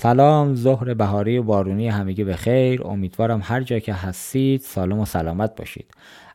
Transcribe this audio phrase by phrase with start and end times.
[0.00, 2.82] سلام ظهر بهاری و بارونی همگی به خیر.
[2.82, 5.90] امیدوارم هر جا که هستید سالم و سلامت باشید.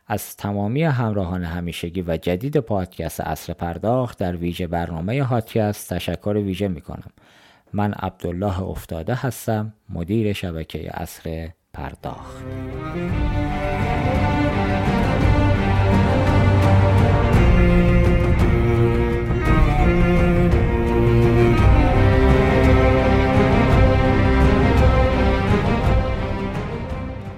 [0.06, 6.68] از تمامی همراهان همیشگی و جدید پادکست اصر پرداخت در ویژه برنامه هاتکست تشکر ویژه
[6.68, 7.10] می کنم
[7.72, 12.44] من عبدالله افتاده هستم مدیر شبکه اصر پرداخت.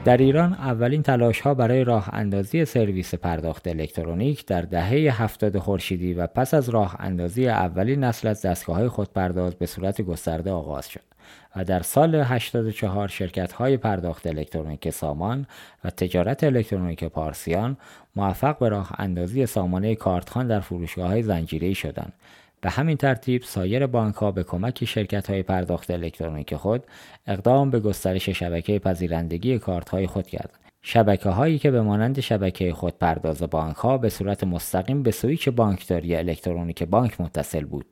[0.07, 6.15] در ایران اولین تلاش ها برای راه اندازی سرویس پرداخت الکترونیک در دهه هفتاد خورشیدی
[6.15, 10.89] و پس از راه اندازی اولین نسل از دستگاه های خودپرداز به صورت گسترده آغاز
[10.89, 11.01] شد
[11.57, 15.47] و در سال 84 شرکت های پرداخت الکترونیک سامان
[15.85, 17.77] و تجارت الکترونیک پارسیان
[18.17, 22.13] موفق به راه اندازی سامانه کارتخان در فروشگاه های زنجیری شدند.
[22.61, 26.85] به همین ترتیب سایر بانک ها به کمک شرکت های پرداخت الکترونیک خود
[27.27, 30.67] اقدام به گسترش شبکه پذیرندگی کارت های خود کردند.
[30.83, 35.49] شبکه هایی که به مانند شبکه خود پرداز بانک ها به صورت مستقیم به سویچ
[35.49, 37.87] بانکداری الکترونیک بانک متصل بود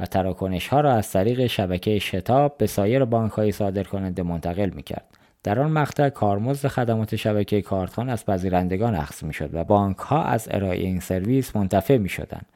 [0.00, 4.70] و تراکنش ها را از طریق شبکه شتاب به سایر بانک های صادر کننده منتقل
[4.70, 5.04] می کرد.
[5.42, 10.24] در آن مقطع کارمزد خدمات شبکه کارتخوان از پذیرندگان اخذ می شد و بانک ها
[10.24, 12.46] از ارائه این سرویس منتفع می شدند.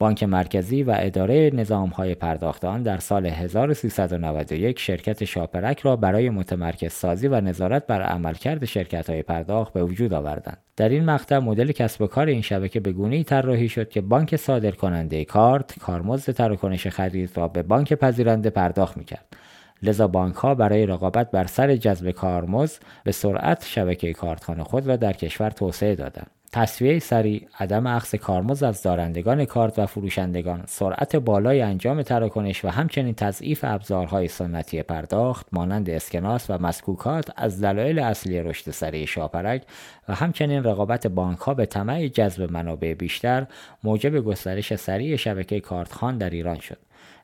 [0.00, 6.30] بانک مرکزی و اداره نظام های پرداخت آن در سال 1391 شرکت شاپرک را برای
[6.30, 10.58] متمرکز سازی و نظارت بر عملکرد شرکت های پرداخت به وجود آوردند.
[10.76, 14.36] در این مقطع مدل کسب و کار این شبکه به گونه‌ای طراحی شد که بانک
[14.36, 19.36] صادر کننده کارت کارمزد تراکنش خرید را به بانک پذیرنده پرداخت می‌کرد.
[19.82, 24.96] لذا بانک ها برای رقابت بر سر جذب کارمزد به سرعت شبکه کارتخانه خود را
[24.96, 26.39] در کشور توسعه دادند.
[26.52, 32.68] تصویه سریع، عدم اخذ کارمزد از دارندگان کارت و فروشندگان، سرعت بالای انجام تراکنش و
[32.68, 39.62] همچنین تضعیف ابزارهای سنتی پرداخت مانند اسکناس و مسکوکات از دلایل اصلی رشد سریع شاپرک
[40.08, 43.46] و همچنین رقابت بانک ها به طمع جذب منابع بیشتر
[43.84, 46.78] موجب گسترش سریع شبکه کارتخان در ایران شد.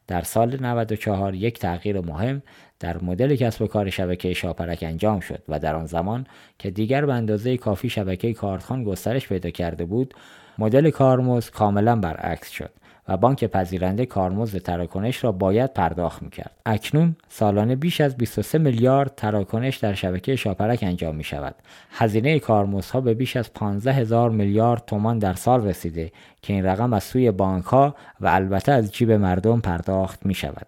[0.06, 2.42] در سال 94 یک تغییر مهم
[2.80, 6.26] در مدل کسب و کار شبکه شاپرک انجام شد و در آن زمان
[6.58, 10.14] که دیگر به اندازه کافی شبکه کارتخان گسترش پیدا کرده بود
[10.58, 12.70] مدل کارمزد کاملا برعکس شد
[13.08, 16.50] و بانک پذیرنده کارمزد تراکنش را باید پرداخت می‌کرد.
[16.66, 21.54] اکنون سالانه بیش از 23 میلیارد تراکنش در شبکه شاپرک انجام می شود.
[21.90, 26.92] هزینه کارمزدها به بیش از 15 هزار میلیارد تومان در سال رسیده که این رقم
[26.92, 30.66] از سوی بانک ها و البته از جیب مردم پرداخت می شود.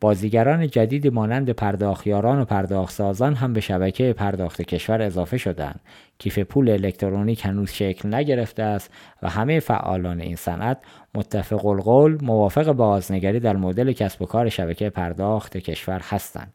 [0.00, 5.80] بازیگران جدیدی مانند پرداختیاران و پرداختسازان هم به شبکه پرداخت کشور اضافه شدند.
[6.18, 8.90] کیف پول الکترونیک هنوز شکل نگرفته است
[9.22, 10.78] و همه فعالان این صنعت
[11.14, 16.52] متفق القول موافق بازنگری در مدل کسب و کار شبکه پرداخت کشور هستند.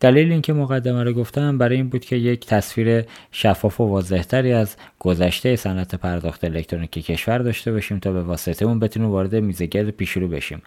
[0.00, 4.76] دلیل اینکه مقدمه رو گفتم برای این بود که یک تصویر شفاف و واضحتری از
[4.98, 10.28] گذشته صنعت پرداخت الکترونیکی کشور داشته باشیم تا به واسطه اون بتونیم وارد میزگرد پیشرو
[10.28, 10.62] بشیم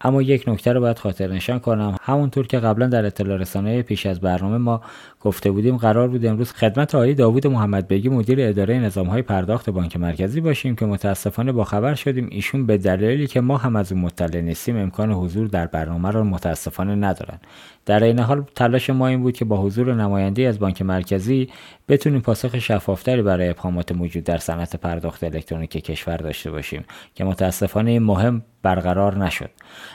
[0.00, 1.96] اما یک نکته رو باید خاطر نشان کنم.
[2.02, 4.80] همونطور که قبلا در اطلاع رسانه پیش از برنامه ما
[5.20, 9.70] گفته بودیم قرار بود امروز خدمت آقای داوود محمد بگی مدیر اداره نظام های پرداخت
[9.70, 12.28] بانک مرکزی باشیم که متاسفانه با خبر شدیم.
[12.30, 16.24] ایشون به دلیلی که ما هم از اون مطلع نیستیم امکان حضور در برنامه را
[16.24, 17.38] متاسفانه ندارن.
[17.86, 21.48] در این حال تلاش ما این بود که با حضور نماینده از بانک مرکزی
[21.88, 27.90] بتونیم پاسخ شفافتری برای ابهامات موجود در صنعت پرداخت الکترونیک کشور داشته باشیم که متاسفانه
[27.90, 29.50] این مهم برقرار نشد.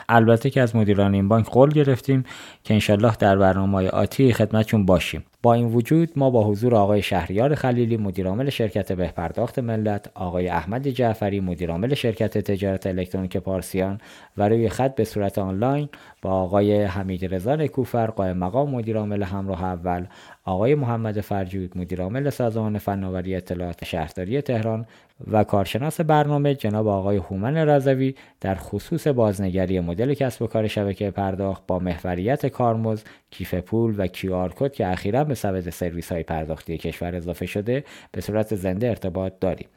[0.10, 2.24] البته که از مدیران این بانک قول گرفتیم
[2.64, 5.24] که انشالله در برنامه آتی خدمتشون باشیم.
[5.44, 10.88] با این وجود ما با حضور آقای شهریار خلیلی مدیرعامل شرکت بهپرداخت ملت آقای احمد
[10.88, 13.98] جعفری مدیرعامل شرکت تجارت الکترونیک پارسیان
[14.38, 15.90] و روی خط به صورت آنلاین
[16.22, 20.06] با آقای حمید رضا کوفر قائم مقام مدیرعامل همراه اول
[20.46, 24.86] آقای محمد فرجود مدیرعامل سازمان فناوری اطلاعات شهرداری تهران
[25.28, 31.12] و کارشناس برنامه جناب آقای هومن رضوی در خصوص بازنگری مدل کسب و کار شبکه
[31.12, 36.24] پرداخت با محوریت کارمز، کیف پول و کیو کد که اخیرا به سبد سرویس های
[36.24, 39.68] پرداختی کشور اضافه شده به صورت زنده ارتباط داریم.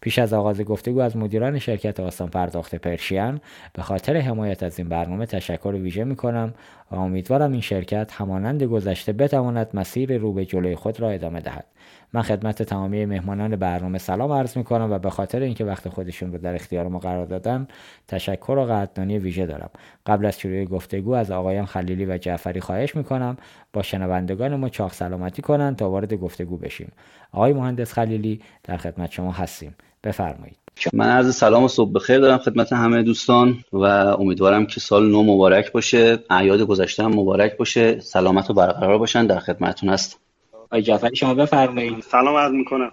[0.00, 3.40] پیش از آغاز گفتگو از مدیران شرکت آسان پرداخت پرشیان
[3.72, 6.54] به خاطر حمایت از این برنامه تشکر ویژه می کنم
[6.92, 11.64] و امیدوارم این شرکت همانند گذشته بتواند مسیر رو به جلوی خود را ادامه دهد.
[12.12, 16.32] من خدمت تمامی مهمانان برنامه سلام عرض می کنم و به خاطر اینکه وقت خودشون
[16.32, 17.68] رو در اختیار ما قرار دادن
[18.08, 19.70] تشکر و قدردانی ویژه دارم.
[20.06, 23.36] قبل از شروع گفتگو از آقایان خلیلی و جعفری خواهش می کنم
[23.72, 26.92] با شنوندگان ما چاق سلامتی کنند تا وارد گفتگو بشیم.
[27.32, 29.74] آقای مهندس خلیلی در خدمت شما هستیم.
[30.04, 30.61] بفرمایید.
[30.92, 33.84] من عرض سلام و صبح بخیر دارم خدمت همه دوستان و
[34.18, 39.26] امیدوارم که سال نو مبارک باشه اعیاد گذشته هم مبارک باشه سلامت و برقرار باشن
[39.26, 40.18] در خدمتتون هستم.
[40.52, 42.00] آقای جعفری شما بفرمایید.
[42.00, 42.92] سلام عرض می‌کنم.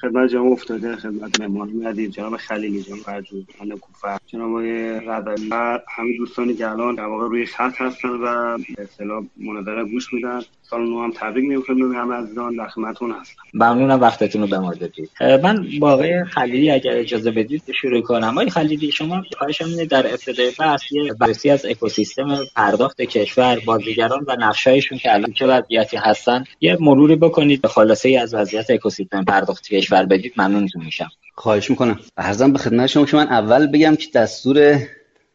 [0.00, 4.52] خدمت جناب افتاده خدمت مهمان ندید جناب خلیلی جناب فرجود خانم کوفر جناب
[5.50, 10.12] و همه دوستانی که الان در واقع روی خط هستن و به اصطلاح مناظره گوش
[10.12, 10.40] میدن.
[10.70, 13.42] سال نو هم تبریک میگم خدمت همه عزیزان در خدمتتون هستم.
[13.54, 15.10] ممنونم وقتتون رو به ما دادید.
[15.42, 18.28] من با آقای خلیلی اگر اجازه بدید شروع کنم.
[18.28, 24.24] آقای خلیلی شما خواهشم اینه در ابتدای بحث یه بررسی از اکوسیستم پرداخت کشور بازیگران
[24.26, 28.70] و نقشهایشون که الان چه وضعیتی هستن یه مروری بکنید به خلاصه ای از وضعیت
[28.70, 30.32] اکوسیستم پرداخت کشور بدید.
[30.36, 31.08] ممنونتون میشم.
[31.34, 31.98] خواهش می‌کنم.
[32.16, 34.78] ارزم به خدمت شما که من اول بگم که دستور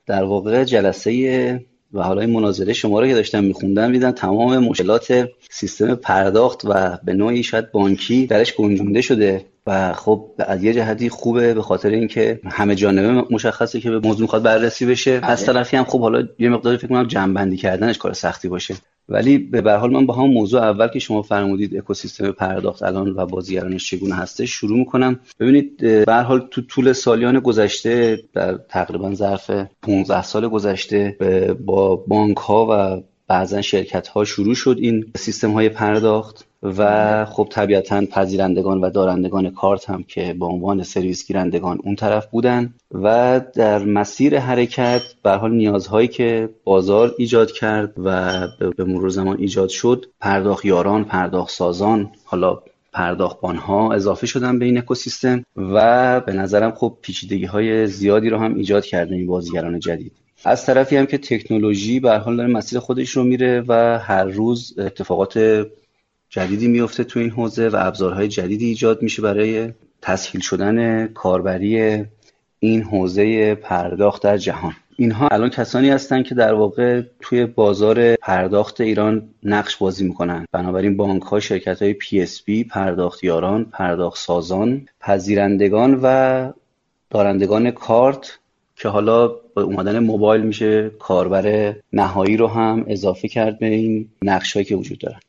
[0.07, 5.27] در واقع جلسه و حالا این مناظره شما رو که داشتم میخوندم دیدم تمام مشکلات
[5.49, 11.09] سیستم پرداخت و به نوعی شاید بانکی درش گنجونده شده و خب از یه جهتی
[11.09, 15.45] خوبه به خاطر اینکه همه جانبه مشخصه که به موضوع می‌خواد بررسی بشه از.
[15.45, 18.75] طرفی هم خب حالا یه مقداری فکر کنم جنبندی کردنش کار سختی باشه
[19.11, 23.25] ولی به حال من با هم موضوع اول که شما فرمودید اکوسیستم پرداخت الان و
[23.25, 25.19] بازیگرانش چگونه هستش شروع می‌کنم.
[25.39, 31.17] ببینید به حال تو طول سالیان گذشته در تقریبا ظرف 15 سال گذشته
[31.65, 36.50] با بانک ها و بعضا شرکت ها شروع شد این سیستم های پرداخت.
[36.63, 42.27] و خب طبیعتا پذیرندگان و دارندگان کارت هم که به عنوان سرویس گیرندگان اون طرف
[42.27, 48.47] بودن و در مسیر حرکت به حال نیازهایی که بازار ایجاد کرد و
[48.77, 52.61] به مرور زمان ایجاد شد پرداخت یاران پرداخت سازان حالا
[52.93, 58.37] پرداختبان ها اضافه شدن به این اکوسیستم و به نظرم خب پیچیدگی های زیادی رو
[58.37, 60.11] هم ایجاد کرده این بازیگران جدید.
[60.45, 64.79] از طرفی هم که تکنولوژی به حال داره مسیر خودش رو میره و هر روز
[64.79, 65.65] اتفاقات
[66.33, 72.05] جدیدی میفته تو این حوزه و ابزارهای جدیدی ایجاد میشه برای تسهیل شدن کاربری
[72.59, 74.73] این حوزه پرداخت در جهان.
[74.97, 80.45] اینها الان کسانی هستند که در واقع توی بازار پرداخت ایران نقش بازی می‌کنن.
[80.51, 86.51] بنابراین بانک ها شرکت های پی اس بی پرداختیاران پرداخت سازان پذیرندگان و
[87.09, 88.39] دارندگان کارت
[88.75, 94.57] که حالا با اومدن موبایل میشه کاربر نهایی رو هم اضافه کرد به این نقش
[94.57, 95.19] که وجود دارن.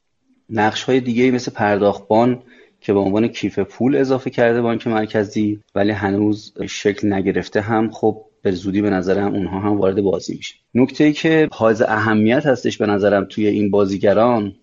[0.52, 2.42] نقش های دیگه مثل پرداختبان
[2.80, 8.24] که به عنوان کیف پول اضافه کرده بانک مرکزی ولی هنوز شکل نگرفته هم خب
[8.42, 10.54] به زودی به نظرم اونها هم وارد بازی میشه.
[10.74, 14.54] نکته ای که حائز اهمیت هستش به نظرم توی این بازیگران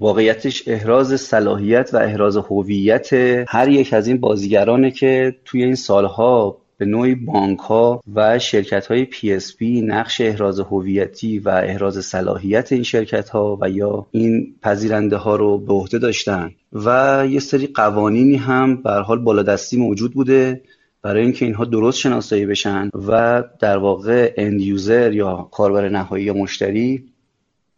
[0.00, 3.12] واقعیتش احراز صلاحیت و احراز هویت
[3.48, 8.86] هر یک از این بازیگرانه که توی این سالها به نوعی بانک ها و شرکت
[8.86, 15.16] های PSP نقش احراز هویتی و احراز صلاحیت این شرکت ها و یا این پذیرنده
[15.16, 16.50] ها رو به عهده داشتن.
[16.72, 20.60] و یه سری قوانینی هم به حال بالادستی موجود بوده
[21.02, 26.34] برای اینکه اینها درست شناسایی بشن و در واقع end user یا کاربر نهایی یا
[26.34, 27.04] مشتری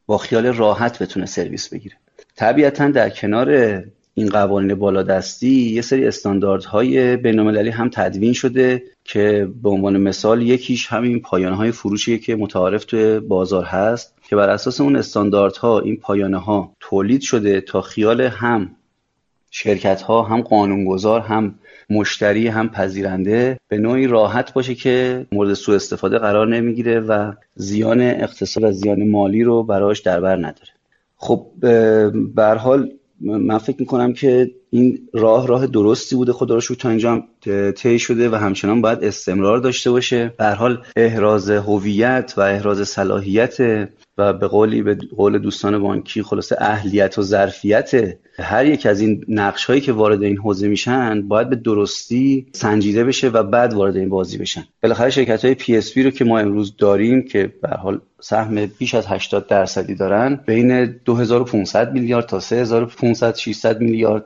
[0.07, 1.97] با خیال راحت بتونه سرویس بگیره.
[2.37, 3.83] طبیعتا در کنار
[4.15, 10.87] این قوانین بالادستی یه سری استانداردهای بینالمللی هم تدوین شده که به عنوان مثال یکیش
[10.87, 15.97] همین پایانه های فروشیه که متعارف توی بازار هست که بر اساس اون استانداردها این
[15.97, 18.71] پایانه ها تولید شده تا خیال هم
[19.51, 21.55] شرکت ها هم قانونگذار هم
[21.91, 28.01] مشتری هم پذیرنده به نوعی راحت باشه که مورد سوء استفاده قرار نمی‌گیره و زیان
[28.01, 30.71] اقتصاد و زیان مالی رو براش در بر نداره.
[31.17, 31.47] خب
[32.35, 32.91] به حال
[33.25, 37.25] من فکر می‌کنم که این راه راه درستی بوده خدا رو تا اینجا
[37.77, 40.35] طی شده و همچنان باید استمرار داشته باشه.
[40.39, 46.57] به حال احراز هویت و احراز صلاحیت و به قولی به قول دوستان بانکی خلاصه
[46.59, 47.91] اهلیت و ظرفیت
[48.39, 53.05] هر یک از این نقش هایی که وارد این حوزه میشن باید به درستی سنجیده
[53.05, 54.65] بشه و بعد وارد این بازی بشن.
[54.83, 58.95] بالاخره شرکت های پی اس رو که ما امروز داریم که به حال سهم بیش
[58.95, 64.25] از 80 درصدی دارن بین 2500 میلیارد تا 3500 600 میلیارد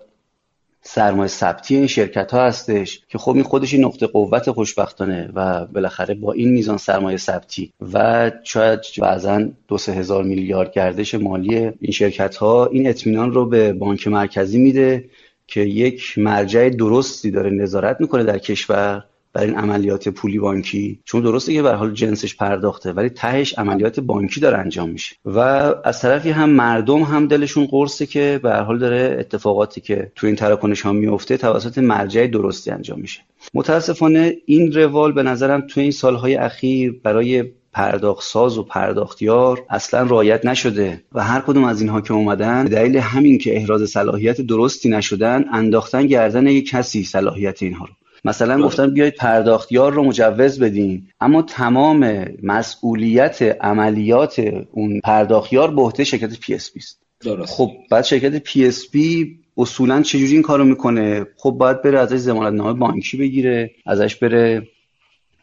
[0.91, 5.67] سرمایه ثبتی این شرکت ها هستش که خب این خودش این نقطه قوت خوشبختانه و
[5.67, 11.57] بالاخره با این میزان سرمایه ثبتی و شاید بعضا دو سه هزار میلیارد گردش مالی
[11.57, 15.05] این شرکت ها این اطمینان رو به بانک مرکزی میده
[15.47, 19.05] که یک مرجع درستی داره نظارت می‌کنه در کشور
[19.39, 21.01] برای این عملیات پولی بانکی.
[21.05, 25.17] چون درسته که به حال جنسش پرداخته ولی تهش عملیات بانکی داره انجام میشه.
[25.25, 25.39] و
[25.85, 30.37] از طرفی هم مردم هم دلشون قرصه که به حال داره اتفاقاتی که تو این
[30.37, 33.21] تراکنش ها میفته توسط مرجع درستی انجام میشه.
[33.55, 40.03] متاسفانه این روال به نظرم تو این سالهای اخیر برای پرداخت ساز و پرداختیار اصلا
[40.03, 44.41] رعایت نشده و هر کدوم از اینها که اومدن به دلیل همین که احراز صلاحیت
[44.41, 47.93] درستی نشدن انداختن گردن یک کسی صلاحیت اینها رو.
[48.25, 51.07] مثلا گفتن بیاید پرداختیار رو مجوز بدین.
[51.21, 54.39] اما تمام مسئولیت عملیات
[54.73, 57.01] اون پرداختیار به عهده شرکت PSP است.
[57.21, 57.55] درست.
[57.55, 62.73] خب بعد شرکت PSP اصولا چجوری این کارو می‌کنه؟ خب باید بره ازش ضمانت نامه
[62.73, 64.63] بانکی بگیره ازش بره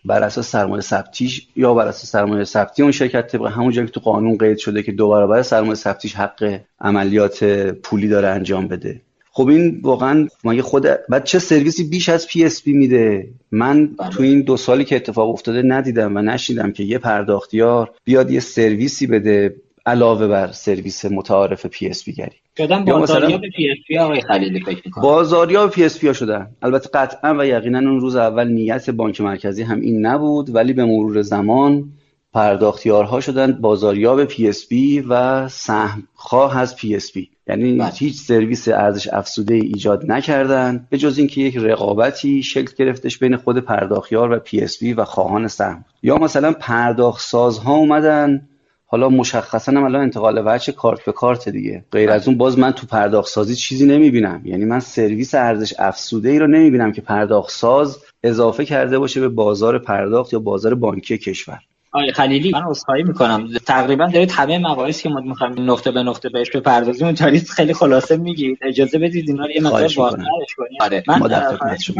[0.06, 4.00] بر اساس سرمایه ثبتیش یا بر اساس سرمایه ثبتی اون شرکت طبق همون که تو
[4.00, 7.44] قانون قید شده که دو برابر سرمایه ثبتیش حق عملیات
[7.84, 9.02] پولی داره انجام بده.
[9.38, 14.10] خب این واقعا مگه خود بعد چه سرویسی بیش از PSP میده؟ من بله.
[14.10, 18.40] تو این دو سالی که اتفاق افتاده ندیدم و نشیدم که یه پرداختیار بیاد یه
[18.40, 22.36] سرویسی بده علاوه بر سرویس متعارف PSP گری.
[22.58, 26.48] شدن بازاریاب PSP آقای خلیلی فکر می‌کنم بازاریاب PSP ها شدن.
[26.62, 30.86] البته قطعا و یقینا اون روز اول نیت بانک مرکزی هم این نبود ولی به
[30.86, 31.90] مرور زمان
[32.36, 37.92] پرداختیارها شدن بازاریاب PSP و سهم خواه از PSP یعنی بله.
[37.96, 43.58] هیچ سرویس ارزش افزوده ایجاد نکردن به جز اینکه یک رقابتی شکل گرفتش بین خود
[43.58, 48.48] پرداختیار و PSP و خواهان سهم یا مثلا پرداخت سازها اومدن
[48.86, 51.86] حالا مشخصا هم الان انتقال وجه کارت به کارت دیگه.
[51.92, 54.42] غیر از اون باز من تو پرداخت سازی چیزی نمی‌بینم.
[54.46, 59.30] یعنی من سرویس ارزش افزوده ای رو نمی‌بینم که پرداخت ساز اضافه کرده باشه به
[59.30, 61.60] بازار پرداخت یا بازار بانکی کشور.
[61.96, 62.52] آقای خلیلی.
[62.52, 63.48] من عذرخواهی می‌کنم.
[63.66, 67.74] تقریبا دارید همه مباحثی که ما می‌خوایم نقطه به نقطه بهش بپردازیم اون تاریخ خیلی
[67.74, 70.78] خلاصه میگید اجازه بدید اینا رو یه مقدار واضحش کنیم.
[70.82, 71.20] آره من
[71.58, 71.92] خواهش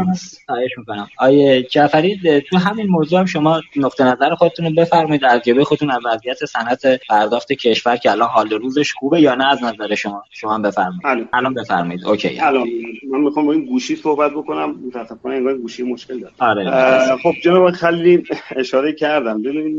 [0.78, 1.08] می‌کنم.
[1.18, 5.98] آیه جعفری تو همین موضوع هم شما نقطه نظر خودتون رو بفرمایید ارزیابی خودتون از
[6.04, 10.54] وضعیت صنعت پرداخت کشور که الان حال روزش خوبه یا نه از نظر شما؟ شما
[10.54, 11.28] هم بفرمایید.
[11.32, 12.06] الان بفرمایید.
[12.06, 12.40] اوکی.
[12.40, 12.68] الان
[13.10, 14.74] من می‌خوام با این گوشی صحبت بکنم.
[14.86, 16.32] متاسفانه انگار گوشی مشکل داره.
[16.38, 17.16] آره.
[17.22, 18.22] خب جناب خلیلی
[18.56, 19.42] اشاره کردم.
[19.42, 19.76] ببینید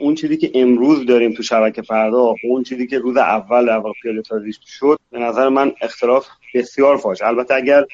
[0.00, 3.92] اون چیزی که امروز داریم تو شبکه پرداخت اون چیزی که روز اول در واقع
[4.02, 4.22] پیاده
[4.66, 7.22] شد به نظر من اختلاف بسیار فاش.
[7.22, 7.84] البته اگر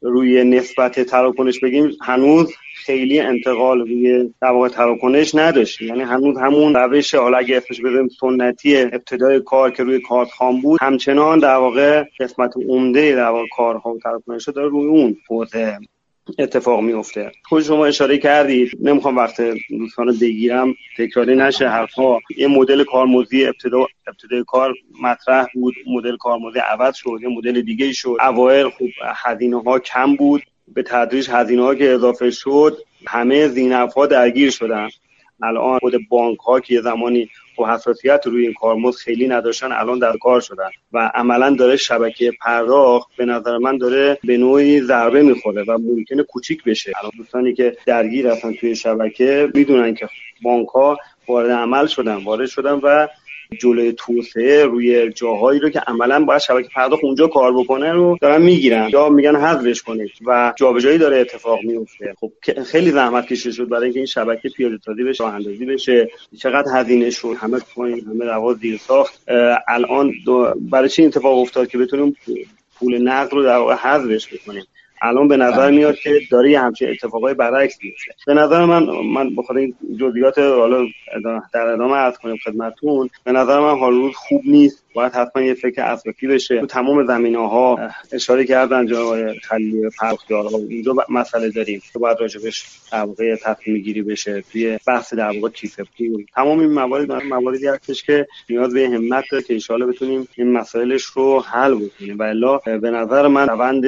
[0.00, 6.74] روی نسبت تراکنش بگیم هنوز خیلی انتقال روی در واقع تراکنش نداشت یعنی هنوز همون
[6.74, 11.56] روش حالا اگه اسمش بذاریم سنتی ابتدای کار که روی کارت خام بود همچنان در
[11.56, 15.78] واقع قسمت عمده در واقع کارها و تراکنش داره روی اون حوزه
[16.38, 19.40] اتفاق میفته خود شما اشاره کردید نمی‌خوام وقت
[19.70, 22.20] دوستان بگیرم تکراری نشه حرفها.
[22.36, 27.92] یه مدل کارمزدی ابتدا ابتدای کار مطرح بود مدل کارمزدی عوض شد یه مدل دیگه
[27.92, 28.16] شد.
[28.20, 33.94] اوایل خوب هزینه ها کم بود به تدریج هزینه ها که اضافه شد همه زینف
[33.94, 34.88] ها درگیر شدن.
[35.42, 37.28] الان خود بانک ها که یه زمانی
[37.58, 42.32] و حساسیت روی این کارمزد خیلی نداشتن الان در کار شدن و عملا داره شبکه
[42.40, 46.92] پرداخت به نظر من داره به نوعی ضربه می‌خوره و ممکنه کوچیک بشه.
[47.00, 50.08] الان دوستانی که درگیر هستن توی شبکه می‌دونن که
[50.42, 53.08] بانک ها وارد عمل شدن وارد شدن و
[53.60, 58.42] جلوی توسعه روی جاهایی رو که عملا باید شبکه پرداخت اونجا کار بکنه رو دارن
[58.42, 58.88] می‌گیرن.
[58.92, 62.32] یا میگن حذفش کنید و جابجایی داره اتفاق میفته خب
[62.66, 66.08] خیلی زحمت کشیده شد برای اینکه این شبکه پیاده سازی بشه راه اندازی بشه.
[66.38, 69.20] چقدر هزینه شد همه پایین همه رواز زیر ساخت.
[69.68, 70.12] الان
[70.70, 72.16] برای چی اتفاق افتاد که بتونیم
[72.78, 74.64] پول نقد رو در واقع حذفش بکنیم؟
[75.02, 75.76] الان به نظر بله.
[75.76, 78.82] میاد که داره یه همچین اتفاقای برعکس میفته به نظر من
[79.14, 80.86] من بخاطر این جزئیات حالا
[81.52, 85.54] در ادامه عرض کنیم خدمتتون به نظر من حال روز خوب نیست باید حتما یه
[85.54, 86.60] فکر اساسی بشه.
[86.60, 91.82] تو تمام زمینه ها اشاره کردن جناب خلیل پرداختیارها اونجا مسئله داریم.
[91.92, 94.44] که باید راجبش در واقع تصمیم گیری بشه.
[94.52, 95.50] توی بحث در واقع
[95.98, 100.52] پول تمام این موارد مواردی هستش که نیاز به همت داره که ان بتونیم این
[100.52, 102.18] مسائلش رو حل بکنیم.
[102.18, 103.84] و الا به نظر من روند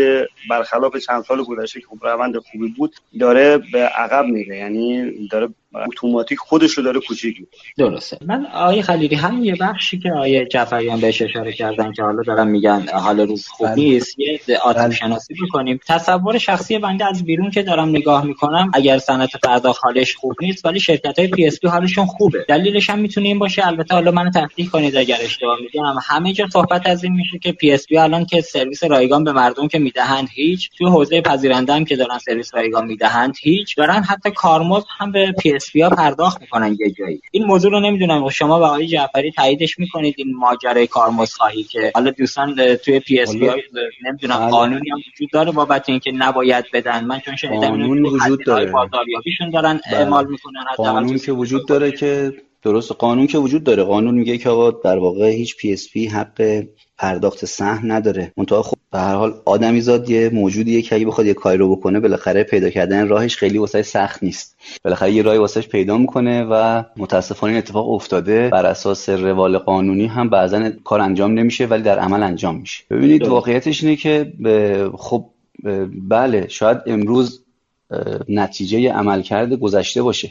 [0.51, 4.57] برخلاف چند سال گذشته که خب روند خوبی بود داره به عقب میره.
[4.57, 7.37] یعنی داره اتوماتیک خودش رو داره کوچیک
[7.79, 8.19] درسته.
[8.27, 12.49] من آقای خلیلی هم یه بخشی که آقای جعفریان بهش اشاره کردن که حالا دارن
[12.49, 13.77] میگن حال روز خوب بله.
[13.77, 14.95] نیست یه آسیب بله.
[14.95, 20.15] شناسی بکنیم تصور شخصی بنده از بیرون که دارم نگاه می‌کنم اگر صنعت پرداخت حالش
[20.15, 22.45] خوب نیست ولی شرکت های PSP حالشون خوبه.
[22.49, 23.67] دلیلش هم می‌تونه این باشه.
[23.67, 25.95] البته حالا منو تصدیق کنید اگر اشتباه میگم.
[26.03, 29.79] همه جا صحبت از این میشه که PSP الان که سرویس رایگان به مردم که
[29.79, 34.87] می‌دهند هیچ تو حوزه پذیرنده هم که دارن سرویس رایگان می‌دهند هیچ دارن حتی کارمزد
[34.99, 37.21] هم به PSP پرداخت می‌کنن یه جایی.
[37.31, 38.29] این موضوع رو نمی‌دونم.
[38.29, 43.51] شما و آقای جعفری تاییدش می‌کنید این ماجرای کارمزدخواهی که حالا دوستان توی PSP
[44.05, 44.51] نمی‌دونم بله.
[44.51, 47.05] قانونی هم وجود داره بابت اینکه نباید بدن.
[47.05, 48.71] من چون شنیدم قانون وجود داره.
[48.71, 49.99] بازاریابیشون دارن بله.
[49.99, 52.93] اعمال می‌کنن قانون که وجود داره که درست.
[52.93, 53.83] قانون که وجود داره.
[53.83, 56.65] قانون میگه که آقا در واقع هیچ PSP حق
[56.99, 58.33] پرداخت سهم نداره.
[58.37, 61.77] منتها خب به هر حال آدمی زاد یه موجودیه که اگه بخواد یه کاری رو
[61.77, 64.57] بکنه بالاخره پیدا کردن راهش خیلی واسه سخت نیست.
[64.85, 68.49] بالاخره یه راهی واسش پیدا می‌کنه و متاسفانه این اتفاق افتاده.
[68.49, 72.85] بر اساس روال قانونی هم بعضا کار انجام نمیشه ولی در عمل انجام میشه.
[72.91, 74.33] ببینید واقعیتش اینه که
[74.99, 75.25] خب
[76.09, 77.45] بله شاید امروز
[78.29, 80.31] نتیجه عملکرد گذشته باشه.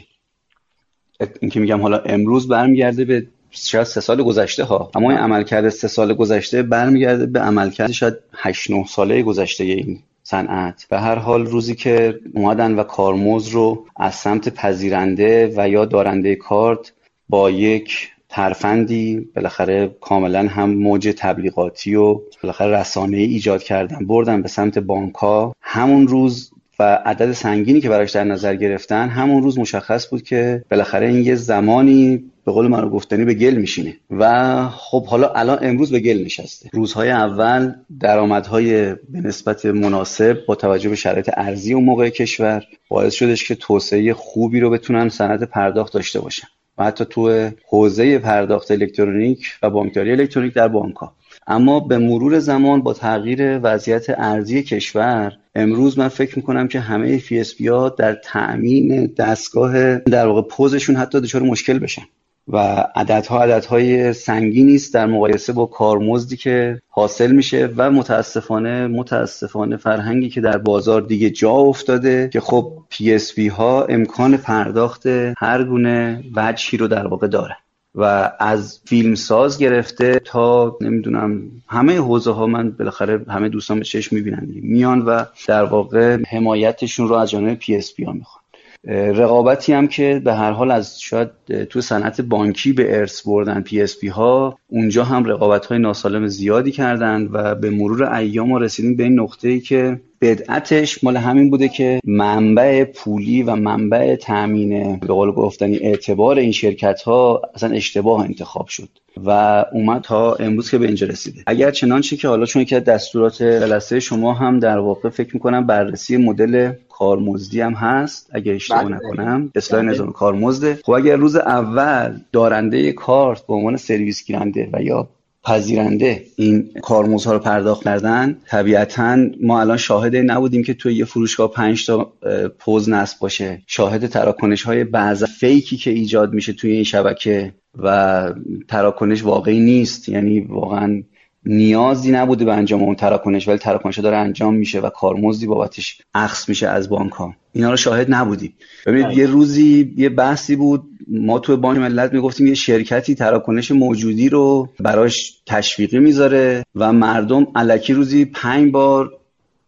[1.40, 4.90] این که میگم حالا امروز برمیگرده به شاید سه سال گذشته ها.
[4.94, 10.02] اما این عملکرد سه سال گذشته برمیگرده به عملکرد شاید 8 9 ساله گذشته این
[10.22, 10.86] صنعت.
[10.90, 16.34] به هر حال روزی که اومدن و کارمز رو از سمت پذیرنده و یا دارنده
[16.34, 16.92] کارت
[17.28, 24.42] با یک ترفندی بالاخره کاملا هم موج تبلیغاتی و بالاخره رسانه ای ایجاد کردن بردن
[24.42, 29.42] به سمت بانک ها همون روز و عدد سنگینی که براش در نظر گرفتن همون
[29.42, 33.96] روز مشخص بود که بالاخره این یه زمانی به قول من گفتنی به گل میشینه.
[34.10, 36.70] و خب حالا الان امروز به گل نشسته.
[36.72, 43.14] روزهای اول درآمدهای به نسبت مناسب با توجه به شرایط ارزی و موقع کشور باعث
[43.14, 46.48] شدش که توسعه خوبی رو بتونن سند پرداخت داشته باشن.
[46.78, 51.12] و حتی تو حوزه پرداخت الکترونیک و بانکداری الکترونیک در بانک ها.
[51.46, 57.18] اما به مرور زمان با تغییر وضعیت ارزی کشور امروز من فکر می‌کنم که همه
[57.18, 62.02] PSP ها در تأمین دستگاه در واقع پوزشون حتی دچار مشکل بشن.
[62.48, 62.58] و
[62.94, 70.28] عددها عددهای سنگینی است در مقایسه با کارمزدی که حاصل میشه و متاسفانه متاسفانه فرهنگی
[70.28, 75.06] که در بازار دیگه جا افتاده که خب PSP ها امکان پرداخت
[75.38, 77.56] هر گونه وجهی رو در واقع داره
[77.98, 83.84] و از فیلم ساز گرفته تا نمی‌دونم همه حوزه ها من بالاخره همه دوستان به
[83.84, 88.42] چشم می‌بینن میان و در واقع حمایتشون رو از جانب PSP ها می‌خوان.
[88.84, 91.30] رقابتی هم که به هر حال از شاید
[91.64, 97.28] تو صنعت بانکی به ارث بردن PSP ها اونجا هم رقابت های ناسالم زیادی کردن
[97.32, 102.00] و به مرور ایام رسیدیم به این نقطه ای که بدعتش مال همین بوده که
[102.04, 108.66] منبع پولی و منبع تامین به قول گفتنی اعتبار این شرکت ها اصلا اشتباه انتخاب
[108.66, 108.88] شد
[109.24, 111.42] و اومد تا امروز که به اینجا رسیده.
[111.46, 116.16] اگر چنانچه که حالا چون که دستورات جلسه شما هم در واقع فکر می‌کنم بررسی
[116.16, 118.96] مدل کارمزدی هم هست اگر اشتباه بله.
[118.96, 119.90] نکنم اصلاح بله.
[119.90, 125.08] نظام کارمزده خب اگر روز اول دارنده کارت به عنوان سرویس گیرنده و یا
[125.44, 131.50] پذیرنده این کارمزدها رو پرداخت کردن طبیعتا ما الان شاهد نبودیم که توی یه فروشگاه
[131.50, 132.12] پنج تا
[132.58, 138.32] پوز نصب باشه شاهد تراکنش های بعض فیکی که ایجاد میشه توی این شبکه و
[138.68, 141.02] تراکنش واقعی نیست یعنی واقعا
[141.44, 146.48] نیازی نبوده به انجام اون تراکنش ولی تراکنش داره انجام میشه و کارمزدی بابتش اخص
[146.48, 147.34] میشه از بانک ها.
[147.52, 148.54] اینا رو شاهد نبودیم.
[148.86, 149.16] ببینید بله.
[149.16, 150.82] یه روزی یه بحثی بود.
[151.08, 157.46] ما تو بانک ملت می‌گفتیم یه شرکتی تراکنش موجودی رو براش تشویقی می‌ذاره و مردم
[157.54, 159.12] علکی روزی پنج بار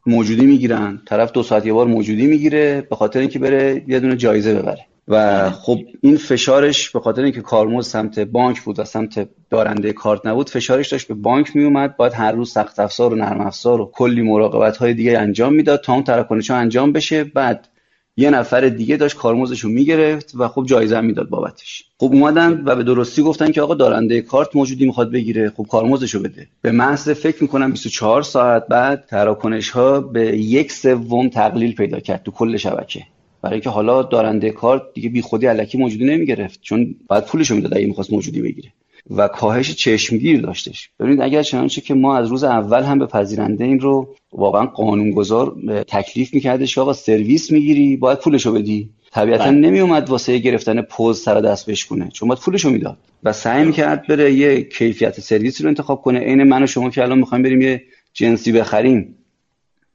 [0.06, 1.02] موجودی می‌گیرن.
[1.06, 4.86] طرف دو ساعت یه بار موجودی می‌گیره به خاطر اینکه بره یه دونه جایزه ببره.
[5.10, 10.26] و خب این فشارش به خاطر اینکه کارمز سمت بانک بود و سمت دارنده کارت
[10.26, 13.80] نبود فشارش داشت به بانک می اومد باید هر روز سخت افزار و نرم افزار
[13.80, 17.24] و کلی مراقبت های دیگه انجام می‌داد تا اون تراکنش انجام بشه.
[17.24, 17.68] بعد
[18.16, 21.84] یه نفر دیگه داشت کارمزدش رو می‌گرفت و خب جایزه می‌داد بابتش.
[21.98, 26.14] خب اومدن و به درستی گفتن که آقا دارنده کارت موجودی می‌خواد بگیره خب کارمزدش
[26.14, 26.46] رو بده.
[26.62, 32.22] به محض فکر می‌کنم 24 ساعت بعد تراکنش ها به یک سوم تقلیل پیدا کرد
[32.22, 33.02] تو کل شبکه.
[33.42, 36.58] برای اینکه حالا دارنده کارت دیگه بی خودی علکی موجودی نمی‌گرفت.
[36.62, 38.72] چون بعد پولش می‌داد اگه می‌خواست موجودی بگیره.
[39.16, 40.90] و کاهش چشمگیر داشتش.
[41.00, 45.56] ببینید اگر چنانچه که ما از روز اول هم به پذیرنده این رو واقعا قانونگذار
[45.88, 48.90] تکلیف میکردش که آقا سرویس می‌گیری باید پولشو بدی.
[49.12, 49.50] طبیعتا بله.
[49.50, 52.96] نمی اومد واسه گرفتن پوز سر دست بش کنه چون باید پولشو می‌داد.
[53.24, 56.18] و سعی می‌کرد بره یه کیفیت سرویس رو انتخاب کنه.
[56.18, 59.14] عین من و شما که الان می‌خوایم بریم یه جنسی بخریم.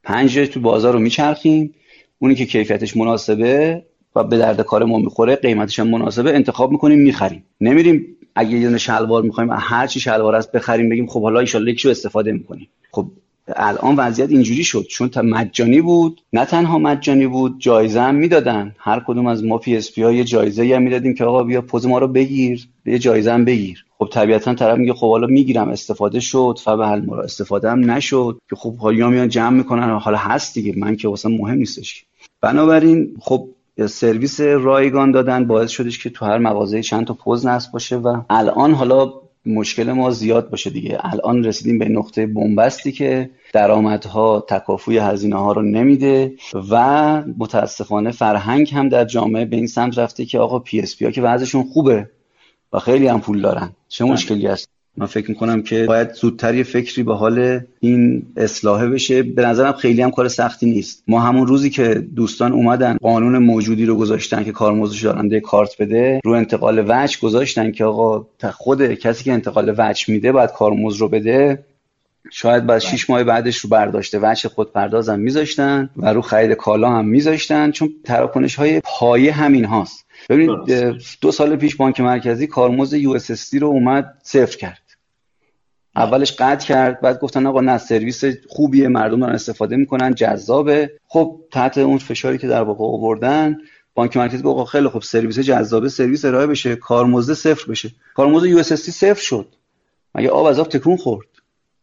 [0.02, 1.74] پنج تو بازار رو میچرخیم.
[2.18, 3.82] اونی که کیفیتش مناسبه
[4.16, 7.44] و به درد کار ما می‌خوره قیمتش هم مناسبه انتخاب می‌کنیم می‌خریم.
[7.60, 11.68] نمیریم اگه یه دونه شلوار می‌خوایم هر چی شلوار است بخریم بگیم خب حالا ان
[11.68, 12.68] یکیشو استفاده می‌کنیم.
[12.92, 13.06] خب
[13.56, 18.74] الان وضعیت اینجوری شد چون تا مجانی بود نه تنها مجانی بود جایزه هم می‌دادن.
[18.78, 21.98] هر کدوم از ما PSP ها یه جایزه هم می‌دادیم که آقا بیا پوز ما
[21.98, 23.84] رو بگیر یه جایزه هم بگیر.
[23.98, 28.38] خب طبیعتا طرف میگه خب حالا می‌گیرم استفاده شد فبها المراد استفاده هم نشد.
[28.50, 32.04] که خب حالا میان جمع می‌کنن حالا هست دیگه من که واسه مهم نیستش
[32.40, 33.48] بنابراین خب
[33.86, 38.22] سرویس رایگان دادن باعث شدش که تو هر مغازه چند تا پوز نصب باشه و
[38.30, 39.12] الان حالا
[39.46, 40.98] مشکل ما زیاد باشه دیگه.
[41.00, 46.34] الان رسیدیم به نقطه بنبستی که درآمدها تکافوی هزینه ها رو نمیده
[46.70, 51.22] و متاسفانه فرهنگ هم در جامعه به این سمت رفته که آقا PSP ها که
[51.22, 52.10] وضعشون خوبه
[52.72, 53.70] و خیلی هم پول دارن.
[53.88, 54.12] چه بله.
[54.12, 59.22] مشکلی هست من فکر می‌کنم که باید زودتر یه فکری به حال این اصلاحه بشه.
[59.22, 61.04] به نظرم خیلی هم کار سختی نیست.
[61.08, 66.20] ما همون روزی که دوستان اومدن قانون موجودی رو گذاشتن که کارمزدش دارنده کارت بده
[66.24, 71.08] رو انتقال وجه گذاشتن که آقا خود کسی که انتقال وجه میده باید کارمزد رو
[71.08, 71.64] بده.
[72.30, 76.90] شاید بعد 6 ماه بعدش رو برداشته وجه خود پردازم میذاشتن و رو خرید کالا
[76.90, 77.70] هم میذاشتن.
[77.70, 80.06] چون تراکنش های پایه همین هاست.
[80.28, 80.58] ببینید
[81.20, 83.18] دو سال پیش بانک مرکزی کارمز یو
[83.60, 84.85] رو اومد صفر کرد.
[85.96, 90.90] اولش قطع کرد بعد گفتن آقا نه سرویس خوبیه مردم دارن استفاده می‌کنن جذابه.
[91.06, 93.58] خب تحت اون فشاری که در واقع آوردن
[93.94, 97.90] بانک مرکزی گفت خیلی خوب سرویس جذابه سرویس ارائه بشه کارمزد صفر بشه.
[98.14, 99.48] کارمزد USSD صفر شد.
[100.14, 101.26] مگه آب از آب تکون خورد؟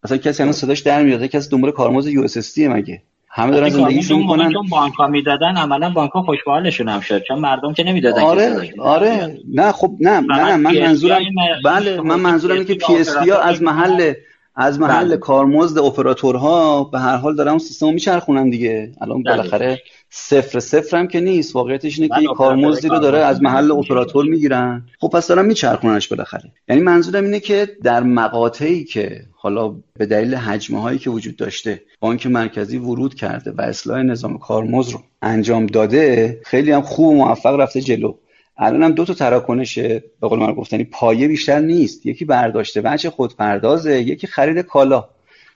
[0.04, 3.02] اصلا کسی الان صداش در میاد کسی دنبال کارمزد USSD مگه؟
[3.36, 4.54] همه دارن زندگیشون می‌کنن.
[4.54, 8.74] چون بانک ها می‌دادن عملا بانک ها خوشحالشون هم شد چون مردم که نمی‌دادن آره
[8.80, 9.38] آره.
[9.54, 11.22] نه خب نه نه من منظورم
[11.65, 14.13] بله من منظورم اینه که PSP از محل
[14.55, 15.17] از محل بله.
[15.17, 18.91] کارمزد اپراتورها به هر حال دارن اون سیستم میچرخونن دیگه.
[19.01, 19.37] الان بله.
[19.37, 21.55] بالاخره صفر صفر هم که نیست.
[21.55, 24.85] واقعیتش اینه که بله، کارمزدی رو داره از محل اپراتور می‌گیرن.
[24.99, 26.51] خب پس دارن میچرخوننش بالاخره.
[26.69, 31.81] یعنی منظورم اینه که در مقاطعی که حالا به دلیل حجمه هایی که وجود داشته
[31.99, 37.13] بانک مرکزی ورود کرده و اصلاح نظام کارمزد رو انجام داده خیلی هم خوب و
[37.15, 38.13] موفق رفته جلو.
[38.57, 42.05] الان هم دو تا تراکنش به قول من گفتنی پایه بیشتر نیست.
[42.05, 45.05] یکی برداشته وجه خودپردازه یکی خرید کالا.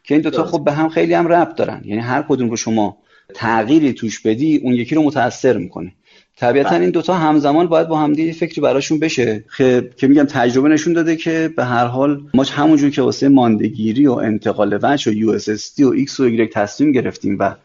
[0.04, 1.82] که این دوتا خب به هم خیلی هم ربط دارن.
[1.86, 2.98] یعنی هر کدوم رو شما
[3.34, 5.94] تغییری توش بدی اون یکی رو متاثر می‌کنه.
[6.38, 6.80] طبیعتا بله.
[6.80, 9.44] این دوتا همزمان باید با همدیگه فکری براشون بشه.
[9.98, 14.12] که میگم تجربه نشون داده که به هر حال ما همونجور که واسه مانده‌گیری و
[14.12, 15.38] انتقال وجه و USSD
[15.80, 17.56] و ایکس و ایگرگ تصمیم گرفتیم و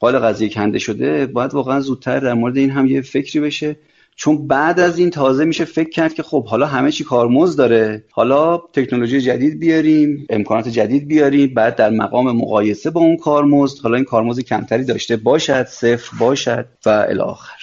[0.00, 3.76] قال قضیه کنده شده باید واقعا زودتر در مورد این هم یه فکری بشه.
[4.16, 8.04] چون بعد از این تازه میشه فکر کرد که خب حالا همه چی کارمزد داره.
[8.10, 13.96] حالا تکنولوژی جدید بیاریم امکانات جدید بیاریم بعد در مقام مقایسه با اون کارمزد حالا
[13.96, 17.61] این کارمزد کمتری داشته باشد صفر باشد و الی آخر.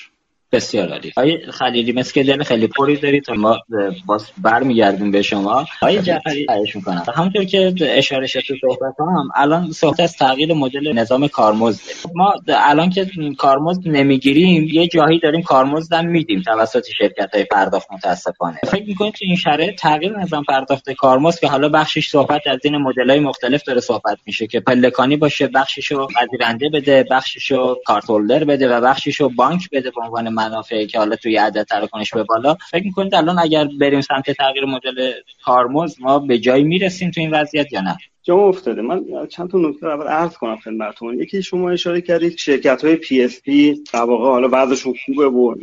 [0.52, 1.12] بسیار عالی.
[1.18, 3.60] آقای خلیلی مسکلین خیلی پری دارید تا ما
[4.06, 5.66] باز برمیگردیم به شما.
[5.82, 7.04] آقای جعفری خواهش می‌کنم.
[7.16, 11.82] همونطور که اشاره شد تو صحبت هم الان صحبت از تغییر مدل نظام کارمزد.
[12.16, 13.08] ما الان که
[13.38, 18.58] کارمزد نمی‌گیریم یه جاهایی داریم کارمزد هم میدیم توسط شرکت های پرداخت متاسفانه.
[18.68, 22.78] فکر می‌کنید که این شرایط تغییر نظام پرداخت کارمزد که حالا بخشش صحبت از این
[22.78, 28.12] مدل های مختلف داره صحبت میشه که پلکانی باشه بخششو پذیرنده بده بخششو کارت
[28.48, 32.58] بده و بخششو بانک بده به عنوان منافعی که حالا توی عدد تراکنش به بالا
[32.72, 35.12] فکر می‌کنید الان اگر بریم سمت تغییر مدل
[35.46, 38.82] کارمزد ما به جایی می‌رسیم تو این وضعیت یا نه؟ جا افتاده.
[38.82, 41.20] من چند تا نکته اول عرض کنم خدمتتون.
[41.20, 45.56] یکی شما اشاره کردید شرکت های PSP در واقع حالا بعضشون خوبه و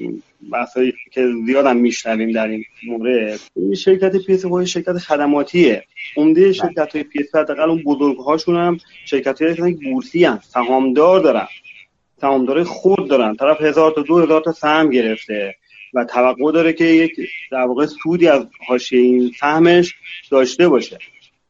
[0.52, 3.40] بحثایی که زیاد هم میشنویم در این مورد.
[3.56, 5.84] این شرکت PSP شرکت خدماتیه.
[6.16, 11.46] عمده شرکت های PSP حداقل اون بزرگ هاشون هم شرکت های بورسی هم سهامدار دارن.
[12.20, 13.36] سهامدارای خود دارن.
[13.36, 15.54] طرف هزار تا دو هزار تا سهم گرفته
[15.94, 17.12] و توقع داره که یک
[17.50, 19.94] در واقع سودی از حاشیه این سهمش
[20.30, 20.98] داشته باشه.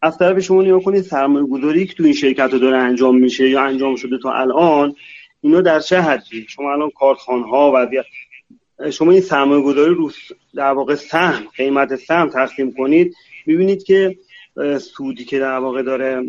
[0.02, 3.50] از طرف شما نگاه کنید سرمایه گذاری که تو این شرکت رو داره انجام میشه
[3.50, 4.94] یا انجام شده تا الان
[5.40, 8.02] اینا در چه حدی؟ شما الان کارخانه ها و
[8.90, 10.11] شما این سرمایه گذاری رو
[10.55, 13.14] در واقع سهم قیمت سهم تقسیم کنید
[13.46, 14.16] می‌بینید که
[14.79, 16.22] سودی که در واقع داره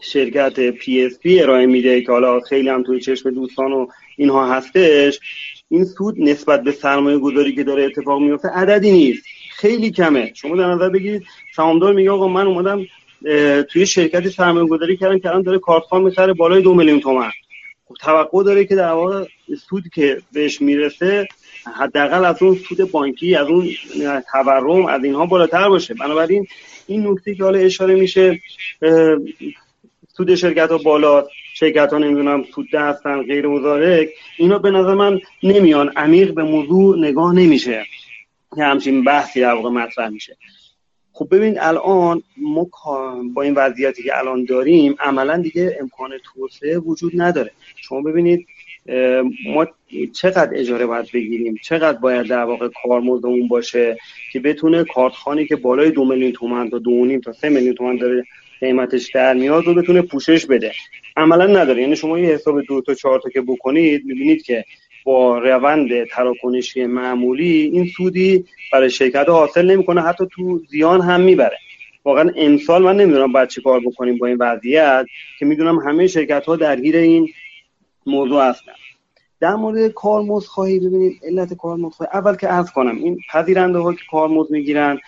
[0.00, 5.20] شرکت PSP ارائه میده که حالا خیلی هم توی چشم دوستان و اینها هستش.
[5.68, 9.24] این سود نسبت به سرمایه گذاری که داره اتفاق میفته عددی نیست.
[9.50, 10.32] خیلی کمه.
[10.34, 11.22] شما در نظر بگیرید
[11.56, 12.86] سهامدار میگه آقا من اومدم
[13.70, 17.30] توی شرکتی سرمایه گذاری کردم که الان داره کارتخوان می‌خره بالای دو میلیون تومن
[17.88, 19.24] خب توقع داره که در واقع
[19.68, 21.26] سودی که بهش می‌رسه
[21.80, 23.68] حداقل از اون سود بانکی از اون
[24.32, 25.94] تورم از اینها بالاتر باشه.
[25.94, 26.46] بنابراین
[26.86, 28.40] این نکته که حالا اشاره میشه
[30.16, 35.20] سود شرکت ها بالا شرکت ها نمی‌دونم سود هستن غیر مزارک اینا به نظر من
[35.42, 35.92] نمیان.
[35.96, 37.84] عمیق به موضوع نگاه نمیشه.
[38.56, 40.36] که همچین بحثی در واقع مطرح میشه.
[41.12, 42.66] خب ببین الان ما
[43.34, 47.50] با این وضعیتی که الان داریم عملا دیگه امکان توسعه وجود نداره.
[47.76, 48.46] شما ببینید
[49.46, 49.66] ما
[50.12, 53.96] چقدر اجاره باید بگیریم؟ چقدر باید در واقع کارمزدمون باشه
[54.32, 58.24] که بتونه کارتخانی که بالای دو میلیون تومن تا دو تا سه میلیون تومن داره
[58.60, 60.72] قیمتش در میاد رو بتونه پوشش بده.
[61.16, 61.82] عملا نداره.
[61.82, 64.64] یعنی شما یه حساب دو تا چهار تا که بکنید می‌بینید که
[65.04, 70.02] با روند تراکنشی معمولی این سودی برای شرکت حاصل نمی‌کنه.
[70.02, 71.58] حتی تو زیان هم می‌بره.
[72.04, 75.06] واقعا امسال من نمی‌دونم باید چی کار بکنیم با این وضعیت
[75.38, 77.28] که می‌دونم همه شرکت ها درگیر این
[78.06, 78.72] موضوع هستن.
[79.40, 82.10] در مورد کارمزد خواهی ببینید علت کارمزد خواهی.
[82.14, 84.98] اول که عرض کنم این پذیرنده ها که کارمزد می‌گیرن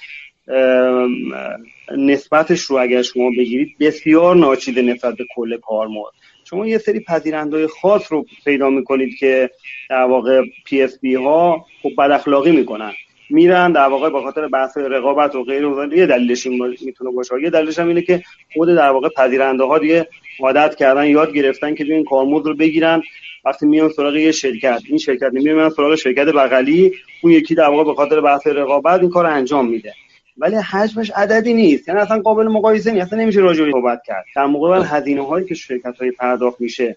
[1.96, 6.12] نسبتش رو اگر شما بگیرید بسیار ناچیده نسبت به کل کارمزد
[6.50, 9.50] شما یه سری پذیرنده خاص رو پیدا می‌کنید که
[9.90, 12.92] در واقع پی اس بی ها خب بد اخلاقی می‌کنن.
[13.30, 17.34] میرن در واقع به خاطر بحث رقابت و غیر یه دلیلش این می‌تونه باشه.
[17.42, 18.22] یه دلیلش هم اینه که
[18.54, 20.08] خود در واقع پذیرنده ها دیگه
[20.40, 23.02] عادت کردن یاد گرفتن که این کارمزد رو بگیرن.
[23.44, 27.84] وقتی میان سراغ یه شرکت این شرکت نمیان سراغ شرکت بغلی اون یکی در واقع
[27.84, 29.94] به خاطر بحث رقابت این کار انجام میده.
[30.38, 31.88] ولی حجمش عددی نیست.
[31.88, 33.06] یعنی اصلا قابل مقایسه نیست.
[33.06, 34.24] اصلا نمیشه راجع صحبت کرد.
[34.36, 36.96] در مقابل هزینه هایی که شرکت های پرداخت میشه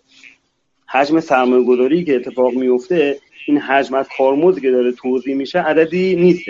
[0.88, 6.16] حجم سرمایه گذاری که اتفاق میفته این حجم از کارمزدی که داره توضیح میشه عددی
[6.16, 6.44] نیست.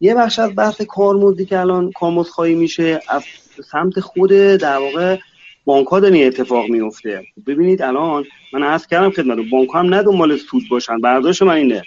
[0.00, 3.22] یه بخش از بحث کارمزدی که الان کارمزد خواهی میشه از
[3.70, 5.18] سمت خود در واقع
[5.64, 7.22] بانک ها داره اتفاق میفته.
[7.46, 11.54] ببینید الان من عرض کردم خدمت بانک ها هم نه دنبال سود باشن برداشت من
[11.54, 11.82] اینه.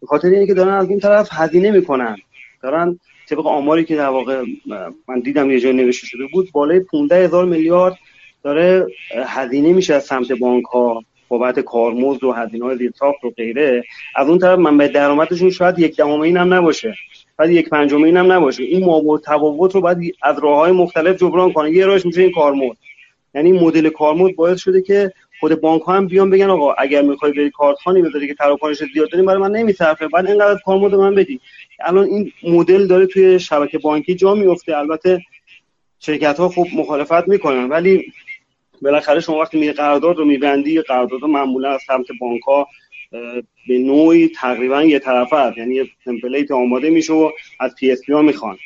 [0.00, 2.16] به خاطر اینه که دارن از این طرف هزینه می‌کنن.
[2.62, 4.44] دارن طبق آماری که در واقع
[5.08, 7.98] من دیدم یه جای نوشته شده بود بالای 15 هزار میلیارد
[8.42, 8.86] داره
[9.26, 13.84] هزینه میشه از سمت بانک ها بابت کارمزد و هزینه های زیرساخت و غیره.
[14.16, 16.94] از اون طرف منبع درآمدشون شاید یک دهم این هم نباشه
[17.36, 18.62] بعد یک پنجم این هم نباشه.
[18.62, 21.70] این مابو تفاوت رو باید از راه های مختلف جبران کنه.
[21.70, 22.76] یه راهش میشه این کارمزد.
[23.34, 27.32] یعنی مدل کارمزد باعث شده که خود بانک ها هم بیان بگن آقا اگر می‌خوای
[27.32, 31.40] بری کارتخانی بذاری که تراکنش زیاد داریم برای من نمیصرفه بعد اینقدر کارمزد من بدی
[31.80, 35.20] الان این مدل داره توی شبکه بانکی جا میفته البته
[35.98, 38.12] شرکت ها خوب مخالفت می‌کنن ولی
[38.82, 42.68] بالاخره شما وقتی می قرارداد رو میبندی قرارداد معمولا از سمت بانک ها
[43.68, 48.22] به نوعی تقریبا یه طرفه هست یعنی یه template آماده میشه و از PSP ها
[48.22, 48.58] می‌خوان.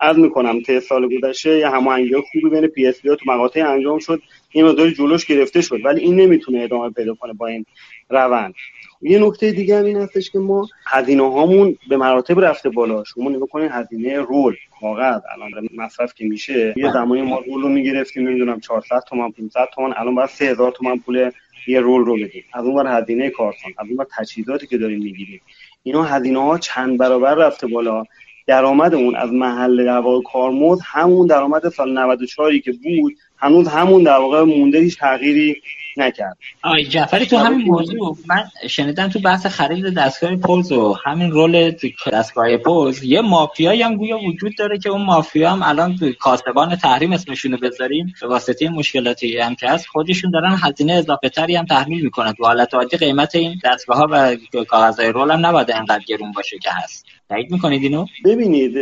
[0.00, 4.22] عرض می‌کنم طی سال گذشته یه هماهنگی خوبی بین PSP ها تو مقاطع انجام شد.
[4.50, 7.66] این مقداری جلوش گرفته شد ولی این نمی‌تونه ادامه پیدا کنه با این
[8.10, 8.54] روند.
[9.02, 13.30] یه نکته دیگه هم این هستش که ما هزینه هامون به مراتب رفته بالا شما
[13.30, 18.28] نگاه کنید هزینه رول کاغذ الان مصرف که میشه یه زمانی ما رول رو می‌گرفتیم
[18.28, 21.30] نمی‌دونم 400 تومن 500 تومن الان باید 3000 تومن پول
[21.66, 22.44] یه رول رو بدیم.
[22.52, 25.40] از اون ور هزینه کارتون از اون ور تجهیزاتی که داریم می‌گیریم.
[25.82, 28.04] اینا هزینه ها چند برابر رفته بالا.
[28.46, 34.18] درآمدمون از محل در واقع کارمزد همون درآمد سال 94 که بود هنوز همون در
[34.18, 35.62] واقع مونده هیچ تغییری
[35.96, 36.36] نکرد.
[36.62, 41.72] آی جعفری تو همین موضوع من شنیدم تو بحث خرید دستگاه پولز و همین رول
[42.12, 47.12] دستگاه پولز یه مافیایی هم گویا وجود داره که اون مافیا هم الان کاسبان تحریم
[47.12, 48.14] اسمشون رو بذاریم.
[48.20, 52.32] به واسطه مشکلاتی هم که هست خودشون دارن هزینه اضافه تری هم تحمیل می‌کنن.
[52.32, 56.58] تو حالت عادی قیمت این دستگاه ها و کاغذهای رول هم نباید انقدر گرون باشه
[56.58, 57.06] که هست.
[57.28, 58.76] تایید می‌کنید اینو؟ ببینید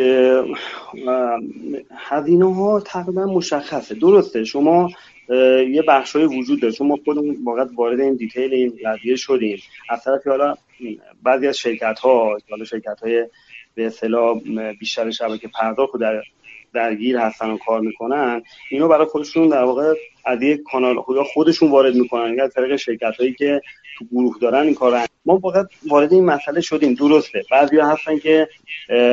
[1.97, 3.95] هزینه ها تقریبا مشخصه.
[3.95, 4.91] درسته شما
[5.71, 6.75] یه بخشای وجود داره.
[6.75, 9.63] چون ما خودمون واقعا وارد این دیتیل این قضیه شدیم.
[9.91, 10.55] از طرفی حالا
[11.23, 13.27] بعضی از شرکت ها حالا شرکت های
[13.75, 14.41] به اصطلاح
[14.81, 16.23] بیشتر شبکه پرداخت در
[16.75, 20.97] درگیر هستن و کار می‌کنن اینو برای خودشون در واقع از یک کانال
[21.35, 22.35] خودشون وارد می‌کنن.
[22.35, 23.61] یا طریق شرکت هایی که
[23.99, 26.95] تو گروه دارن این کار ما فقط وارد این مسئله شدیم.
[26.95, 27.43] درسته.
[27.51, 28.49] بعضی هستن که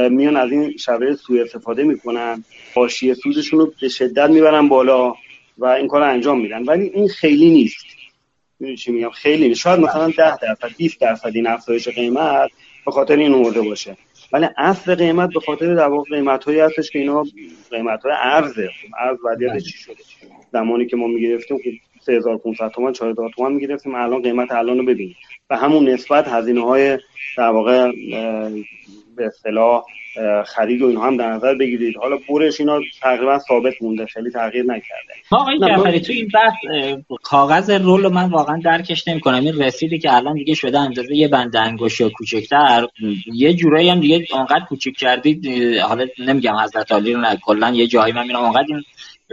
[0.09, 2.43] میان از این شبکه سوء استفاده می‌کنن.
[2.75, 5.13] حاشیه سودشون رو به شدت می‌برن بالا.
[5.57, 6.63] و این کار انجام میدن.
[6.63, 7.85] ولی این خیلی نیست.
[8.59, 9.59] می‌دونی چی میگم؟ خیلی نیست.
[9.59, 12.51] شاید مثلا 10 درصد 20 درصد این افزایش قیمت
[12.85, 13.97] به خاطر این اومده باشه.
[14.33, 17.23] ولی اصل قیمت به خاطر در واقع قیمت هایی هستش که اینا
[17.71, 19.95] قیمت های ارزه ارز وضعیت چی شده؟
[20.53, 23.95] زمانی که ما می‌گرفتیم که 3500 تومان 4000 تومان می‌گرفتیم.
[23.95, 25.15] الان قیمت الان رو ببینید
[25.49, 26.99] و همون نسبت هزینه های
[27.37, 27.91] در واقع
[29.17, 29.83] به اصطلاح
[30.45, 31.97] خرید و اینها هم در نظر بگیرید.
[31.97, 35.13] حالا برش اینا تقریبا ثابت مونده خیلی تغییر نکرده.
[35.31, 36.53] آقای جعفری تو این بحث
[37.23, 39.45] کاغذ رول من واقعا درکش نمی‌کنم.
[39.45, 42.87] این رسیدی که الان دیگه شده اندازه یه بند انگشت یا کوچکتر.
[43.33, 48.13] یه جورایی هم دیگه اونقدر کوچیک کردید حالا نمیگم حضرت علی رو کلا یه جایی
[48.13, 48.39] من می‌بینم.
[48.39, 48.83] اونقدر این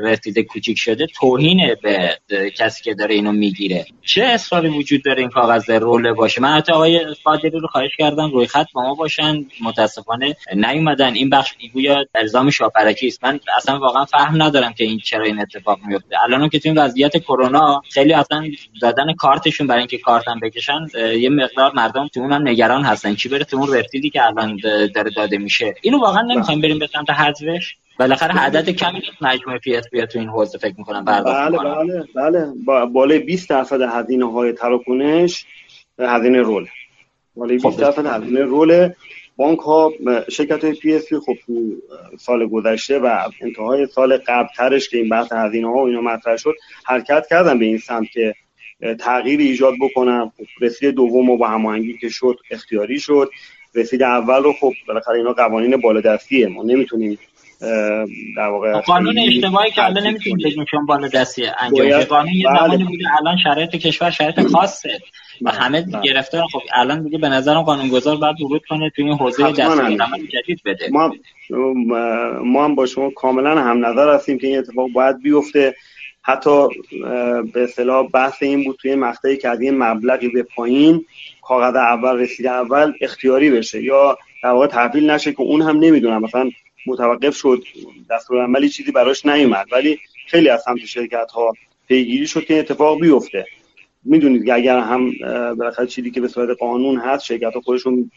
[0.03, 2.19] رسیده کوچیک شده توهینه به
[2.57, 3.87] کسی که داره اینو می‌گیره.
[4.05, 8.31] چه اصراری وجود داره این کاغذ روله باشه؟ من حتی آقای قادری رو خواهش کردم
[8.31, 9.47] روی خط با ما باشن.
[9.63, 11.15] متاسفانه نیومدن.
[11.15, 13.25] این بخش گویا الزام شاپرکی است.
[13.25, 16.23] من اصلا واقعا فهم ندارم که این چرا این اتفاق میفته.
[16.23, 18.51] الان که تو این وضعیت کرونا خیلی اصلا
[18.83, 20.87] دادن کارتشون برای اینکه کارتن بکشن
[21.19, 23.15] یه مقدار مردم تو اونم نگران هستن.
[23.15, 24.57] چی بره تو اون رسیدی که الان
[24.95, 27.77] داره داده میشه؟ اینو واقعا نمی‌خوایم بریم به سمت حذفش.
[28.01, 32.87] بالاخره عدد کمی نیست مجموعه PSP تو این حوزه فکر می‌کنم بله بله بله.
[32.87, 35.47] بالای 20 درصد هزینه های تراکنش
[35.99, 36.67] هزینه رول.
[37.37, 37.81] بالای 20 خب.
[37.81, 38.89] درصد هزینه رول
[39.37, 39.93] بانک ها
[40.29, 41.53] شرکت های PSP خب تو
[42.19, 46.37] سال گذشته و انتهای سال قبل ترش که این بحث هزینه ها و اینا مطرح
[46.37, 48.35] شد حرکت کردن به این سمت که
[48.99, 50.33] تغییر ایجاد بکنم.
[50.37, 53.31] خب رسید دوم و با هماهنگی که شد اختیاری شد.
[53.75, 56.49] رسید اول رو خب بالاخره اینا قوانین بالادستیه.
[56.49, 57.19] ما نمی‌تونیم
[58.37, 62.59] در واقع قانون اشتباهی که الان نمی‌تونیم بگیم چون بالا دستی انجام قانون یه بله.
[62.59, 65.01] زمانی بوده الان شرایط کشور شرایط خاصه.
[65.42, 66.01] و همه بله.
[66.03, 70.88] گرفتار خب الان دیگه به نظرم قانونگذار باید ورود کنه توی این حوزه جدید بده.
[70.90, 71.12] ما
[72.44, 75.75] ما هم با شما کاملا هم نظر هستیم که این اتفاق باید بیفته.
[76.23, 76.68] حتی
[77.53, 81.05] به اصطلاح بحث این بود توی مقطعی که از این مبلغی به پایین
[81.42, 83.83] کاغذ اول رسیده اول اختیاری بشه.
[83.83, 86.51] یا در واقع تحویل نشه که اون هم نمی‌دونم مثلا
[86.87, 87.62] متوقف شد.
[88.11, 89.66] دستور عملی چیزی براش نیومد.
[89.73, 91.53] ولی خیلی از سمت شرکت ها
[91.88, 93.47] پیگیری شد که اتفاق بیفته.
[94.05, 95.12] می‌دونید که اگر هم
[95.59, 98.11] بالاخره چیزی که به صورت قانون هست شرکت ها خودشون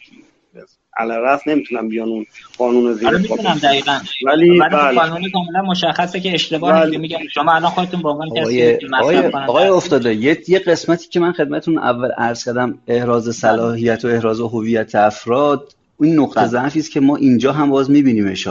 [0.96, 2.26] على نمی‌تونن بیان اون
[2.58, 3.18] قانون زیر آره
[3.62, 3.98] دقیقاً.
[4.26, 5.00] ولی خب بله.
[5.00, 6.98] قانون کاملا مشخصه که اشتباه بله.
[6.98, 11.32] میگم شما الان خودتون به عنوان کسی آقای, آقای افتاده یه یه قسمتی که من
[11.32, 16.48] خدمتتون اول عرض کردم احراز صلاحیت و احراز هویت افراد این نقطه بله.
[16.48, 18.48] ضعفی است که ما اینجا هم باز میبینیمش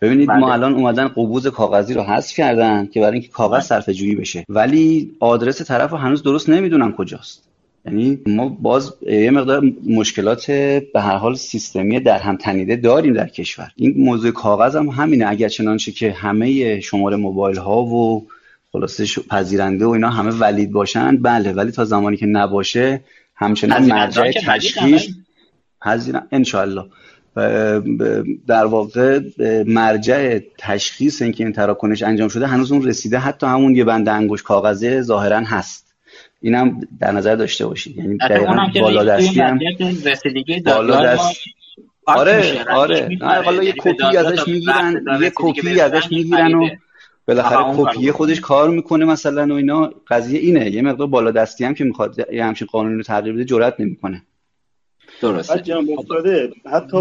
[0.00, 0.52] ببینید ما بله.
[0.52, 3.60] الان اومدن قبوز کاغذی رو حذف کردن که برای اینکه کاغذ بله.
[3.60, 4.44] صرفه جویی بشه.
[4.48, 7.48] ولی آدرس طرف رو هنوز درست نمی‌دونن کجاست.
[7.86, 10.50] یعنی ما باز یه مقدار مشکلات
[10.92, 13.68] به هر حال سیستمی در هم تنیده داریم در کشور.
[13.76, 15.26] این موضوع کاغذ هم همینه.
[15.28, 18.26] اگر چنانچه که همه شماره موبایل ها و
[18.72, 21.52] خلاصه پذیرنده و اینا همه ولید باشن بله.
[21.52, 23.00] ولی تا زمانی که نباشه
[23.34, 25.08] همچنان مرجع تشخیص
[25.84, 26.26] پذیرن.
[26.32, 26.84] انشالله
[28.46, 29.20] در واقع
[29.66, 33.18] مرجع تشخیص اینکه این تراکنش انجام شده هنوز اون رسیده.
[33.18, 35.94] حتی همون یه بند انگوش کاغذه ظاهرا هست.
[36.40, 37.96] اینم در نظر داشته باشید.
[37.96, 39.58] یعنی دقیقاً بالا دستی هم
[40.64, 41.36] بالا دست
[42.06, 43.18] آره آره.
[43.44, 46.68] حالا یه کپی ازش می‌گیرن یه کپی ازش می‌گیرن و
[47.28, 49.90] بالاخره کپی خودش کار می‌کنه مثلا و اینا.
[50.08, 50.70] قضیه اینه.
[50.70, 54.22] یه مقدار بالا دستی هم که می‌خواد یه همچین قانونی رو تغییر بده جرئت نمی‌کنه.
[55.22, 56.96] درسته جناب افتاده حتی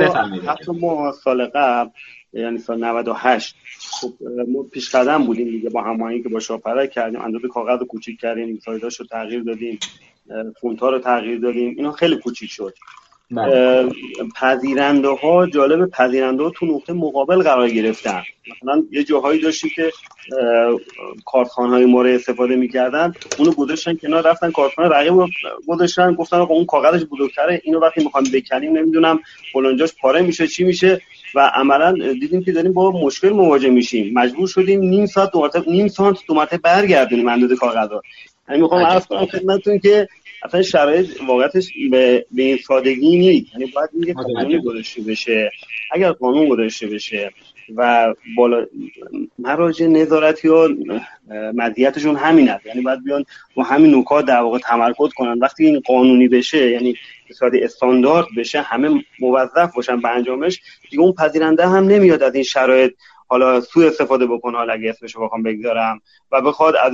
[0.48, 1.90] حتی ما سال قبل
[2.34, 3.56] یعنی سال 98
[4.02, 4.14] خب
[4.48, 8.20] ما پیش قدم بودیم دیگه با هماهنگی که با شاپره کردیم اندازه کاغذ رو کوچیک
[8.20, 9.80] کردیم سایداش رو تغییر دادیم
[10.62, 12.74] فونت ها رو تغییر دادیم اینا خیلی کوچیک شد.
[14.36, 18.22] پذیرنده ها جالب پذیرنده ها تو نقطه مقابل قرار گرفتن.
[18.64, 19.92] مثلا یه جاهایی داشتیم که
[21.26, 25.28] کارتخان های ما استفاده می‌کردن اونو گذاشتن کنار رفتن کارتخانه رقیب رو
[25.68, 29.20] گذاشتن گفتن آقا اون کاغذش بزرگتره اینو وقتی می‌خوام بکنیم نمی‌دونم
[29.54, 31.02] فلانجاش پاره میشه چی میشه؟
[31.36, 34.14] و عملا دیدیم که داریم با مشکل مواجه میشیم.
[34.14, 38.02] مجبور شدیم نیم ساعت دو نیم ساعت دو مرتبه برگردونیم اندازه کاغذ رو.
[38.50, 40.08] یعنی می‌خوام عرض کنم خدمتتون که
[40.44, 43.54] اصلا شرایط واقعتش به, به این سادگی نیست.
[43.54, 45.52] یعنی باید یه قانونی گذاشته بشه.
[45.92, 47.32] اگر قانون گذاشته بشه
[47.76, 48.66] و بالا
[49.40, 50.70] مراجع نظارتی ها
[51.54, 52.66] مدیتشون همین است.
[52.66, 53.26] یعنی باید بیان
[53.56, 55.40] با همین نکات در واقع تمرکز کنن.
[55.40, 61.14] وقتی این قانونی بشه یعنی اقتصادی استاندارد بشه همه موظف باشن به انجامش دیگه اون
[61.14, 62.94] پذیرنده هم نمیاد از این شرایط
[63.32, 66.94] حالا سوء استفاده بکنه حالا اگه اسمش رو بخوام بگذارم و بخواد از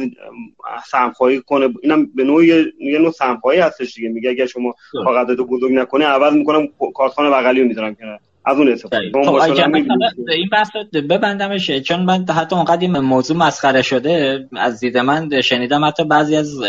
[0.91, 1.73] سمخواهی کنه.
[1.83, 2.47] اینم به نوعی
[2.79, 4.09] یه نوع سمخواهی هستش دیگه.
[4.09, 8.19] میگه اگه شما کاغذتو بزرگ نکنه عوض می‌کنم کارتخانه بغلی رو می‌ذارم کنار.
[8.47, 9.33] از اون استفاده خب
[10.27, 15.85] این بحث ببندمش چون من حتی اونقدر این موضوع مسخره شده از دید من شنیدم
[15.85, 16.61] حتی بعضی از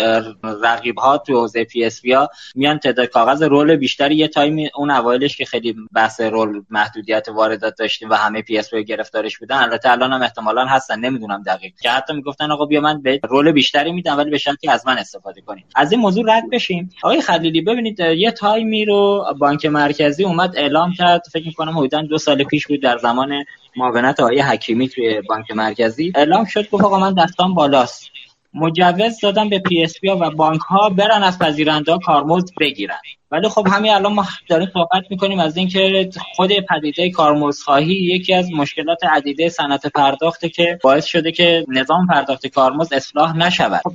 [0.63, 5.37] رقیب ها تو حوزه PSP ها میان تعداد کاغذ رول بیشتری یه time اون اوایلش
[5.37, 10.23] که خیلی بحث رول محدودیت واردات داشتیم و همه PSP گرفتارش بودن البته الان هم
[10.23, 11.73] احتمالا هستن نمی‌دونم دقیق.
[11.83, 14.99] که حتی می‌گفتن آقا بیا من بهت رول بیشتری میدم ولی به شرطی از من
[14.99, 15.65] استفاده کنید.
[15.77, 16.91] از این موضوع رد بشیم.
[17.03, 22.03] آقای خلیلی ببینید یه time ی رو بانک مرکزی اومد اعلام کرد فکر کنم حدودا
[22.03, 23.45] دو سال پیش بود در زمان
[23.77, 26.13] معاونت آقای حکیمی توی بانک مرکزی.
[26.15, 28.11] اعلام شد گفت آقا من دستام بالاست.
[28.55, 32.99] مجوز دادن به PSP و بانک ها برن از پذیرنده کارمزد بگیرن.
[33.31, 38.53] ولی خب همین الان ما داریم صحبت می‌کنیم از اینکه خود پدیده کارمزدخواهی یکی از
[38.53, 43.81] مشکلات عدیده صنعت پرداخته که باعث شده که نظام پرداخت کارمزد اصلاح نشود.
[43.85, 43.95] خب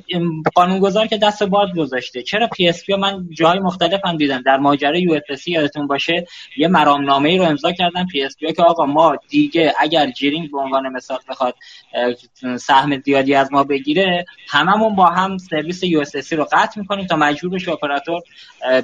[0.56, 2.24] قانونگذار که دست باز گذاشته.
[2.24, 4.41] چرا PSP من جای مختلف هم دیدم.
[4.41, 6.26] در ماجرای USSD یادتون باشه
[6.58, 10.90] یه مرامنامه ای رو امضا کردن PSP که آقا ما دیگه اگر جیرینگ به عنوان
[10.90, 11.56] مثال بخواد
[12.60, 17.52] سهم زیادی از ما بگیره هممون با هم سرویس USSD رو قطع می‌کنیم تا مجبور
[17.52, 18.21] بشه اپراتور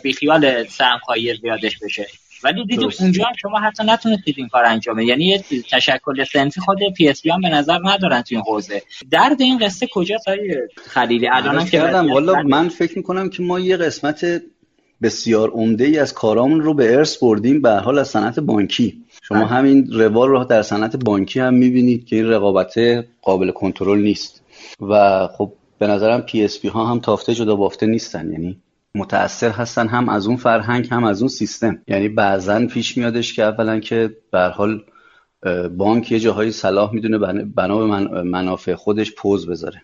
[0.04, 2.08] بیخیال سهم سهمخواهی زیادش بشه.
[2.44, 6.80] ولی دیدیم اونجا هم شما حتی نتونستید این کار انجامه یعنی یه تشکل صنفی خود
[6.98, 8.82] PSP هم به نظر ندارن تو این حوزه.
[9.12, 13.78] درد این قصه کجاست آقای خلیلی؟ الان کردم والا من فکر می‌کنم که ما یه
[13.78, 14.42] قسمت
[15.02, 17.62] بسیار عمده ای از کارامون رو به ارث بردیم.
[17.62, 19.04] به هر حال از صنعت بانکی.
[19.24, 19.48] شما بله.
[19.48, 22.74] همین روال رو در صنعت بانکی هم می‌بینید که این رقابت
[23.22, 24.42] قابل کنترل نیست.
[24.82, 28.32] و خب به نظرم PSP ها هم تافته جدا بافته نیستن.
[28.32, 28.58] یعنی
[28.96, 31.82] متاثر هستن هم از اون فرهنگ هم از اون سیستم.
[31.88, 34.84] یعنی بعضا پیش میادش که اولا که به هر حال
[35.78, 39.82] بانک یه جاهایی صلاح می‌دونه بنا به منافع خودش پوز بذاره.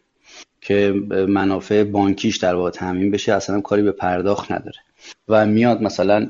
[0.61, 0.91] که
[1.27, 4.77] منافع بانکیش در واقع تامین بشه اصلا کاری به پرداخت نداره.
[5.27, 6.29] و میاد مثلا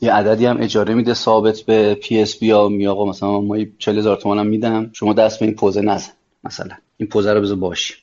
[0.00, 4.16] یه عددی هم اجاره میده ثابت به PSP ها میگه آقا مثلا ما 40 هزار
[4.16, 6.12] تومان هم میدم شما دست به این پوزه نزن
[6.44, 6.74] مثلا.
[6.96, 7.94] این پوز رو بذار باشه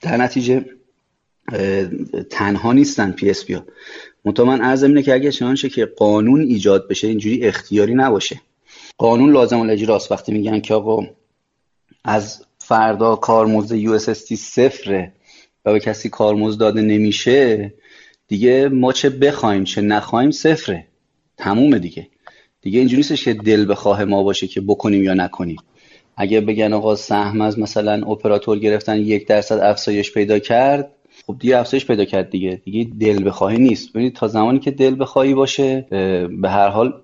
[0.00, 0.64] در نتیجه
[2.30, 3.64] تنها نیستن PSP ها.
[4.44, 8.40] من عرض اینه که اگه چنانچه که قانون ایجاد بشه اینجوری اختیاری نباشه.
[8.98, 11.06] قانون لازم الاجراست وقتی میگن که آقا
[12.04, 15.12] از فردا کارمزد USSD صفره
[15.64, 17.74] و به کسی کارمزد داده نمیشه
[18.28, 20.86] دیگه ما چه بخوایم چه نخوایم صفره.
[21.36, 22.08] تمومه دیگه.
[22.60, 25.56] دیگه اینجوری که دل بخواه ما باشه که بکنیم یا نکنیم.
[26.16, 30.90] اگه بگن آقا سهم از مثلا اپراتور گرفتن یک درصد افزایش پیدا کرد
[31.26, 32.60] خب دیگه افزایش پیدا کرد دیگه.
[32.64, 33.90] دیگه دل بخواهی نیست.
[33.90, 35.86] ببینید تا زمانی که دل بخواهی باشه
[36.40, 37.02] به هر حال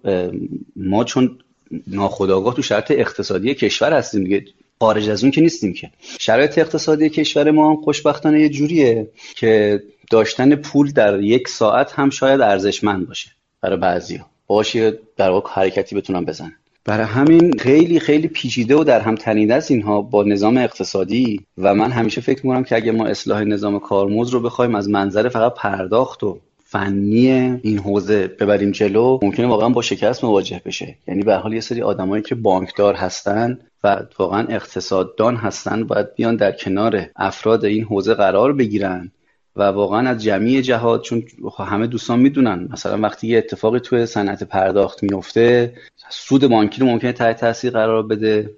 [0.76, 1.38] ما چون
[1.86, 4.44] ناخودآگاه تو شرط اقتصادی کشور هستیم دیگه
[4.80, 5.90] خارج از اون که نیستیم که.
[6.18, 12.10] شرایط اقتصادی کشور ما هم خوشبختانه یه جوریه که داشتن پول در یک ساعت هم
[12.10, 16.54] شاید ارزشمند باشه برای بعضیا باشه در واقع حرکتی بتونن بزنن.
[16.88, 21.74] برای همین خیلی خیلی پیچیده و در هم تنیده است اینها با نظام اقتصادی و
[21.74, 25.54] من همیشه فکر می‌کنم که اگه ما اصلاح نظام کارمزد رو بخوایم از منظر فقط
[25.54, 27.30] پرداخت و فنی
[27.62, 30.94] این حوزه ببریم جلو ممکنه واقعا با شکست مواجه بشه.
[31.08, 36.36] یعنی به حال یه سری آدمایی که بانکدار هستن و واقعا اقتصاددان هستن باید بیان
[36.36, 39.10] در کنار افراد این حوزه قرار بگیرن.
[39.56, 41.22] و واقعا از جمعی جهات چون
[41.58, 45.74] همه دوستان می‌دونن مثلا وقتی یه اتفاقی توی صنعت پرداخت میفته
[46.08, 48.50] سود بانکی رو ممکنه تحت تاثیر قرار بده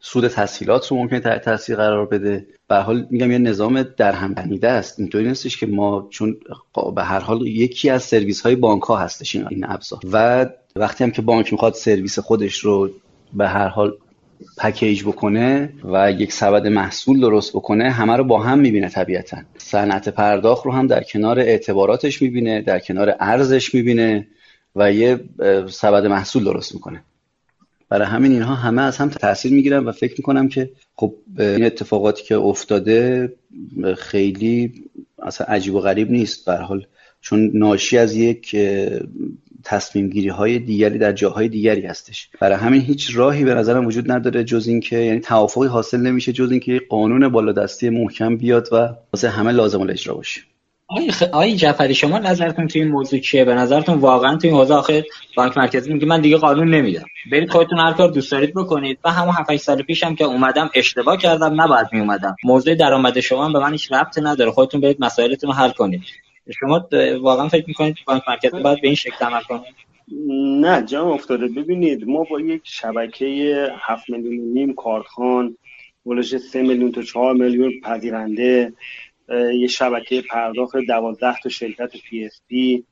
[0.00, 2.46] سود تسهیلات رو ممکنه تحت تاثیر قرار بده.
[2.68, 5.00] به حال میگم یه نظام در هم بنیده است.
[5.00, 6.36] اینطوری نیستش که ما چون
[6.94, 10.00] به هر حال یکی از سرویس های بانک ها هستش این ابزار.
[10.12, 10.46] و
[10.76, 12.90] وقتی هم که بانک می‌خواد سرویس خودش رو
[13.32, 13.96] به هر حال
[14.58, 19.36] پکیج بکنه و یک سبد محصول درست بکنه همه رو با هم می‌بینه طبیعتا.
[19.58, 24.26] صنعت پرداخت رو هم در کنار اعتباراتش می‌بینه در کنار ارزش می‌بینه
[24.76, 25.20] و یه
[25.70, 27.02] سبد محصول درست می‌کنه.
[27.88, 32.24] برای همین اینها همه از هم تاثیر می‌گیرن و فکر می‌کنم که خب این اتفاقاتی
[32.24, 33.32] که افتاده
[33.96, 34.72] خیلی
[35.22, 36.46] اصلا عجیب و غریب نیست.
[36.46, 36.86] به حال
[37.20, 38.56] چون ناشی از یک
[39.68, 42.28] تصمیم گیری های دیگری در جاهای دیگری هستش.
[42.40, 46.50] برای همین هیچ راهی به نظرم وجود نداره جز اینکه یعنی توافقی حاصل نمیشه جز
[46.50, 50.40] اینکه قانون بالادستی محکم بیاد و واسه همه لازم الاجرا باشه.
[50.88, 51.22] آقای, خ...
[51.22, 55.02] آقای جعفری شما نظرتون تو این موضوع چیه؟ به نظرتون واقعا تو این حوزه آخر
[55.36, 57.04] بانک مرکزی میگه من دیگه قانون نمیدم.
[57.32, 58.98] برید خودتون هر کار دوست دارید بکنید.
[59.04, 63.52] و همون 7 سال پیشم که اومدم اشتباه کردم نباید می اومدم موضوع درآمد شما
[63.52, 64.50] به من هیچ ربطی نداره.
[64.50, 66.02] خودتون برید مسائلتون رو حل کنید.
[66.60, 66.88] شما
[67.20, 69.64] واقعا فکر می‌کنید بانک مرکزی باید به این شکل عمل کنه
[70.60, 71.48] نه جام افتاده.
[71.48, 75.56] ببینید ما با یک شبکه 7 میلیون نیم کارتخان
[76.06, 78.72] ولش 3 میلیون تا 4 میلیون پذیرنده
[79.54, 82.84] یه شبکه پرداخت 12 تا شرکت PSP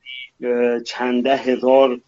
[0.85, 2.01] چنده هزار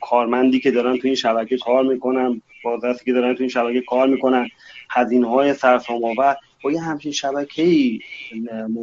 [0.00, 4.08] کارمندی که دارن تو این شبکه کار می‌کنن بازرسی که دارن تو این شبکه کار
[4.08, 4.48] می‌کنن
[4.90, 7.98] هزینه های سرسام آور با یه همچین شبکه ای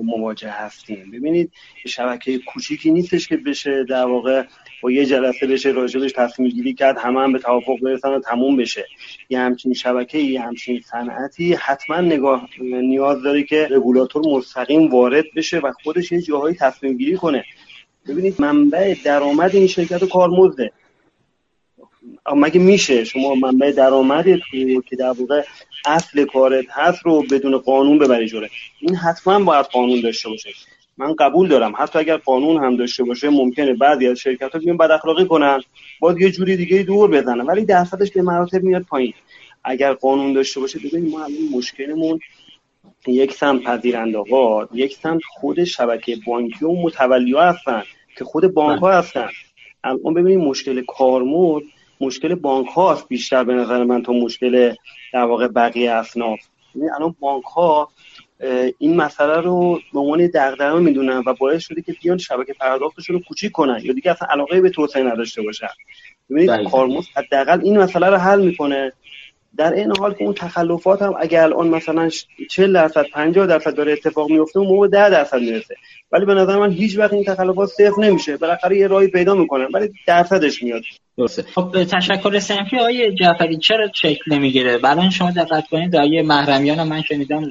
[0.04, 1.12] مواجه هستیم.
[1.12, 1.52] ببینید
[1.88, 4.44] شبکه کوچیکی نیستش که بشه در واقع
[4.82, 8.58] با یه جلسه بشه راجبش تصمیم گیری کرد همه هم به توافق برسن و تموم
[8.58, 8.86] بشه.
[9.30, 15.60] یه همچین شبکه یه همچین صنعتی حتما نگاه نیاز داره که رگولاتور مستقیم وارد بشه
[15.60, 17.46] و خودش یه جاهایی تصمیم گیری کنه.
[18.08, 20.72] ببینید منبع درآمد این شرکت کارمزده.
[22.36, 25.43] مگه میشه؟ شما منبع درآمد تو که در واقع
[25.86, 28.49] اصل کارت هست رو بدون قانون ببری جوره
[28.80, 30.49] این حتما باید قانون داشته باشه.
[30.97, 31.74] من قبول دارم.
[31.78, 35.62] حتی اگر قانون هم داشته باشه ممکنه بعضی از شرکت ها بیان بد اخلاقی کنن.
[35.99, 37.45] باید یه جوری دیگه دور بزنن.
[37.45, 39.14] ولی درصدش به مراتب میاد پایین.
[39.64, 42.20] اگر قانون داشته باشه ببینید ما الان مشکلمون
[43.08, 47.84] یک سمت پذیرنده ها یک سمت خود شبکه بانکی و متولی ها هستن
[48.18, 49.30] که خود بانک ها هستن.
[49.84, 51.66] الان ببینید مشکل کارمزد
[52.02, 54.76] مشکل بانک هاست بیشتر به نظر من تا مشکل
[55.14, 56.39] در واقع بقیه اصناف.
[56.76, 57.89] یعنی الان بانک ها
[58.78, 63.22] این مسئله رو به عنوان دغدغه می‌دونن و باعث شده که بیان شبکه پرداختشون رو
[63.28, 65.68] کوچیک کنن یا دیگه اصلا علاقه به توسعه نداشته باشن.
[66.30, 68.93] ببینید کارمز حداقل این مسئله رو حل می‌کنه.
[69.58, 72.10] در این حال که اون تخلفات هم اگر الان مثلا
[72.49, 75.76] 40 درصد 50 درصد داره اتفاق میفته اون موقع 10 درصد می‌رسه.
[76.12, 78.38] ولی به نظر من هیچ وقت این تخلفات صفر نمیشه.
[78.38, 80.82] بالاخره یه راهی پیدا می‌کنن ولی درصدش میاد.
[81.18, 81.41] درسته.
[81.41, 87.01] خب تشکر سنفی آقای جعفری چرا شکل نمی‌گیره؟ برای شما دقت کنید آقای محرمیان من
[87.01, 87.43] شنیدم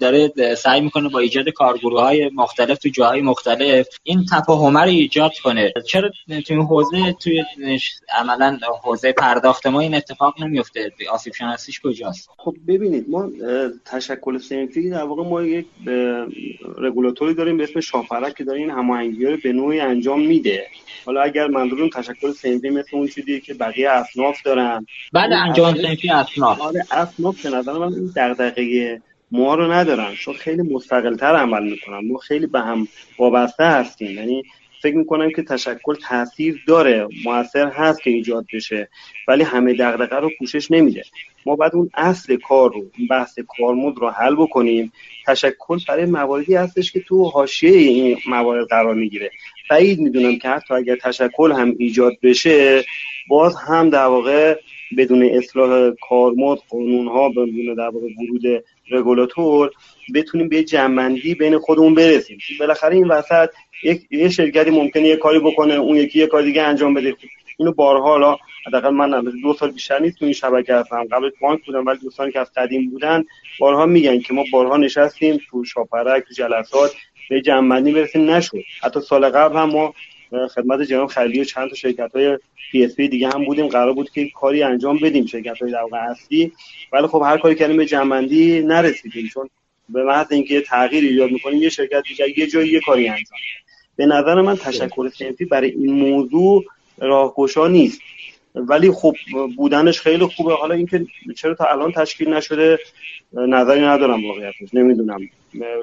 [0.00, 5.32] داره سعی می‌کنه با ایجاد کارگروه های مختلف تو جاهای مختلف این تفاهم رو ایجاد
[5.44, 5.72] کنه.
[5.88, 7.44] چرا تو این حوزه توی
[8.18, 13.30] عملا حوزه پرداخت ما این اتفاق نمیفته آسیب شناسیش کجاست؟ خب ببینید ما
[13.84, 15.66] تشکل سنفی در واقع ما یک
[16.78, 20.66] رگولاتوری داریم به اسم شافرک که داره این هماهنگی رو به نوعی انجام میده.
[21.06, 24.86] حالا اگر منظورم تشکل سنفی مثل اون چیزی که بقیه اصناف دارن.
[25.12, 26.60] بله انجام سنفی اصناف.
[26.60, 30.14] آره اصناف به نظر من این دغدغه ما رو ندارن.
[30.14, 32.08] چون خیلی مستقلتر عمل می‌کنن.
[32.08, 32.88] ما خیلی به هم
[33.18, 34.10] وابسته هستیم.
[34.10, 34.42] یعنی
[34.82, 38.88] فکر می‌کنم که تشکل تاثیر داره موثر هست که ایجاد بشه.
[39.28, 41.04] ولی همه دغدغه رو پوشش نمیده.
[41.46, 44.92] ما بعد اون اصل کار رو بحث کارمود رو حل بکنیم.
[45.26, 49.30] تشکل برای مواردی هستش که تو حاشیه این موارد قرار می‌گیره.
[49.70, 52.84] بعید می‌دونم که حتی اگر تشکل هم ایجاد بشه
[53.28, 54.58] باز هم در واقع
[54.98, 59.70] بدون اصلاح کارمود قانون ها بدون در واقع ورود رگولاتور
[60.14, 62.38] بتونیم به جمع‌بندی بین خودمون برسیم.
[62.60, 63.48] بالاخره این وسط
[63.82, 67.16] یک یه شرکتی ممکنه یه کاری بکنه اون یکی یه کار دیگه انجام بده.
[67.58, 68.36] اینو بارها حالا
[68.66, 71.04] حداقل من دو سال بیشتر نیست تو این شبکه هستم.
[71.04, 73.24] قبل بانک بودم ولی دوستانی که از قدیم بودن
[73.60, 76.94] بارها میگن که ما بارها نشستیم تو شاپرک تو جلسات
[77.30, 78.58] به جمع‌بندی برسیم نشد.
[78.82, 79.94] حتی سال قبل هم ما
[80.54, 82.38] خدمت جناب خلیلی و چند تا شرکت های
[82.72, 83.68] PSP دیگه هم بودیم.
[83.68, 86.52] قرار بود که کاری انجام بدیم شرکت های در اصلی.
[86.92, 89.50] ولی خب هر کاری کردیم به جمعندی نرسیدیم چون
[89.88, 93.38] به محض اینکه یه تغییر ایجاد می‌کنیم یه شرکت دیگه یه جایی یه کاری انجام
[93.96, 96.64] به نظر من تشکر سنفی برای این موضوع
[96.98, 98.00] راهگشا نیست.
[98.54, 99.14] ولی خب
[99.56, 100.54] بودنش خیلی خوبه.
[100.54, 102.78] حالا اینکه چرا تا الان تشکیل نشده
[103.32, 104.74] نظری ندارم واقعیتش.
[104.74, 105.20] نمی‌دونم.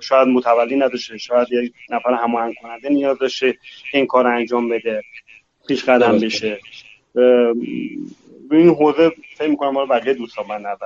[0.01, 3.57] شاید متولی نداشته شاید یک نفر هماهنگ کننده نیاز داشته
[3.93, 5.03] این کار انجام بده
[5.68, 6.59] پیش قدم بشه.
[8.51, 10.86] این حوزه فکر می‌کنم ما بقیه دوستان من نظر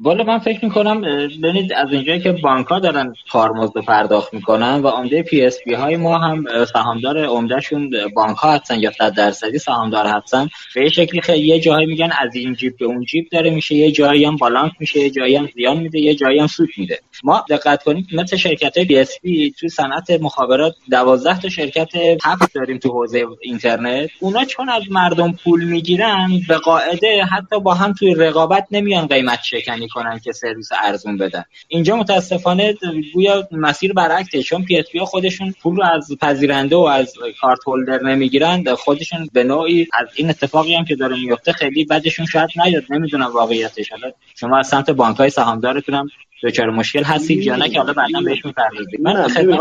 [0.00, 1.00] والا من فکر می‌کنم
[1.42, 6.18] ببینید از اینجایی که بانک ها دارن کارمزد پرداخت می‌کنن و عمده PSP های ما
[6.18, 10.48] هم سهامدار عمدهشون بانک ها هستن یا صد درصدی سهامدار هستن.
[10.74, 13.74] به یه شکلی خیلی یه جایی میگن از این جیب به اون جیب داره میشه
[13.74, 16.98] یه جایی هم بالانس میشه یه جایی هم زیان میده یه جایی هم سود میده.
[17.24, 21.88] ما دقت کنیم مثل شرکت های PSP تو صنعت مخابرات 12 تا شرکت
[22.24, 24.10] هفت داریم تو حوزه اینترنت.
[24.20, 29.38] اونا چون از مردم پول می‌گیرن به قاعده حتی با هم توی رقابت نمیان قیمت
[29.42, 31.44] شکنی کنن که سرویس ارزون بدن.
[31.68, 32.74] اینجا متاسفانه
[33.14, 38.74] گویا مسیر برعکسه چون PSP خودشون پول رو از پذیرنده و از card holder نمی‌گیرن
[38.74, 43.32] خودشون به نوعی از این اتفاقی هم که داره میفته خیلی بدشون شاید نیاد نمی‌دونم
[43.32, 43.90] واقعیتش.
[43.90, 46.10] حالا شما از سمت بانک های سهامدارتون
[46.42, 49.60] دچار مشکل هستید یا نه که حالا بعدا بهش می‌پردازید من خدمت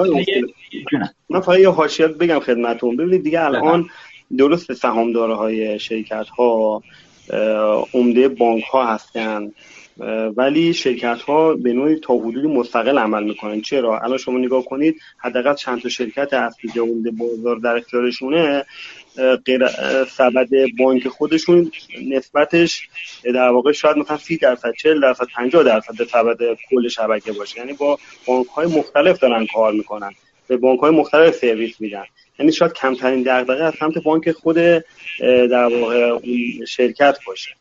[1.29, 3.89] من فقط یه حاشیه بگم خدمتتون ببینید دیگه الان
[4.37, 6.83] درست سهامدارهای شرکت ها
[7.93, 9.51] عمده بانک ها هستن
[10.37, 13.61] ولی شرکت ها به نوعی تا حدودی مستقل عمل می‌کنن.
[13.61, 18.65] چرا؟ الان شما نگاه کنید حداقل چند تا شرکت اصلی که بازار در اختیارشونه.
[19.45, 19.67] غیر
[20.05, 21.71] سبد بانک خودشون
[22.09, 22.89] نسبتش
[23.23, 26.37] در واقع شاید مثلا 30 درصد 40 درصد 50 درصد سبد
[26.69, 27.59] کل شبکه باشه.
[27.59, 30.11] یعنی با بانک های مختلف دارن کار می‌کنن.
[30.47, 32.05] به بانک های مختلف سرویس میدن.
[32.39, 34.55] یعنی شاید کمترین دغدغه از سمت بانک خود
[35.19, 37.51] در واقع اون شرکت باشه.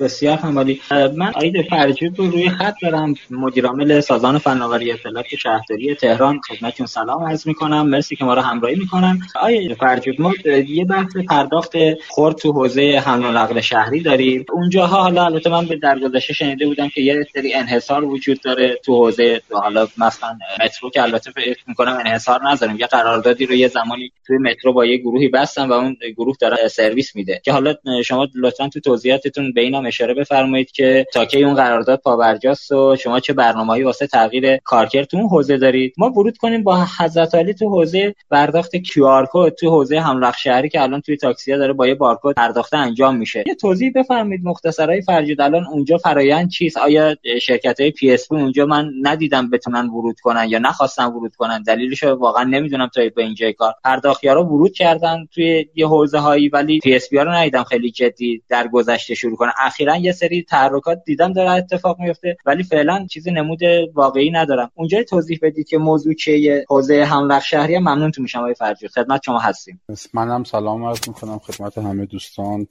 [0.00, 6.40] بسیار همالی من آید فرجود رو روی خط دارم مدیرعامل سازمان فناوری اطلاعات شهرداری تهران
[6.48, 7.88] خدمتتون سلام عرض می‌کنم.
[7.88, 9.18] مرسی که ما رو همراهی می‌کنن.
[9.40, 10.32] آید فرجود ما
[10.68, 11.72] یه بحث پرداخت
[12.08, 14.44] خرد تو حوزه حمل و نقل شهری داریم.
[14.52, 18.94] اونجاها حالا البته من به درگذشته شنیده بودم که یه سری انحصار وجود داره تو
[18.94, 19.40] حوزه.
[19.50, 22.76] حالا مثلا مترو که البته فکر می‌کنم انحصار نذاریم.
[22.80, 26.68] یه قراردادی رو یه زمانی توی مترو با یه گروهی بستن و اون گروه داره
[26.68, 27.40] سرویس میده.
[27.44, 27.74] که حالا
[28.04, 33.20] شما لطفا تو توضیحاتتون به اشاره بفرمایید که تا کی اون قرارداد پابرجاست و شما
[33.20, 37.54] چه برنامه‌ای واسه تغییر کارکرد تو اون حوزه دارید؟ ما ورود کنیم با حضرت علی
[37.54, 41.86] تو حوزه پرداخت QR code تو حوزه حمل شهری که الان توی تاکسیا داره با
[41.86, 43.44] یه بارکد پرداخت انجام میشه.
[43.46, 48.66] یه توضیح بفرمایید مختصر آقای فرجود الان اونجا فرایند چیست؟ آیا شرکت های PSP اونجا
[48.66, 53.52] من ندیدم بتونن ورود کنن یا نخواستن ورود کنن؟ دلیلش واقعا نمی‌دونم تا به اینجای
[53.52, 53.74] کار.
[53.84, 59.14] پرداختیارا ورود کردن توی یه حوزه هایی ولی PSP رو ندیدم خیلی جدی در گذشته
[59.14, 59.52] شروع کنن.
[59.76, 63.60] اخیرا یه سری تحرکات دیدم داره اتفاق میفته ولی فعلا چیزی نمود
[63.94, 64.70] واقعی ندارم.
[64.74, 68.88] اونجا توضیح بدید که موضوع چیه حوزه حمل شهری ممنونتون میشم آقای فرجود.
[68.88, 69.80] خدمت شما هستیم.
[70.14, 72.66] منم سلام عرض می‌کنم خدمت همه دوستان.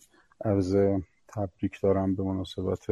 [0.45, 0.76] عرض
[1.28, 2.89] تبریک دارم به مناسبت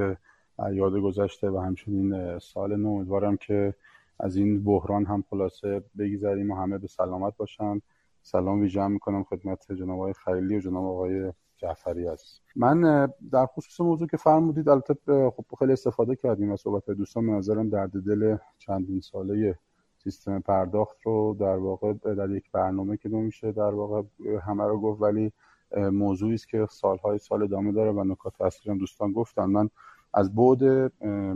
[0.73, 2.89] یاد گذشته و همچنین سال نو.
[2.89, 3.73] امیدوارم که
[4.19, 7.81] از این بحران هم خلاصه بگذریم و همه به سلامت باشن.
[8.25, 13.81] سلام ویژه می‌کنم خدمت جناب آقای خلیلی و جناب آقای جعفری است من در خصوص
[13.81, 14.95] موضوع که فرمودید البته
[15.29, 17.29] خب خیلی استفاده کردیم از صحبت دوستان.
[17.29, 19.59] نظرم درد دل چندین ساله
[20.03, 24.01] سیستم پرداخت رو در واقع در یک برنامه که نمیشه در واقع
[24.47, 25.01] همه رو گفت.
[25.01, 25.31] ولی
[25.77, 29.45] موضوعی است که سالهای سال ادامه داره و نکات اصلی دوستان گفتن.
[29.45, 29.69] من
[30.13, 30.91] از بعد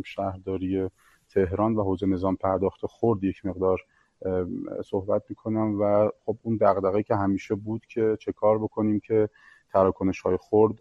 [0.06, 0.90] شهرداری
[1.30, 3.80] تهران و حوزه نظام پرداخت خورد یک مقدار
[4.86, 9.30] صحبت می‌کنم و خب اون دغدغه که همیشه بود که چه کار بکنیم که
[9.74, 10.76] تراکنش های خورد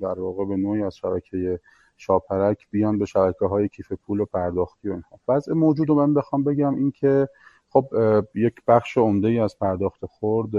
[0.00, 1.60] در واقع به نوعی از شبکه
[1.96, 5.20] شاپرک بیان به شبکه های کیف پول و پرداختی و اینها.
[5.28, 7.28] وضع موجود رو من بخوام بگم این که
[7.68, 7.86] خب
[8.34, 10.50] یک بخش عمده ای از پرداخت خورد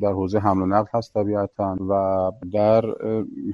[0.00, 2.84] در حوزه حمل و نقل هست طبیعتا و در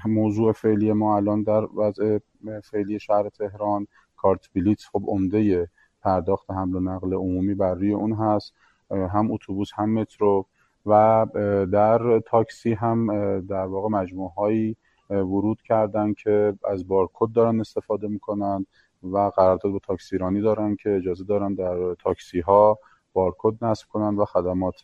[0.06, 2.18] موضوع فعلی ما الان در وضع
[2.64, 5.68] فعلی شهر تهران کارت بلیت خب عمده
[6.04, 8.54] پرداخت حمل و نقل عمومی بر روی اون هست
[8.90, 10.46] هم اتوبوس هم مترو
[10.86, 11.26] و
[11.72, 13.06] در تاکسی هم
[13.40, 14.76] در واقع مجموعه هایی
[15.10, 18.66] ورود کردن که از بارکد دارن استفاده می‌کنن
[19.02, 22.78] و قرارداد با تاکسیرانی دارن که اجازه دارن در تاکسی ها
[23.12, 24.82] بارکد نصب کنن و خدمات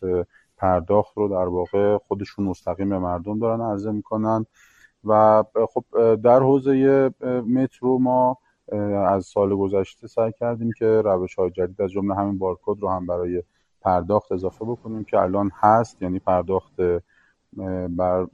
[0.57, 4.45] پرداخت رو در واقع خودشون مستقیم به مردم دارن عرضه می‌کنن.
[5.03, 7.09] و خب در حوزه
[7.47, 8.37] مترو ما
[9.07, 13.05] از سال گذشته سعی کردیم که روش های جدید از جمله همین بارکد رو هم
[13.05, 13.43] برای
[13.81, 16.73] پرداخت اضافه بکنیم که الان هست یعنی پرداخت
[17.89, 18.27] بر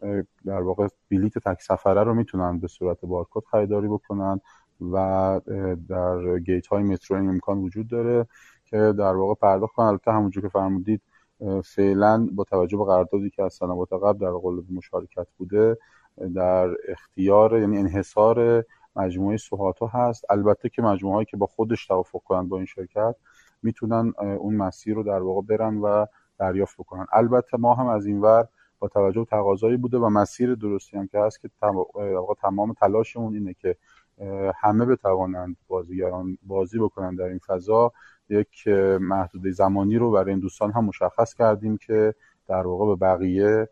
[0.46, 4.40] در واقع بلیت تک سفره رو می‌تونن به صورت بارکد خریداری بکنن
[4.82, 5.42] و
[5.90, 8.28] در گیت های مترو این امکان وجود داره
[8.66, 9.86] که در واقع پرداخت کنن.
[9.86, 11.02] البته همونجور که فرمودید
[11.64, 15.78] فعلا با توجه به قراردادی که از سنوات قبل در قلب مشارکت بوده
[16.36, 18.66] در اختیار یعنی انحصار
[18.98, 20.26] مجموعه سوهاتو هست.
[20.32, 23.16] البته که مجموعه هایی که با خودش توافق کنند با این شرکت
[23.64, 26.06] می‌تونن اون مسیر رو در واقع برن و
[26.40, 27.06] دریافت بکنن.
[27.14, 28.48] البته ما هم از این ور
[28.80, 31.50] با توجه تقاضایی بوده و مسیر درستی هم که هست که
[32.42, 33.76] تمام تلاشمون اینه که
[34.56, 37.92] همه بتوانند بازیگران بازی بکنن در این فضا.
[38.30, 38.68] یک
[39.02, 42.14] محدوده زمانی رو برای این دوستان هم مشخص کردیم که
[42.48, 43.70] در واقع به بقیه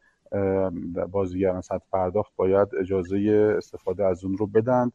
[1.11, 4.91] بازیگران سطح پرداخت باید اجازه استفاده از اون رو بدن.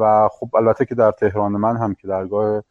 [0.00, 2.62] و خب البته که در تهران من هم که درگاه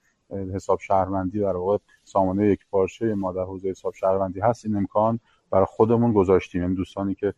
[0.53, 5.19] حساب شهروندی در واقع سامانه یک پارچه ما در حوزه حساب شهروندی هست این امکان
[5.49, 6.61] برای خودمون گذاشتیم.
[6.61, 7.33] این یعنی دوستانی که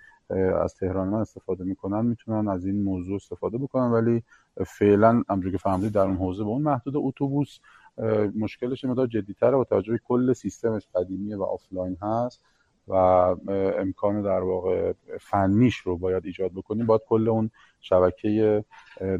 [0.63, 4.23] از تهران من استفاده می‌کنن می‌تونن از این موضوع استفاده بکنن ولی
[4.67, 7.59] فعلا همونجوری که فهمیدید در اون حوزه به اون محدود اتوبوس
[8.35, 12.41] مشکلش مقدار جدیتره با توجه کل سیستمش قدیمی و آفلاین هست.
[12.87, 12.93] و
[13.79, 17.49] امکان در واقع فنیش رو باید ایجاد بکنیم باید کل اون
[17.81, 18.63] شبکه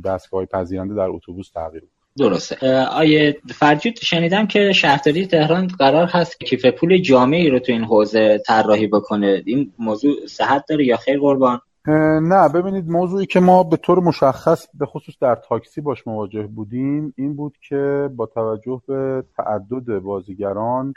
[0.06, 1.84] دستگاه پذیرنده در اتوبوس تغییر
[2.18, 2.86] درسته.
[2.86, 8.38] آقای فرجود شنیدم که شهرداری تهران قرار هست کیف پول جامعی رو تو این حوزه
[8.48, 9.44] طراحی بکنه.
[9.46, 11.62] این موضوع صحت داره یا خیر قربان؟
[12.22, 17.14] نه ببینید موضوعی که ما به طور مشخص به خصوص در تاکسی باش مواجه بودیم
[17.18, 20.94] این بود که با توجه به تعدد بازیگران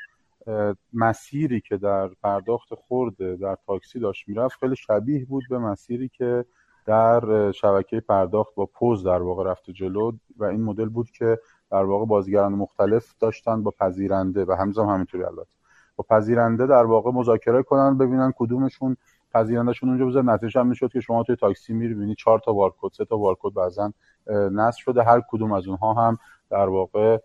[0.92, 6.44] مسیری که در پرداخت خورده در تاکسی داشت می‌رفت خیلی شبیه بود به مسیری که
[6.86, 11.38] در شبکه پرداخت با پوز در واقع رفته جلو و این مدل بود که
[11.70, 15.48] در واقع بازیگران مختلف داشتن با پذیرنده و همزمان همینطوری البته.
[15.96, 18.96] با پذیرنده در واقع مذاکره کنن ببینن کدومشون
[19.34, 22.88] پذیرندهشون اونجا بذار نتیجه هم می‌شد که شما توی تاکسی میری ببینی چهار تا بارکد
[22.92, 23.92] سه تا بارکد بعضا
[24.30, 26.18] نصب شده هر کدوم از اونها هم
[26.50, 27.18] در واقع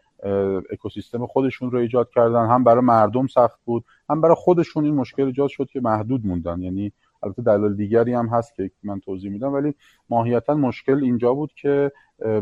[0.71, 2.47] اکوسیستم خودشون رو ایجاد کردن.
[2.47, 6.61] هم برای مردم سخت بود هم برای خودشون این مشکل ایجاد شد که محدود موندن.
[6.61, 6.91] یعنی
[7.24, 9.74] البته دلایل دیگری هم هست که من توضیح میدم ولی
[10.09, 11.91] ماهیتا مشکل اینجا بود که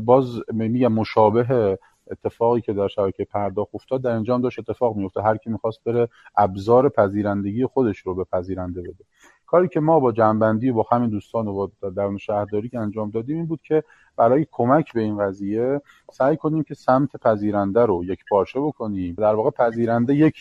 [0.01, 1.77] باز میگم مشابه
[2.11, 5.84] اتفاقی که در شبکه پرداخت افتاد در اینجا هم داشت اتفاق میفته هر کی می‌خواست
[5.84, 9.03] بره ابزار پذیرندگی خودش رو به پذیرنده بده.
[9.52, 13.10] کاری که ما با جنبندی و با همین دوستان و با درون شهرداری که انجام
[13.10, 13.84] دادیم این بود که
[14.16, 15.82] برای کمک به این قضیه
[16.12, 19.16] سعی کنیم که سمت پذیرنده رو یک پارچه بکنیم.
[19.18, 20.36] در واقع پذیرنده یک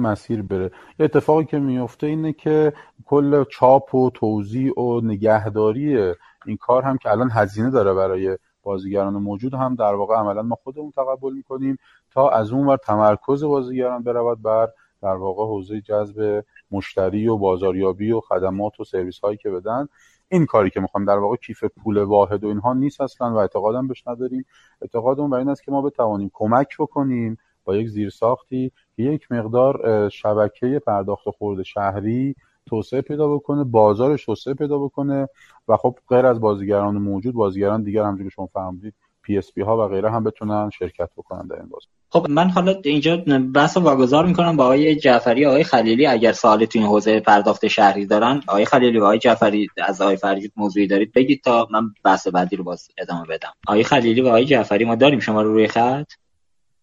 [0.00, 0.64] مسیر بره.
[0.98, 2.72] یه اتفاقی که میفته اینه که
[3.06, 6.14] کل چاپ و توضیح و نگهداری
[6.46, 10.58] این کار هم که الان هزینه داره برای بازیگران موجود هم در واقع عملا ما
[10.62, 11.78] خودمون تقبل می‌کنیم
[12.10, 14.68] تا از اون ور تمرکز بازیگران برود بر
[15.02, 19.88] در واقع حوزه جذب مشتری و بازاریابی و خدمات و سرویس هایی که بدن.
[20.28, 23.88] این کاری که می‌خوام در واقع کیف پول واحد و اینها نیست اصلا و اعتقادم
[23.88, 24.44] بهش نداریم.
[24.82, 30.08] اعتقادمون بر این است که ما بتوانیم کمک بکنیم با یک زیرساختی که یک مقدار
[30.08, 32.36] شبکه پرداخت خورد شهری
[32.66, 35.28] توسعه پیدا بکنه بازارش توسعه پیدا بکنه
[35.68, 39.88] و خب غیر از بازیگران موجود بازیگران دیگر همونجوری که شما فرمودید PSP ها و
[39.88, 43.16] غیره هم بتونن شرکت بکنن در این بازار خب من حالا اینجا
[43.54, 48.06] بحث واگذار می‌کنم با آقای جعفری آقای خلیلی اگر سوالی تو این حوزه پرداخت شهری
[48.06, 52.28] دارن آقای خلیلی و آقای جعفری از آقای فرجود موضوعی دارید بگید تا من بحث
[52.28, 53.52] بعدی رو باز ادامه بدم.
[53.68, 56.12] آقای خلیلی و آقای جعفری ما داریم شما رو روی خط؟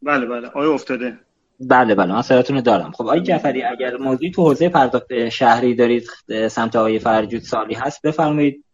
[0.01, 0.47] بله بله.
[0.47, 1.19] آقای افتاده.
[1.59, 2.13] بله بله.
[2.13, 2.91] من صداتون رو دارم.
[2.91, 6.07] خب آقای جعفری اگر موضوعی تو حوزه پرداخت شهری دارید
[6.47, 8.65] سمت آقای فرجود سوالی هست بفرمایید.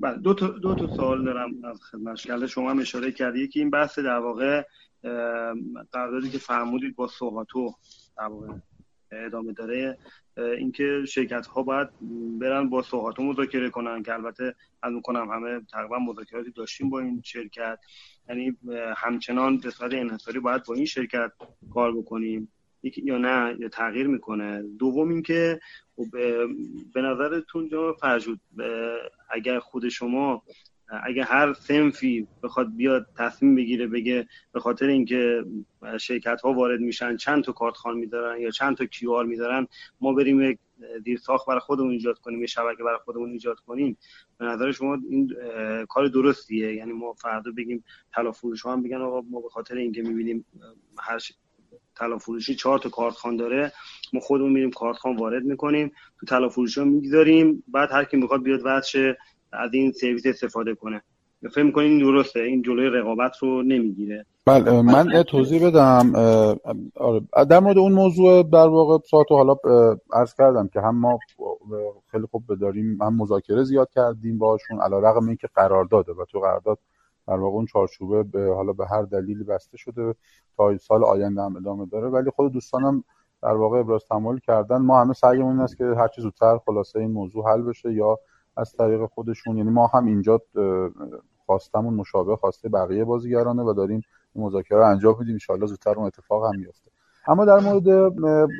[0.00, 2.70] بله دو تا دو تا سوال دارم از خدمت شما.
[2.70, 4.62] هم اشاره کردید که این بحث در واقع
[5.92, 7.74] قراردادی که فرمودید با سوهاتو
[8.18, 8.52] در واقع
[9.12, 9.98] ادامه داره.
[10.36, 11.88] اینکه شرکت ها باید
[12.40, 17.22] برن با سوهاتو مذاکره کنن که البته از می‌کنم همه تقریبا مذاکراتی داشتیم با این
[17.24, 17.78] شرکت.
[18.28, 18.56] یعنی
[18.96, 21.32] همچنان به صورت انحصاری باید با این شرکت
[21.74, 22.52] کار بکنیم.
[22.82, 24.62] یا نه یا تغییر می‌کنه.
[24.78, 25.60] دوم اینکه
[25.96, 26.04] خب
[26.94, 28.40] به نظرتون جا فرجود
[29.30, 30.42] اگر خود شما
[31.02, 35.44] اگه هر سنفی بخواد بیاد تصمیم بگیره بگه به خاطر اینکه
[36.00, 39.66] شرکت ها وارد میشن چند تا کارت خان میدارن یا چند تا کیو آر میدارن
[40.00, 40.58] ما بریم یک
[41.04, 43.98] دیر ساخت برای خودمون ایجاد کنیم یه شبکه برای خودمون ایجاد کنیم
[44.38, 45.34] به نظر شما این
[45.88, 50.02] کار درستیه؟ یعنی ما فردا بگیم طلا فروش هم بگن آقا ما به خاطر اینکه
[50.02, 50.44] می‌بینیم
[50.98, 51.18] هر
[51.98, 53.72] طلا فروشی چهار تا کارت خان داره.
[54.12, 58.16] ما خودمون میریم کارت خان وارد می‌کنیم تو طلا فروشی ها می‌گذاریم بعد هر کی
[58.16, 59.16] می‌خواد بیاد واسه
[59.52, 61.02] از این سرویس استفاده کنه.
[61.54, 64.26] فکر می‌کنین این درسته؟ این جلوی رقابت رو نمی‌گیره.
[64.46, 66.12] بله من توضیح بدم.
[66.96, 67.20] آره،
[67.50, 69.56] در مورد اون موضوع در واقع ساعت حالا
[70.12, 71.18] عرض کردم که هم ما
[72.10, 76.24] خیلی خوب بداریم هم مذاکره زیاد کردیم باشون علا رقم این که قرار داده و
[76.24, 76.78] تو قرارداد
[77.28, 80.14] در واقع اون چارچوبه به حالا به هر دلیلی بسته شده
[80.56, 82.08] تا سال آینده هم ادامه داره.
[82.08, 83.04] ولی خود دوستانم
[83.42, 84.76] در واقع ابراز تمایل کردن.
[84.76, 88.18] ما همه سعیمون این است که هر چه زودتر خلاصه این موضوع حل بشه یا
[88.56, 90.40] از طریق خودشون یعنی ما هم اینجا
[91.46, 94.02] خواستمون مشابه خواسته بقیه بازیگرانه و داریم
[94.34, 95.38] مذاکره رو انجام میدیم.
[95.50, 96.90] ان زودتر اون اتفاق هم میفته
[97.26, 97.88] اما در مورد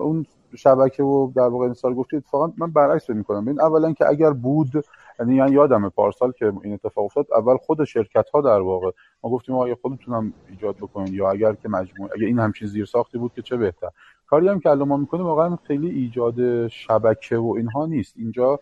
[0.01, 3.45] اون شبکه و در واقع انصار گفتید اتفاقا من برعکس می‌کنم.
[3.45, 4.85] ببین اولا که اگر بود
[5.21, 8.91] یعنی من یادم پارسال که این اتفاق افتاد اول خود شرکت ها در واقع
[9.23, 12.85] ما گفتیم آقا خودتون هم ایجاد بکنید یا اگر که مجموعه اگر این همچین زیر
[12.85, 13.89] ساختی بود که چه بهتر.
[14.27, 18.15] کاری هم که الان ما می‌کنیم واقعا خیلی ایجاد شبکه و اینها نیست.
[18.17, 18.61] اینجا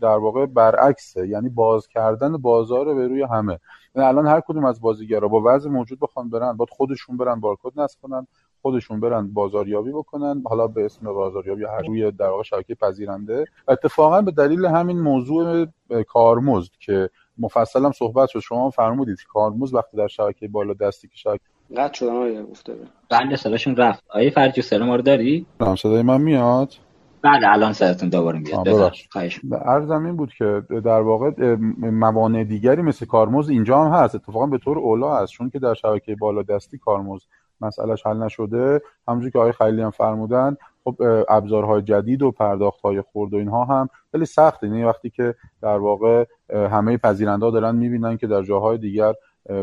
[0.00, 1.28] در واقع برعکسه.
[1.28, 3.58] یعنی باز کردن بازار به روی همه.
[3.94, 7.80] یعنی الان هر کدوم از بازیگرا با وضع موجود بخوان برن باید خودشون برن بارکد
[7.80, 8.26] نصب کنن.
[8.62, 13.44] خودشون برن بازاریابی بکنن حالا به اسم بازاریابی هر روی در واقع شبکه پذیرنده.
[13.68, 15.66] اتفاقا به دلیل همین موضوع
[16.08, 21.16] کارمزد که مفصل هم صحبت شد شما فرمودید کارمزد وقتی در شبکه بالا دستی که
[21.16, 21.44] شبکه
[21.76, 22.74] قطع شدن آیه گفته
[23.10, 24.04] بله صداشون رفت.
[24.08, 25.46] آیه فرجی ما رو داری؟
[25.78, 26.74] صدای من میاد؟
[27.22, 28.92] بله الان صداتون دوباره میاد.
[29.64, 34.14] عرضم این بود که در واقع موانع دیگری مثل کارمز اینجا هم هست.
[34.14, 35.32] اتفاقا به طور اولا هست.
[35.32, 37.20] چون که در شبکه بالا دستی کارمز
[37.62, 38.82] مسئلهش حل نشده.
[39.08, 40.96] همونجور که آقای خیلی هم فرمودن خب
[41.28, 44.66] ابزارهای جدید و پرداختهای خورد و اینها هم خیلی سخته.
[44.66, 49.14] یعنی وقتی که در واقع همه پذیرنده دارن می‌بینن که در جاهای دیگر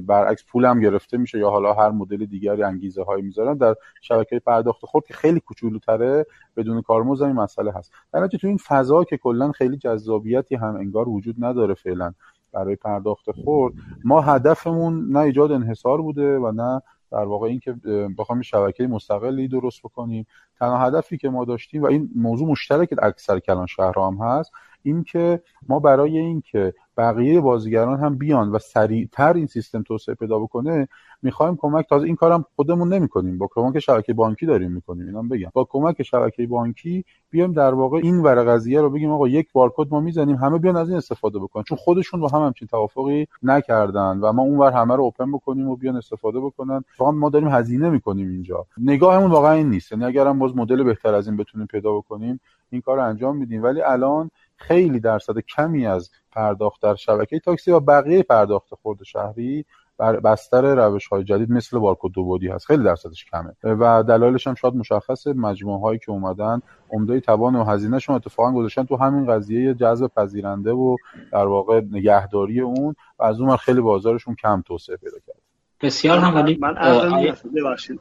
[0.02, 4.40] برعکس پول هم گرفته میشه یا حالا هر مدل دیگری انگیزه هایی می‌ذارن در شبکه
[4.40, 6.26] پرداخت خورد که خیلی کوچولوتره
[6.58, 7.92] بدون کارمزد این مسئله هست.
[8.14, 12.14] در تو این فضا که کلا خیلی جذابیتی هم انگار وجود نداره فعلا
[12.54, 13.74] برای پرداخت خورد
[14.04, 16.82] ما هدفمون نه ایجاد انحصار بوده و نه
[17.12, 17.72] در واقع اینکه
[18.18, 20.28] بخوایم شبکه مستقلی درست بکنیم.
[20.60, 24.52] تنها هدفی که ما داشتیم و این موضوع مشترک اکثر کلان شهرها هم هست
[24.84, 30.88] اینکه ما برای اینکه بقیه بازیگران هم بیان و سریعتر این سیستم توسعه پیدا بکنه
[31.22, 33.38] می‌خوایم کمک تازه این کارم خودمون نمی‌کنیم.
[33.38, 35.50] با کمک شبکه بانکی داریم می‌کنیم اینم بگم.
[35.54, 39.88] با کمک شبکه بانکی بیایم در واقع این ور قضیه رو بگیم آقا یک بارکد
[39.92, 41.64] ما می‌زنیم همه بیان از این استفاده بکنن.
[41.64, 45.76] چون خودشون با هم همچین توافقی نکردن و ما اونور همه رو اوپن بکنیم و
[45.76, 46.84] بیان استفاده بکنن.
[46.98, 48.66] فقط ما داریم هزینه می‌کنیم اینجا.
[48.78, 49.92] نگاهمون واقعا این نیست.
[49.92, 53.64] یعنی اگرم باز مدل بهتر از این بتونیم پیدا بکنیم این کار رو انجام میدیم.
[53.64, 59.66] ولی الان خیلی درصد کمی از پرداخت در شبکه تاکسی و بقیه پرداخت خورد شهری
[60.00, 62.66] بر بستر روش های جدید مثل بارکد دو بودی هست.
[62.66, 63.56] خیلی درصدش کمه.
[63.64, 68.84] و دلایلش هم شاید مشخصه مجموعه هایی که اومدن عمده توان و هزینهشون اتفاقا گذاشتن
[68.84, 70.96] تو همین قضیه جذب پذیرنده و
[71.32, 75.42] در واقع نگهداری اون و از اون خیلی بازارشون کم توسعه پیدا کرد.
[75.82, 76.74] بسیار هم ولی من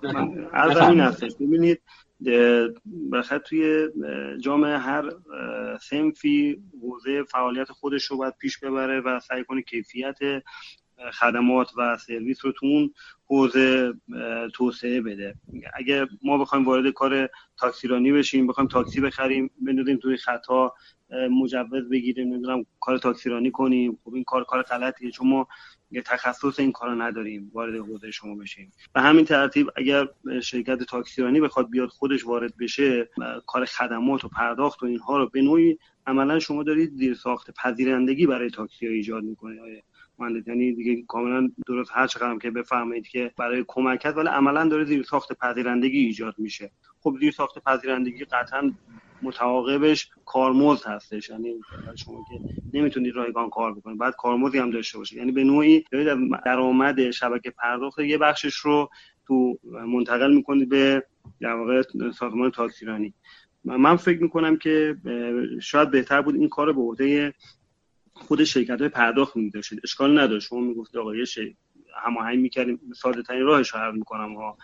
[0.02, 1.80] من این هستش ببینید
[3.10, 3.88] بالاخره توی
[4.40, 5.10] جامعه هر
[5.80, 10.18] سنفی حوزه فعالیت خودش رو باید پیش ببره و سعی کنه کیفیت
[11.12, 12.88] خدمات و سرویس رو تو
[13.26, 13.92] حوزه
[14.54, 15.34] توسعه بده.
[15.74, 20.72] اگه ما بخوایم وارد کار تاکسیرانی بشیم بخوایم تاکسی بخریم بندازیم توی خطا
[21.30, 25.10] مجوز بگیریم نمی‌دونم کار تاکسیرانی کنیم خب این کار کار غلطیه.
[25.10, 25.48] چون ما
[25.90, 28.72] یه تخصص این کارو نداریم وارد حوزه شما بشیم.
[28.94, 30.08] و همین ترتیب اگر
[30.42, 33.08] شرکت تاکسیرانی بخواد بیاد خودش وارد بشه
[33.46, 38.26] کار خدمات و پرداخت و اینها رو به نوعی عملا شما دارید زیر ساخت پذیرندگی
[38.26, 39.84] برای تاکسی ها ایجاد می‌کنید
[40.18, 44.84] مهندس یعنی دیگه کاملا درست هر چقدر که بفرمایید که برای کمکت ولی عملا داره
[44.84, 46.70] زیر ساخت پذیرندگی ایجاد میشه.
[47.00, 48.72] خب زیر ساخت پذیرندگی قطعا
[49.22, 51.28] متعاقبش کارمزد هستش.
[51.28, 51.54] یعنی
[51.94, 53.98] شما که نمی‌تونید رایگان کار بکنید.
[53.98, 55.18] بعد کارمزدی هم داشته باشید.
[55.18, 55.84] یعنی به نوعی
[56.44, 58.90] درآمد شبکه پرداخت یه بخشش رو
[59.26, 61.02] تو منتقل می‌کنید به
[61.40, 61.82] در واقع
[62.18, 63.14] سازمان تاکسیرانی
[63.64, 64.96] من فکر می‌کنم که
[65.62, 67.34] شاید بهتر بود این کار به عهده
[68.12, 69.80] خود شرکت های پرداخت میداشتید.
[69.84, 70.48] اشکال نداشت.
[70.48, 71.24] شما می‌گفتید آقا یه
[72.04, 72.80] هماهنگ می‌کردیم.
[72.94, 74.58] ساده ترین راهش رو می‌کنم ها.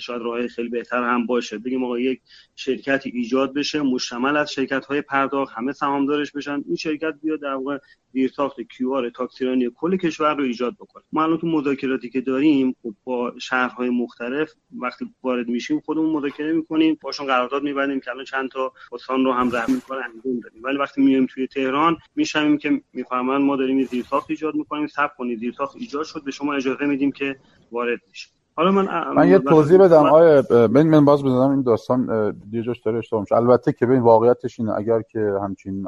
[0.00, 1.58] شاید راه خیلی بهتر هم باشه.
[1.58, 2.20] بگیم آقا یک
[2.56, 7.54] شرکتی ایجاد بشه مشتمل از شرکت های پرداخت همه سهامدارش بشن این شرکت بیاد در
[7.54, 7.78] واقع
[8.12, 11.02] زیرساخت کیو آر تاکسیرانی کل کشور رو ایجاد بکنه.
[11.12, 16.52] ما الان تو مذاکراتی که داریم خب با شهرهای مختلف وقتی وارد میشیم خودمون مذاکره
[16.52, 20.62] می‌کنیم باشون قرارداد میبندیم که الان چند تا استان رو هم رحم کار انجام دادیم.
[20.62, 25.38] ولی وقتی میایم توی تهران میشمیم که می‌فهمن ما داریم زیرساخت ایجاد می‌کنیم صبر کنید
[25.38, 27.36] زیرساخت ایجاد شد به شما اجازه میدیم که
[27.72, 28.41] وارد بشید.
[28.56, 30.02] حالا من من یه توضیح بدم.
[30.02, 33.36] آیا من من باز بزنم این داستان یه جاش داره اشتباه میشه.
[33.36, 35.86] البته که ببین واقعیتش اینه اگر که همچین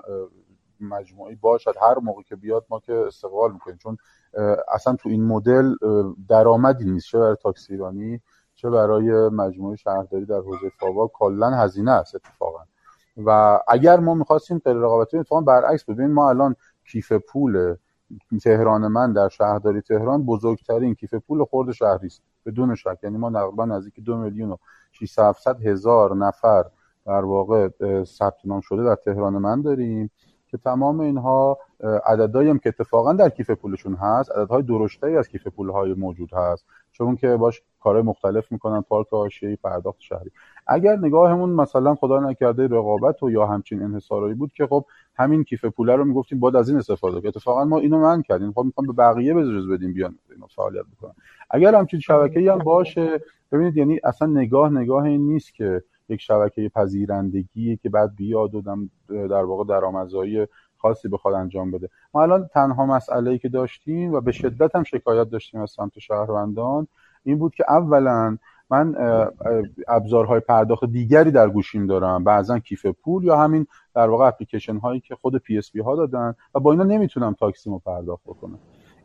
[0.81, 3.77] مجموعی باشد هر موقع که بیاد ما که استقبال می‌کنیم.
[3.77, 3.97] چون
[4.75, 5.75] اصلا تو این مدل
[6.29, 7.07] درآمدی نیست.
[7.07, 8.21] چه برای تاکسیرانی
[8.55, 12.61] چه برای مجموعه شهرداری در حوزه فاوا کلا هزینه است اتفاقا.
[13.25, 16.57] و اگر ما می‌خواستیم غیر رقابتی اتفاقا برعکس ببین ما الان
[16.93, 17.75] کیف پول
[18.43, 22.23] تهران من در شهرداری تهران بزرگترین کیف پول خورد شهری است.
[22.47, 24.57] بدون شک یعنی ما نقریبا نزدیک دو میلیون و
[24.93, 26.65] 600 هزار نفر
[27.07, 27.69] در واقع
[28.05, 30.11] ثبت نام شده در تهران من داریم
[30.47, 31.59] که تمام اینها
[32.07, 36.65] عددهایی هم که اتفاقا در کیف پولشون هست عددهای درشتری از کیف پولهای موجود هست.
[36.99, 40.31] چون که باش کارهای مختلف می‌کنن پارک حاشیه‌ای پرداخت شهری.
[40.67, 44.85] اگر نگاهمون مثلا خدا نکرده رقابت و یا همچین انحصارایی بود که خب
[45.17, 47.29] همین کیف پوله رو می‌گفتیم باید از این استفاده کنیم.
[47.29, 48.53] اتفاقا ما اینو من کردیم.
[48.53, 51.15] خب می‌خوام به بقیه بجز بدیم بیان اینو فعالیت بکنن.
[51.51, 53.21] اگر همچین شبکه‌ای هم باشه
[53.53, 58.63] ببینید یعنی اصلا نگاه نگاه این نیست که یک شبکه پذیرندگی که بعد بیاد و
[59.09, 60.47] در واقع درآمدزایی
[60.85, 61.89] خاصی بخواد انجام بده.
[62.15, 65.99] ما الان تنها مسئله ای که داشتیم و به شدت هم شکایت داشتیم از سمت
[65.99, 66.87] شهروندان
[67.25, 68.39] این بود که اولا
[68.71, 68.95] من
[69.89, 72.25] ابزارهای پرداخت دیگری در گوشیم دارم.
[72.25, 76.61] بعضا کیف پول یا همین در واقع اپلیکیشن هایی که خود PSP ها دادن و
[76.61, 78.59] با اینا نمی‌تونم تاکسیمو پرداخت بکنم.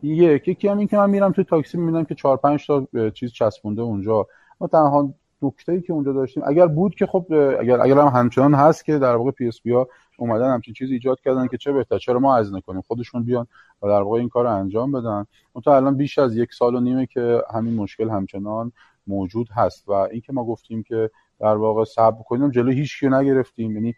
[0.04, 3.32] یک یکی هم این که من میرم توی تاکسی می‌بینم که چهار پنج تا چیز
[3.32, 4.28] چسبونده اونجا.
[4.62, 7.26] ما تنها نکته که اونجا داشتیم اگر بود که خب
[7.60, 9.88] اگر اگر هم همچنان هست که در واقع PSP ها
[10.20, 13.48] اومدن همچین چیزی ایجاد کردن که چه بهتر چرا ما از نکنیم خودشون بیان
[13.82, 15.26] و در واقع این کار رو انجام بدن.
[15.54, 18.72] اون تا الان بیش از یک سال و نیمه که همین مشکل همچنان
[19.08, 21.10] موجود هست و اینکه ما گفتیم که
[21.40, 23.72] در واقع صبر کنیم جلو هیچ نگرفتیم.
[23.72, 23.96] یعنی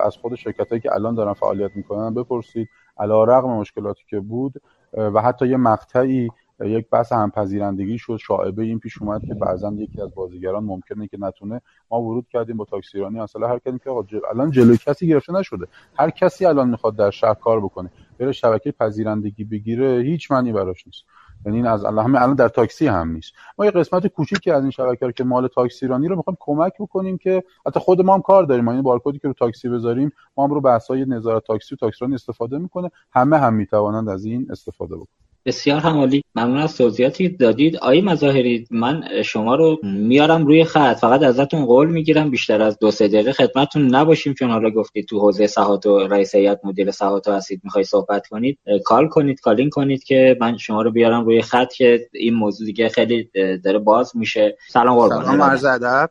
[0.00, 4.52] از خود شرکتایی که الان دارن فعالیت می‌کنن بپرسید علی رغم مشکلاتی که بود
[4.92, 8.16] و حتی یه مقطعی یک بحث همپذیرندگی شد.
[8.16, 11.60] شاعبه این پیش اومد که بعضا یکی از بازیگران ممکنه که نتونه.
[11.90, 15.66] ما ورود کردیم با تاکسیرانی اصلا هر کردیم که آقا الان جلوی کسی گرفته نشده.
[15.94, 17.90] هر کسی الان می‌خواد در شهر کار بکنه.
[18.18, 21.04] بره شبکه پذیرندگی بگیره هیچ معنی براش نیست.
[21.46, 23.32] یعنی از الله همه الان در تاکسی هم نیست.
[23.58, 27.44] ما یه قسمت کوچیکی از این شبکه که مال تاکسیرانی رو می‌خوایم کمک بکنیم که
[27.66, 28.64] حتی خود ما هم کار داریم.
[28.64, 32.14] ما این بارکدی که رو تاکسی بذاریم ما هم رو بحث‌های نظارت تاکسی و تاکسیرانی
[32.14, 32.90] استفاده می‌کنه.
[33.12, 37.76] همه هم می‌توانند از این استفاده بکنن بسیار همالی ممنون از توضیحاتی دادید.
[37.76, 40.98] آقای مظاهری من شما رو میارم روی خط.
[40.98, 42.30] فقط ازتون قول می‌گیرم.
[42.30, 44.34] بیشتر از دو سه دقیقه خدمتتون نباشیم.
[44.34, 48.58] چون حالا گفتید تو حوزه سهات و رئیس هیئت مدیر سهات هستید می‌خوای صحبت کنید.
[48.84, 52.88] کال کنید کالین کنید که من شما رو بیارم روی خط که این موضوع دیگه
[52.88, 53.30] خیلی
[53.64, 54.56] داره باز میشه.
[54.68, 55.24] سلام قربان.
[55.24, 56.10] سلام عرض ادب.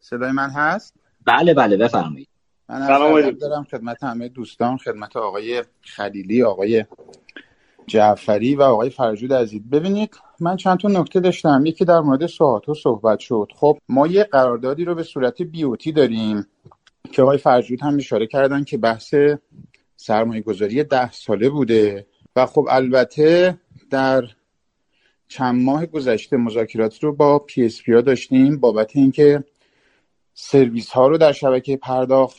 [0.00, 0.94] صدای من هست؟
[1.26, 1.76] بله بله.
[1.76, 2.28] بفرمایید.
[2.68, 6.84] من سلام دارم خدمت همه دوستان خدمت آقای خلیلی آقای
[7.88, 9.62] جعفری و آقای فرجود عزیز.
[9.62, 11.66] ببینید من چند تا نکته داشتم.
[11.66, 13.48] یکی در مورد ساعت صحبت شد.
[13.54, 16.46] خب ما یه قراردادی رو به صورت بیوتی داریم
[17.12, 19.14] که آقای فرجود هم اشاره کردن که بحث
[19.96, 22.06] سرمایه گذاری ده ساله بوده.
[22.36, 23.58] و خب البته
[23.90, 24.24] در
[25.28, 29.44] چند ماه گذشته مذاکرات رو با PSP داشتیم بابت اینکه
[30.34, 32.36] سرویس ها رو در شبکه پرداخت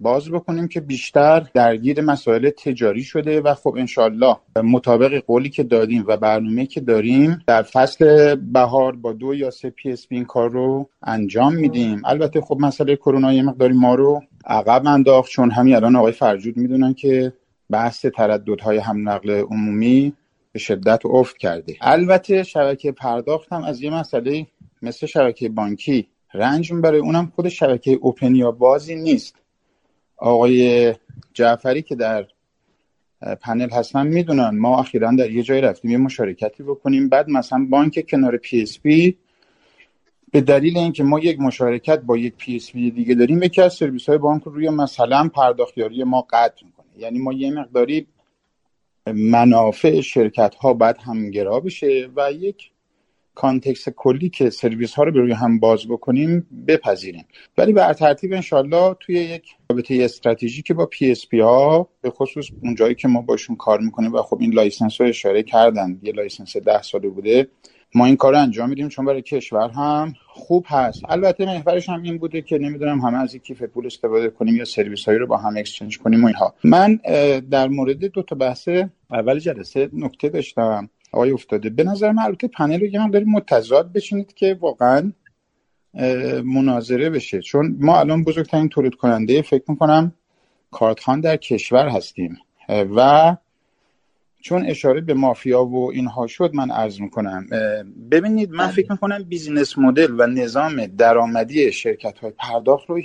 [0.00, 6.04] باز بکنیم که بیشتر درگیر مسائل تجاری شده و خب انشالله مطابق قولی که دادیم
[6.06, 10.88] و برنامه که داریم در فصل بهار با دو یا سه PSP این کار رو
[11.02, 12.02] انجام میدیم.
[12.04, 16.56] البته خب مسئله کرونا یه مقداری ما رو عقب انداخت چون همین الان آقای فرجود
[16.56, 17.32] می‌دونن که
[17.70, 20.12] بحث ترددهای هم نقل عمومی
[20.52, 21.76] به شدت افت کرده.
[21.80, 24.46] البته شبکه پرداخت هم از یه مسئله
[24.82, 26.98] مثل شبکه بانکی رنج می‌بره.
[26.98, 29.45] اونم خود شبکه open یا بازی نیست.
[30.16, 30.94] آقای
[31.34, 32.26] جعفری که در
[33.40, 34.58] پنل هستن می‌دونن.
[34.58, 37.08] ما اخیرا در یه جای رفتیم یه مشارکتی بکنیم.
[37.08, 39.16] بعد مثلا بانک کنار PSP
[40.32, 44.18] به دلیل اینکه ما یک مشارکت با یک PSP دیگه داریم یکی از سرویس های
[44.18, 46.86] بانک رو روی مثلا پرداختیاری ما قطع می‌کنه.
[46.98, 48.06] یعنی ما یه مقداری
[49.06, 52.70] منافع شرکت ها باید همگرا بشه و یک
[53.36, 57.24] context کلی که سرویس ها رو به روی هم باز بکنیم بپذیریم.
[57.58, 62.50] ولی به هر ترتیب انشالله توی یک رابطه استراتژی که با PSP ها به خصوص
[62.62, 66.56] اونجایی که ما باشون کار می‌کنیم و خب این license رو اشاره کردن یه license
[66.56, 67.48] ده ساله بوده
[67.94, 71.02] ما این کار رو انجام میدیم چون برای کشور هم خوب هست.
[71.08, 75.04] البته محورش هم این بوده که نمی‌دونم همه از کیف پول استفاده کنیم یا سرویس
[75.04, 76.54] هایی رو با هم exchange کنیم و اینها.
[76.64, 77.00] من
[77.50, 78.68] در مورد دو تا بحث
[79.10, 80.88] اول جلسه نکته داشتم.
[81.12, 81.70] آقای افتاده.
[81.70, 85.12] به نظر من البته پنل رو هم داریم متضاد بشینید که واقعا
[86.44, 87.40] مناظره بشه.
[87.40, 90.12] چون ما الان بزرگترین تولید کننده فکر می‌کنم
[90.70, 92.38] کارتخان در کشور هستیم.
[92.68, 93.36] و
[94.40, 97.46] چون اشاره به مافیا و اینها شد من عرض می‌کنم
[98.10, 103.00] ببینید من فکر می‌کنم بیزینس مدل و نظام درآمدی شرکت های پرداخت رو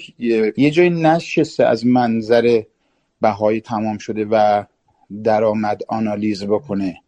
[0.57, 2.61] یه جایی نشسته از منظر
[3.21, 4.63] بهای تمام شده و
[5.23, 7.01] درآمد آنالیز بکنه.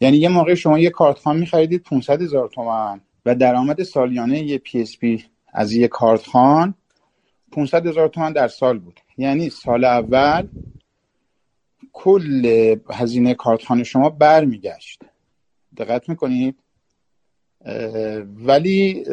[0.00, 5.24] یعنی یه موقع شما یه کارتخوان میخریدید 500 هزار تومن و درآمد سالیانه یه PSP
[5.52, 6.74] از یه کارتخوان
[7.52, 9.00] 500 هزار تومن در سال بود.
[9.18, 10.48] یعنی سال اول
[11.92, 15.02] کل هزینه کارتخوان شما برمیگشت.
[15.76, 16.56] دقت می‌کنید؟
[18.36, 19.04] ولی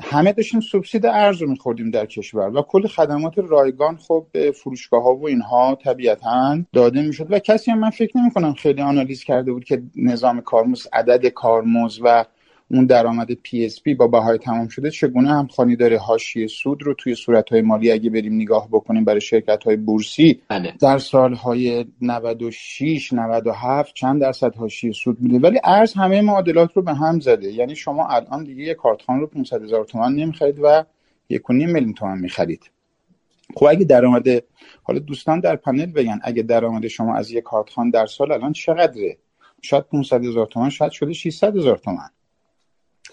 [0.00, 5.02] همه داشتیم سوبسید ارز رو میخوردیم در کشور و کل خدمات رایگان خب به فروشگاه
[5.02, 9.24] ها و اینها طبیعتا داده می‌شد و کسی هم من فکر نمی کنم خیلی آنالیز
[9.24, 12.24] کرده بود که نظام کارمزد عدد کارمزد و
[12.70, 17.52] اون درآمد PSP با بهای تمام شده چگونه همخوانی داره حاشیه سود رو توی صورت
[17.52, 20.74] های مالی اگه بریم نگاه بکنیم برای شرکت های بورسی بله.
[20.80, 26.94] در سالهای 96 97 چند درصد حاشیه سود میده؟ ولی ارز همه معادلات رو به
[26.94, 27.52] هم زده.
[27.52, 30.84] یعنی شما الان دیگه یه کارتخوان رو 500 هزار تومان نمی‌خرید و
[31.28, 32.70] یک میلیون تومان می‌خرید.
[33.54, 34.24] خب اگه درآمد
[34.82, 39.18] حالا دوستان در پنل بگن اگه درآمد شما از یک کارتخوان در سال الان چقدره؟
[39.62, 42.10] شاید 500 هزار تومان شاید شده 600 هزار تومان.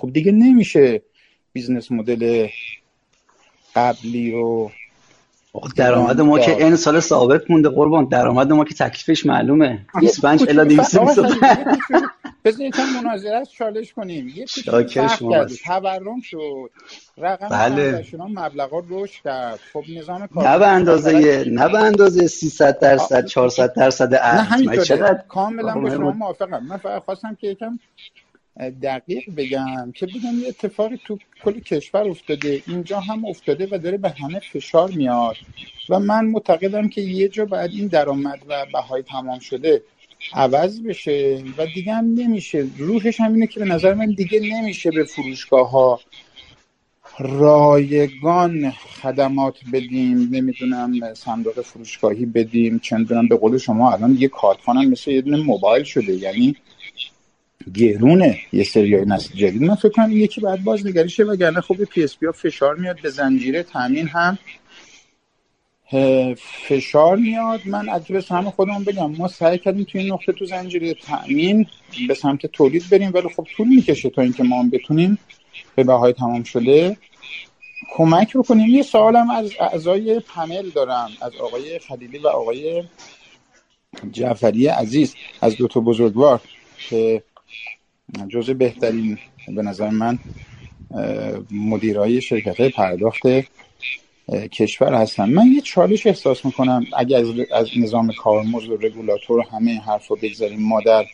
[0.02, 1.02] خب دیگه نمیشه
[1.54, 2.48] business model
[3.76, 4.72] قبلی رو
[5.76, 8.06] درآمد ما که این سال ثابت مونده قربان.
[8.06, 9.86] درآمد ما که تکلیفش معلومه.
[9.99, 10.99] 25 الی 200
[12.45, 14.28] بذار یکم مناظره چالش کنیم.
[14.36, 16.70] یه تورم شد.
[17.18, 18.06] رقم بله.
[18.14, 19.60] مبلغا رشد کرد.
[19.74, 25.24] خب نظام کار نه به اندازه نه به اندازه 300 درصد 400 درصد نه همینطوره.
[25.28, 26.64] کاملا با شما موافقم.
[26.64, 27.80] من فقط خواستم که یکم
[28.60, 32.64] دقیق بگم که بگم یه اتفاقی تو کل کشور افتاده.
[32.68, 35.36] اینجا هم افتاده و داره به همه فشار میاد.
[35.89, 39.84] و من معتقدم که یه جا باید این درآمد و بهای تمام شده
[40.34, 42.68] عوض بشه و دیگه هم نمیشه.
[42.78, 45.99] روحش هم اینه که به نظر من دیگه نمیشه به فروشگاه ها
[47.20, 50.30] رایگان خدمات بدیم.
[50.32, 52.80] نمی‌دونم صندوق فروشگاهی بدیم.
[52.80, 56.14] چندونم به قول شما الان یه کارتخانه مثل یه دونه موبایل شده.
[56.14, 56.56] یعنی
[57.74, 58.39] گرونه.
[58.53, 59.62] یه سری نسل جدید.
[59.62, 63.09] من فکر کنم یکی بعد بازنگری شه وگرنه خب پی اس ها فشار میاد به
[63.09, 64.38] زنجیره تامین هم
[66.68, 67.59] فشار میاد.
[67.66, 71.66] من از همه خودمون بگم ما سعی کردیم توی این نقطه تو زنجیره تامین
[72.07, 75.18] به سمت تولید بریم ولی خب طول می‌کشه تا اینکه ما هم بتونیم
[75.76, 76.97] به بهای تمام شده
[77.93, 78.70] کمک بکنیم.
[78.70, 82.84] یه سوالم از اعضای پنل دارم از آقای خلیلی و آقای
[84.12, 86.41] جعفری عزیز از دو تا بزرگوار
[86.89, 87.24] که
[88.30, 90.20] جز بهترین به نظر من
[91.51, 93.22] مدیرای شرکت های پرداخت
[94.51, 95.30] کشور هستن.
[95.30, 100.18] من یه چالش احساس می‌کنم اگر از, از نظام کارمزد و رگولاتور همه حرف رو
[100.22, 101.05] بگذاریم ما در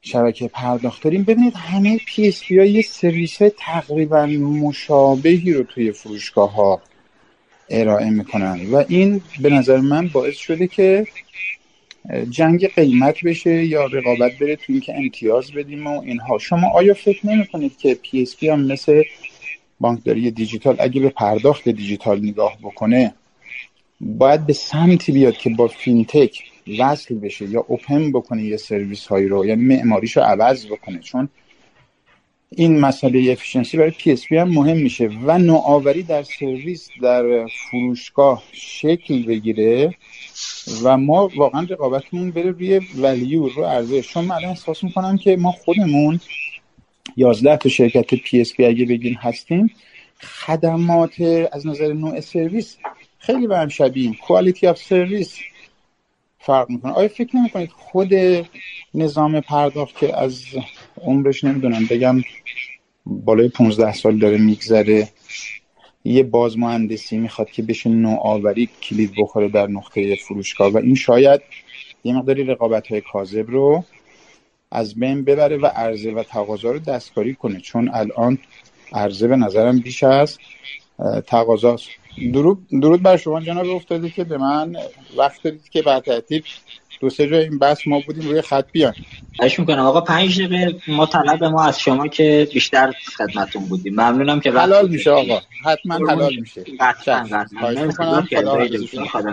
[0.00, 6.82] شبکه پرداخت داریم ببینید همه PSP ها یه سرویس تقریبا مشابهی رو توی فروشگاه ها
[7.70, 11.06] ارائه می‌کنن و این به نظر من باعث شده که
[12.30, 16.38] جنگ قیمت بشه یا رقابت بره تو اینکه امتیاز بدیم و اینها.
[16.38, 19.02] شما آیا فکر نمی کنید که PSP هم مثل
[19.80, 23.14] بانکداری دیجیتال اگه به پرداخت دیجیتال نگاه بکنه
[24.00, 26.42] باید به سمتی بیاد که با فین‌تک
[26.78, 31.28] وصل بشه یا open بکنه یه سرویس هایی رو یعنی معماریش رو عوض بکنه؟ چون
[32.56, 39.22] این مسئله efficiency برای PSP هم مهم میشه و نوآوری در سرویس در فروشگاه شکل
[39.22, 39.94] بگیره.
[40.82, 44.08] و ما واقعا رقابتمون بره روی value رو ارزش.
[44.12, 46.20] چون من احساس می‌کنم که ما خودمون
[47.16, 49.70] 11 تا شرکت PSP اگه بگیم هستیم
[50.20, 51.20] خدمات
[51.52, 52.76] از نظر نوع سرویس
[53.18, 55.38] خیلی به هم شبیهیم کوالیتی آف سرویس
[56.38, 56.92] فرق می‌کنه.
[56.92, 58.10] آیا فکر نمی‌کنید خود
[58.94, 60.44] نظام پرداخت که از
[61.00, 62.22] عمرش نمی‌دونم بگم
[63.06, 65.08] بالای 15 سال داره میگذره
[66.04, 71.40] یه باز مهندسی می‌خواد که بشه نوآوری کلید بخوره در نقطه فروشگاه و این شاید
[72.04, 73.84] یه مقداری رقابت های کاذب رو
[74.70, 77.60] از بین ببره و عرضه و تقاضا رو دستکاری کنه.
[77.60, 78.38] چون الان
[78.92, 80.38] عرضه به نظرم بیش از
[81.26, 81.88] تقاضاست.
[82.32, 84.76] درود درود بر شما جناب افتاده که به من
[85.16, 86.44] وقت دادید که بعد ترتیب
[87.02, 88.94] دو سه جای این بحث ما بودیم روی خط بیان.
[89.36, 89.78] خواهش می‌کنم.
[89.78, 93.92] آقا پنج دقیقه ما طلب ما از شما که بیشتر خدمتون بودیم.
[93.92, 95.40] ممنونم که حلال میشه آقا.
[95.64, 96.64] حتما حلال میشه.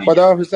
[0.04, 0.54] خدا حافظ.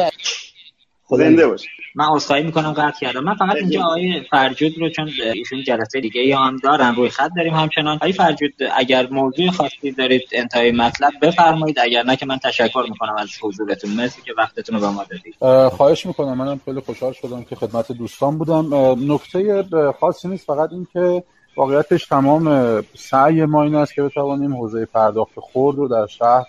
[1.11, 3.25] زنده باشه من اصخایی می‌کنم قطع کردم.
[3.25, 7.31] من فقط اینجا آقای فرجود رو چون ایشون جلسه دیگه ای هم دارن روی خط
[7.37, 7.97] داریم همچنان.
[7.97, 11.79] آقای فرجود اگر موضوع خاصی دارید انتهای مطلب بفرمایید.
[11.79, 13.91] اگر نه که من تشکر می‌کنم از حضورتون.
[13.91, 15.69] مرسی که وقتتون رو به ما دادید.
[15.69, 16.39] خواهش می‌کنم.
[16.39, 18.75] منم خیلی خوشحال شدم که خدمت دوستان بودم.
[19.13, 19.65] نکته
[20.01, 20.47] خاصی نیست.
[20.47, 21.25] فقط این که
[21.57, 26.45] واقعیتش تمام سعی ما این است که بتوانیم حوزه پرداخت خرد رو در شهر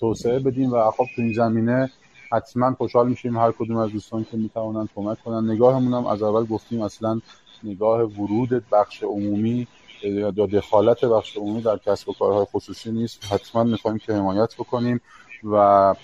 [0.00, 1.90] توسعه بدیم و خب تو این زمینه
[2.32, 6.46] حتما خوشحال میشیم هر کدوم از دوستان که می‌توانند کمک کنن نگاهمون هم از اول
[6.46, 7.20] گفتیم اصلا
[7.64, 9.66] نگاه ورود بخش عمومی
[10.02, 13.32] یا دخالت بخش عمومی در کسب و کارهای خصوصی نیست.
[13.32, 15.00] حتما می‌خوایم که حمایت بکنیم
[15.44, 15.94] و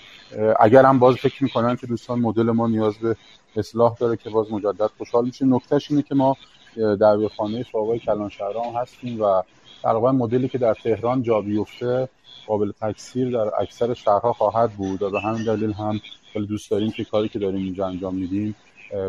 [0.59, 3.15] اگر هم باز فکر می‌کنن که دوستان مدل ما نیاز به
[3.55, 5.55] اصلاح داره که باز مجدد خوشحال میشیم.
[5.55, 6.37] نکتهش اینه که ما
[6.75, 8.31] در خانه فاوای کلان
[8.75, 9.41] هستیم و
[9.83, 12.09] تقریبا مدلی که در تهران جا بیفته
[12.47, 15.99] قابل تکثیر در اکثر شهرها خواهد بود و به همین دلیل هم
[16.33, 18.55] خیلی دوست داریم که کاری که داریم اینجا انجام میدیم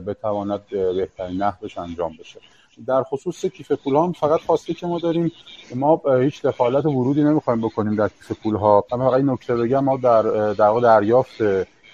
[0.07, 2.41] بتواند بهترین نحوش انجام بشه.
[2.87, 5.33] در خصوص کیف پول هم فقط خواسته که ما داریم
[5.75, 9.97] ما هیچ دخالت ورودی نمی‌خوایم بکنیم در کیف پول ها اما فقط نکته بگم ما
[9.97, 10.23] در
[10.53, 11.43] در دریافت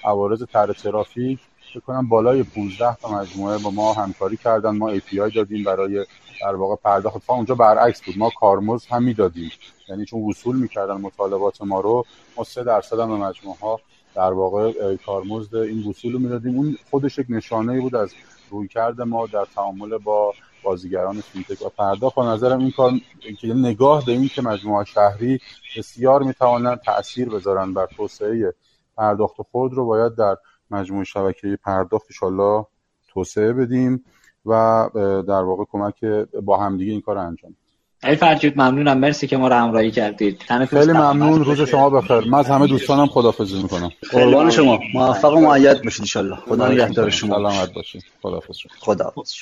[0.04, 1.38] عوارض طرح ترافیک
[1.86, 4.70] کنم بالای 15 تا مجموعه با ما همکاری کردن.
[4.70, 6.06] ما API دادیم برای
[6.42, 8.18] در واقع پرداخت اونجا برعکس بود.
[8.18, 9.50] ما کارمز هم می‌دادیم.
[9.88, 12.04] یعنی چون وصول می‌کردن مطالبات ما رو
[12.36, 13.80] ما 3 درصد هم مجموعه ها
[14.14, 16.56] در واقع کارمزد این وصول رو می‌دادیم.
[16.56, 18.14] اون خودش یک نشانه بود از
[18.50, 21.62] رویکرد ما در تعامل با بازیگران فینتک.
[21.62, 22.92] و پرداخت و نظرم این کار
[23.40, 25.40] که نگاه به این که مجموعه شهری
[25.76, 28.54] بسیار می‌توانند تاثیر بذارن بر توسعه
[28.96, 30.36] پرداخت خود رو باید در
[30.70, 32.64] مجموعه شبکه پرداخت ان
[33.08, 34.04] توسعه بدیم.
[34.46, 34.88] و
[35.28, 36.04] در واقع کمک
[36.42, 37.56] با همدیگه این کار انجام
[38.04, 38.98] ای فرجود ممنونم.
[38.98, 40.42] مرسی که ما رو همراهی کردید.
[40.70, 41.44] خیلی ممنون.
[41.44, 42.20] روز شما بخیر.
[42.20, 43.90] من از همه دوستانم خدافظی می‌کنم.
[44.10, 44.80] قربان شما.
[44.94, 48.04] موفق و معید باشید ان خدا نگهدار شما سلامت باشید.
[48.22, 49.32] خداحافظ خداحافظ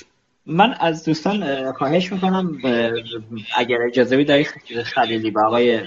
[0.46, 2.58] من از دوستان خواهش می‌کنم
[3.56, 4.48] اگر اجازه بدهید
[4.84, 5.80] خلیلی با آقای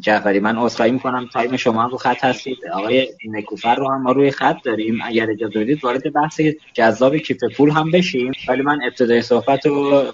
[0.00, 1.28] جعفری من عذرخواهی می‌کنم.
[1.32, 2.58] تایم شما رو خط هستید.
[2.72, 4.98] آقای نکوفر رو هم ما روی خط داریم.
[5.04, 6.40] اگر اجازه بدید وارد بحث
[6.74, 8.32] جذاب کیف پول هم بشیم.
[8.48, 10.04] ولی من ابتدای صحبت رو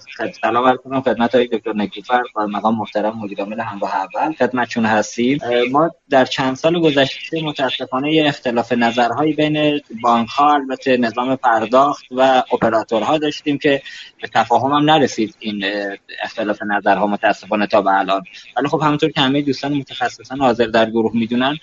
[0.40, 4.84] سلام عرض کنم خدمت های دکتر نکوفر و مقام محترم مدیر عامل همراه اول خدمتشون
[4.84, 5.38] هستیم.
[5.70, 12.42] ما در چند سال گذشته متاسفانه اختلاف نظرهایی بین بانک ها البته نظام پرداخت و
[12.52, 13.82] اپراتورها داشتیم که
[14.22, 15.64] به تفاهم هم نرسید این
[16.22, 18.22] اختلاف نظرها متاسفانه تا به الان.
[18.56, 21.58] ولی خب همونطور که همه دوستان متخصصان حاضر در گروه می‌دونن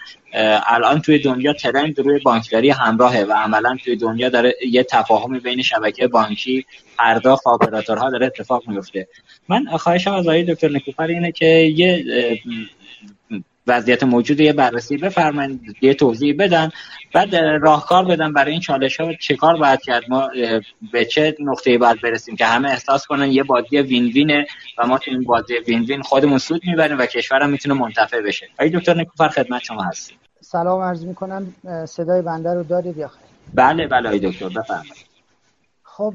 [0.67, 5.61] الان توی دنیا ترند روی بانکداری همراهه و عملا توی دنیا داره یه تفاهم بین
[5.61, 6.65] شبکه بانکی
[6.97, 9.07] پرداخت اپراتورها داره اتفاق میفته
[9.49, 12.05] من خواهشم از آقای دکتر نکوفر اینه که یه
[13.67, 16.69] وضعیت موجود یه بررسی بفرمایید یه توضیح بدن.
[17.13, 20.03] بعد راهکار بدن برای این چالش ها چه کار باید کرد.
[20.09, 20.29] ما
[20.91, 24.97] به چه نقطه باید برسیم که همه احساس کنن یه بازی وین وینه و ما
[24.97, 28.47] تو این بازی وین وین خودمون سود می‌بریم و کشورم می‌تونه منتفع بشه.
[28.53, 30.17] آقای دکتر نکوفر خدمت شما هستیم.
[30.41, 31.53] سلام عرض می‌کنم
[31.85, 33.21] صدای بنده رو دارید یا خیر؟
[33.53, 35.05] بله بله آقای دکتر بفرمایید.
[35.83, 36.13] خب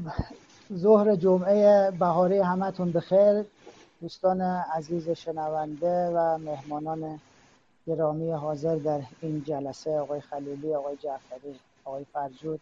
[0.75, 3.43] ظهر جمعه بهاری همتون بخیر.
[4.01, 4.41] دوستان
[4.77, 7.19] عزیز شنونده و مهمانان
[7.87, 12.59] گرامی حاضر در این جلسه آقای خلیلی آقای جعفری آقای فرجود.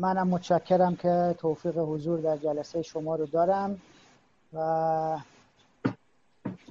[0.00, 3.78] منم متشکرم که توفیق حضور در جلسه شما رو دارم
[4.52, 5.18] و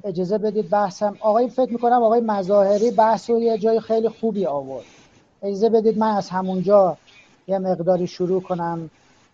[0.03, 4.85] اجازه بدید بحثم آقای فکر می‌کنم آقای مظاهری بحث رو یه جای خیلی خوبی آورد.
[5.41, 6.97] اجازه بدید من از همونجا
[7.47, 8.89] یه مقداری شروع کنم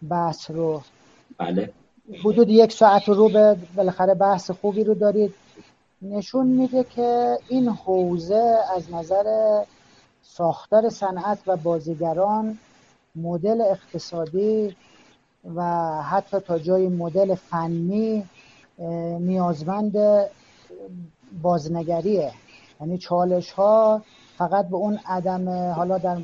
[0.09, 0.81] بحث رو.
[1.37, 1.73] بله.
[2.19, 5.33] حدود یک ساعت رو به بالاخره بحث خوبی رو دارید.
[6.01, 9.26] نشون میده که این حوزه از نظر
[10.21, 12.57] ساختار صنعت و بازیگران
[13.15, 14.76] مدل اقتصادی
[15.55, 15.63] و
[16.01, 18.26] حتی تا جای مدل فنی
[19.19, 19.93] نیازمند
[21.41, 22.31] بازنگریه.
[22.81, 24.01] یعنی چالش ها
[24.38, 26.17] فقط به اون عدم حالا در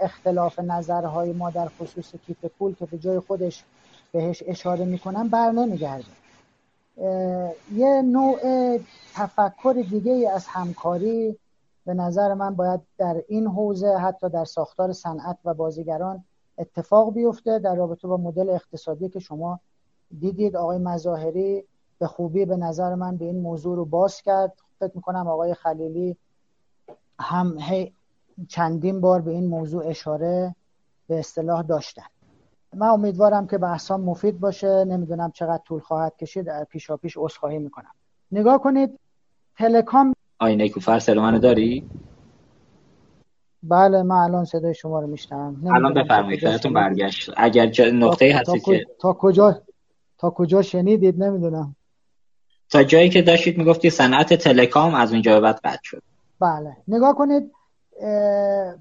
[0.00, 3.64] اختلاف نظرهای ما در خصوص کیف پول که به جای خودش
[4.12, 6.25] بهش اشاره می‌کنم بر نمیگرده
[7.72, 8.38] یه نوع
[9.14, 11.38] تفکر دیگه از همکاری
[11.86, 16.24] به نظر من باید در این حوزه حتی در ساختار صنعت و بازیگران
[16.58, 19.60] اتفاق بیفته در رابطه با مدل اقتصادی که شما
[20.20, 20.56] دیدید.
[20.56, 21.64] آقای مظاهری
[21.98, 24.52] به خوبی به نظر من به این موضوع رو باز کرد.
[24.78, 26.16] فکر می‌کنم آقای خلیلی
[27.18, 27.56] هم
[28.48, 30.54] چندین بار به این موضوع اشاره
[31.08, 32.15] به اصطلاح داشتن.
[32.76, 34.84] من امیدوارم که بحثان مفید باشه.
[34.84, 36.64] نمی‌دونم چقدر طول خواهد کشید.
[36.64, 37.90] پیشا پیش عذرخواهی می‌کنم.
[38.32, 38.98] نگاه کنید
[39.58, 41.88] تلکام آی نیکوفر سلام منو داری؟
[43.62, 47.30] بله من الان صدای شما رو میشنم الان بفرمایید براتون برگشت.
[47.36, 49.62] اگر نقطه هستی که تا کجا
[50.18, 51.76] تا کجا شنیدید؟ نمی‌دونم.
[52.70, 56.02] تا جایی که داشتید می‌گفتی صنعت تلکام از اونجا به بعد قطع شد.
[56.40, 56.76] بله.
[56.88, 57.52] نگاه کنید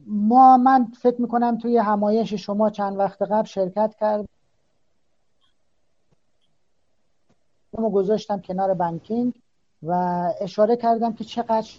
[0.07, 4.29] ما من فکر می‌کنم توی همایش شما چند وقت قبل شرکت کرد
[7.79, 9.33] ما گذاشتم کنار بانکینگ
[9.83, 9.93] و
[10.41, 11.69] اشاره کردم که چقدر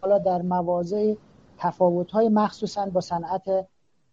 [0.00, 1.14] حالا در مواضع
[1.58, 3.66] تفاوت های مخصوصا با صنعت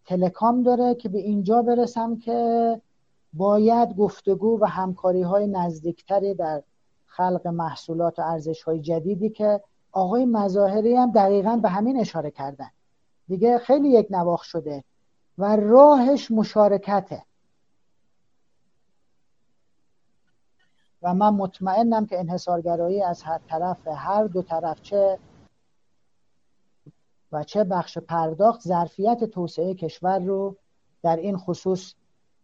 [0.05, 2.81] تلکام داره که به اینجا برسم که
[3.33, 6.63] باید گفتگو و همکاری های نزدیکتری در
[7.05, 9.61] خلق محصولات و ارزش های جدیدی که
[9.95, 12.69] آقای مظاهری هم دقیقا به همین اشاره کردن.
[13.27, 14.83] دیگه خیلی یک نواخ شده
[15.37, 17.23] و راهش مشارکته.
[21.01, 25.19] و من مطمئنم که انحصارگرایی از هر طرف هر دو طرف چه
[27.31, 30.55] و چه بخش پرداخت ظرفیت توسعه کشور رو
[31.03, 31.93] در این خصوص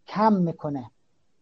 [0.06, 0.90] کم می‌کنه.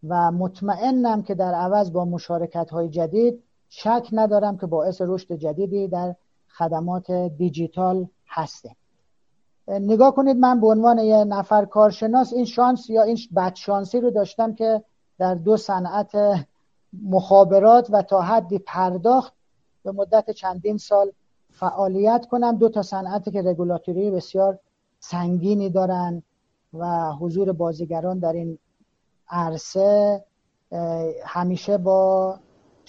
[0.09, 5.89] و مطمئنم که در عوض با مشارکت های جدید شک ندارم که باعث رشد جدیدی
[5.89, 6.15] در
[6.49, 8.77] خدمات دیجیتال هسته
[9.69, 14.55] نگاه کنید من به عنوان یه نفر کارشناس این شانس یا این بدشانسی رو داشتم
[14.55, 14.83] که
[15.19, 16.13] در دو صنعت
[17.03, 19.33] مخابرات و تا حدی پرداخت
[19.83, 21.13] به مدت چندین سال
[21.51, 22.57] فعالیت کنم.
[22.57, 24.59] دو تا صنعتی که رگولاتوری بسیار
[25.01, 26.23] سنگینی دارن
[26.75, 28.59] و حضور بازیگران در این
[29.31, 30.25] عرصه
[31.25, 32.39] همیشه با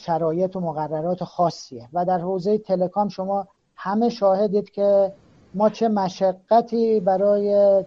[0.02, 1.90] شرایط و مقررات خاصیه.
[1.94, 5.14] و در حوزه تلکام شما همه شاهدید که
[5.54, 7.84] ما چه مشقتی برای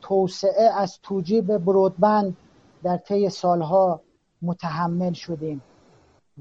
[0.00, 2.36] توسعه از توجیب برودبند
[2.82, 4.00] در طی سالها
[4.42, 5.62] متحمل شدیم.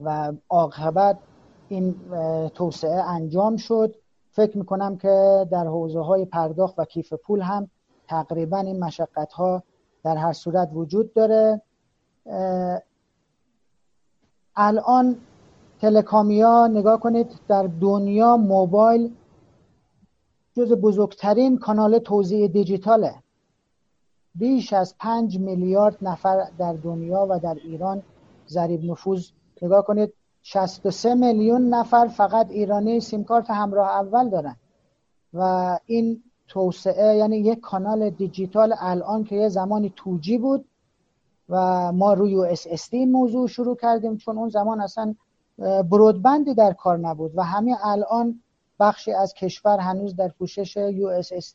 [0.03, 1.17] و عاقبت
[1.69, 1.95] این
[2.49, 3.95] توسعه انجام شد.
[4.31, 7.69] فکر می‌کنم که در حوزه های پرداخت و کیف پول هم
[8.07, 9.63] تقریبا این مشقت ها
[10.03, 11.61] در هر صورت وجود داره.
[14.57, 15.17] الان
[15.81, 19.11] تلکامیا نگاه کنید در دنیا موبایل
[20.55, 23.15] جز بزرگترین کانال توزیع دیجیتاله.
[24.35, 28.03] بیش از پنج میلیارد نفر در دنیا و در ایران
[28.47, 29.27] ضریب نفوذ.
[29.61, 30.13] نگاه کنید
[30.43, 34.55] 63 میلیون نفر فقط ایرانی سیمکارت همراه اول دارن.
[35.33, 40.65] و این توسعه یعنی یک کانال دیجیتال الان که یه زمانی 2G بود
[41.49, 45.15] و ما روی USSD این موضوع شروع کردیم چون اون زمان اصلا
[45.89, 48.41] broadband ی در کار نبود و همین الان
[48.79, 51.53] بخشی از کشور هنوز در پوشش USSD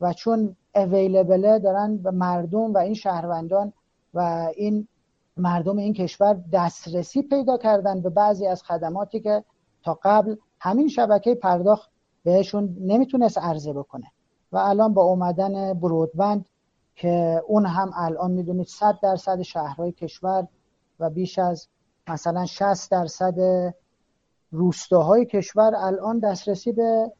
[0.00, 3.72] و چون اویلیبله دارن به مردم و این شهروندان
[4.14, 4.88] و این
[5.36, 9.44] مردم این کشور دسترسی پیدا کردن به بعضی از خدماتی که
[9.82, 11.90] تا قبل همین شبکه پرداخت
[12.24, 14.06] بهشون نمی‌تونست عرضه بکنه.
[14.52, 16.44] و الان با اومدن برودبند
[16.96, 20.48] که اون هم الان می‌دونید 100 درصد شهرهای کشور
[21.00, 21.68] و بیش از
[22.08, 23.34] مثلا 60 درصد
[24.50, 27.12] روستاهای کشور الان دسترسی به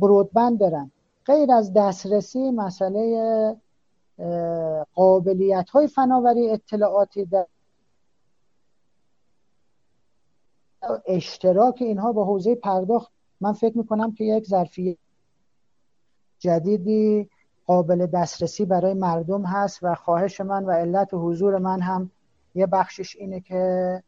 [0.00, 0.90] برودبند دارن.
[1.26, 3.56] غیر از دسترسی مسئله
[4.94, 7.46] قابلیت های فناوری اطلاعاتی در
[11.06, 14.98] اشتراک اینها با حوزه پرداخت من فکر می‌کنم که یک ظرفیت
[16.38, 17.30] جدیدی
[17.66, 22.10] قابل دسترسی برای مردم هست و خواهش من و علت و حضور من هم
[22.54, 24.02] یه بخشش اینه که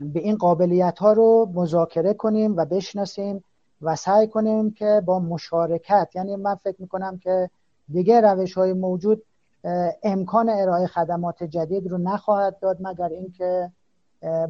[0.00, 3.44] به این قابلیت ها رو مذاکره کنیم و بشناسیم
[3.82, 7.50] و سعی کنیم که با مشارکت یعنی من فکر می‌کنم که
[7.92, 9.22] دیگه روش های موجود
[10.02, 13.72] امکان ارائه خدمات جدید رو نخواهد داد مگر اینکه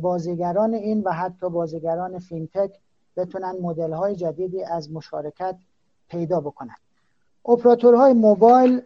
[0.00, 2.80] بازیگران این و حتی بازیگران فینتک
[3.16, 5.56] بتونن مدل های جدیدی از مشارکت
[6.08, 6.76] پیدا بکنن.
[7.48, 8.82] اپراتورهای موبایل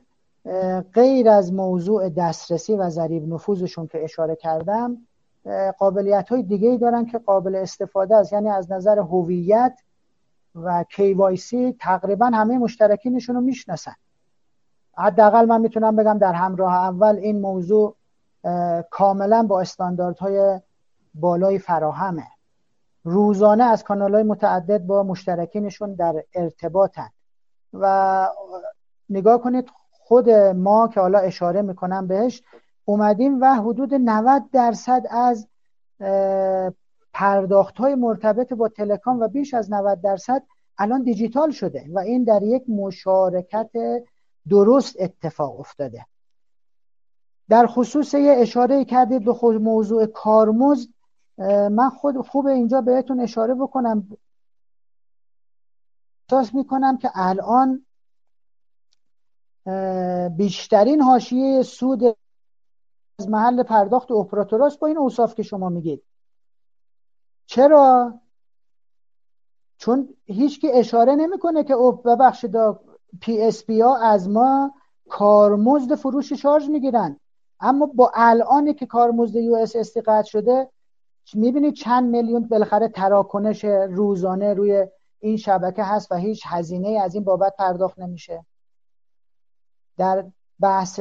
[0.95, 4.97] غیر از موضوع دسترسی و ضریب نفوذشون که اشاره کردم
[5.79, 8.33] قابلیت های دیگه ای دارن که قابل استفاده است.
[8.33, 9.79] یعنی از نظر هویت
[10.55, 13.95] و KYC تقریبا همه مشترکینشون رو می‌شناسن.
[14.97, 17.97] حداقل من می‌تونم بگم در همراه اول این موضوع
[18.91, 20.61] کاملا با استانداردهای
[21.15, 22.27] بالای فراهمه.
[23.05, 27.11] روزانه از کانال های متعدد با مشترکینشون در ارتباطن.
[27.73, 28.29] و
[29.11, 32.43] نگاه کنید خود ما که حالا اشاره می‌کنم بهش
[32.85, 35.49] اومدیم و حدود 90 درصد از
[37.13, 40.43] پرداخت های مرتبط با تلکام و بیش از 90 درصد
[40.79, 43.71] الان دیجیتال شده و این در یک مشارکت
[44.49, 46.07] درست اتفاق افتاده.
[47.49, 50.89] در خصوص یه اشاره کردید به خود موضوع کارمزد
[51.71, 54.09] من خود خوب اینجا بهتون اشاره بکنم.
[56.33, 57.87] احساس می‌کنم که الان
[60.37, 62.17] بیشترین حاشیه سود
[63.19, 66.03] از محل پرداخت اپراتوراست با این اوصاف که شما میگید.
[67.47, 68.15] چرا؟
[69.79, 71.75] چون هیچ کی اشاره نمی‌کنه که
[72.05, 72.57] ببخشید
[73.21, 74.75] PSP ها از ما
[75.09, 77.21] کارمزد فروش شارژ می‌گیرن.
[77.61, 80.69] اما با الانی که کارمزد USSD قطع شده
[81.35, 84.87] می‌بینید چند میلیون بالاخره تراکنش روزانه روی
[85.21, 88.45] این شبکه هست و هیچ هزینه از این بابت پرداخت نمیشه.
[89.99, 90.25] در
[90.61, 91.01] بحث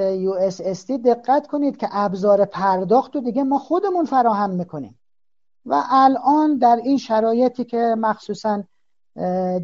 [0.60, 5.00] استی دقت کنید که ابزار پرداخت رو دیگه ما خودمون فراهم می‌کنیم.
[5.66, 8.64] و الان در این شرایطی که مخصوصا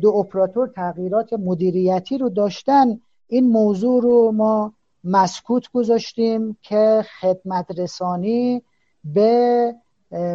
[0.01, 4.73] دو اپراتور تغییرات مدیریتی رو داشتن این موضوع رو ما
[5.03, 8.61] مسکوت گذاشتیم که خدمت رسانی
[9.03, 9.75] به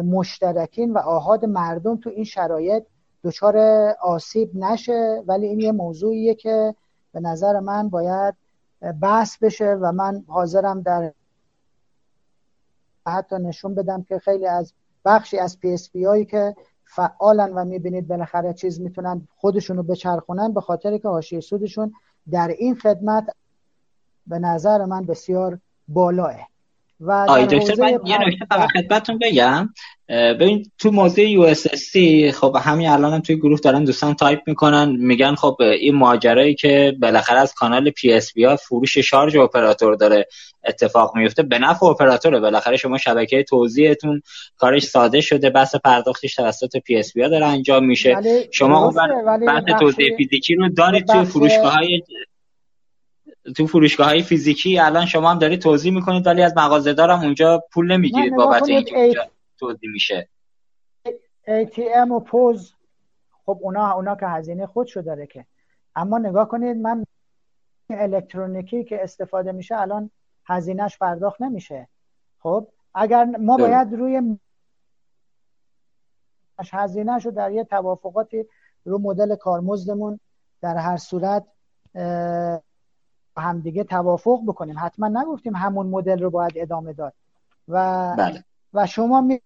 [0.05, 2.83] مشترکین و آهاد مردم تو این شرایط
[3.23, 3.57] دچار
[4.01, 6.75] آسیب نشه ولی این یه موضوعیه که
[7.13, 8.35] به نظر من باید
[9.01, 11.13] بحث بشه و من حاضرم در
[13.07, 14.73] حتی نشون بدم که خیلی از
[15.05, 20.97] بخشی از PSP هایی که فعالن و می‌بینید بالاخره چیز می‌تونن خودشونو بچرخونن به خاطر
[20.97, 21.93] که حاشیه سودشون
[22.31, 23.35] در این خدمت
[24.27, 26.35] به نظر من بسیار بالاه.
[26.99, 29.69] و آقای دکتر من یه نکته فقط خدمتتون بگم.
[30.11, 31.67] ببین تو موضوع USSD
[32.33, 36.97] خب همین الان هم توی گروه دارن دوستان تایپ می‌کنن میگن خب این ماجرایی که
[37.01, 40.27] بالاخره از کانال PSP ها فروش شارژ اپراتور داره
[40.65, 42.39] اتفاق میفته به نفع اپراتوره.
[42.39, 44.21] بالاخره شما شبکه توزیعتون
[44.57, 48.17] کارش ساده شده بس پرداختش توسط PSP ها داره انجام میشه.
[48.51, 48.95] شما اون
[49.47, 52.01] بحث توزیع فیزیکی رو دارید توی فروشگاه های
[53.57, 54.79] تو فروشگاه های فیزیکی.
[54.79, 59.30] الان شما هم دارید توزیع می‌کنید ولی از مغازه دارم اونجا پول نمی‌گیرید بابت اونجا
[59.61, 60.29] توضیح میشه.
[61.47, 62.73] ATM و پوز
[63.45, 65.45] خب اونا اونا که هزینه خودشو داره که.
[65.95, 67.05] اما نگاه کنید من
[67.89, 70.11] الکترونیکی که استفاده میشه الان
[70.45, 71.87] هزینهش پرداخت نمیشه.
[72.39, 74.37] خب اگر ما باید روی
[76.71, 78.45] هزینهش رو در یه توافقاتی
[78.85, 80.19] رو مدل کارمزدمون
[80.61, 81.45] در هر صورت
[83.37, 84.75] همدیگه توافق بکنیم.
[84.79, 87.13] حتما نگفتیم همون مدل رو باید ادامه داد.
[87.67, 88.43] و بله.
[88.73, 89.41] و شما می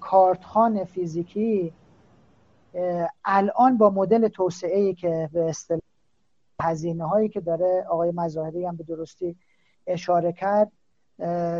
[0.00, 1.72] کارتخان فیزیکی
[3.24, 5.80] الان با مدل توسعه ای که به اصطلاح
[6.60, 9.36] هزینه هایی که داره آقای مظاهری هم به درستی
[9.86, 10.72] اشاره کرد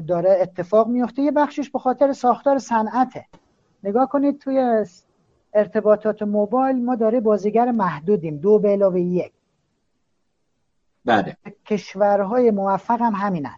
[0.06, 3.26] داره اتفاق میفته یه بخشش به خاطر ساختار صنعته.
[3.84, 4.84] نگاه کنید توی
[5.54, 9.32] ارتباطات موبایل ما داره بازیگر محدودیم دو به علاوه یک.
[11.04, 11.36] بله.
[11.66, 13.56] کشورهای موفق هم همینن.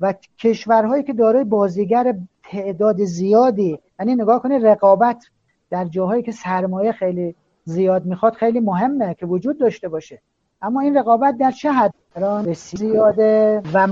[0.00, 2.18] و کشورهایی که دارای بازیگر
[2.50, 5.24] تعداد زیادی یعنی نگاه کنید رقابت
[5.70, 10.22] در جاهایی که سرمایه خیلی زیاد می‌خواد خیلی مهمه که وجود داشته باشه.
[10.62, 11.94] اما این رقابت در چه حد؟
[12.46, 13.88] بسیار زیاده و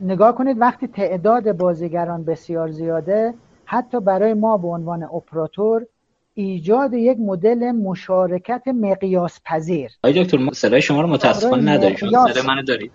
[0.00, 5.86] نگاه کنید وقتی تعداد بازیگران بسیار زیاده حتی برای ما به عنوان اپراتور
[6.34, 12.62] ایجاد یک مدل مشارکت مقیاس پذیر آقای دکتر صدای شما رو متاسفانه ندارید صدای منو
[12.62, 12.92] دارید؟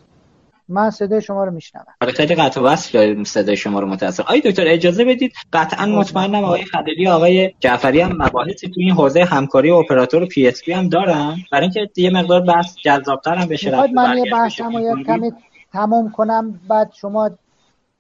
[0.68, 1.86] من صدای شما رو میشنوم.
[2.02, 6.44] آره خیلی قطع وصل داریم صدای شما رو متاسفم آقای دکتر اجازه بدید قطعا مطمئنم
[6.44, 11.38] آقای خلیلی آقای جعفری هم مباحثی تو این حوزه همکاری اپراتور PSP هم دارن.
[11.52, 15.32] برای اینکه یه مقدار بحث جذابتر هم بشه من یه بحثمو یه کمی
[15.74, 17.30] تموم کنم بعد شما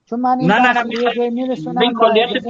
[0.10, 0.84] چون من این نه نه نه,
[1.74, 1.94] نه.
[2.00, 2.44] کلیت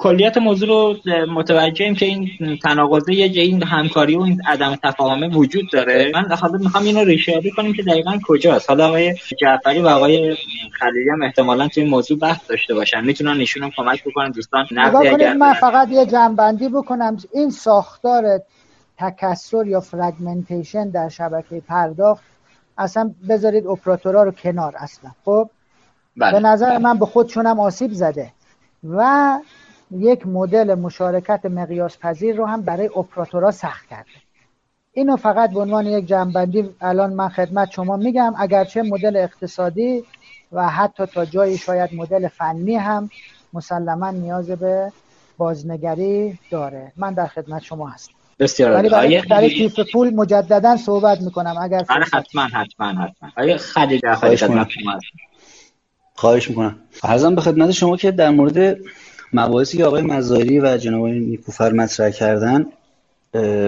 [0.00, 0.96] کلیت موضوع رو
[1.32, 6.10] متوجهیم که این تناقضه یه این همکاری و این عدم تفاهمه وجود داره.
[6.14, 8.70] من حالا می‌خوام اینو ریشه کنیم که دقیقا کجاست.
[8.70, 10.36] حالا آقای جعفری و آقای
[10.78, 13.04] خلیلی هم احتمالا توی این موضوع بحث داشته باشن.
[13.04, 14.30] می‌تونن نشون هم کمک بکنن.
[14.30, 17.16] دوستان اگر من فقط یه جنبندی بکنم.
[17.34, 18.42] این ساختار
[18.98, 22.24] تکسر یا فرگمنتیشن در شبکه پرداخت
[22.78, 25.10] اصلا بذارید اپراتورها رو کنار اصلا.
[25.24, 25.50] خب؟
[26.16, 26.32] بله.
[26.32, 28.32] به نظر من به خودشونم آسیب زده.
[28.84, 29.38] و
[29.90, 34.10] یک مدل مشارکت مقیاس پذیر رو هم برای اپراتورها سخت کرده.
[34.92, 40.04] اینو فقط به عنوان یک جنبندی الان من خدمت شما میگم اگرچه مدل اقتصادی
[40.52, 43.10] و حتی تا جایی شاید مدل فنی هم
[43.52, 44.92] مسلما نیاز به
[45.38, 46.92] بازنگری داره.
[46.96, 48.12] من در خدمت شما هستم.
[48.38, 51.56] بسیار ولی برای برای کیف پول مجددا صحبت می‌کنم.
[51.62, 53.30] اگر آره حتما حتما حتما.
[53.36, 54.14] آیا خدیجه
[56.14, 56.76] خواهش می‌کنم.
[57.02, 58.76] عرضم به خدمت شما که در مورد
[59.32, 62.66] مباحثی که آقای مزاری و جناب نیکوفر مطرح کردن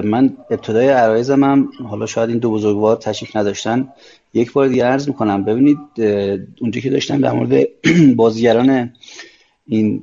[0.04, 3.88] من ابتدای عرایزم هم حالا شاید این دو بزرگوار تشریف نداشتن
[4.34, 5.44] یک بار دیگه عرض می‌کنم.
[5.44, 5.78] ببینید
[6.60, 7.66] اونجا که داشتم در مورد
[8.16, 8.92] بازیگران
[9.66, 10.02] این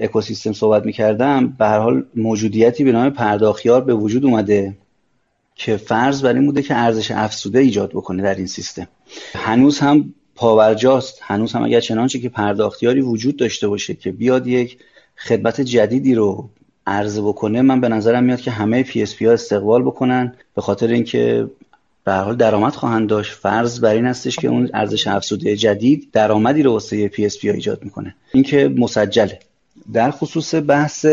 [0.00, 4.76] اکوسیستم صحبت می‌کردم به هر حال موجودیتی به نام پرداخیار به وجود اومده
[5.54, 8.88] که فرض بر این بوده که ارزش افزوده ایجاد بکنه در این سیستم.
[9.34, 11.18] هنوز هم پابرجاست.
[11.22, 14.78] هنوز هم اگر چنانچه که پرداختیاری وجود داشته باشه که بیاد یک
[15.18, 16.48] خدمت جدیدی رو
[16.86, 21.50] عرضه بکنه من به نظرم میاد که همه PSP ها استقبال بکنن به خاطر اینکه
[22.04, 23.32] به حال درآمد خواهند داشت.
[23.32, 27.84] فرض بر این هستش که اون ارزش افزوده جدید درآمدی رو واسه PSP ها ایجاد
[27.84, 28.14] می‌کنه.
[28.32, 29.38] اینکه مسجله.
[29.92, 31.06] در خصوص بحث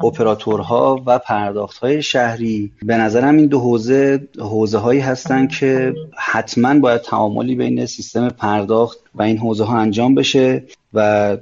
[0.00, 6.78] اپراتورها و پرداخت های شهری به نظرم این دو حوزه حوزه هایی هستن که حتما
[6.78, 10.64] باید تعاملی بین سیستم پرداخت و این حوزه ها انجام بشه
[10.94, 11.36] و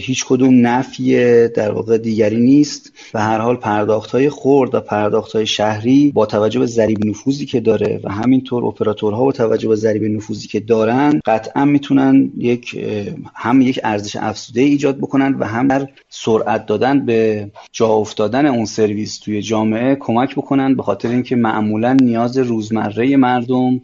[0.00, 1.14] هیچ کدوم نفی
[1.48, 6.26] در واقع دیگری نیست و هر حال پرداخت های خورد و پرداخت های شهری با
[6.26, 10.60] توجه به ضریب نفوذی که داره و همینطور اپراتورها با توجه به ضریب نفوذی که
[10.60, 12.84] دارن قطعا می‌تونن یک
[13.34, 18.64] هم یک ارزش افزوده ایجاد بکنن و هم در سرعت دادن به جا افتادن اون
[18.64, 23.80] سرویس توی جامعه کمک بکنن به خاطر اینکه معمولا نیاز روزمره مردم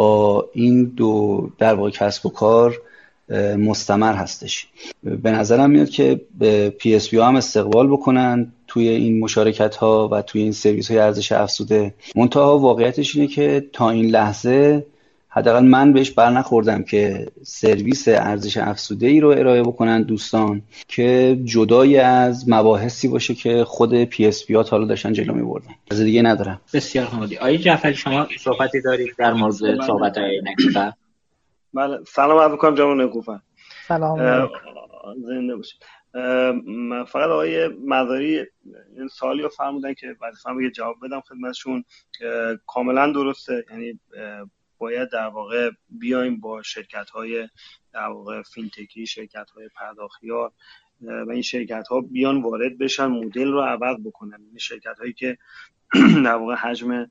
[0.00, 2.82] با این دو در واقع کسب و کار
[3.58, 4.66] مستمر هستش.
[5.02, 6.20] به نظرم میاد که
[6.78, 11.94] PS هم استقبال بکنن توی این مشارکت ها و توی این سرویس های ارزش افزوده.
[12.16, 14.86] منتها واقعیتش اینه که تا این لحظه
[15.32, 21.38] حداقل من بهش بر نخوردم که سرویس ارزش افزوده ای رو ارائه بکنن دوستان که
[21.44, 26.22] جدای از مباحثی باشه که خود PSP ها حالا داشتن جلو می بردن از دیگه
[26.22, 26.60] ندارم.
[26.74, 29.54] بسیار حمادی آقای جعفری شما صحبتی دارید در مورد
[29.86, 30.42] صحبت های
[31.74, 31.98] بله.
[32.06, 33.38] سلام عرض می‌کنم جناب نکوفر
[33.88, 34.48] سلام.
[35.26, 35.80] زنده باشید.
[37.06, 38.38] فقط آقای مداری
[38.96, 41.84] این سوالی رو فرمودن که وظیفه‌م یه جواب بدم خدمتشون.
[42.66, 43.64] کاملا درسته.
[43.70, 44.00] یعنی
[44.80, 47.48] باید در واقع بیایم با شرکت های
[47.92, 50.52] در واقع فینتکی شرکت های پرداخیار
[51.00, 54.40] و این شرکت ها بیان وارد بشن مدل رو عوض بکنن.
[54.48, 55.38] این شرکت هایی که
[56.24, 57.06] در واقع حجم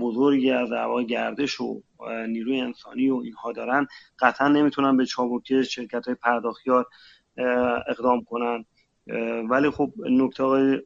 [0.00, 1.82] بزرگی از در گردش و
[2.28, 3.86] نیروی انسانی و اینها دارن
[4.18, 6.86] قطعا نمی‌تونن به چابکی شرکت های پرداخیار
[7.88, 8.64] اقدام کنن.
[9.50, 10.82] ولی خب نکته های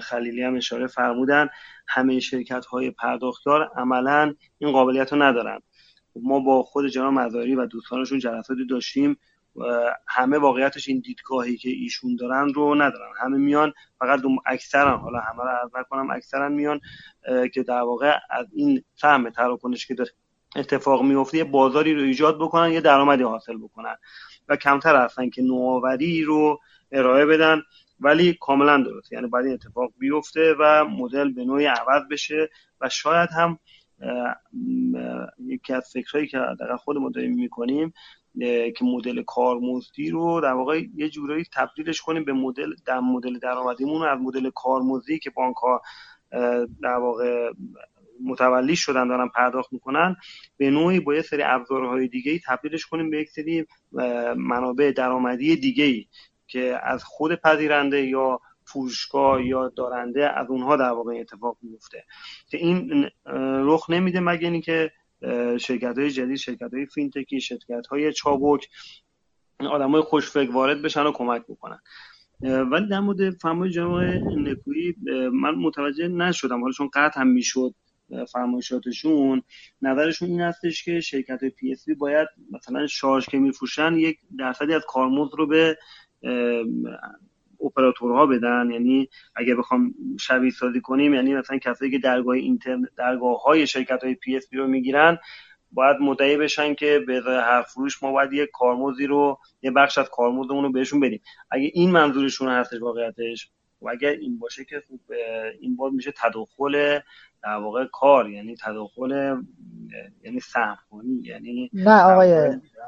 [0.00, 1.48] خلیلی هم اشاره فرمودن
[1.88, 5.60] همه شرکت های پرداختار عملا این قابلیت رو ندارن.
[6.16, 9.18] ما با خود جناب مزاری و دوستانشون جلساتی داشتیم
[10.08, 13.12] همه واقعیتش این دیدگاهی که ایشون دارن رو ندارن.
[13.20, 16.80] همه میان فقط اکثرا حالا همه رو عرض نکنم اکثرا میان
[17.54, 19.94] که در واقع از این سهم تراکنش که
[20.56, 23.96] اتفاق میفته یه بازاری رو ایجاد بکنن یه درآمدی حاصل بکنن.
[24.48, 26.60] و کمتر هستن که نوآوری رو
[26.92, 27.62] ارائه بدن
[28.00, 32.50] ولی کاملا درست یعنی باید این اتفاق بیفته و مدل به نوعی عوض بشه
[32.80, 33.58] و شاید هم
[35.38, 37.92] یکی از فکرهایی که در خود ما داریم می‌کنیم
[38.76, 44.08] که مدل کارمزدی رو در واقع یه جورایی تبدیلش کنیم به مدل در مدل درآمدیمون
[44.08, 45.82] از مدل کارمزدی که بانک ها
[46.82, 47.52] در واقع
[48.24, 50.16] متولی شدن دارن پرداخت می‌کنن
[50.56, 53.66] به نوعی با یه سری ابزارهای دیگه ای تبدیلش کنیم به یک سری
[54.36, 56.06] منابع درآمدی دیگه ای
[56.46, 62.04] که از خود پذیرنده یا فروشگاه یا دارنده از اونها در واقع اتفاق میفته
[62.48, 63.06] که این
[63.64, 64.92] رخ نمیده مگه اینکه
[65.60, 68.68] شرکت های جدید شرکت های فینتکی شرکت های چابک
[69.60, 71.78] آدم های خوشفکر وارد بشن و کمک بکنن.
[72.42, 74.00] ولی در مورد فرمایش جناب
[74.36, 74.94] نکویی
[75.32, 76.60] من متوجه نشدم.
[76.60, 77.74] حالا چون قطع هم می‌شد
[78.32, 79.42] فرمایشاتشون
[79.82, 85.34] نظرشون این هستش که شرکت PSP باید مثلا شارژ که میفروشن یک درصدی از کارمزد
[85.38, 85.78] رو به
[87.64, 88.70] اپراتورها بدن.
[88.70, 94.04] یعنی اگه بخوام شبیه سازی کنیم یعنی مثلا کسایی که درگاه اینترنت درگاه های شرکت
[94.04, 95.18] های PSP رو می‌گیرن
[95.72, 100.08] باید مدعی بشن که به هر فروش ما باید یک کارمزدی رو یه بخش از
[100.12, 101.20] کارمزدمون رو بهشون بدیم.
[101.50, 103.50] اگه این منظورشون هستش واقعیتش
[103.82, 105.00] و اگر این باشه که خوب
[105.60, 106.98] این باید میشه تداخل
[107.42, 109.36] در واقع کار یعنی تداخل
[110.24, 112.32] یعنی سهمخوانی یعنی نه آقای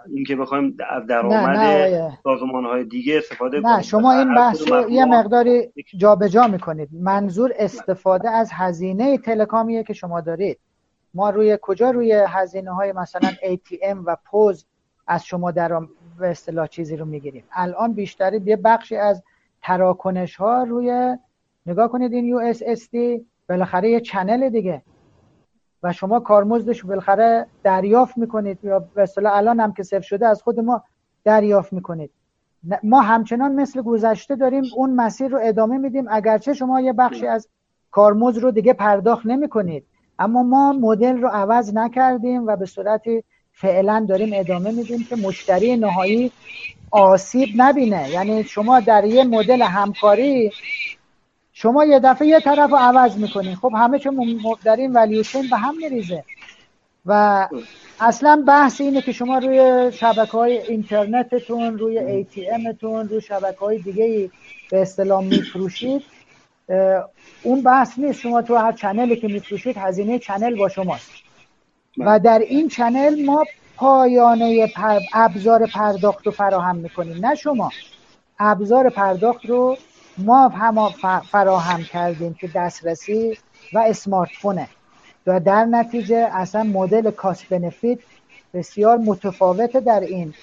[0.07, 5.05] این که بخوایم از درآمد سازمان های دیگه استفاده نه شما این بحث رو یه
[5.05, 6.89] مقداری جابجا جا می‌کنید.
[6.93, 10.59] منظور استفاده از هزینه تلکامیه که شما دارید.
[11.15, 14.67] ما روی کجا؟ روی هزینه های مثلا ATM و پوز
[15.07, 15.81] از شما در
[16.19, 17.45] به اصطلاح چیزی رو می‌گیریم.
[17.53, 19.23] الان بیشتری یه بخشی از
[19.62, 21.16] تراکنش ها روی
[21.66, 22.89] نگاه کنید این اس
[23.49, 24.82] بالاخره یه چنل دیگه.
[25.82, 28.59] و شما کارمزدش بالاخره دریافت می‌کنید.
[28.62, 30.82] یا به اصطلاح الان هم که صفر شده از خود ما
[31.24, 32.11] دریافت می‌کنید.
[32.82, 36.05] ما همچنان مثل گذشته داریم اون مسیر رو ادامه میدیم.
[36.11, 37.49] اگرچه شما یه بخشی از
[37.91, 39.87] کارمزد رو دیگه پرداخت نمی‌کنید.
[40.19, 43.03] اما ما مدل رو عوض نکردیم و به صورت
[43.61, 46.32] فعلا داریم ادامه میدیم که مشتری نهایی
[46.91, 48.11] آسیب نبینه.
[48.11, 50.53] یعنی شما در یه مدل همکاری
[51.53, 53.55] شما یه دفعه یه طرف رو عوض می‌کنین.
[53.55, 56.24] خب همه چون در این ولیوشن به هم میریزه.
[57.07, 57.49] و
[58.01, 64.31] اصلا بحث اینه که شما روی شبکه های اینترنتتون روی امتون روی شبکه های دیگه
[64.70, 66.03] به اصطلاح میفروشید.
[67.43, 68.20] اون بحث نیست.
[68.20, 71.11] شما تو هر channel ی که میفروشید هزینه channel با شماست.
[71.99, 73.45] و در این channel ما
[73.77, 74.73] پایانه
[75.15, 77.27] ابزار پرداخت رو فراهم می‌کنیم.
[77.27, 77.71] نه شما.
[78.39, 79.77] ابزار پرداخت رو
[80.19, 80.89] ما هم
[81.31, 83.39] فراهم کردیم که دسترسی
[83.73, 84.69] و smartphone ه
[85.27, 87.99] و در نتیجه اصلا مدل cost benefit
[88.55, 90.35] بسیار متفاوته در این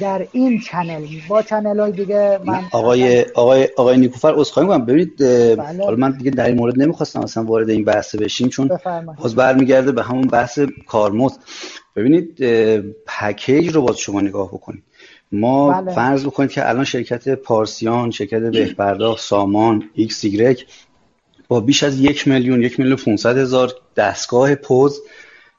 [0.00, 5.18] در این channel با channel های دیگه من آقای آقای آقای نیکوفر عذرخواهی می‌کنم ببینید
[5.18, 5.84] بله.
[5.84, 8.70] حالا من دیگه در این مورد نمی‌خواستم اصلا وارد این بحث بشیم چون
[9.18, 11.38] باز برمیگرده به همون بحث کارمزد
[11.96, 12.36] ببینید
[13.06, 14.82] package رو باز شما نگاه بکنید
[15.32, 15.92] ما بله.
[15.92, 20.66] فرض بکنید که الان شرکت پارسیان شرکت بهپرداخت سامان ایکس ایگرگ
[21.48, 25.00] با بیش از یک میلیون یک میلیون 500 هزار دستگاه پوز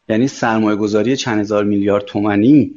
[0.09, 2.75] یعنی سرمایه گذاری چند هزار میلیارد تومنی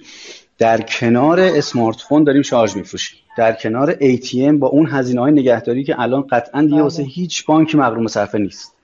[0.59, 3.19] در کنار اسمارت فون داریم شارژ میفروشیم.
[3.39, 7.13] در کنار ATM با اون هزینه های نگهداری که الان قطعا دیگه واسه بله.
[7.13, 8.75] هیچ بانکی مغروم صرفه نیست.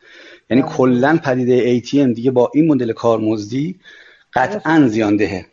[0.51, 0.71] یعنی بله.
[0.71, 3.81] کلا پدیده ATM دیگه با این مدل کارمزدی
[4.35, 5.47] قطعا زیاندهه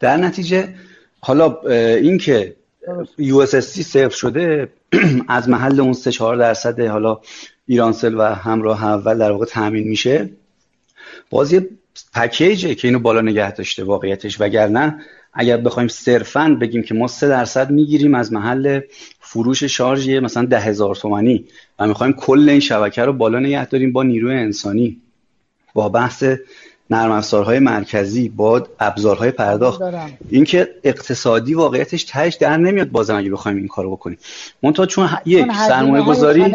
[0.00, 0.68] در نتیجه
[1.20, 1.60] حالا
[1.96, 2.56] اینکه
[3.18, 4.68] USSC صفر شده
[5.28, 7.20] از محل اون 3 4 درصد حالا
[7.66, 10.30] ایرانسل و همراه اول در واقع تامین میشه.
[11.30, 11.68] باز یه
[12.14, 14.40] پکیجه که اینو بالا نگه داشته واقعیتش.
[14.40, 15.00] وگرنه
[15.32, 18.80] اگر بخوایم صرفا بگیم که ما 3 درصد می‌گیریم از محل
[19.20, 21.44] فروش شارژ مثلا ده هزار تومانی
[21.78, 25.00] و می‌خوایم کل این شبکه رو بالا نگه داریم با نیروی انسانی.
[25.74, 26.24] با بحث
[26.90, 29.82] نرم افزارهای مرکزی با ابزارهای پرداخت.
[30.30, 34.18] اینکه اقتصادی واقعیتش تهش در نمیاد بازم اگه بخوایم این کارو بکنیم.
[34.62, 36.54] منتها چون یک سرمایه گذاری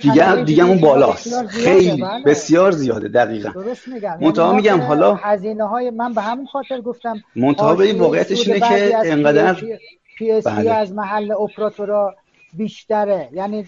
[0.00, 1.46] دیگه دیگه اون بالاست.
[1.46, 2.24] خیلی بله.
[2.24, 3.52] بسیار زیاده دقیقا.
[4.20, 8.60] منتها یعنی میگم حالا هزینه های من به همون خاطر گفتم منتها به واقعیتش اینه
[8.60, 9.56] که انقدر
[10.18, 10.70] PS بله.
[10.70, 12.16] از محل اپراتورا
[12.52, 13.28] بیشتره.
[13.32, 13.66] یعنی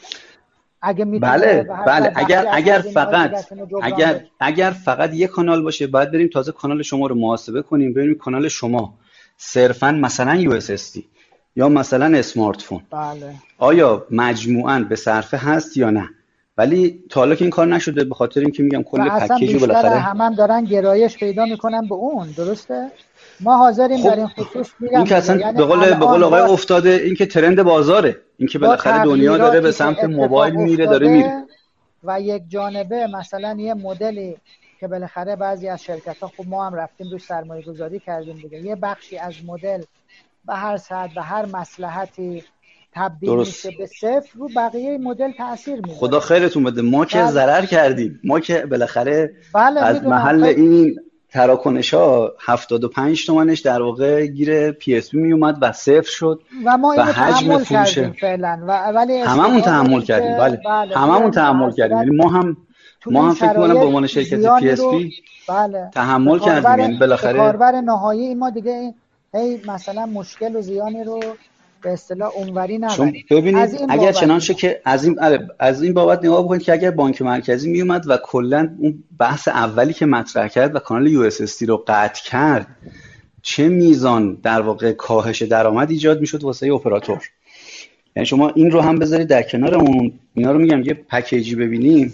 [0.83, 2.13] اگه بله بله.
[2.15, 3.47] اگر اگر فقط
[3.83, 8.15] اگر اگر فقط یک کانال باشه باید بریم تازه کانال شما رو محاسبه کنیم ببینیم
[8.15, 8.95] کانال شما.
[9.37, 10.97] صرفا مثلا US
[11.57, 13.35] یا مثلا اسمارت فون بله.
[13.59, 16.09] آیا مجموعا به صرفه هست یا نه؟
[16.59, 20.25] ولی تا حالا که این کار نشده به خاطر اینکه میگم کل پکیج بالاخره همه
[20.25, 22.91] هم دارن گرایش پیدا می‌کنن به اون درسته؟
[23.41, 26.25] ما حاضریم خب، در این خصوص میگم این که اصلا یعنی به قول به قول
[26.25, 28.17] آقای افتاده این که ترند بازاره.
[28.41, 31.45] این که بالاخره دنیا داره به سمت موبایل میره داره میره.
[32.05, 34.37] و یک جانبه مثلا یه مدلی
[34.81, 38.59] که بالاخره بعضی از شرکت ها خب ما هم رفتیم روی سرمایه گذاری کردیم دیگه.
[38.59, 39.83] یه بخشی از مدل
[40.47, 42.45] به هر ساعت به هر مصلحتی
[42.93, 45.99] تبدیل میشه به صفر رو بقیه مدل تاثیر می‌ذاره.
[45.99, 46.83] خدا خیرتون بده.
[46.83, 47.31] ما که بله.
[47.31, 48.21] ضرر کردیم.
[48.25, 51.01] ما که بالاخره بله از محل این
[51.33, 56.93] تراکنش ها 75 تومنش در واقع گیر PSP می اومد و صفر شد و ما
[56.93, 58.61] اینو تحمل کردیم فعلا.
[58.67, 60.37] و ولی هممون تحمل کردیم.
[60.37, 61.97] بله, بله هممون تحمل کردیم.
[61.97, 62.57] یعنی ما هم
[63.07, 65.13] ما هم فکر کنم به عنوان شرکت PSP
[65.49, 65.91] بله.
[65.95, 66.81] تحمل کردیم.
[66.81, 68.95] یعنی بالاخره کاربر نهایی ما دیگه
[69.35, 71.21] هی مثلا مشکل و زیانی رو
[71.83, 73.27] به اصطلاح اونوری نبرید.
[73.31, 77.23] ببینید اگر چنانشه که از این آره، از این بابت نگاه بکنید که اگر بانک
[77.23, 81.63] مرکزی می اومد و کلا اون بحث اولی که مطرح کرد و کانال یو اس
[81.63, 82.67] رو قطع کرد
[83.43, 87.23] چه میزان در واقع کاهش درآمد ایجاد می‌شد واسه اپراتور؟
[88.17, 92.13] یعنی شما این رو هم بذارید در کنار اون اینا رو میگم یه پکیجی ببینیم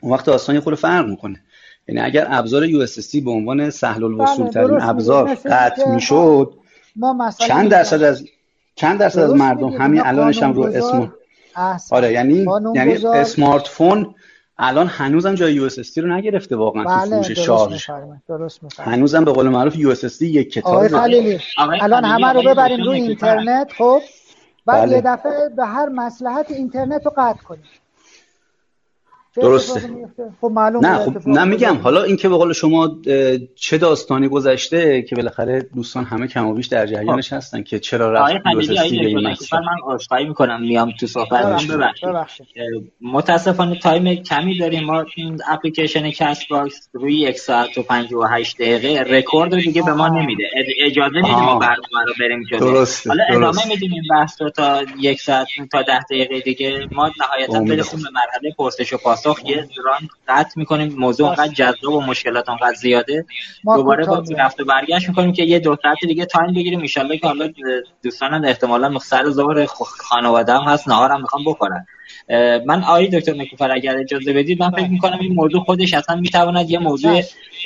[0.00, 1.42] اون وقت داستان یه خورده فرق می‌کنه.
[1.88, 6.54] یعنی اگر ابزار US به عنوان سهل الوصول بله، ترین ابزار قطع می‌شد
[7.38, 8.24] چند درصد از
[8.80, 9.68] چند درصد از مردم.
[9.68, 11.12] همین الانش هم رو اسم.
[11.90, 14.14] آره یعنی یعنی smartphone
[14.58, 17.90] الان هنوزم جای US رو نگرفته واقعا تو بله فروش درست شارژ
[18.28, 20.88] درست میفرمایید هنوزم به قول معروف US یک کتاب آقای.
[20.88, 23.00] خلیلی الان همه رو ببریم روی.
[23.00, 24.00] اینترنت خب
[24.66, 24.96] بعد بله.
[24.96, 27.64] یه دفعه به هر مصلحت اینترنت رو قطع کنیم
[29.36, 29.80] درسته.
[30.40, 31.76] خب معلوم نه خب نه میگم.
[31.76, 32.96] حالا اینکه به قول شما
[33.54, 38.12] چه داستانی گذشته که بالاخره دوستان همه کم و بیش در جریانش هستن که چرا
[38.12, 39.34] رفت این من
[39.84, 41.66] عذرخواهی می‌کنم میام تو صحبت
[43.00, 49.02] متاسفانه time کمی داریم ما این اپلیکیشن کست باکس روی یک ساعت و 58 دقیقه
[49.02, 50.08] رکورد رو دیگه به ما.
[50.08, 50.44] نمیده
[50.80, 51.52] اجازه میدیم آها.
[51.52, 53.24] ما برنامه رو بریم جلو درسته، حالا.
[53.30, 58.00] ادامه میدیم این بحث رو تا یک ساعت تا ده دقیقه دیگه ما نهایتا برسیم.
[58.02, 62.74] به مرحله پرسش و پاسخ یه ران قطع می‌کنیم موضوع انقدر جذاب و مشکلات انقدر
[62.74, 63.24] زیاده
[63.64, 64.24] دوباره با.
[64.38, 67.48] رفت و برگشت می‌کنیم که یه دو ساعت دیگه تایم بگیریم ان که حالا
[68.02, 71.86] دوستان احتمالا سر ظهر خ- خانواده هم هست نهار هم می‌خوام بخورن
[72.66, 76.70] من آقای دکتر نکوفر اگر اجازه بدید من فکر می‌کنم این موضوع خودش اصلا می‌تواند
[76.70, 77.22] یه موضوع.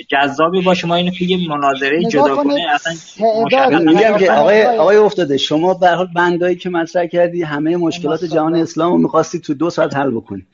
[0.09, 0.87] جذابی باشه.
[0.87, 5.37] ما اینو توی یه مناظره نگاه جدا کنید، کنه اصلا میگم که آقای- آقای افتاده
[5.37, 9.55] شما به هر حال بندایی که مطرح کردی همه مشکلات جهان اسلام رو می‌خواستی تو
[9.55, 10.47] دو ساعت حل بکنی.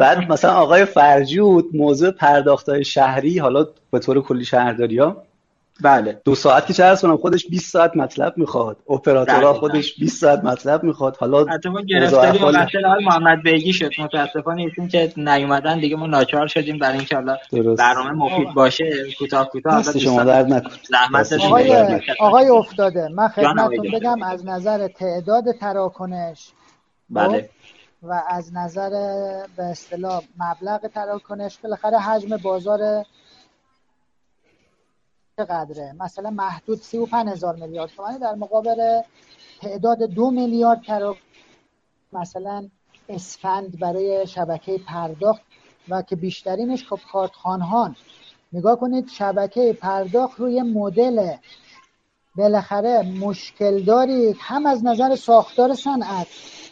[0.00, 5.22] بعد مثلا آقای فرجود موضوع پرداختهای شهری حالا به طور کلی شهرداری ها
[5.82, 6.20] بله.
[6.24, 8.76] دو ساعت که چرا کنم خودش 20 ساعت مطلب می‌خواد.
[8.88, 9.52] اپراتورها دقیقاً.
[9.52, 11.16] خودش 20 ساعت مطلب می‌خواد.
[11.16, 11.44] حالا
[11.88, 13.90] گرفتاری احوال- مقصر آقای محمد بیگی شد.
[13.98, 17.36] متاسفانه ایشون که نیومدن دیگه ما ناچار شدیم برای اینکه حالا.
[17.78, 18.84] برنامه مفید باشه
[19.18, 19.82] کوتاه کوتاه.
[19.98, 22.00] شما درد نکن زحمت آقای.
[22.20, 23.90] آقای افتاده من خدمتتون.
[23.92, 26.48] بگم از نظر تعداد تراکنش
[27.10, 27.48] بله.
[28.02, 28.90] و از نظر
[29.56, 33.04] به اصطلاح مبلغ تراکنش بالاخره حجم بازار
[35.36, 37.90] چقدره؟ مثلا محدود 35 هزار میلیارد.
[37.90, 39.00] تومانی در مقابل
[39.60, 41.22] تعداد دو میلیارد تراکنش
[42.12, 42.68] مثلا
[43.08, 45.42] اسفند برای شبکه پرداخت
[45.88, 47.96] و که بیشترینش خب کارتخانهان
[48.52, 51.36] نگاه کنید شبکه پرداخت روی مدل
[52.36, 56.26] بالاخره مشکل داری هم از نظر ساختار صنعت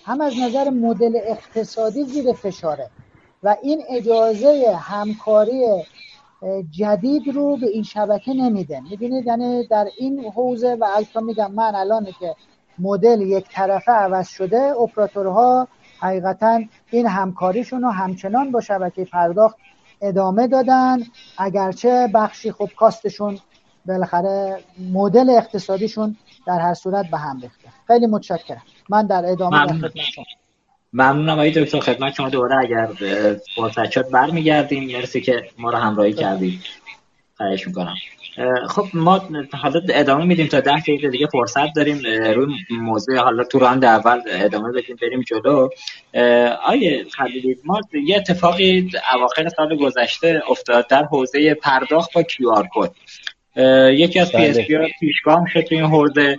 [0.05, 2.91] هم از نظر مدل اقتصادی زیر فشاره
[3.43, 5.85] و این اجازه همکاری
[6.71, 11.75] جدید رو به این شبکه نمیده می‌دونید یعنی در این حوزه و البته میگم من
[11.75, 12.35] الان که
[12.79, 15.69] مدل یک طرفه عوض شده اپراتورها
[16.01, 19.57] حقیقتا این همکاریشون رو همچنان با شبکه پرداخت
[20.01, 20.99] ادامه دادن.
[21.39, 23.39] اگرچه بخشی خب کاستشون
[23.87, 24.61] بالاخره
[24.93, 27.69] مدل اقتصادیشون در هر صورت به هم ریخته.
[27.87, 28.63] خیلی متشکرم.
[28.89, 29.91] من در ادامه ممنون.
[30.93, 31.81] ممنونم آقای دکتر.
[31.81, 32.89] خدمت شما دوباره اگر
[33.55, 34.97] فرصت شد برمیگردیم.
[34.97, 36.61] مرسی که ما رو همراهی کردید
[37.37, 37.95] خواهش می‌کنم.
[38.69, 40.47] خب ما حالا ادامه میدیم.
[40.47, 42.03] تا ده دقیقه دیگه فرصت داریم.
[42.35, 44.97] روی موضوع حالا تو round اول ادامه بدیم.
[45.03, 45.69] بریم جلو.
[46.65, 52.91] آقای خلیلی ما یه اتفاقی اواخر سال گذشته افتاد در حوزه پرداخت با QR code.
[53.93, 56.37] یکی از PSP پیشگام شد تو این حوزه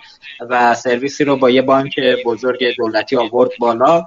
[0.49, 4.05] و سرویسی رو با یه بانک بزرگ دولتی آورد بالا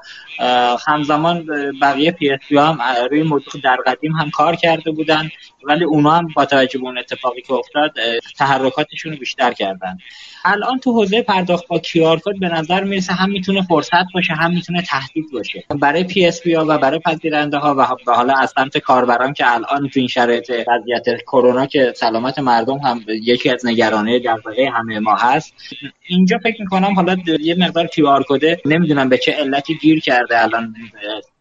[0.86, 1.46] همزمان
[1.82, 2.78] بقیه PSP هم
[3.10, 5.30] روی موضوع در قدیم هم کار کرده بودن
[5.66, 7.92] ولی اونا هم با توجه به اون اتفاقی که افتاد
[8.38, 9.98] تحرکاتشون رو بیشتر کردن.
[10.44, 14.54] الان تو حوزه پرداخت با QR code به نظر می‌رسه هم می‌تونه فرصت باشه هم
[14.54, 15.64] می‌تونه تهدید باشه.
[15.80, 19.88] برای PSP ها و برای پذیرنده ها و و حالا از سمت کاربران که الان
[19.88, 25.14] تو این شرایط وضعیت کرونا که سلامت مردم هم یکی از نگرانی دغدغه همه ما
[25.14, 25.54] هست.
[26.06, 30.42] اینجا فکر می‌کنم حالا یه مقدار QR code ه نمی‌دونم به چه علتی گیر کرده
[30.42, 30.74] الان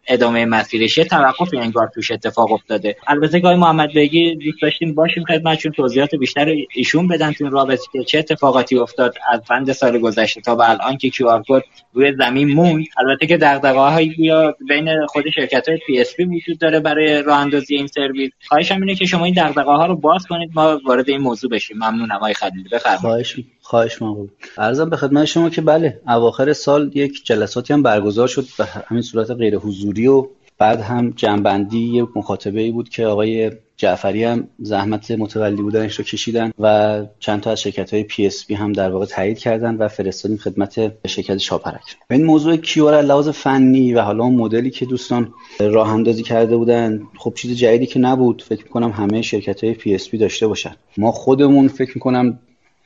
[0.07, 0.97] ادامه مسیرش.
[0.97, 2.95] یه توقفی انگار توش اتفاق افتاده.
[3.07, 8.03] البته که محمد بگی دوست داشتیم باشیم خدمتشون توضیحات بیشتر ایشون بدن تو رابطه که
[8.03, 12.49] چه اتفاقاتی افتاد از اسفند سال گذشته تا به الان که QR code روی زمین
[12.53, 12.85] موند.
[12.97, 17.87] البته که دغدغه‌هایی بیا بین خود شرکت های PSP وجود داره برای راه اندازی این
[17.87, 18.31] سرویس.
[18.47, 21.77] خواهشم اینه که شما این دغدغه ها رو باز کنید ما وارد این موضوع بشیم.
[21.77, 22.15] ممنونم.
[22.15, 23.45] آقای خلیلی بفرمایید.
[23.63, 24.27] خواهش مقبول
[24.57, 29.01] عرضم به خدمت شما که بله اواخر سال یک جلساتی هم برگزار شد به همین
[29.01, 30.27] صورت غیر حضوری و
[30.57, 36.03] بعد هم جمع‌بندی یک مکاتبه ای بود که آقای جعفری هم زحمت متولی بودنش رو
[36.03, 40.37] کشیدن و چند تا از شرکت های PSP هم در واقع تایید کردن و فرستادیم
[40.37, 41.97] خدمت شرکت شاپرک.
[42.09, 46.57] این موضوع QR از لحاظ فنی و حالا اون مدلی که دوستان راه اندازی کرده
[46.57, 50.75] بودن خب چیز جدیدی که نبود فکر می‌کنم همه شرکت های PSP داشته باشن.
[50.97, 52.39] ما خودمون فکر می‌کنم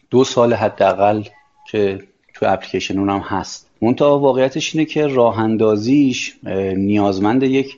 [0.10, 1.24] دو سال حداقل
[1.72, 2.00] که
[2.34, 3.68] تو اپلیکیشن اونم هست.
[3.82, 6.38] منتها واقعیتش اینه که راه اندازیش
[6.76, 7.78] نیازمند یک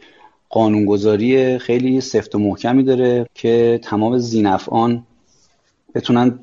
[0.50, 5.04] قانونگذاری خیلی سفت و محکمی داره که تمام ذینفعان
[5.96, 6.40] بتونن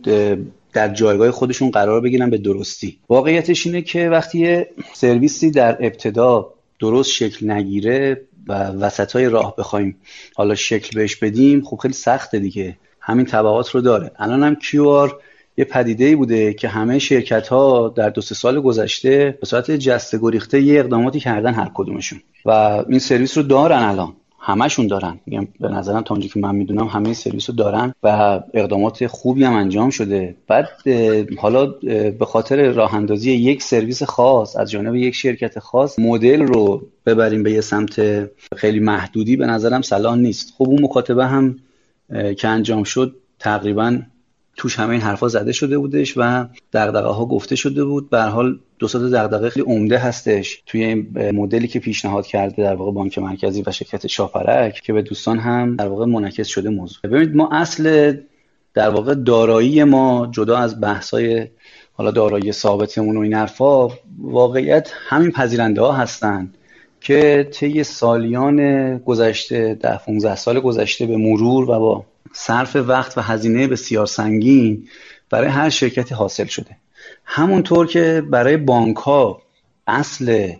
[0.73, 2.99] در جایگاه خودشون قرار بگیرن به درستی.
[3.09, 9.57] واقعیتش اینه که وقتی یه سرویسی در ابتدا درست شکل نگیره و وسط های راه
[9.57, 9.97] بخوایم
[10.35, 12.77] حالا شکل بهش بدیم خب خیلی سخته دیگه.
[13.01, 14.11] همین طبعات رو داره.
[14.19, 15.13] الان هم QR
[15.57, 20.19] یه پدیده بوده که همه شرکت ها در دو سه سال گذشته به صورت جسته
[20.19, 22.21] گریخته یه اقداماتی کردن هر کدومشون.
[22.45, 22.51] و
[22.89, 24.13] این سرویس رو دارن الان.
[24.41, 25.21] همشون دارن.
[25.27, 29.45] میگم به نظرم تا اونجا که من می‌دونم همه سرویس رو دارن و اقدامات خوبی
[29.45, 30.37] هم انجام شده.
[30.47, 30.69] بعد
[31.39, 31.67] حالا
[32.19, 37.43] به خاطر راه اندازی یک سرویس خاص از جانب یک شرکت خاص مدل رو ببریم
[37.43, 38.01] به یه سمت
[38.57, 40.55] خیلی محدودی به نظرم سلام نیست.
[40.59, 41.59] خب اون مکاتبه هم
[42.37, 43.99] که انجام شد تقریبا
[44.57, 48.11] توش همه این حرفا زده شده بودش و دغدغه ها گفته شده بود.
[48.11, 50.63] به حال دو تا دغدغه خیلی عمده هستش.
[50.67, 55.03] توی این مدلی که پیشنهاد کرده در واقع بانک مرکزی و شرکت شاپرک که به
[55.03, 56.99] دوستان هم در واقع منعکس شده موضوع.
[57.05, 58.17] ببینید ما اصل
[58.75, 61.47] در واقع دارایی ما جدا از بحثای
[61.93, 63.89] حالا دارایی ثابتمون و این حرفا
[64.19, 66.53] واقعیت همین پذیرنده ها هستن
[67.01, 72.05] که طی سالیان گذشته ده 15 سال گذشته به مرور و با
[72.39, 74.89] صرف وقت و هزینه بسیار سنگین
[75.31, 76.77] برای هر شرکتی حاصل شده.
[77.25, 79.43] همونطور که برای بانک ها
[79.87, 80.53] اصل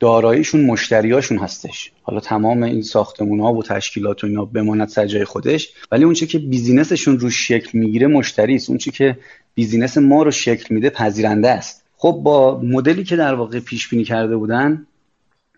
[0.00, 1.92] داراییشون مشتریاشون هستش.
[2.02, 5.68] حالا تمام این ساختمون ها و تشکیلات و اینا بماند سر جای خودش.
[5.92, 8.68] ولی اونچه که بیزینسشون رو شکل می‌گیره مشتری است.
[8.68, 9.18] اونچه که
[9.54, 11.84] business ما رو شکل میده پذیرنده است.
[11.96, 14.86] خب با مدلی که در واقع پیش بینی کرده بودن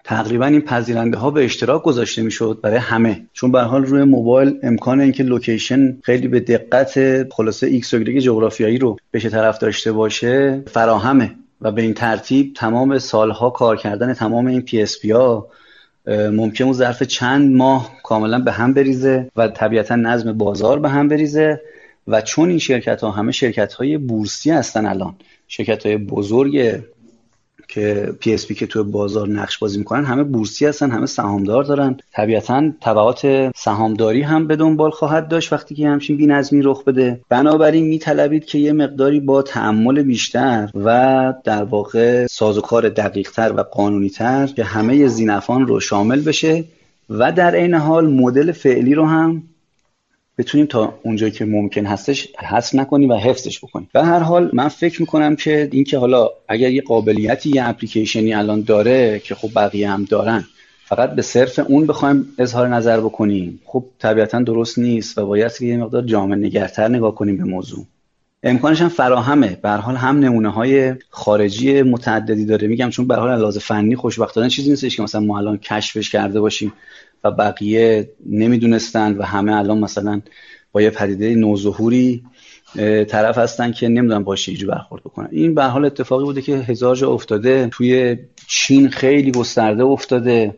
[0.04, 3.26] تقریبا این پذیرنده ها به اشتراک گذاشته می‌شد برای همه.
[3.32, 7.98] چون به حال روی موبایل امکان اینکه location خیلی به دقت خلاصه X و Y
[7.98, 11.34] جغرافیایی رو بشه طرف داشته باشه فراهمه.
[11.60, 15.46] و به این ترتیب تمام سالها کار کردن تمام این PSP ها
[16.06, 21.08] ممکن اون ظرف چند ماه کاملا به هم بریزه و طبیعتا نظم بازار به هم
[21.08, 21.60] بریزه.
[22.08, 25.14] و چون این شرکت ها همه شرکت های بورسی هستن الان
[25.48, 26.80] شرکت های بزرگ
[27.74, 31.96] که PSP که تو بازار نقش بازی می‌کنن همه بورسی هستن همه سهامدار دارن.
[32.12, 37.20] طبیعتا تبعات سهامداری هم به دنبال خواهد داشت وقتی که همچین بی‌نظمی رخ بده.
[37.28, 44.46] بنابراین میطلبید که یه مقداری با تأمل بیشتر و در واقع سازوکار دقیقتر و قانونیتر
[44.46, 46.64] که همه ذینفعان رو شامل بشه
[47.10, 49.42] و در عین حال مدل فعلی رو هم
[50.38, 53.88] بتونیم تا اونجایی که ممکن هستش حذف نکنیم و حفظش بکنیم.
[53.92, 58.60] به هر حال من فکر می‌کنم که اینکه حالا اگر یه قابلیتی یه اپلیکیشنی الان
[58.60, 60.44] داره که خب بقیه هم دارن
[60.84, 63.60] فقط به صرف اون بخوایم اظهار نظر بکنیم.
[63.64, 67.86] خب طبیعتا درست نیست و باید یه مقدار جامع نگرتر نگاه کنیم به موضوع.
[68.42, 69.58] امکانش هم فراهمه.
[69.62, 72.68] به حال هم نمونه های خارجی متعددی داره.
[72.68, 76.40] میگم چون به حال لحاظ فنی خوشبختانه چیزی نیستش که مثلا ما الان کشفش کرده
[76.40, 76.72] باشیم.
[77.24, 80.22] و بقیه نمی‌دونستن و همه الان مثلا
[80.72, 82.22] با یه پدیده نوظهوری
[83.08, 85.28] طرف هستن که نمی‌دونن با چجوری برخورد بکنن.
[85.32, 88.16] این به حال اتفاقی بوده که هزار جا افتاده توی
[88.48, 90.54] چین خیلی گسترده افتاده.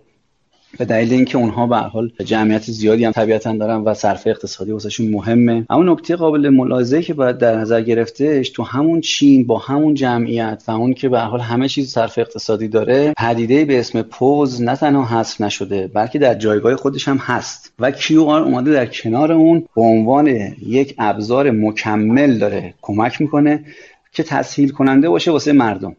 [0.78, 5.10] به دلیل اینکه اونها به حال جمعیت زیادی هم طبیعتا دارن و صرف اقتصادی واسهشون
[5.10, 5.66] مهمه.
[5.70, 10.64] اما نکته قابل ملاحظه که باید در نظر گرفتهش تو همون چین با همون جمعیت
[10.68, 14.76] و اون که به حال همه چیز صرف اقتصادی داره پدیده به اسم پوز نه
[14.76, 17.72] تنها حذف نشده بلکه در جایگاه خودش هم هست.
[17.78, 20.26] و QR اومده در کنار اون به عنوان
[20.66, 23.64] یک ابزار مکمل داره کمک می‌کنه
[24.12, 25.96] که تسهیل کننده باشه واسه مردم.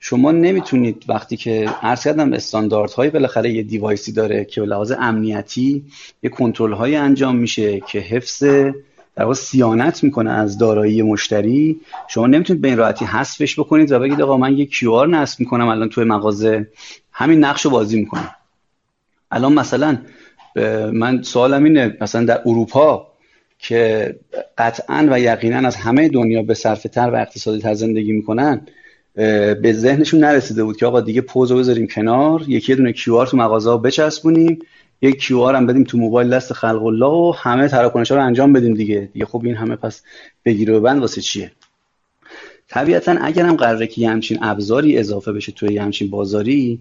[0.00, 5.84] شما نمی‌تونید وقتی که عرض کردم استانداردهای بالاخره یه دیوایسی داره که به لحاظ امنیتی
[6.22, 11.80] یه کنترل های انجام میشه که حفظ در واقع سیانت می‌کنه از دارایی مشتری.
[12.08, 15.40] شما نمی‌تونید به این راحتی حذفش بکنید و بگید آقا من یه کیو آر نصب
[15.40, 16.68] می‌کنم الان توی مغازه
[17.12, 18.30] همین نقش رو بازی می‌کنم.
[19.30, 19.98] الان مثلا
[20.92, 23.06] من سوالم اینه مثلا در اروپا
[23.58, 24.14] که
[24.58, 28.66] قطعا و یقینا از همه دنیا به صرفه تر و اقتصادی تر زندگی می‌کنن
[29.62, 33.76] به ذهنشون نرسیده بود که آقا دیگه پوزو بذاریم کنار یکی دونه کیو تو مغازه
[33.76, 34.58] بچسبونیم
[35.02, 38.52] یک کیو هم بدیم تو موبایل دست خلق الله و همه تراکنش ها رو انجام
[38.52, 39.08] بدیم دیگه.
[39.12, 40.02] دیگه خب این همه پس
[40.44, 41.50] بگیره و بند واسه چیه؟
[42.68, 46.80] طبیعتا اگر هم قراره که یه همچین ابزاری اضافه بشه توی یه همچین بازاری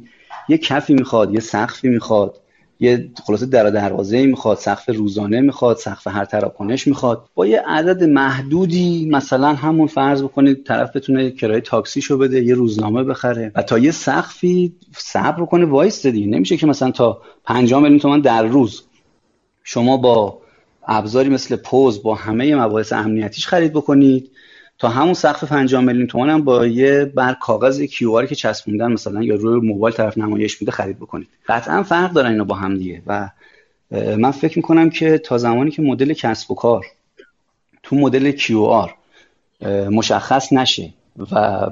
[0.50, 2.42] یه کفی می‌خواد یه سقفی می‌خواد
[2.80, 7.26] یه خلاصه در دروازه می‌خواد سقف روزانه می‌خواد سقف هر تراکنش می‌خواد.
[7.36, 13.04] با یه عدد محدودی مثلا همون فرض بکنید طرف بتونه کرایه تاکسیشو بده یه روزنامه
[13.04, 16.28] بخره و تا یه سقفی صبر کنه وایسه دیگه.
[16.28, 18.84] نمیشه که مثلا تا 5 میلیون تومان در روز
[19.64, 20.38] شما با
[20.88, 24.32] ابزاری مثل پوز با همه مباحث امنیتیش خرید بکنید.
[24.80, 29.24] تا همون سقف 50 میلیون تومان هم با یه برگ کاغذ QR که چسبوندن مثلا
[29.24, 31.28] یا روی موبایل طرف نمایش میده خرید بکنید.
[31.48, 33.30] قطعا فرق دارن اینا با هم دیگه و
[33.92, 36.86] من فکر می‌کنم که تا زمانی که مدل کسب و کار
[37.84, 38.90] تو مدل QR
[39.92, 40.94] مشخص نشه
[41.32, 41.68] و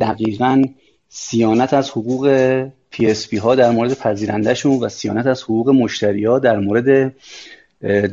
[0.00, 0.64] دقیقا
[1.08, 2.64] سیانت از حقوق
[2.94, 7.14] PSP ها در مورد پذیرندهشون و سیانت از حقوق مشتری ها در مورد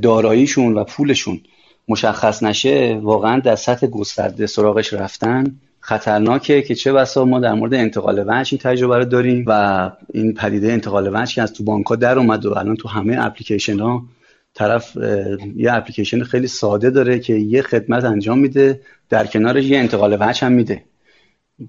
[0.01, 1.41] داراییشون و پولشون
[1.87, 7.73] مشخص نشه واقعا در سطح گسترده سراغش رفتن خطرناکه که چه بسا ما در مورد
[7.73, 11.85] انتقال وجه این تجربه رو داریم و این پدیده انتقال وجه که از تو بانک
[11.85, 14.03] ها در اومد و الان تو همه اپلیکیشن ها
[14.53, 14.97] طرف
[15.55, 20.45] یه اپلیکیشن خیلی ساده داره که یه خدمت انجام میده در کنارش یه انتقال وجه
[20.45, 20.83] هم میده.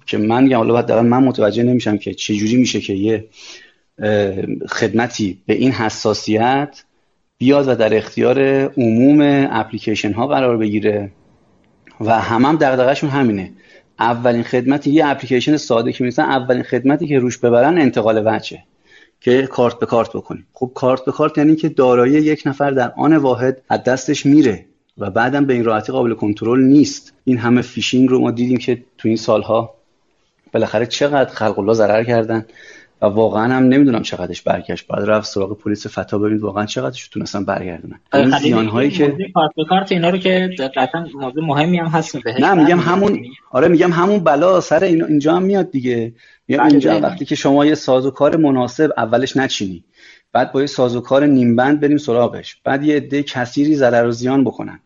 [0.06, 3.28] که من میگم حالا بعد من متوجه نمیشم که چه جوری میشه که یه
[4.68, 6.82] خدمتی به این حساسیت
[7.38, 8.40] بیاد و در اختیار
[8.76, 11.10] عموم اپلیکیشن ها قرار بگیره.
[12.00, 13.52] و هم هم دغدغه‌شون همینه.
[13.98, 18.58] اولین خدمتی یه اپلیکیشن ساده که میسن اولین خدمتی که روش ببرن انتقال وجه
[19.20, 20.46] که کارت به کارت بکنیم.
[20.52, 24.64] خب کارت به کارت یعنی که دارایی یک نفر در آن واحد از دستش میره
[24.98, 27.12] و بعدم به این راحتی قابل کنترل نیست.
[27.24, 29.74] این همه فیشینگ رو ما دیدیم که تو این سالها
[30.52, 32.46] بالاخره چقدر خلق الله ضرر کردن.
[33.02, 34.86] و واقعا هم نمی‌دونم چقدرش برگشت.
[34.86, 38.00] بعد رفت سراغ پلیس فتا ببینید واقعا چقدرش تونستن برگردونن.
[38.14, 42.16] این زیان هایی که کارت به کارت اینا رو که قطعا موضوع مهمی هم هست
[42.40, 46.14] نه میگم همون آره میگم همون بلا سر اینجا هم میاد دیگه.
[46.48, 47.00] میگم بله، اینجا بله.
[47.00, 49.84] وقتی که شما یه سازوکار مناسب اولش نچینی.
[50.32, 52.56] بعد با یه سازوکار نیمبند بریم سراغش.
[52.64, 54.80] بعد یه عده کثیری ضرر و زیان بکنن.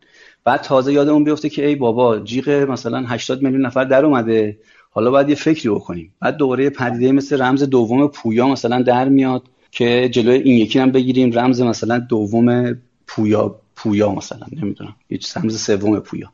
[0.44, 4.58] بعد تازه یادمون بیفته که ای بابا جیغ مثلا 80 میلیون نفر در اومده.
[4.94, 6.12] حالا باید یه فکری بکنیم.
[6.20, 10.92] بعد دوباره پدیده مثل رمز دوم پویا مثلا در میاد که جلوی این یکی هم
[10.92, 11.32] بگیریم.
[11.32, 14.96] رمز مثلا دوم پویا پویا مثلا نمی‌دونم.
[15.10, 16.32] یه رمز سوم پویا.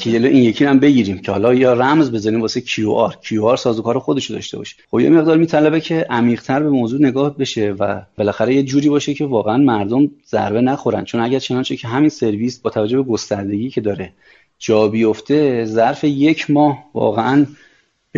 [0.00, 3.16] که جلو این یکی هم بگیریم که حالا یا رمز بزنیم واسه QR.
[3.22, 4.76] QR سازوکار خودش داشته باشه.
[4.90, 9.14] خب یه مقدار میطلبه که عمیق‌تر به موضوع نگاه بشه و بالاخره یه جوری باشه
[9.14, 11.04] که واقعا مردم ضربه نخورن.
[11.04, 14.12] چون اگر چنانچه که همین سرویس با توجه به گستردگی که داره
[14.58, 17.46] جا بیفته ظرف یک ماه واقعا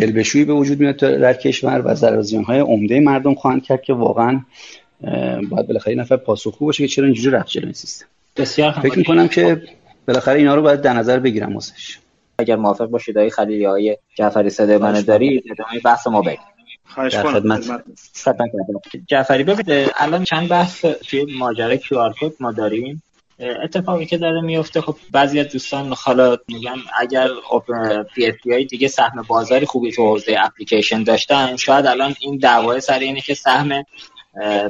[0.00, 3.82] بلبشویی به وجود میاد در کشور و ضرر و زیان های عمده مردم خواهند کرد
[3.82, 4.40] که واقعا
[5.50, 8.06] باید بالاخره نفر پاسخگو باشه که چرا اینجوری رفت جلوی سیستم.
[8.36, 9.62] بسیار فکر می‌کنم که
[10.08, 11.98] بالاخره اینا رو باید در نظر بگیرم واسش.
[12.38, 16.38] اگر موافق باشید آقای خلیلی آقای جعفری صدای من دارید؟ ادامه بحث ما بریم
[16.84, 17.84] خواهش خدمت.
[19.06, 23.02] جعفری ببینید الان چند بحث توی ماجرای QR code ما داریم؟
[23.40, 27.28] اتفاقی که داره میفته خب بعضی از دوستان حالا میگن اگر
[28.14, 33.20] PSP دیگه سهم بازاری خوبی تو حوزه اپلیکیشن داشتن شاید الان این دعوای سر اینه
[33.20, 33.84] که سهم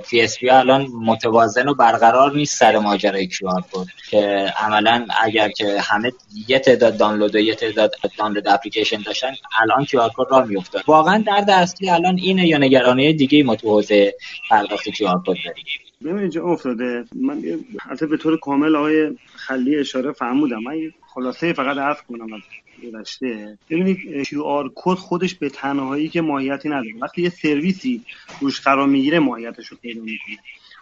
[0.09, 3.65] PSP الان متوازن و برقرار نیست سر ماجرای QR
[4.11, 6.13] که عملا اگر که همه
[6.49, 10.83] یه تعداد دانلود و یه تعداد دانلود اپلیکیشن داشتن الان QR code راه میافتاد.
[10.87, 14.15] واقعا درد اصلی الان اینه یا نگرانی دیگه ما تو حوزه
[14.51, 15.65] پرداخت QR code داریم.
[16.05, 17.05] ببین اینجا افتاده.
[17.15, 17.43] من
[17.89, 20.63] البته به طور کامل آقای خلیلی اشاره فرمودن.
[20.63, 22.41] من خلاصه فقط عرض کنم از
[22.85, 26.95] گذشته ببینید QR code خودش به تنهایی که ماهیتی نداره.
[27.01, 28.03] وقتی یه سرویسی
[28.41, 30.37] روش قرار می‌گیره ماهیتش رو پیدا می‌کنه.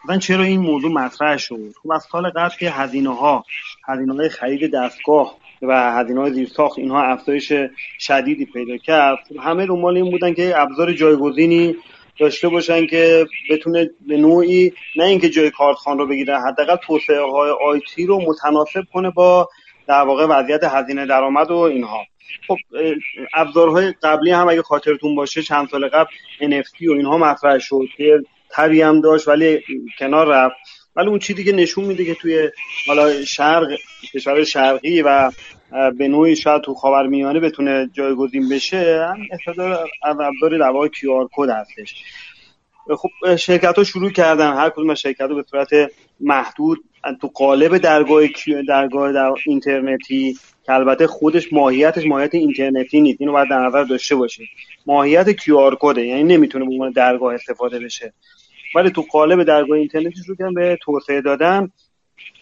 [0.05, 3.45] مثلا چرا این موضوع مطرح شد خب از سال قبل که هزینه ها
[3.85, 7.53] هزینه های خرید دستگاه و هزینه های زیرساخت اینها افزایش
[7.99, 11.77] شدیدی پیدا کرد همه دنبال این بودن که ابزار جایگزینی
[12.19, 17.51] داشته باشن که بتونه به نوعی نه اینکه جای کارتخان رو بگیره حداقل توسعه های
[17.51, 19.49] آیتی رو متناسب کنه با
[19.87, 22.05] در واقع وضعیت هزینه درآمد و اینها.
[22.49, 22.57] خب
[23.35, 26.11] ابزارهای قبلی هم اگه خاطرتون باشه چند سال قبل
[26.43, 28.21] NFT و اینها مطرح شد که
[28.51, 29.63] تبی هم داشت ولی
[29.99, 30.78] کنار رفت.
[30.99, 32.51] ولی اون چیزی که نشون میده که توی
[32.87, 33.69] حالا شرق
[34.15, 35.31] کشور شرقی و
[35.99, 39.07] به نوعی شاید تو خاورمیانه بتونه جایگزین بشه
[40.03, 42.05] هم ابزار در واقع کیو آر کد هستش.
[42.97, 45.69] خب شرکت ها شروع کردن هر کدوم از شرکت ها به صورت
[46.21, 46.85] محدود
[47.21, 48.23] تو قالب درگاه
[48.69, 54.17] درگاه در اینترنتی که البته خودش ماهیتش ماهیت اینترنتی نیست اینو باید در نظر داشته
[54.17, 54.49] باشید.
[54.87, 58.13] ماهیت کیو آر کده یعنی نمی‌تونه به درگاه استفاده بشه.
[58.75, 61.71] ولی تو قالب درگاه اینترنتی شروع کردن به توسعه دادن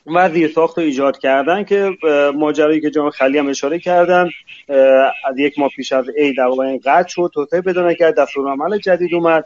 [0.06, 1.90] و زیر ساخت رو ایجاد کردن که
[2.34, 4.28] ماجرایی که جان خلی هم اشاره کردن
[5.24, 9.14] از یک ماه پیش از ای در واقع قطع شد توسعه پیدا نکرد دستورالعمل جدید
[9.14, 9.44] اومد.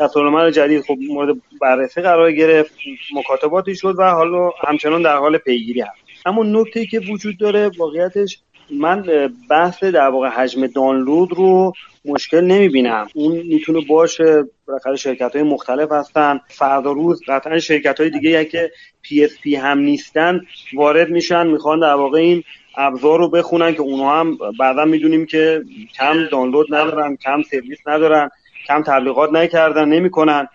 [0.00, 2.74] دستورالعمل جدید خب مورد بررسی قرار گرفت
[3.14, 6.00] مکاتباتی شد و حالا همچنان در حال پیگیری هست.
[6.26, 8.38] اما نکته که وجود داره واقعیتش
[8.72, 9.04] من
[9.50, 11.72] بحث در واقع حجم دانلود رو
[12.04, 13.08] مشکل نمی‌بینم.
[13.14, 16.40] اون می‌تونه باشه بالاخره شرکت های مختلف هستن.
[16.48, 18.70] فردا روز قطعا شرکت های دیگه که
[19.02, 20.40] PSP هم نیستن
[20.74, 22.42] وارد میشن می‌خوان در واقع این
[22.76, 25.62] ابزار رو بخونن که اونها هم بعدا می‌دونیم که
[25.94, 28.30] کم دانلود ندارن کم سرویس ندارن
[28.66, 30.48] کم تبلیغات نکردن نمی‌کنن.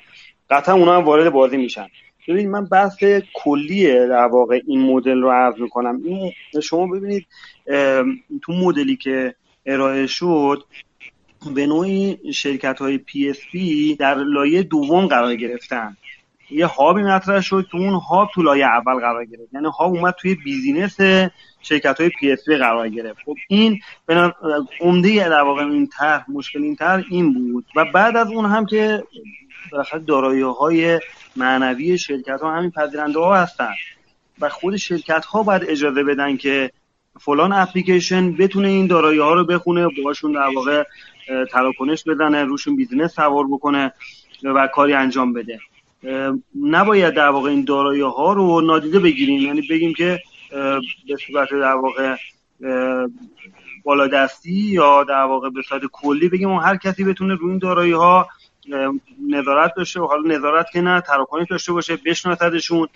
[0.50, 1.88] قطعا اونها هم وارد بازی میشن.
[2.28, 3.04] ببینید من بحث
[3.34, 6.02] کلیه در واقع این مدل رو عرض می‌کنم.
[6.06, 6.32] این
[6.64, 7.26] شما ببینید
[8.42, 9.36] تو مدلی که
[9.66, 10.64] ارائه شد
[11.56, 15.98] به نوعی شرکت های PSP در لایه دوم قرار گرفتن.
[16.52, 19.54] یه hub ی مطرح شد که اون hub تو لایه اول قرار گرفت.
[19.54, 20.98] یعنی hub اومد توی business
[21.62, 23.20] شرکت های PSP قرار گرفت.
[23.26, 23.80] خب این
[24.82, 27.66] عمده در واقع این طرح مشکل این طرح این بود.
[27.76, 29.04] و بعد از اون هم که
[29.72, 31.00] بالاخره دارایی های
[31.36, 33.74] معنوی شرکت ها همین پذیرنده ها هستن.
[34.42, 36.72] و خود شرکت ها باید اجازه بدن که
[37.20, 40.84] فلان اپلیکیشن بتونه این دارایی ها رو بخونه باشون در واقع
[41.52, 43.94] تراکنش بزنه روشون بیزینس سوار بکنه
[44.44, 45.60] و کاری انجام بده.
[46.62, 49.42] نباید در واقع این دارایی ها رو نادیده بگیریم.
[49.42, 50.20] یعنی بگیم که
[51.08, 52.16] به صورت در واقع
[53.84, 58.28] بالادستی یا در واقع به صورت کلی بگیم هر کسی بتونه روی این دارایی ها
[59.30, 62.88] نظارت داشته و حالا نظارت که نه تراکنش داشته باشه بشناسدشون.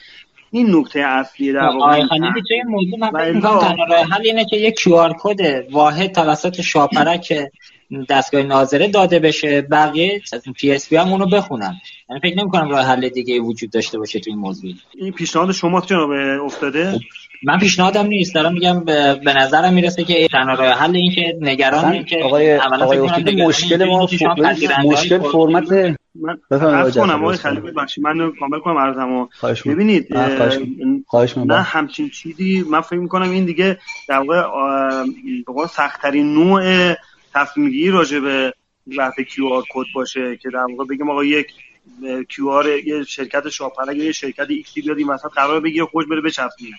[0.52, 4.80] این نکته اصلی در واقع این موضوع من فکر تنها راه حل اینه که یک
[4.80, 7.34] QR کد واحد توسط شاپرک
[8.10, 11.76] دستگاه ناظره داده بشه بقیه از PSP هم اونو بخونن.
[12.10, 14.72] یعنی فکر نمی کنم راه حل دیگه وجود داشته باشه تو این موضوع.
[14.98, 16.10] این پیشنهاد شما جناب
[16.46, 17.00] افتاده؟ خب،
[17.44, 18.36] من پیشنهادم نیست.
[18.36, 18.84] دارم میگم
[19.24, 23.00] به نظرم می‌رسه که تنها راه حل این که نگران که آقای آقای
[23.46, 24.08] مشکل ما
[24.84, 29.28] مشکل فرمت من کنم آقای خلیفه بخشی من کامل کنم عرضمو
[29.66, 30.18] ببینید
[31.38, 34.42] نه همچین چیزی من فکر می‌کنم این دیگه در واقع
[35.48, 36.94] به سختترین نوع
[37.34, 38.54] تصمیم گیری راجع به
[38.98, 41.48] بحث کیو آر کد باشه که در واقع بگیم آقا یک
[42.30, 46.22] QR یه شرکت شاپرک یه شرکت X ی بیاد این وسط قرار بگیره خوش بره
[46.22, 46.76] بچسبونه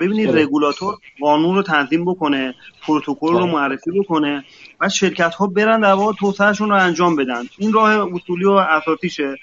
[0.00, 0.42] ببینید بله.
[0.42, 2.54] رگولاتور قانون رو تنظیم بکنه
[2.86, 3.52] پروتکل رو بله.
[3.52, 4.44] معرفی بکنه.
[4.80, 7.42] و شرکت ها برن در واقع توسعهشون رو انجام بدن.
[7.58, 9.36] این راه اصولی و اساسیشه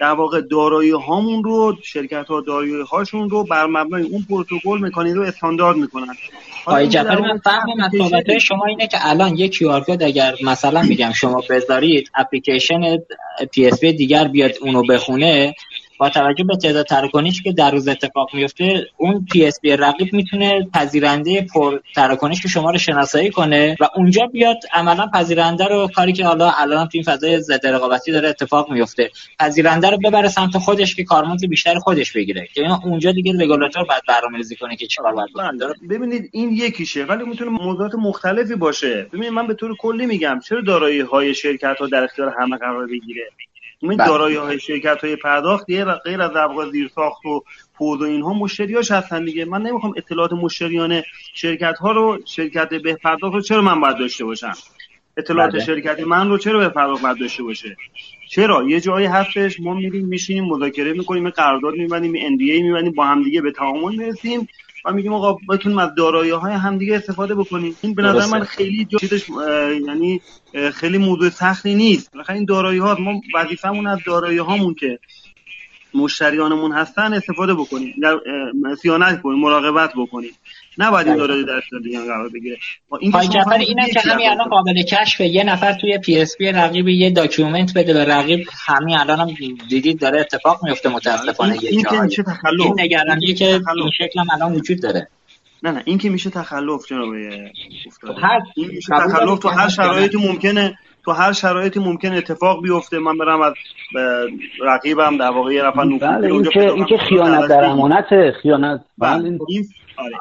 [0.00, 5.18] در واقع دارایی هامون رو شرکت ها دارایی هاشون رو بر مبنای اون پروتکل مکانیزم
[5.18, 6.14] رو استاندارد می‌کنن.
[6.66, 7.40] آقای جعفری من
[7.98, 12.80] صحبت شما اینه که الان یک QR code اگر مثلا میگم شما بذارید اپلیکیشن
[13.52, 15.54] PSP دیگر بیاد اونو بخونه
[16.04, 21.46] با توجه به تعداد تراکنش که در روز اتفاق میفته اون PSP رقیب می‌تونه پذیرنده
[21.54, 26.24] پر تراکنش که شما رو شناسایی کنه و اونجا بیاد عملا پذیرنده رو کاری که
[26.24, 30.94] حالا الان تو این فضای ضد رقابتی داره اتفاق میفته پذیرنده رو ببره سمت خودش
[30.94, 32.48] که کارمزد بیشتر خودش بگیره.
[32.54, 35.30] که اونجا دیگه رگولاتور باید برنامه‌ریزی کنه که چیکار باید
[35.90, 39.06] ببینید این یکیشه ولی می‌تونه موضوعات مختلفی باشه.
[39.12, 42.86] ببینید من به طور کلی میگم چرا دارایی های شرکت ها در اختیار همه قرار
[42.86, 43.30] بگیره؟
[43.90, 44.08] این بله.
[44.08, 45.64] دارایی های شرکت های پرداخت
[46.04, 47.44] غیر از ابقا زیر ساخت و
[47.74, 49.44] پود و اینها مشتریاش هستن دیگه.
[49.44, 51.02] من نمی‌خوام اطلاعات مشتریان
[51.34, 54.52] شرکت ها رو شرکت به پرداخت رو چرا من باید داشته باشم؟
[55.16, 55.64] اطلاعات بله.
[55.64, 57.76] شرکت من رو چرا به پرداخت باید داشته باشه؟
[58.30, 63.22] چرا؟ یه جایی هستش ما میریم میشینیم مذاکره می‌کنیم قرارداد میبندیم ای میبندیم با هم
[63.22, 64.48] دیگه به تعامل می‌رسیم.
[64.84, 67.76] و میگیم آقا بتونیم از دارایی های همدیگه استفاده بکنیم.
[67.80, 69.28] این به نظر من خیلی چیزش
[69.86, 70.20] یعنی
[70.74, 72.12] خیلی موضوع سختی نیست.
[72.12, 74.98] بالاخره این دارایی ها ما وظیفمون از دارایی هامون که
[75.94, 77.94] مشتریانمون هستن استفاده بکنیم.
[78.82, 80.32] صیانت کنیم مراقبت بکنیم.
[80.78, 82.58] نباید این داره در دیگه قرار بگیره.
[83.00, 83.16] این
[83.60, 88.04] اینه که همین الان قابل کشف یه نفر توی PSP رقیب یه document بده به
[88.04, 88.48] رقیب.
[88.66, 89.36] همین الان هم
[89.68, 92.60] دیدید داره اتفاق میفته متاسفانه که میشه تخلف.
[92.60, 95.08] این نگرانی که این شکل هم الان وجود داره.
[95.62, 97.08] نه نه این که میشه تخلف جناب
[97.86, 98.42] افتاده.
[98.56, 103.40] این میشه تخلف تو هر شرایطی ممکنه تو هر شرایطی ممکن اتفاق بیفته من برم
[103.40, 103.52] از
[104.60, 109.24] رقیبم در واقع یه نفر بله این که این که خیانت در امانت خیانت بله.
[109.24, 109.64] این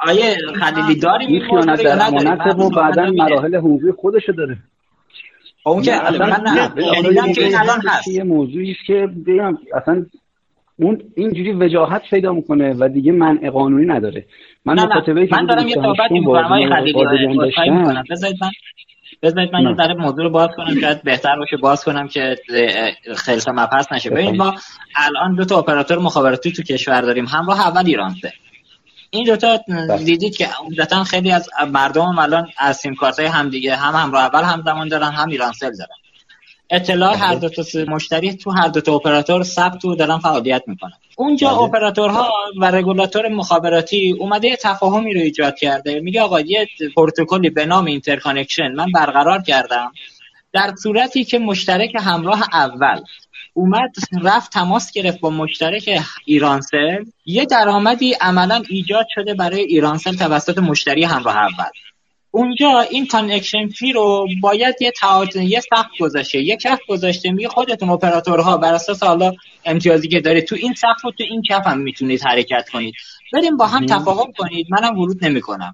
[0.07, 4.57] آیه خلیلی داریم این خیانت در امانت و بعدا مراحل حقوقی خودشو داره.
[5.65, 8.07] اون که اصلا من شنیدم که این الان هست.
[8.07, 10.05] یه موضوعی است که بگم اصلا
[10.79, 14.25] اون اینجوری وجاهت پیدا می‌کنه و دیگه منع قانونی نداره.
[14.65, 16.45] من مکاتبه من دارم یه صحبت می‌کنم.
[16.45, 17.05] آقای خلیلی
[18.09, 18.51] بذارید من
[19.23, 22.35] بذارید من یه ذره موضوع رو باز کنم شاید بهتر باشه باز کنم که
[23.15, 24.09] خیلی مبحث نشه.
[24.09, 24.55] ببینید ما
[24.95, 28.29] الان دو تا اپراتور مخابراتی تو کشور داریم همراه اول ایرانسل
[29.09, 29.97] این دوتا بله.
[29.97, 34.23] دیدید که عمدتا خیلی از مردم الان از سیم کارت های هم دیگه هم همراه
[34.23, 35.95] اول هم زمان دارن هم ایرانسل دارن.
[36.73, 40.93] اطلاع هر دو تا مشتری تو هر دو تا اپراتور ثبت و دارن فعالیت می‌کنن.
[41.15, 41.61] اونجا بله.
[41.61, 45.99] اپراتورها و رگولاتور مخابراتی اومده یه تفاهمی رو ایجاد کرده.
[45.99, 49.91] میگه آقا یه پروتکلی به نام interconnection من برقرار کردم.
[50.53, 53.01] در صورتی که مشترک همراه اول
[53.53, 53.91] اومد
[54.23, 57.03] رفت تماس گرفت با مشترک ایرانسل.
[57.25, 61.69] یه درآمدی عملا ایجاد شده برای ایرانسل توسط مشتری همراه اول.
[62.35, 66.41] اونجا interconnection fee رو باید یه تعادل یه سقف گذاشته.
[66.41, 69.33] یه کف گذاشته میگه خودتون اپراتورها بر اساس حالا
[69.65, 72.93] امتیازی که داره تو این سقف و تو این کف هم می‌تونید حرکت کنید.
[73.33, 74.67] بریم با هم تفاهم کنید.
[74.69, 75.73] منم ورود نمی‌کنم.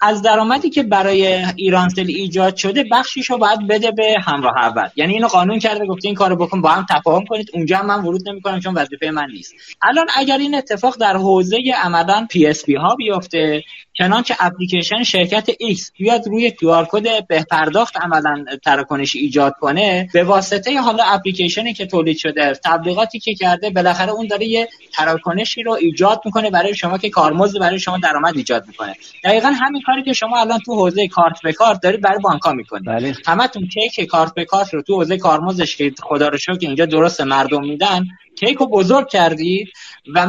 [0.00, 4.88] از درآمدی که برای ایرانسل ایجاد شده بخشیش رو باید بده به همراه اول.
[4.96, 7.50] یعنی اینو قانون کرده گفته این کارو بکن با هم تفاهم کنید.
[7.54, 9.54] اونجا هم من ورود نمی‌کنم چون وظیفه من نیست.
[9.82, 13.64] الان اگر این اتفاق در حوزه عملا PSP ها بیفته
[13.98, 20.24] چنانچه اپلیکیشن شرکت X بیاد روی QR code به پرداخت عملا تراکنش ایجاد کنه به
[20.24, 25.72] واسطه حالا اپلیکیشنی که تولید شده تبلیغاتی که کرده بالاخره اون داره یه تراکنشی رو
[25.72, 28.96] ایجاد می‌کنه برای شما که کارمزد برای شما درآمد ایجاد می‌کنه.
[29.24, 32.86] دقیقا همین کاری که شما الان تو حوزه کارت به کارت دارید برای بانک‌ها می‌کنید.
[32.86, 33.14] بله.
[33.26, 37.20] همتون کیک کارت به کارت رو تو حوزه کارمزدش که خدا رو شکر اینجا درست
[37.20, 38.06] مردم میدن
[38.40, 39.68] کیک رو بزرگ کردید
[40.14, 40.26] و,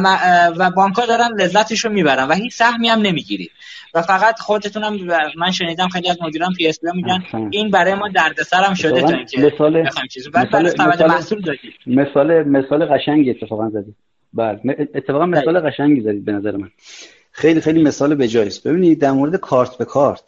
[0.58, 3.50] و بانک ها دارن لذتش رو می‌برن و هیچ سهمی هم نمی‌گیرید.
[3.94, 4.96] و فقط خودتونم
[5.36, 9.40] من شنیدم خیلی از مدیران PSP میگن این برای ما دردسر هم شده تا اینکه
[9.40, 9.82] مثال
[10.34, 13.96] مثال محصول دادید مثال مثال قشنگی اتفاقا زدید
[14.34, 14.60] بله.
[14.94, 16.70] اتفاقا مثال قشنگی زدید به نظر من.
[17.32, 20.22] خیلی خیلی مثال بجایست ببینید در مورد کارت به کارت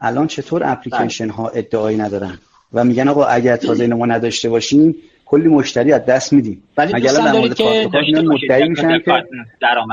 [0.00, 2.38] الان چطور اپلیکیشن ها ادعایی ندارن؟
[2.72, 4.96] و میگن آقا اگر تازه ما نداشته باشیم
[5.26, 7.94] کلی مشتری از دست میدیم ولی در مورد کارت
[8.24, 9.24] مشتری میشن که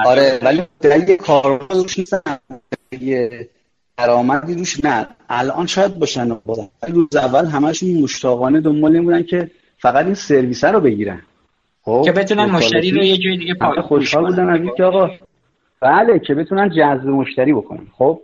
[0.05, 2.19] آره ولی مشتری کارمز روش نیستن.
[3.97, 5.07] درآمدی روش نه.
[5.30, 10.80] الان شاید باشن بازم روز اول همشون مشتاقانه دنبال بودن که فقط این سرویس رو
[10.80, 11.22] بگیرن.
[11.81, 15.10] خب که بتونن مشتری رو یه جای دیگه پاک خوشحال بودن از اینکه آقا
[15.80, 17.88] بله که بتونن جذب مشتری بکنن.
[17.97, 18.22] خب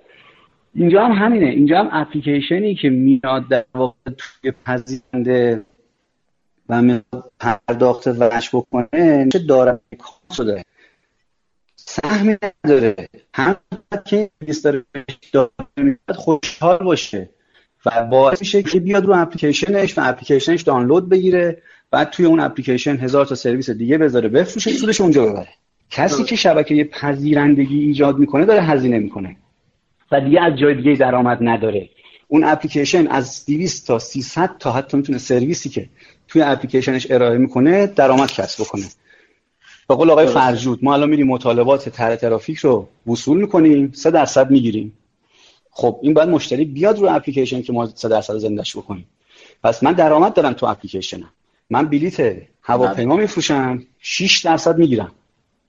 [0.76, 1.46] اینجا هم همینه.
[1.46, 5.62] اینجا هم اپلیکیشنی که میاد در واقع توی پذیرنده
[6.70, 7.00] و
[7.40, 9.80] پرداخت وش بکنه چه داره.
[10.38, 10.64] شده
[11.76, 12.96] سهمی نداره.
[13.34, 13.56] هم
[14.06, 14.86] که داره
[16.10, 17.30] خوشحال باشه
[17.86, 22.98] و باعث میشه که بیاد رو اپلیکیشنش و اپلیکیشنش دانلود بگیره بعد توی اون اپلیکیشن
[22.98, 25.50] هزار تا سرویس دیگه بذاره بفروشه سودش اونجا ببره.
[25.90, 29.36] کسی که شبکه پذیرندگی ایجاد می‌کنه داره هزینه می‌کنه
[30.12, 31.90] و دیگه از جای دیگه درآمد نداره.
[32.28, 35.90] اون اپلیکیشن از 200 تا 300 تا حتی می‌تونه سرویسی که
[36.30, 38.86] توی اپلیکیشنش ارائه می‌کنه درآمد کسب بکنه.
[39.88, 44.52] به قول آقای فرجود ما الان میریم مطالبات تر ترافیک رو وصول می‌کنیم 3 درصد
[44.52, 44.94] می‌گیریم.
[45.72, 49.06] خب این باید مشتری بیاد رو اپلیکیشن که ما 3 درصد زندش بکنیم.
[49.64, 51.30] پس من درآمد دارم تو اپلیکیشنم.
[51.70, 53.22] من بلیت هواپیما بله.
[53.22, 55.12] میفروشم 6 درصد می‌گیرم.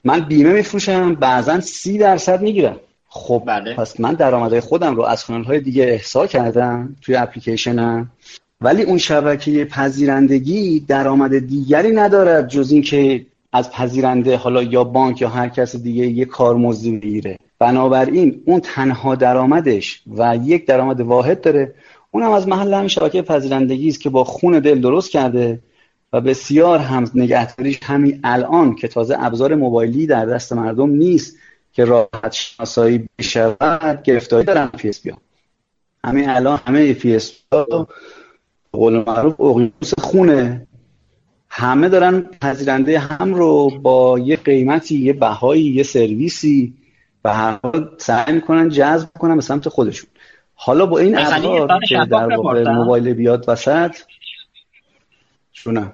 [0.04, 2.76] من بیمه میفروشم بعضا 30 درصد می‌گیرم.
[3.08, 3.74] خب بله.
[3.74, 8.10] پس من درآمدهای خودم رو از کانال های دیگه احصا کردم توی اپلیکیشنم.
[8.60, 15.28] ولی اون شبکه پذیرندگی درآمد دیگری ندارد جز اینکه از پذیرنده حالا یا بانک یا
[15.28, 21.74] هر کس دیگه یه کارمزدی بگیره بنابراین اون تنها درآمدش و یک درآمد واحد داره.
[22.10, 25.60] اونم از محل همین شبکه پذیرندگی است که با خون دل درست کرده
[26.12, 31.36] و بسیار هم نگهداریش همین الان که تازه ابزار موبایلی در دست مردم نیست
[31.72, 35.00] که راحت شناسایی بشود گرفتاری دارن پی اس
[36.04, 37.32] همین الان همه پی اس
[38.72, 40.66] قول معروف اقیانوس خونه.
[41.48, 46.74] همه دارن پذیرنده هم رو با یه قیمتی یه بهایی یه سرویسی
[47.24, 47.58] و هر
[47.98, 50.10] سعی می‌کنن جذب کنن به سمت خودشون.
[50.54, 53.96] حالا با این ابزار که در واقع موبایل بیاد وسط
[55.52, 55.92] شونه.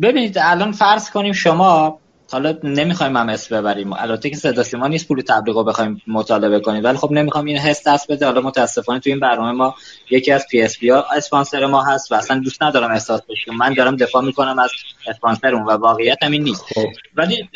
[0.00, 1.98] ببینید الان فرض کنیم شما
[2.32, 3.92] حالا نمی‌خوایم هم اسم ببریم.
[3.92, 6.84] البته که صدا سیما نیست پول تبلیغ بخوایم مطالبه کنیم.
[6.84, 8.26] ولی خب نمی‌خوام این حس دست بده.
[8.26, 9.74] حالا متاسفانه تو این برنامه ما
[10.10, 13.96] یکی از PSP ها اسپانسر ما هست و اصلا دوست ندارم احساس بشه من دارم
[13.96, 14.70] دفاع می‌کنم از
[15.06, 16.64] اسپانسر اون و واقعیت هم این نیست.
[16.74, 16.86] خب.
[17.16, 17.48] ولی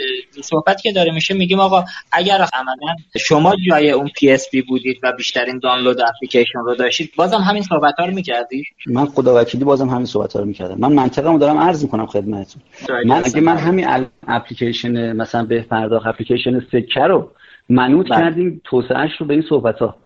[0.43, 5.59] صحبتی که داره میشه میگیم آقا اگر عملا شما جای اون PSP بودید و بیشترین
[5.59, 10.07] دانلود اپلیکیشن رو داشتید بازم همین صحبت ها رو می‌کردید من خدا وکیلی بازم همین
[10.07, 10.77] صحبت ها رو می‌کردم.
[10.79, 12.63] من منطقه‌مو دارم عرض می‌کنم خدمتتون.
[13.05, 14.66] من اگه من همین اپلیکیشن
[15.13, 17.31] مثلا به پرداخت اپلیکیشن سکه رو
[17.69, 18.19] منوط بله.
[18.19, 19.97] کردیم توسعهش رو به این صحبت ها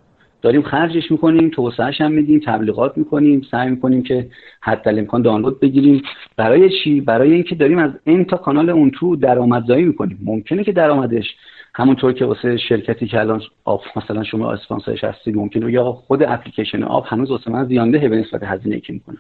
[0.43, 4.29] داریم خرجش می‌کنیم توسعهش هم میدیم تبلیغات می‌کنیم سعی می‌کنیم که
[4.61, 6.03] حتی امکان دانلود بگیریم.
[6.37, 10.19] برای چی؟ برای اینکه داریم از این تا کانال اون تو درآمدزایی می‌کنیم.
[10.25, 11.37] ممکنه که درآمدش
[11.75, 16.83] همونطور که واسه شرکتی که الان آب مثلا شما اسپانسرش هستید ممکنه یا خود اپلیکیشن
[16.83, 19.17] آب هنوز واسه من زیانده به نسبت هزینه که می‌کنه.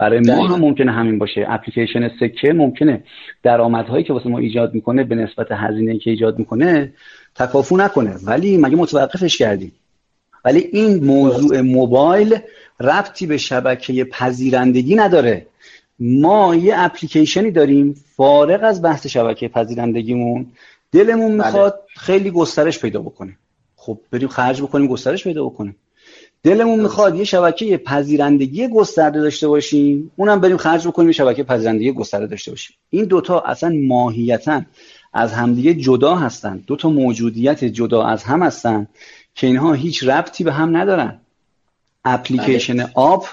[0.00, 1.46] برای ما هم ممکنه همین باشه.
[1.48, 3.02] اپلیکیشن سکه ممکنه
[3.42, 6.92] درآمدهایی که واسه ما ایجاد می‌کنه به نسبت هزینه که ایجاد می‌کنه
[7.34, 8.14] تکافو نکنه.
[8.24, 9.72] ولی مگه متوقفش کردیم؟
[10.44, 12.38] ولی این موضوع موبایل
[12.80, 15.46] ربطی به شبکه پذیرندگی نداره.
[15.98, 20.46] ما یه اپلیکیشنی داریم فارغ از بحث شبکه پذیرندگیمون.
[20.92, 21.46] دلمون بله.
[21.46, 23.38] می‌خواد خیلی گسترش پیدا بکنیم
[23.76, 25.76] خب بریم خرج بکنیم گسترش پیدا بکنیم.
[26.42, 30.10] دلمون می‌خواد یه شبکه پذیرندگی گسترده داشته باشیم.
[30.16, 32.76] اونم بریم خرج بکنیم یه شبکه پذیرندگی گسترده داشته باشیم.
[32.90, 34.62] این دوتا اصلا ماهیتا
[35.12, 36.64] از همدیگه جدا هستن.
[36.66, 38.86] دو تا موجودیت جدا از هم هستن
[39.34, 41.20] که اینها هیچ ربطی به هم ندارن.
[42.04, 42.90] اپلیکیشن بله.
[42.94, 43.28] آپ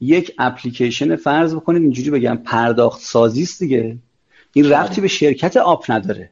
[0.00, 3.96] یک اپلیکیشن فرض بکنید اینجوری بگم پرداخت سازی است دیگه.
[4.52, 4.78] این بله.
[4.78, 6.30] ربطی به شرکت آپ نداره.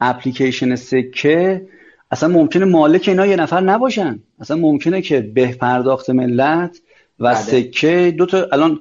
[0.00, 1.66] اپلیکیشن سکه
[2.12, 4.20] اصلا ممکنه مالک اینا یه نفر نباشن.
[4.40, 6.78] اصلا ممکنه که به پرداخت ملت
[7.18, 7.34] و بله.
[7.34, 8.80] سکه دو تا الان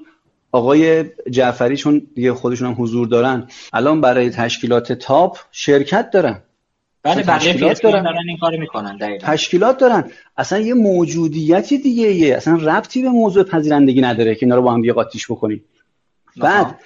[0.52, 6.41] آقای جعفری چون دیگه خودشون هم حضور دارن الان برای تشکیلات تاپ شرکت دارن.
[7.03, 8.03] بله بقیه دارن.
[8.03, 10.03] دارن این کارو می‌کنن تشکیلات دارن.
[10.38, 14.74] اصلا یه موجودیتی دیگه یه اصلا ربطی به موضوع پذیرندگی نداره که اینا رو با
[14.74, 15.64] هم یه قاطیش بکنیم.
[16.38, 16.80] بعد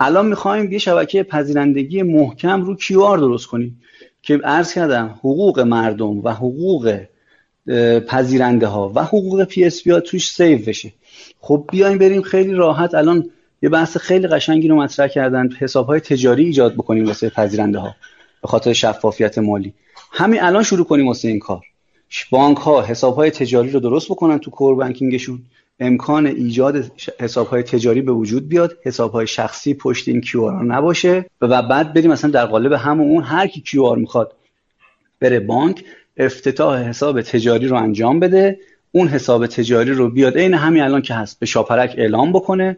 [0.00, 3.80] الان می‌خوایم یه شبکه پذیرندگی محکم رو کیو آر درست کنیم؟
[4.22, 7.00] که عرض کردم حقوق مردم و حقوق
[8.08, 10.92] پذیرنده ها و حقوق PSP ها توش save بشه.
[11.40, 12.94] خب بیایم بریم خیلی راحت.
[12.94, 13.30] الان
[13.62, 15.50] یه بحث خیلی قشنگی رو مطرح کردن.
[15.50, 17.94] حساب های تجاری ایجاد بکنیم واسه پذیرنده ها
[18.42, 19.74] به خاطر شفافیت مالی.
[20.12, 21.62] همین الان شروع کنیم واسه این کار.
[22.30, 25.42] بانک ها حساب های تجاری رو درست بکنن تو core banking شون.
[25.80, 28.78] امکان ایجاد حساب های تجاری به وجود بیاد.
[28.82, 33.46] حساب های شخصی پشت این QR نباشه و بعد بریم مثلا در قالب همون هر
[33.46, 34.32] کی QR می‌خواد
[35.20, 35.84] بره بانک
[36.16, 38.58] افتتاح حساب تجاری رو انجام بده.
[38.92, 40.38] اون حساب تجاری رو بیاد.
[40.38, 42.76] عین همین الان که هست به شاپرک اعلام بکنه.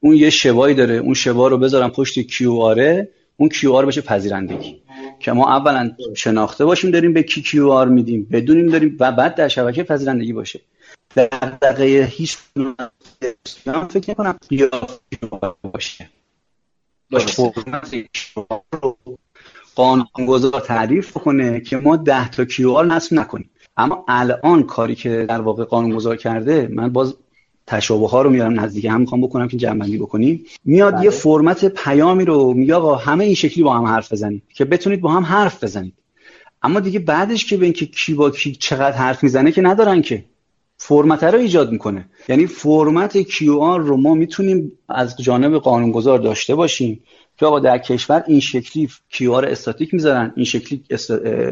[0.00, 0.94] اون یه شبایی داره.
[0.94, 4.82] اون شبا رو بذارم پشت QR ه اون QR بشه پذیرندگی.
[5.20, 9.48] که ما اولا شناخته باشیم داریم به کی QR میدیم بدونیم داریم و بعد در
[9.48, 10.60] شبکه پذیرندگی باشه.
[11.16, 12.36] در دقیقه هیچ
[13.88, 14.38] فکر کنم
[15.62, 16.10] باشه.
[19.74, 23.50] قانونگذار تعریف کنه که ما ده تا کیو آر نصب نکنیم.
[23.76, 27.14] اما الان کاری که در واقع قانونگذار کرده من باز
[27.66, 30.44] تشابه ها رو میارم نزدیک هم می‌خوام بکنم که جمع بکنیم.
[30.64, 31.10] میاد یه بله.
[31.10, 35.12] فرمت پیامی رو میگه آقا همه این شکلی با هم حرف بزنید که بتونید با
[35.12, 35.94] هم حرف بزنید.
[36.62, 40.24] اما دیگه بعدش که به اینکه کی با کی چقدر حرف می‌زنه که ندارن که.
[40.78, 42.04] فرمت رو ایجاد می‌کنه.
[42.28, 47.02] یعنی فرمت QR رو ما می‌تونیم از جانب قانونگذار داشته باشیم
[47.38, 50.82] که آقا در کشور این شکلی QR static می‌ذارن این شکلی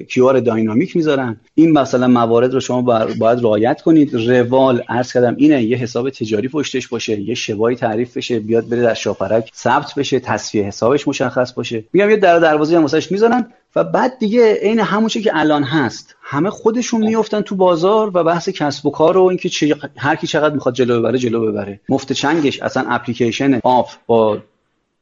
[0.09, 1.41] QR dynamic می‌ذارن.
[1.55, 2.83] این مثلا موارد رو شما
[3.19, 4.15] باید رعایت کنید.
[4.15, 8.83] روال عرض کردم اینه یه حساب تجاری پشتش باشه یه شبایی تعریف بشه بیاد بره
[8.83, 11.85] در شاپرک ثبت بشه تسویه حسابش مشخص باشه.
[11.93, 13.47] میگم یه در دروازه هم واسش می‌ذارن.
[13.77, 18.49] و بعد دیگه عین همون که الان هست همه خودشون میفتن تو بازار و بحث
[18.49, 21.81] کسب و کار و اینکه چه هر کی چقدر می‌خواد جلو ببره جلو ببره.
[21.89, 24.39] مفت چنگش اصلا اپلیکیشن آف با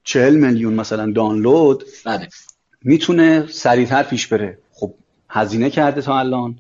[0.05, 2.29] چهل میلیون مثلا دانلود بله.
[2.83, 4.59] می‌تونه سریعتر پیش بره.
[4.73, 4.95] خب
[5.29, 6.59] هزینه کرده تا الان.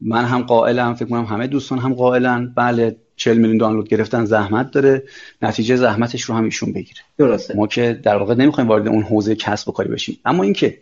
[0.00, 2.52] من هم قائلم فکر کنم همه دوستان هم قائلن.
[2.56, 5.02] بله 40 میلیون دانلود گرفتن زحمت داره.
[5.42, 7.00] نتیجه زحمتش رو هم ایشون بگیره.
[7.18, 7.56] درسته.
[7.56, 10.18] ما که در واقع نمی‌خوایم وارد اون حوزه کسب و کاری بشیم.
[10.24, 10.78] اما اینکه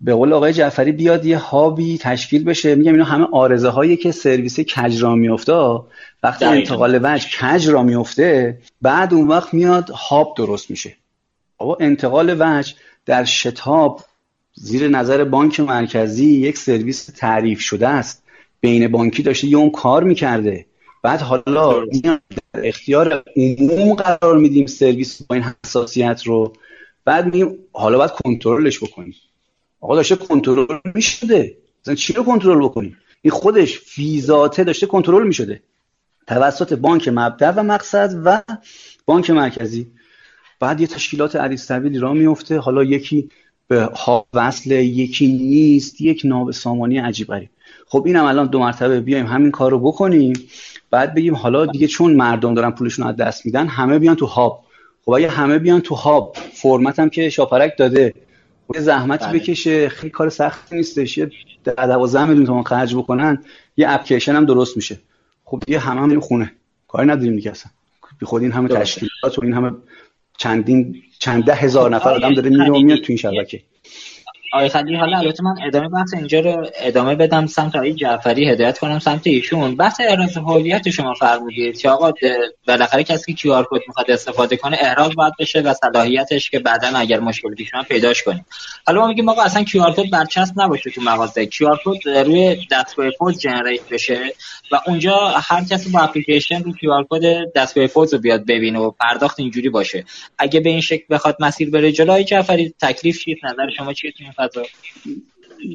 [0.00, 2.74] به قول آقای جعفری بیاد یه هابی تشکیل بشه.
[2.74, 5.80] میگم اینا همه آرزه هایی که سرویس کج را میفته
[6.22, 10.96] وقتی انتقال وجه کج را میفته بعد اون وقت میاد هاب درست میشه.
[11.58, 12.74] آقا انتقال وجه
[13.06, 14.00] در شتاب
[14.54, 18.22] زیر نظر بانک مرکزی یک سرویس تعریف شده است.
[18.60, 20.66] بین بانکی داشته یه اون کار می‌کرده.
[21.02, 21.84] بعد حالا
[22.54, 26.52] اختیار عموم قرار میدیم سرویس با این حساسیت رو.
[27.04, 29.14] بعد میگیم حالا باید کنترلش بکنیم.
[29.84, 31.56] آقا داشته کنترل می‌شده.
[31.82, 35.62] مثلا چی رو کنترل بکنیم این خودش فیزاته داشته کنترل می‌شده.
[36.26, 38.42] توسط بانک مبدع و مقصد و
[39.06, 39.86] بانک مرکزی.
[40.60, 43.28] بعد یه تشکیلات عریض را میفته حالا یکی
[43.68, 43.90] به
[44.34, 46.00] وصل یکی نیست.
[46.00, 47.50] یک ناب سامانی عجیب غریب.
[47.86, 50.32] خب اینم الان دو مرتبه بیایم همین کار رو بکنیم.
[50.90, 54.64] بعد بگیم حالا دیگه چون مردم دارن پولشون از دست میدن همه بیان تو هاب.
[55.04, 58.14] خب اگه همه بیان تو هاب فرمت هم که شاپرک داده.
[58.74, 59.38] یه زحمتی بله.
[59.38, 61.18] بکشه خیلی کار سختی نیستش.
[61.18, 61.30] یه
[61.64, 63.44] 12 میلیون تومان خرج بکنن
[63.76, 64.98] یه اپلیکیشن هم درست میشه.
[65.44, 66.52] خب دیگه همه بریم خونه
[66.88, 67.72] کاری نداریم دیگه اصلا.
[68.18, 69.70] بی خود این همه تشکیلات و این همه
[70.38, 73.62] چندین چند ده هزار نفر آدم داره میره و میاد تو این شبکه.
[74.54, 78.78] آقای خلیلی حالا البته من ادامه بحث اینجا رو ادامه بدم سمت آقای جعفری هدایت
[78.78, 79.76] کنم سمت ایشون.
[79.76, 82.12] بحث احراز هویت شما فرمودید که آقا
[82.68, 86.88] بالاخره کسی که QR code می‌خواد استفاده کنه احراز باید بشه و صلاحیتش که بعدا
[86.88, 88.46] اگر مشکلی پیش اومد پیداش کنیم.
[88.86, 91.46] حالا ما میگیم آقا اصلا QR code برچسب نباشه تو مغازه.
[91.46, 94.18] QR code روی دستگاه پوز generate بشه
[94.72, 98.90] و اونجا هر کسی با اپلیکیشن رو QR code دستگاه پوز رو بیاد ببینه و
[98.90, 100.04] پرداخت اینجوری باشه.
[100.38, 104.12] اگه به این شکل بخواد مسیر بره جلو آقای جعفری تکلیف چیه نظر شما چیه
[104.48, 104.62] فضا.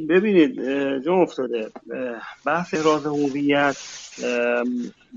[0.09, 0.61] ببینید
[1.03, 1.71] جو افتاده.
[2.45, 3.77] بحث احراز هویت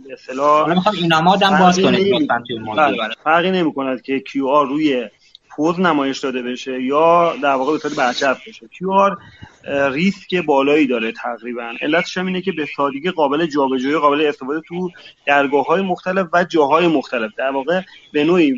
[0.04, 2.28] به اصطلاح می‌خوام اینمادم باز کنید
[2.76, 3.14] بله، بله.
[3.24, 5.08] فرقی نمی کند که QR روی
[5.50, 8.68] پوز نمایش داده بشه یا در واقع به صورت برچسب بشه.
[8.68, 9.18] QR
[9.64, 11.74] ریسک بالایی داره تقریبا.
[11.80, 14.90] علتش هم اینه که به سادگی قابل جابجایی قابل استفاده تو
[15.26, 17.30] درگاه های مختلف و جاهای مختلف.
[17.39, 17.80] در واقع
[18.12, 18.55] به نوعی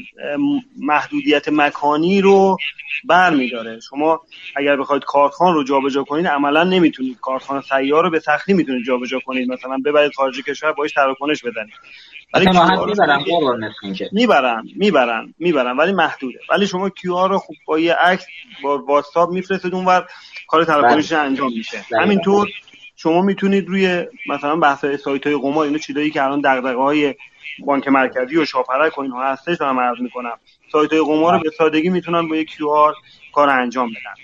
[0.78, 2.56] محدودیت مکانی رو
[3.04, 3.80] برمیداره.
[3.80, 4.20] شما
[4.56, 7.20] اگر بخواید کارتخان رو جابجا کنید عملا نمی‌تونید.
[7.20, 9.52] کارتخان سیار رو به سختی می‌تونید جابجا کنید.
[9.52, 11.74] مثلا ببرید خارج کشور باش تراکنش بزنید.
[12.34, 12.46] ولی
[14.12, 14.64] می‌برن.
[14.76, 16.38] می‌برن می‌برن ولی محدوده.
[16.50, 18.26] ولی شما کیو رو خوب با یه عکس
[18.62, 20.06] با واتساپ میفرستید اونور.
[20.54, 21.20] کار تراکنش بله.
[21.20, 21.84] انجام میشه.
[22.00, 22.48] همینطور
[22.96, 27.14] شما می‌تونید روی مثلا بحث سایت های قمار اینو چیزایی که الان دغدغه های
[27.58, 30.38] بانک مرکزی و شاپرک و اینها هستش رو عرض می‌کنم.
[30.72, 32.94] سایت های قمار رو به سادگی می‌تونن با یک QR
[33.32, 34.14] کار انجام بدن.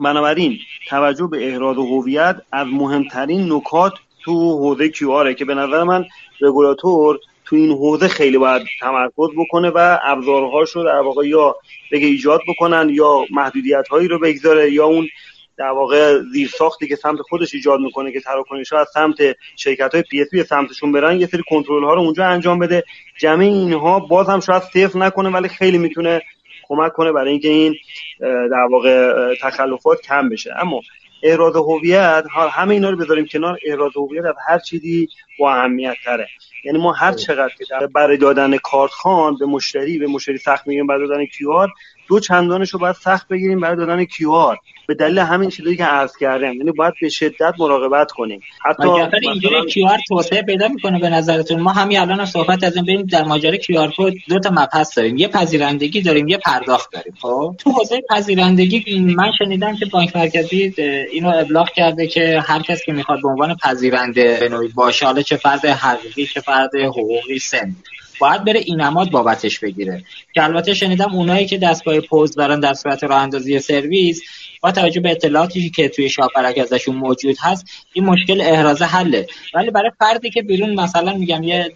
[0.00, 0.58] بنابراین
[0.88, 3.92] توجه به احراز هویت از مهمترین نکات
[4.24, 6.04] تو حوزه QR ه که به نظر من
[6.40, 11.56] رگولاتور تو این حوزه خیلی باید تمرکز بکنه و ابزارهاش رو در واقع یا
[11.92, 15.08] بگه ایجاد بکنن یا محدودیت هایی رو بگذاره یا اون
[15.56, 19.16] در واقع زیر ساختی که سمت خودش ایجاد می‌کنه که تراکنش ها از سمت
[19.56, 22.84] شرکت های PSP سمتشون برن یه سری کنترل ها رو اونجا انجام بده.
[23.18, 26.22] جمع اینها باز هم شاید صفر نکنه ولی خیلی می‌تونه
[26.68, 27.74] کمک کنه برای اینکه این
[28.20, 30.54] در واقع تخلفات کم بشه.
[30.58, 30.80] اما
[31.22, 33.58] احراز هویت همه اینا رو بذاریم کنار.
[33.66, 35.08] احراز هویت از هر چیزی
[35.38, 36.28] با اهمیت تره.
[36.64, 41.08] یعنی ما هر چقدر که برای دادن کارتخوان به مشتری به مشتری سخت میگیریم برای
[41.08, 41.66] دادن QR
[42.08, 44.56] دو چندانش رو باید سخت بگیریم برای دادن QR
[44.88, 48.40] به دلیل همین چیزی که عرض کردم یعنی باید به شدت مراقبت کنیم.
[48.64, 48.88] حتی
[49.22, 51.60] اینجوری Q R توسعه پیدا می‌کنه به نظرتون.
[51.60, 54.98] ما همین الان هم صحبت از این بریم در ماجرا QR code دو تا مبحث
[54.98, 55.16] داریم.
[55.16, 57.14] یه پذیرندگی داریم یه پرداخت داریم.
[57.20, 60.74] خب؟ تو حوزه پذیرندگی من شنیدم که بانک مرکزی
[61.12, 65.22] اینو ابلاغ کرده که هر کس که می‌خواد به عنوان پذیرنده به نوعی باشه حالا
[65.22, 67.76] چه فرد حقیقی چه فرد حقوقی سن.
[68.22, 70.04] باید بره اینماد بابتش بگیره.
[70.34, 74.22] که البته شنیدم اونایی که دستگاه پوز دارن در صورت راه اندازی سرویس
[74.60, 79.26] با توجه به اطلاعاتی که توی شاپرک ازشون موجود هست این مشکل احراز حله.
[79.54, 81.72] ولی برای فردی که بیرون مثلا میگم یه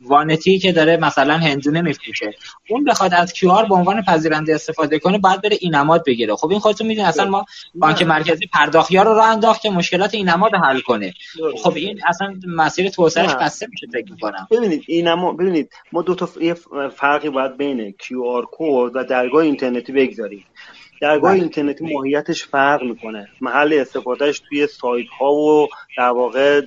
[0.00, 2.34] وانتی که داره مثلا هندونه میفروشه.
[2.68, 6.36] اون بخواد از کیو به عنوان پذیرنده استفاده کنه باید بره اینماد بگیره.
[6.36, 7.44] خب این خودتون می‌دونید اصلا ما
[7.74, 11.14] بانک مرکزی پرداخیا رو راه انداخت که مشکلات اینماد حل کنه.
[11.62, 14.48] خب این اصلا مسیر توسعهش بسته میشه فکر می‌کنم.
[14.50, 16.28] ببینید اینماد ببینید ما دو تا
[16.96, 20.44] فرقی باید بین QR code و درگاه اینترنتی بگذاریم.
[21.00, 21.40] درگاه بله.
[21.40, 23.28] اینترنتی ماهیتش فرق می‌کنه.
[23.40, 25.68] محل استفادهش توی سایت ها و
[25.98, 26.62] در واقع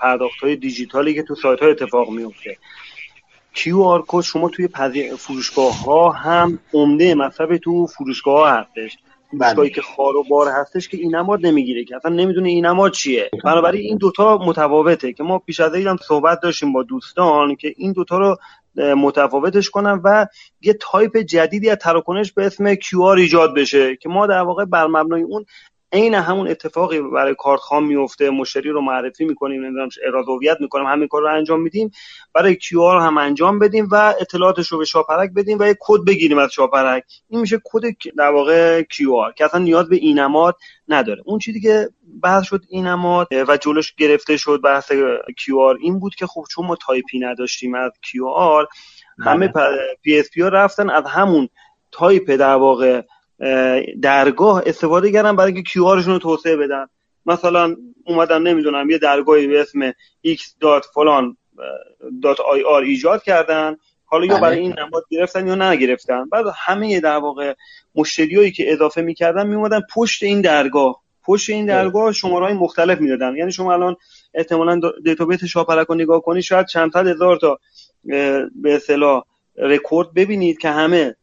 [0.00, 2.56] پرداخت های دیجیتالی که تو سایت ها اتفاق میفته
[3.54, 4.68] QR code شما توی
[5.18, 8.98] فروشگاه ها هم عمده مصرف تو فروشگاه ها هستش
[9.30, 9.70] فروشگاهی بله.
[9.70, 13.30] که خواروبار هستش که این نماد نمی‌گیره که اصلا نمی‌دونه این نماد چیه.
[13.44, 17.92] بنابراین این دوتا متفاوته که ما پیش از هم صحبت داشتیم با دوستان که این
[17.92, 18.36] دوتا رو
[18.76, 20.26] متفاوتش کنم و
[20.60, 24.86] یه تایپ جدیدی از تراکنش به اسم QR ایجاد بشه که ما در واقع بر
[24.86, 25.44] مبنای اون
[25.92, 31.08] عین همون اتفاقی برای کارتخوان میفته مشتری رو معرفی می‌کنیم نمی‌دونم احراز هویت می‌کنیم همین
[31.08, 31.90] کار رو انجام میدیم.
[32.34, 36.38] برای QR هم انجام بدیم و اطلاعاتش رو به شاپرک بدیم و یه کد بگیریم
[36.38, 37.04] از شاپرک.
[37.28, 37.82] این میشه کد
[38.18, 40.56] در واقع QR که اصلا نیاز به اینماد
[40.88, 41.22] نداره.
[41.26, 41.88] اون چیزی که
[42.22, 44.92] بحث شد اینماد و جلوش گرفته شد بحث
[45.38, 48.66] QR این بود که خب چون ما تایپی نداشتیم از QR
[49.18, 49.52] همه
[50.02, 51.48] PSP ها رفتن از همون
[51.92, 53.02] تایپ در واقع
[54.02, 56.86] درگاه استفاده کردن برای اینکه QR رو توسعه بدن.
[57.26, 59.90] مثلا اومدن نمی‌دونم یه درگاهی به اسم
[60.26, 60.40] x
[60.94, 61.36] فلان
[62.50, 63.76] ir ایجاد کردن.
[64.04, 64.60] حالا یا برای بله.
[64.60, 66.28] این نماد گرفتن یا نگرفتن.
[66.28, 67.54] بعد همه در واقع
[67.94, 71.02] مشتریایی که اضافه می‌کردن میومدن پشت این درگاه.
[71.24, 71.74] پشت این بله.
[71.74, 73.36] درگاه شماره های مختلف می‌دادن.
[73.36, 73.96] یعنی شما الان
[74.34, 77.58] احتمالا database شاپرک رو نگاه کنید شاید چند هزار تا
[78.54, 79.24] به اصطلاح
[79.56, 81.16] رکورد ببینید که همه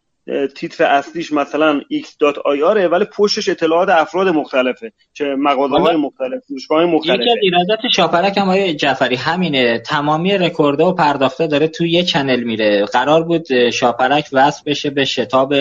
[0.56, 7.20] تیتر اصلیش مثلا x.ir ولی پشتش اطلاعات افراد مختلفه چه مغازه های مختلف فروشگاه مختلف
[7.20, 9.80] یکی از ایرادات شاپرک هم آقای جعفری همینه.
[9.80, 12.86] تمامی رکورده و پرداخته داره تو یه channel میره.
[12.86, 15.54] قرار بود شاپرک وصل بشه به شتاب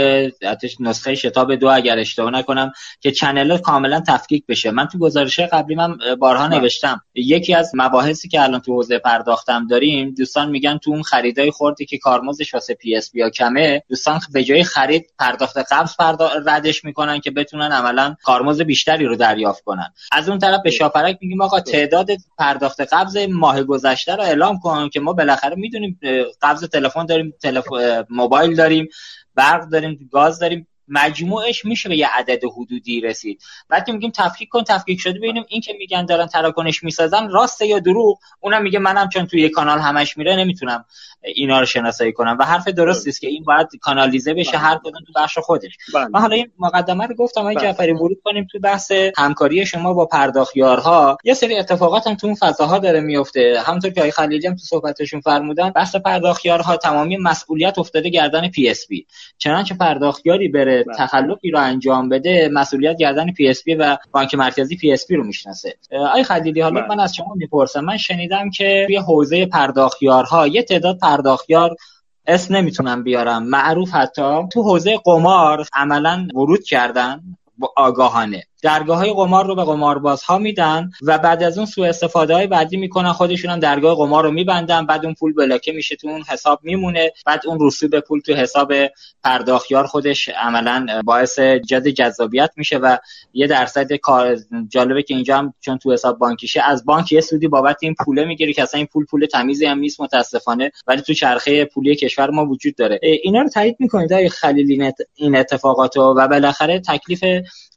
[0.80, 4.70] نسخه شتاب دو اگر اشتباه نکنم که channel کاملا تفکیک بشه.
[4.70, 6.48] من تو گزارش قبلی من بارها.
[6.48, 7.00] نوشتم.
[7.14, 11.50] یکی از مباحثی که الان تو حوزه پرداخت هم داریم دوستان میگن تو اون خریدای
[11.50, 16.30] خردی که کارمزدش واسه PSP کمه دوستان به جای خرید پرداخت قبض پردا...
[16.46, 19.92] ردش می‌کنن که بتونن عملا کارمزد بیشتری رو دریافت کنن.
[20.12, 22.08] از اون طرف به شاپرک میگیم آقا تعداد
[22.38, 26.00] پرداخت قبض ماه گذشته رو اعلام کن که ما بالاخره می‌دونیم
[26.42, 27.64] قبض تلفن داریم تلف...
[28.10, 28.88] موبایل داریم
[29.34, 30.66] برق داریم گاز داریم.
[30.88, 33.42] مجموعش میشه به یه عدد حدودی رسید.
[33.68, 37.78] بعد میگیم تفکیک کن تفکیک شده ببینیم این که میگن دارن تراکنش می‌سازن راسته یا
[37.78, 40.84] دروغ اونم میگه منم چون توی کانال همش میره نمی‌تونم
[41.22, 42.36] اینا رو شناسایی کنم.
[42.40, 44.60] و حرف درستی است که این باید کانالیزه بشه بله.
[44.60, 45.76] هر کدوم تو بخش خودش.
[45.94, 46.20] و بله.
[46.20, 47.64] حالا این مقدمه رو گفتم آقای بله.
[47.64, 51.18] جعفری ورود کنیم تو بحث همکاری شما با پرداختیارها.
[51.24, 53.62] یه سری اتفاقات هم تو اون فضاها داره میفته.
[53.66, 59.06] همونطور که آقای خلیلی هم تو صحبتشون فرمودن بحث پرداختیارها تمامی مسئولیت افتاده گردن PSP
[59.38, 65.24] چنانچه پرداختیاری بره تخلفی رو انجام بده مسئولیت گردن PSP و بانک مرکزی PSP رو
[65.24, 65.74] می‌شناسه.
[65.92, 67.80] آقای خلیلی حالا من از شما می‌پرسم.
[67.80, 71.76] من شنیدم که توی حوزه پرداختیارها یه تعداد پرداختیار
[72.26, 73.42] اسم نمی‌تونم بیارم.
[73.42, 77.20] معروف حتی تو حوزه قمار عملا ورود کردن
[77.76, 78.42] آگاهانه.
[78.62, 82.46] درگاه های قمار رو به قمارباز ها میدن و بعد از اون سوء استفاده های
[82.46, 83.12] بعدی می‌کنن.
[83.12, 84.86] خودشون هم درگاه قمار رو میبندن.
[84.86, 87.12] بعد اون پول block میشه تو اون حساب میمونه.
[87.26, 88.72] بعد اون رسوب پول تو حساب
[89.24, 92.96] پرداختیار خودش عملا باعث جد جذابیت میشه و
[93.32, 94.36] یه درصد کار
[94.68, 98.24] جالبه که اینجا هم چون تو حساب بانکیشه از بانک یه سودی بابت این پوله
[98.24, 100.72] می‌گیره که اصلا این پول پول تمیزی هم نیست متاسفانه.
[100.86, 103.00] ولی تو چرخه پولی کشور ما وجود داره.
[103.02, 107.24] اینا رو تایید می‌کنید آقای خلیلی این اتفاقات و بالاخره تکلیف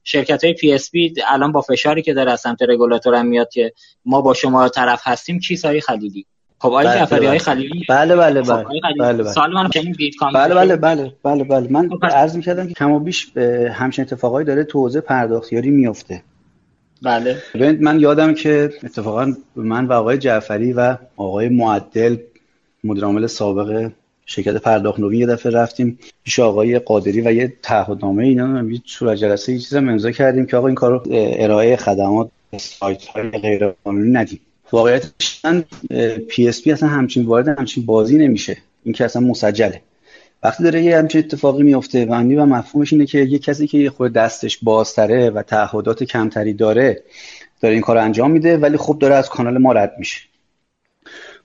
[0.03, 3.73] شرکت های PSP الان با فشاری که داره از سمت رگولاتور هم میاد که
[4.05, 6.25] ما با شما طرف هستیم چی سایی خلیلی؟
[6.59, 8.65] خب آقای بله، جعفری های خلیلی؟ بله بله بله
[8.99, 9.31] بله بله.
[9.31, 9.69] سوال من
[10.33, 11.67] بله بله بله بله بله.
[11.69, 13.37] من خب، عرض می‌کردم که کم و بیش
[13.71, 16.23] همچین اتفاقایی داره تو حوزه پرداختیاری میفته
[17.01, 17.37] بله.
[17.79, 22.17] من یادم که اتفاقا من و آقای جعفری و آقای معدل
[22.83, 23.91] مدیر عامل سابق
[24.31, 29.17] شرکت پرداخت نوین یه دفعه رفتیم پیش آقای قادری و یه تعهدنامه اینا یه صورت
[29.17, 34.11] جلسه یه چیز امضا کردیم که آقا این کارو ارائه خدمات سایت های غیر قانونی
[34.11, 34.39] ندیم
[34.71, 35.11] واقعیت
[36.29, 38.57] PSP اصلا همچین وارد همچین بازی نمیشه.
[38.83, 39.81] این که اصلا مسجله.
[40.43, 44.13] وقتی داره یه همچین اتفاقی میفته و و مفهومش اینه که یه کسی که خود
[44.13, 47.03] دستش بازتره و تعهدات کمتری داره
[47.61, 50.30] داره این کار انجام میده ولی خب داره از کانال ما رد میشه.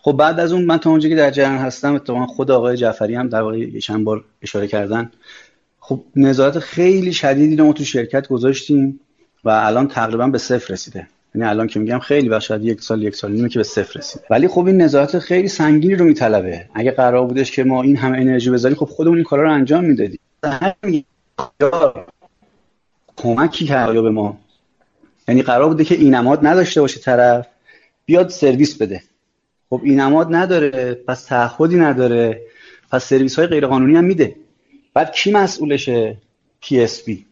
[0.06, 3.14] خب بعد از اون من تا اونجا که در جریان هستم اتفاقا خود آقای جعفری
[3.14, 5.10] هم در واقع چند بار اشاره کردن.
[5.80, 9.00] خب نظارت خیلی شدیدی رو ما تو شرکت گذاشتیم
[9.44, 11.06] و الان تقریبا به صفر رسیده.
[11.34, 13.98] یعنی الان که میگم خیلی و شاید یک سال یک سال نیمه که به صفر
[13.98, 16.66] رسید ولی خب این نظارت خیلی سنگینی رو میطلبه.
[16.74, 19.84] اگه قرار بودش که ما این همه انرژی بذاریم خب خودمون این کارا رو انجام
[19.84, 20.20] می‌دادیم.
[23.16, 24.38] کمکی کرد به ما.
[25.28, 27.46] یعنی قرار بوده که این نداشته باشه طرف
[28.06, 29.02] بیاد سرویس بده.
[29.70, 32.42] خب این نماد نداره پس تعهدی نداره
[32.92, 34.36] پس سرویس های غیرقانونی هم میده.
[34.94, 36.16] بعد کی مسئولشه؟
[36.60, 37.26] PSP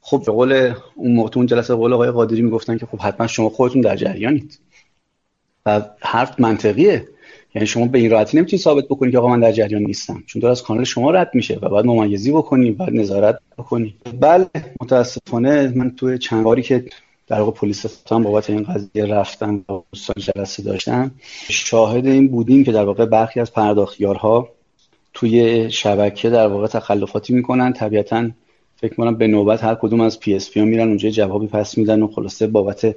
[0.00, 3.80] خب به قول اون موقع جلسه قول آقای قادری می‌گفتن که خب حتما شما خودتون
[3.80, 4.58] در جریانید.
[5.66, 7.08] و حرف منطقیه.
[7.54, 10.22] یعنی شما به این راحتی نمی‌تونید ثابت بکنید که آقا من در جریان نیستم.
[10.26, 14.46] چون داره از کانال شما رد میشه و بعد ممیزی بکنید بعد نظارت بکنید بله
[14.80, 16.84] متاسفانه من توی چند باری که
[17.28, 19.80] در واقع پلیس هم بابت این قضیه رفتن و
[20.16, 21.10] جلسه داشتن.
[21.50, 24.48] شاهد این بودیم که در واقع برخی از پرداختیارها
[25.14, 27.72] توی شبکه در واقع تخلفاتی می‌کنن.
[27.72, 28.30] طبیعتا
[28.76, 32.08] فکر کنم به نوبت هر کدوم از PSP ها میرن اونجا جوابی پس میدن و
[32.08, 32.96] خلاصه بابت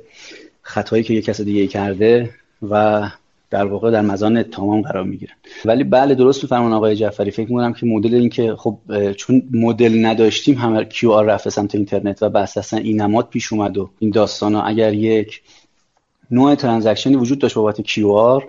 [0.61, 2.29] خطایی که یک کس دیگه کرده
[2.69, 3.09] و
[3.51, 5.33] در واقع در مظان اتهام قرار می‌گیرن.
[5.65, 7.31] ولی بله درست میفرماین آقای جعفری.
[7.31, 8.77] فکر می‌کنم که مدل این که خب
[9.17, 13.77] چون مدل نداشتیم همه QR رفت سمت اینترنت و بس اصلا این نماد پیش اومد
[13.77, 15.41] و این داستان اگر یک
[16.31, 18.47] نوع transaction ی وجود داشت بابت QR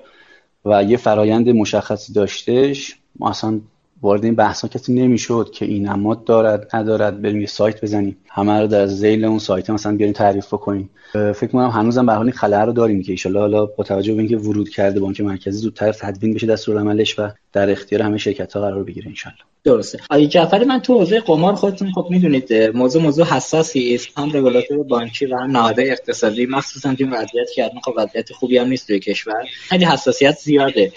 [0.65, 3.61] و یه فرایند مشخصی داشتش ما اصلا
[4.03, 8.17] وارد این بحثا کسی نمی‌شد که این نماد دارد ندارد بریم یه سایت بزنیم.
[8.35, 12.27] همه رو در ذیل اون سایت مثلا بیاریم تعریف بکنیم فکر کنم هنوزم به حال
[12.27, 15.59] این خلأ رو داریم که ان حالا با توجه به اینکه ورود کرده بانک مرکزی
[15.59, 19.99] زودتر تدوین بشه دستورالعملش و در اختیار همه شرکت ها قرار بگیره انشالله درسته.
[20.11, 24.19] آقای جعفری من تو حوزه قمار خودتون خب می‌دونید موضوع موضوع حساسی است.
[24.19, 26.47] هم رگولاتور بانکی و هم نهادهای اقتصادی.
[26.47, 29.45] مخصوصا تو وضعیت که خب وضعیت خوبی هم نیست توی کشور.
[29.69, 30.93] خیلی حساسیت زیاده.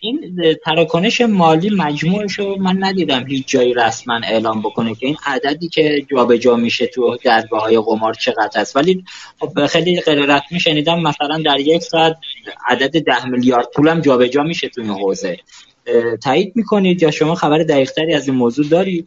[0.00, 5.68] این تراکنش مالی مجموعش رو من ندیدم هیچ جایی رسما اعلام بکنه که این عددی
[5.68, 8.76] که جابجا میشه تو درگاه های قمار چقدر است.
[8.76, 9.04] ولی
[9.40, 12.16] خب خیلی غیر رسمی شنیدم مثلا در یک ساعت
[12.68, 15.38] عدد ده میلیارد پولم جابجا میشه تو این حوزه.
[16.22, 19.06] تایید می‌کنید یا شما خبر دقیقتری از این موضوع دارید؟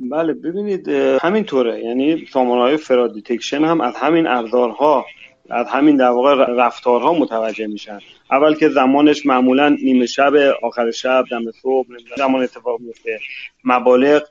[0.00, 0.88] بله ببینید
[1.22, 1.84] همینطوره.
[1.84, 5.06] یعنی سامانه های fraud detection هم از همین ابزارها
[5.50, 7.98] از همین در واقع رفتارها متوجه میشن.
[8.30, 10.32] اول که زمانش معمولا نیمه شب
[10.62, 11.86] آخر شب دم صبح
[12.16, 13.20] زمان اتفاق میفته
[13.64, 14.22] مبالغ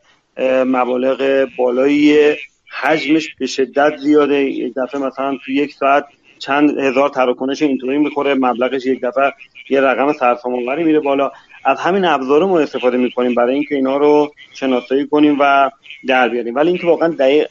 [0.66, 2.36] مبالغ بالایی
[2.82, 4.44] حجمش به شدت زیاده.
[4.44, 6.06] یک دفعه مثلا تو یک ساعت
[6.40, 8.34] چند هزار تراکنش اینطوری می‌خوره.
[8.34, 9.34] مبلغش یک دفعه
[9.70, 11.32] یه رقم سرسامانوری میره بالا.
[11.66, 15.70] از همین ابزار ما استفاده می‌کنیم برای اینکه اینا رو شناسایی کنیم و
[16.08, 16.56] در بیاریم.
[16.56, 17.48] ولی اینکه واقعا دقیق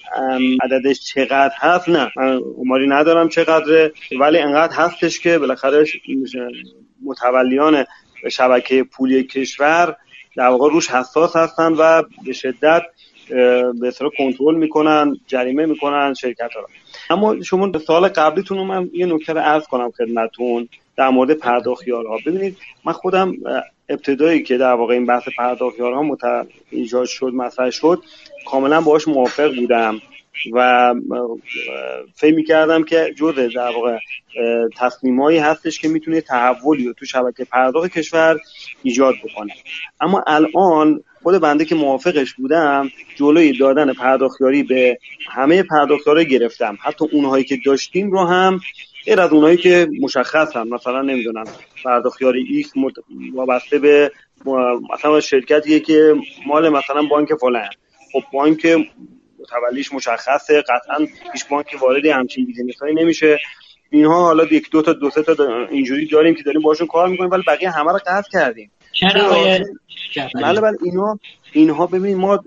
[0.62, 2.10] عددش چقدر هست نه.
[2.16, 3.92] من عماری ندارم چقدره.
[4.20, 5.84] ولی انقدر هستش که بالاخره
[7.04, 7.84] متولیان
[8.30, 9.96] شبکه پولی کشور
[10.36, 12.82] در واقع روش حساس هستن و به شدت
[13.80, 16.66] به اصطلاح کنترل می‌کنن جریمه می‌کنن شرکت ها
[17.10, 22.18] اما شما سال قبلیتون رو من یه نکته رو عرض کنم خدمتتون در مورد پرداختیارها
[22.26, 23.32] ببینید من خودم
[23.88, 26.20] ابتدایی که در واقع این بحث پرداختیارها مت...
[26.70, 28.02] ایجاد شد مطرح شد
[28.46, 30.00] کاملا باهاش موافق بودم
[30.52, 30.94] و
[32.14, 33.98] فکر می‌کردم که جز در واقع
[34.76, 38.40] تصمیمایی هستش که می‌تونه تحولی رو تو شبکه پرداخت کشور
[38.84, 39.52] ایجاد بکنه
[40.00, 44.98] اما الان خود بنده که موافقش بودم جلوی دادن پرداختیاری به
[45.28, 46.78] همه پرداختیارا گرفتم.
[46.80, 48.60] حتی اونهایی که داشتیم رو هم
[49.06, 51.44] غیر از اونایی که مشخص هم مثلا نمی‌دونم
[51.84, 52.72] پرداختیار X
[53.34, 54.12] وابسته به
[54.94, 56.14] مثلا شرکتیه که
[56.46, 57.68] مال مثلا بانک فلان.
[58.12, 58.66] خب بانک
[59.38, 63.38] متولیش مشخصه قطعا هیچ بانکی وارد همچین business هایی نمیشه.
[63.90, 67.30] اینها حالا یک دو تا دو سه تا اینجوری داریم که داریم باشون کار می‌کنیم
[67.30, 68.70] ولی بقیه همه رو قطع کردیم.
[70.34, 71.18] بله بله اینا
[71.52, 72.44] اینها ببینید ما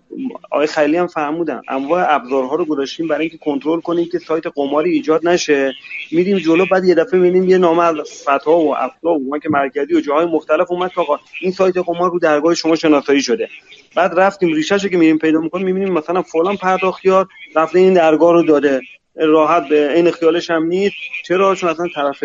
[0.51, 4.91] آقای خلیلی هم فرمودن انواع ابزارها رو گذاشتیم برای اینکه کنترل کنیم که سایت قماری
[4.91, 5.73] ایجاد نشه.
[6.11, 9.93] میریم جلو بعد یه دفعه می‌بینیم یه نامه از فتا و افلا و بانک مرکزی
[9.93, 13.49] و جاهای مختلف اومد که آقا این سایت قمار رو درگاه شما شناسایی شده.
[13.95, 18.43] بعد رفتیم ریشهش که میریم پیدا می‌کنیم می‌بینیم مثلا فلان پرداختیار رفته این درگاه رو
[18.43, 18.81] داده.
[19.15, 20.95] راحت به این خیالش هم نیست.
[21.25, 22.23] چرا؟ چون اصلا طرف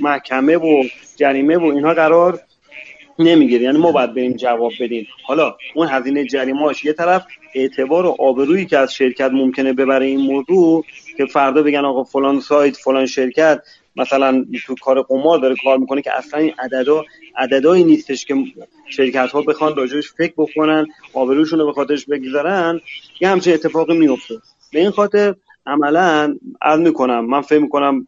[0.00, 0.82] محکمه و
[1.16, 2.40] جریمه و اینها قرار
[3.20, 7.24] نمی‌گیره یعنی ما باید بریم جواب بدیم حالا اون هزینه جریمهاش یه طرف
[7.54, 10.84] اعتبار و آبرویی که از شرکت ممکنه ببره این موضوع
[11.16, 13.62] که فردا بگن آقا فلان سایت فلان شرکت
[13.96, 17.04] مثلا تو کار قمار داره کار می‌کنه که اصلا این عددا
[17.36, 18.34] عددایی نیستش که
[18.88, 22.80] شرکت ها بخوان راجعش فکر بکنن آبروشون رو به خاطرش بگذارن.
[23.20, 24.34] یه همچین اتفاقی میفته
[24.72, 25.34] به این خاطر
[25.66, 28.06] عملا عرض می‌کنم من فکر می‌کنم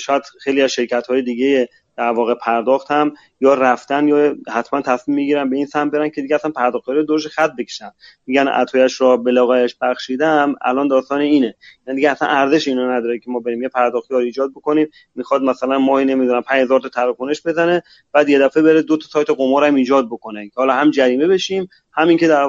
[0.00, 1.68] شاید خیلی از شرکت های دیگه
[1.98, 6.22] در واقع پرداخت هم یا رفتن یا حتما تصمیم می‌گیرن به این سمت برن که
[6.22, 7.90] دیگه اصلا پرداخت رو دورش خط بکشن
[8.26, 11.54] میگن عطایش را به لقایش بخشیدم الان داستان اینه.
[11.86, 15.42] یعنی دیگه اصلا ارزش اینو نداره که ما بریم یه پرداختی رو ایجاد بکنیم می‌خواد
[15.42, 19.64] مثلا ماهی نمی‌دونم 5000 تا تراکنش بزنه بعد یه دفعه بره دو تا سایت قمار
[19.64, 20.48] هم ایجاد بکنه.
[20.48, 22.48] که حالا هم جریمه بشیم همین که در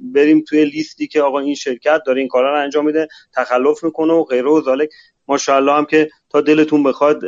[0.00, 4.12] بریم توی لیستی که آقا این شرکت داره این کارا رو انجام میده تخلف می‌کنه
[4.12, 4.88] و غیره و ذالک.
[5.32, 7.24] ماشاءالله هم که تا دلتون بخواد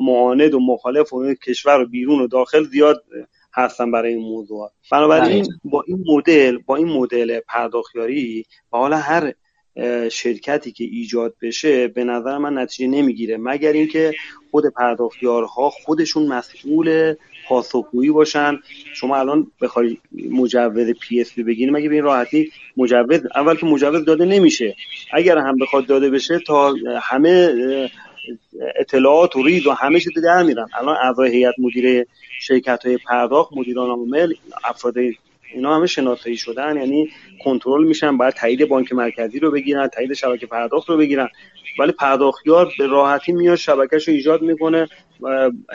[0.00, 3.04] معاند و مخالف و کشور و بیرون و داخل زیاد
[3.54, 5.52] هستن برای این موضوع بنابراین بله.
[5.64, 9.32] با این مدل با این مدل پرداختیاری و حالا هر
[10.10, 14.12] شرکتی که ایجاد بشه به نظر من نتیجه نمی‌گیره مگر اینکه
[14.50, 17.14] خود پرداختیارها خودشون مسئول
[17.48, 18.58] پاسخگویی باشن.
[18.94, 19.98] شما الان بخوای
[20.30, 24.76] مجوز پی اس بی بگیری مگه به این راحتی مجوز اول که مجوز داده نمیشه.
[25.12, 27.54] اگر هم بخواد داده بشه تا همه
[28.76, 30.66] اطلاعات و ریز و همه چیز در میرن.
[30.78, 32.06] الان اعضای هیئت مدیره
[32.40, 34.32] شرکت های پرداخت مدیران عامل
[34.64, 34.94] افراد
[35.54, 37.10] اینا همه شناسایی شدن یعنی
[37.44, 41.28] کنترل میشن باید تایید بانک مرکزی رو بگیرن تایید شبکه پرداخت رو بگیرن.
[41.78, 44.88] ولی پرداختیار به راحتی میاد شبکهش رو ایجاد می‌کنه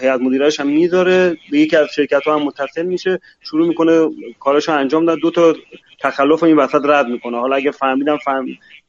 [0.01, 4.09] هیئت مدیرش هم می‌ذاره به یکی از شرکت ها هم متصل میشه شروع می‌کنه
[4.39, 5.53] کارش رو انجام داد دو تا
[5.99, 7.39] تخلف این وسط رد می‌کنه.
[7.39, 8.45] حالا اگه فهمیدن فهم...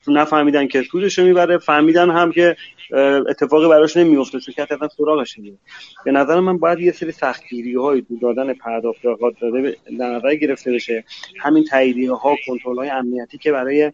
[0.08, 2.56] نفهمیدن که سودش رو می‌بره فهمیدن هم که
[3.28, 5.56] اتفاقی براش نمیفته شرکت اصلا سراغش نمیره
[6.04, 11.04] به نظر من باید یه سری سختگیری های تو دادن پرداختیار در نظر گرفته بشه.
[11.40, 13.92] همین تاییدیه ها کنترل های امنیتی که برای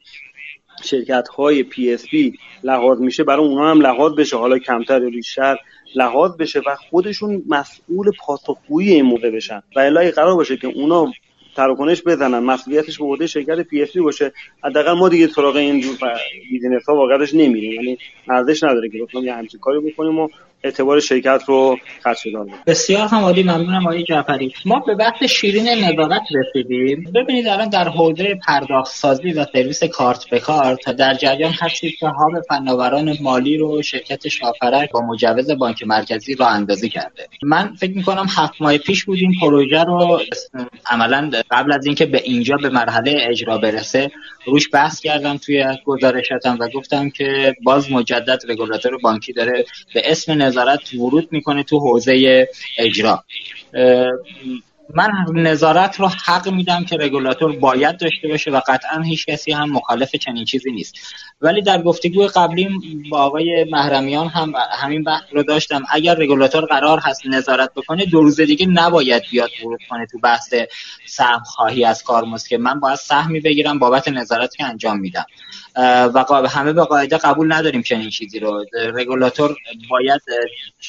[0.83, 2.33] شرکت های PSP
[2.65, 4.37] لحاظ میشه برای اونها هم لحاظ بشه.
[4.37, 5.57] حالا کمتر یا بیشتر
[5.95, 9.63] لحاظ بشه و خودشون مسئول پاسخگویی این موقع بشن.
[9.77, 11.13] و الا قرار باشه که اونا
[11.57, 14.33] تراکنش بزنن مسئولیتش به عهده شرکت PSP باشه.
[14.65, 15.85] حداقل ما دیگه سراغ این
[16.51, 17.73] business ها واقعش نمیریم.
[17.73, 17.99] یعنی
[18.29, 20.29] ارزش نداره که بخوام یه همچین کاری بکنیم و
[20.65, 24.55] اعتبار شرکت رو خدشه‌دار بسیار هم عالی ممنونم آقای جعفری.
[24.65, 27.13] ما به وقت شیرین نظارت رسیدیم.
[27.15, 32.33] ببینید الان در حوزه پرداخت‌سازی و سرویس کارت به کارت در جریان هستید که hub
[32.49, 37.29] فناوران مالی رو شرکت شاپرک با مجوز بانک مرکزی راه اندازی کرده.
[37.43, 40.21] من فکر می‌کنم هفت ماه پیش بود این پروژه رو
[40.91, 44.11] عملا قبل از اینکه به اینجا به مرحله اجرا برسه
[44.47, 49.65] روش بحث کردم توی گزارشاتم و گفتم که باز مجدد رگولاتور بانکی داره
[49.95, 52.49] به اسم نظارت ورود می‌کنه تو حوزه
[52.79, 53.25] اجرا.
[54.95, 59.71] من نظارت رو حق میدم که رگولاتور باید داشته باشه و قطعا هیچ کسی هم
[59.71, 60.95] مخالف چنین چیزی نیست.
[61.41, 62.69] ولی در گفتگو قبلی
[63.11, 65.83] با آقای محرمیان هم همین بحث رو داشتم.
[65.91, 70.55] اگر رگولاتور قرار هست نظارت بکنه دو روز دیگه نباید بیاد ورود کنه تو بحث
[71.07, 75.25] سهم خواهی از کارمزد که من باید سهمی بگیرم بابت نظارت که انجام میدم.
[75.77, 78.65] و همه به قاعده قبول نداریم چنین چیزی رو.
[78.95, 79.57] رگولاتور
[79.91, 80.21] باید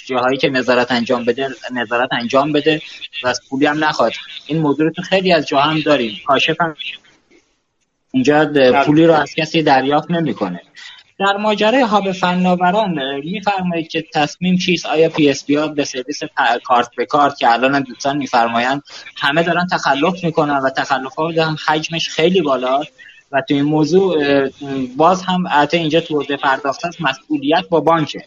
[0.07, 2.81] جاهایی که نظارت انجام بده نظارت انجام بده
[3.23, 4.11] و از پولی هم نخواد.
[4.45, 6.21] این موضوع تو خیلی از جاها هم داریم.
[6.25, 6.75] کاشف هم
[8.11, 8.51] اینجا
[8.85, 10.61] پولی رو از کسی دریافت نمی‌کنه.
[11.19, 16.19] در ماجرای hub فناوران میفرمایید که تصمیم چیست؟ آیا PSP به سرویس
[16.63, 18.83] کارت به کارت که الان دوستان میفرمایند
[19.17, 22.91] همه دارن تخلف می‌کنن و تخلف ها هم حجمش خیلی بالاست؟
[23.31, 24.17] و تو این موضوع
[24.97, 28.19] باز هم حتی اینجا تو حوزه پرداخت هست مسئولیت با بانکه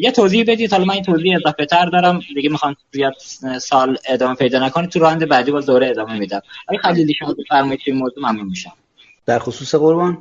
[0.00, 2.20] یه توضیح بدید حالا من این توضیح اضافه تر دارم.
[2.34, 3.14] دیگه می‌خوام زیاد
[3.58, 6.40] سوال ادامه پیدا نکنه تو راند بعدی باز دوره ادامه میدم.
[6.68, 8.72] آقای خلیلی شما بفرمایید این موضوع ممنون میشم.
[9.26, 10.18] در خصوص قربان.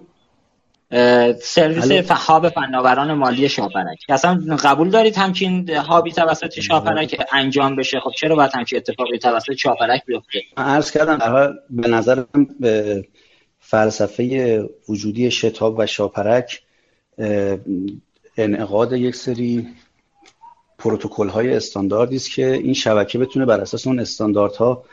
[1.41, 3.99] سرویس هاب فناوران مالی شاپرک.
[4.09, 9.53] اصلا قبول دارید همچین هابی توسط شاپرک انجام بشه؟ خب چرا باید همچین اتفاقی توسط
[9.53, 12.27] شاپرک بیفته؟ عرض کردم به نظرم
[12.59, 13.03] به
[13.61, 16.61] فلسفه وجودی شتاب و شاپرک
[18.37, 19.67] انعقاد یک سری
[20.77, 24.83] پروتکل های استانداردی است که این شبکه بتونه بر اساس اون استانداردها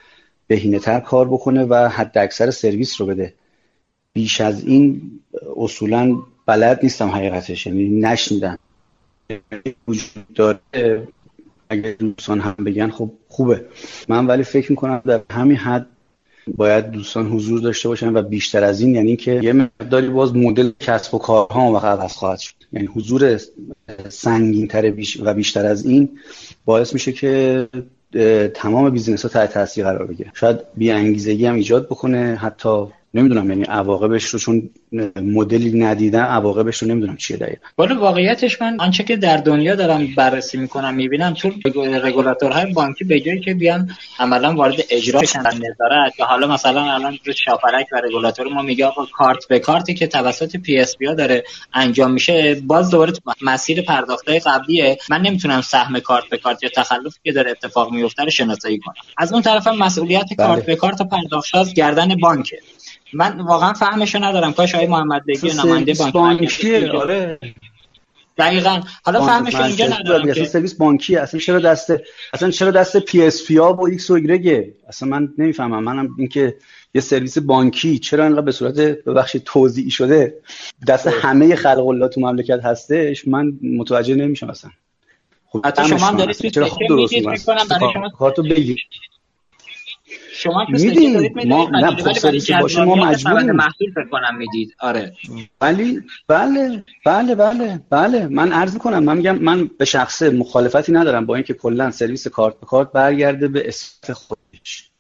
[0.47, 3.35] بهینه تر کار بکنه و حد اکثر سرویس رو بده.
[4.13, 5.11] بیش از این
[5.57, 8.59] اصولا بلد نیستم حقیقتش یعنی نشنیدم.
[9.89, 10.59] وجود داره
[11.71, 13.67] اگر دوستان هم بگن خب خوبه.
[14.09, 15.87] من ولی فکر می‌کنم در همین حد
[16.57, 20.71] باید دوستان حضور داشته باشن و بیشتر از این یعنی که یه مقداری باز مدل
[20.81, 22.55] کسب و کارها وقت عوض خواهد شد.
[22.73, 23.41] یعنی حضور
[24.09, 24.93] سنگین تر
[25.23, 26.09] و بیشتر از این
[26.65, 27.69] باعث میشه که
[28.55, 30.31] تمام بیزینس ها تحت تاثیر قرار بگیره.
[30.35, 32.85] شاید بی انگیزگی هم ایجاد بکنه حتی
[33.15, 34.71] نمی‌دونم یعنی عواقبش رو چون
[35.17, 37.67] مدلی ندیدن عواقبش رو نمی‌دونم چیه دقیقا.
[37.79, 41.55] ولی واقعیتش من آنچه که در دنیا دارم بررسی می‌کنم می‌بینم چون
[42.03, 47.19] رگولاتورهای بانکی به جای اینکه بیان عملا وارد اجرا بشن نظارت و حالا مثلا الان
[47.37, 51.45] شاپرک و رگولاتور ما میگه آقا کارت به کارتی که توسط PSP داره
[51.75, 53.13] انجام میشه باز دوباره
[53.43, 54.99] مسیر پرداختای قبلیه.
[55.11, 58.95] من نمی‌تونم سهم کارت به کارت یا تخلفی که داره اتفاق میفته رو شناسایی کنم.
[59.19, 60.47] از اون طرف مسئولیت بله.
[60.47, 62.59] کارت به کارت پرداخت گردن بانکه.
[63.13, 64.53] من واقعا فهمشو ندارم.
[64.53, 66.13] کاش آقای محمد بگی نماینده بانک.
[66.13, 67.39] بانکی آره.
[68.39, 68.81] دقیقا.
[69.05, 70.45] حالا فهمش اینجا ندارم که.
[70.45, 71.17] سرویس بانکی.
[71.17, 71.93] اصلا چرا دست
[72.33, 75.85] اصلا چرا دست PSP ها و ایکس و ایگرگه اصلا من نمی‌فهمم.
[75.85, 76.57] منم اینکه
[76.95, 80.35] یه سرویس بانکی چرا انقدر به صورت ببخشید توزیعی شده؟
[80.89, 83.29] دست همه خلق الله تو مملکت هستش.
[83.29, 84.71] من متوجه نمیشم اصلا.
[85.51, 88.79] خب حتی شما هم دارید چرا خوب درست می‌کنم برای شما کارتو بگیر
[90.39, 93.51] شما می‌دید ما نه خب باشه ما مجبوریم.
[93.51, 94.75] محصول فکر کنم می‌دید.
[94.81, 95.13] آره.
[95.61, 98.27] ولی بله بله بله بله.
[98.27, 102.61] من عرض کنم من میگم من به شخصه مخالفتی ندارم با اینکه کلا سرویس کارت
[102.61, 104.91] به کارت برگرده به اسم خودش.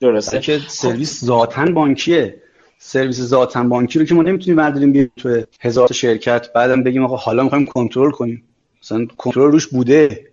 [0.00, 0.40] درسته.
[0.40, 2.42] که سرویس ذاتا بانکیه.
[2.78, 7.16] سرویس ذاتا بانکی رو که ما نمی‌تونیم برداریم بیاریم تو هزار شرکت بعدم بگیم آقا
[7.16, 8.44] حالا می‌خوایم کنترل کنیم.
[8.82, 10.26] مثلا کنترل روش بوده.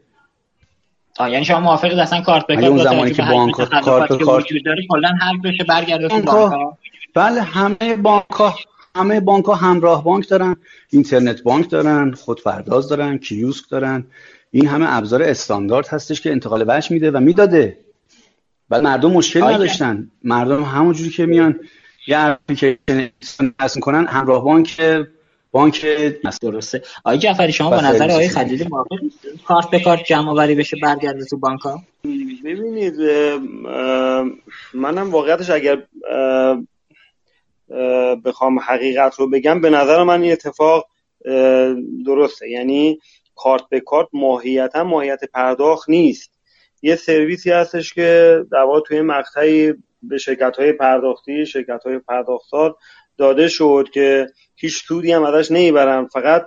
[1.17, 4.47] آه یعنی شما موافقید اصلا کارت به اون زمانی که بانک کارت کارت
[4.89, 6.53] کلا حل بشه برگرده تو بانک
[7.13, 8.55] بله همه بانک ها
[8.95, 10.55] همه بانک ها همراه بانک دارن
[10.89, 14.05] اینترنت بانک دارن خودپرداز دارن کیوسک دارن.
[14.51, 17.77] این همه ابزار استاندارد هستش که انتقال وجه میده و می‌داده.
[18.69, 20.11] بعد مردم مشکل نداشتن.
[20.23, 21.59] مردم همونجوری که میان
[22.07, 23.11] یه اپلیکیشن
[23.59, 24.81] نصب کنن همراه بانک
[25.57, 25.85] بانک
[26.41, 26.81] درسته.
[27.05, 28.95] آقای جعفری شما با نظر آقای خلیلی موافق
[29.45, 31.81] کارت به کارت جمع آوری بشه برگرده تو بانک ها
[32.45, 32.93] ببینید
[34.73, 35.83] منم واقعیتش اگر
[38.25, 40.87] بخوام حقیقت رو بگم به نظر من این اتفاق
[42.05, 42.49] درسته.
[42.49, 42.99] یعنی
[43.35, 46.31] کارت به کارت ماهیتا ماهیت پرداخت نیست.
[46.81, 52.75] یه سرویسی هستش که در واقع توی مقطعی به شرکت های پرداختی شرکت های پرداختار
[53.17, 56.05] داده شد که هیچ سودی هم ازش نمی‌برن.
[56.05, 56.45] فقط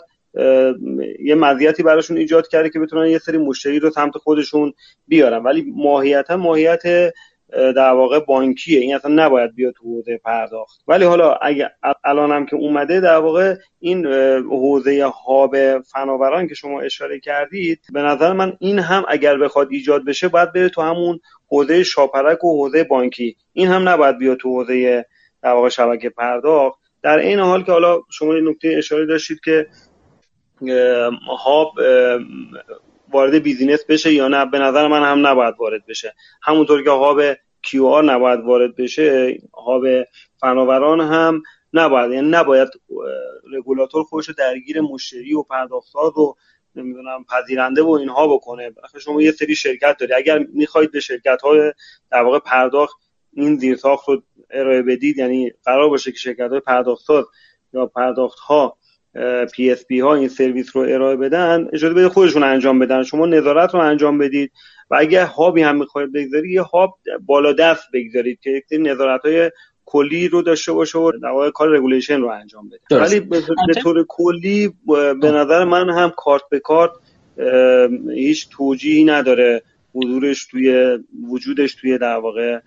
[1.25, 4.73] یه مزیتی براشون ایجاد کرده که بتونن یه سری مشتری رو سمت خودشون
[5.09, 5.43] بیارن.
[5.43, 7.13] ولی ماهیتا ماهیت
[7.53, 8.81] در واقع بانکیه.
[8.81, 10.81] این اصلا نباید بیاد تو حوزه پرداخت.
[10.89, 11.71] ولی حالا اگه
[12.05, 14.07] الان هم که اومده در واقع این
[14.51, 20.05] حوزه هاب فناوران که شما اشاره کردید به نظر من این هم اگر بخواد ایجاد
[20.05, 23.37] بشه باید بره تو همون حوزه شاپرک و حوزه بانکی.
[23.53, 25.07] این هم نباید بیاد تو حوزه
[25.43, 26.81] در واقع شبکه پرداخت.
[27.03, 29.67] در این حال که حالا شما این نکته اشاره داشتید که
[31.39, 31.73] هاب
[33.13, 36.15] وارد بیزینس بشه یا نه به نظر من هم نباید وارد بشه.
[36.43, 37.23] همونطور که هاب
[37.63, 39.85] QR نباید وارد بشه هاب
[40.41, 42.13] فناوران هم نباید.
[42.13, 42.69] یعنی نباید
[43.53, 46.37] رگولاتور خودش درگیر مشتری و پرداختار و
[46.75, 48.73] نمی‌دونم پذیرنده و اینها بکنه.
[49.01, 50.15] شما یه سری شرکت داری.
[50.15, 51.73] اگر می‌خواید به شرکت های
[52.11, 57.27] در واقع پرداخت این زیرساخت رو ارائه بدید یعنی قرار باشه که شرکت های پرداختار
[57.75, 58.77] یا پرداخت ها
[59.53, 63.03] PSP ها این سرویس رو ارائه بدن اجازه بده خودشون انجام بدن.
[63.03, 64.53] شما نظارت رو انجام بدید
[64.91, 69.51] و اگر هابی هم می‌خواید بگذارید یه هاب بالا دست بگذارید که یک نظارت های
[69.85, 73.01] کلی رو داشته باشه و در کار regulation رو انجام بده.
[73.03, 73.41] ولی به
[73.83, 74.73] طور کلی
[75.21, 76.91] به نظر من هم کارت به کارت
[78.15, 79.63] هیچ توجیهی نداره
[79.95, 82.61] حضورش توی وجودش توی در واقع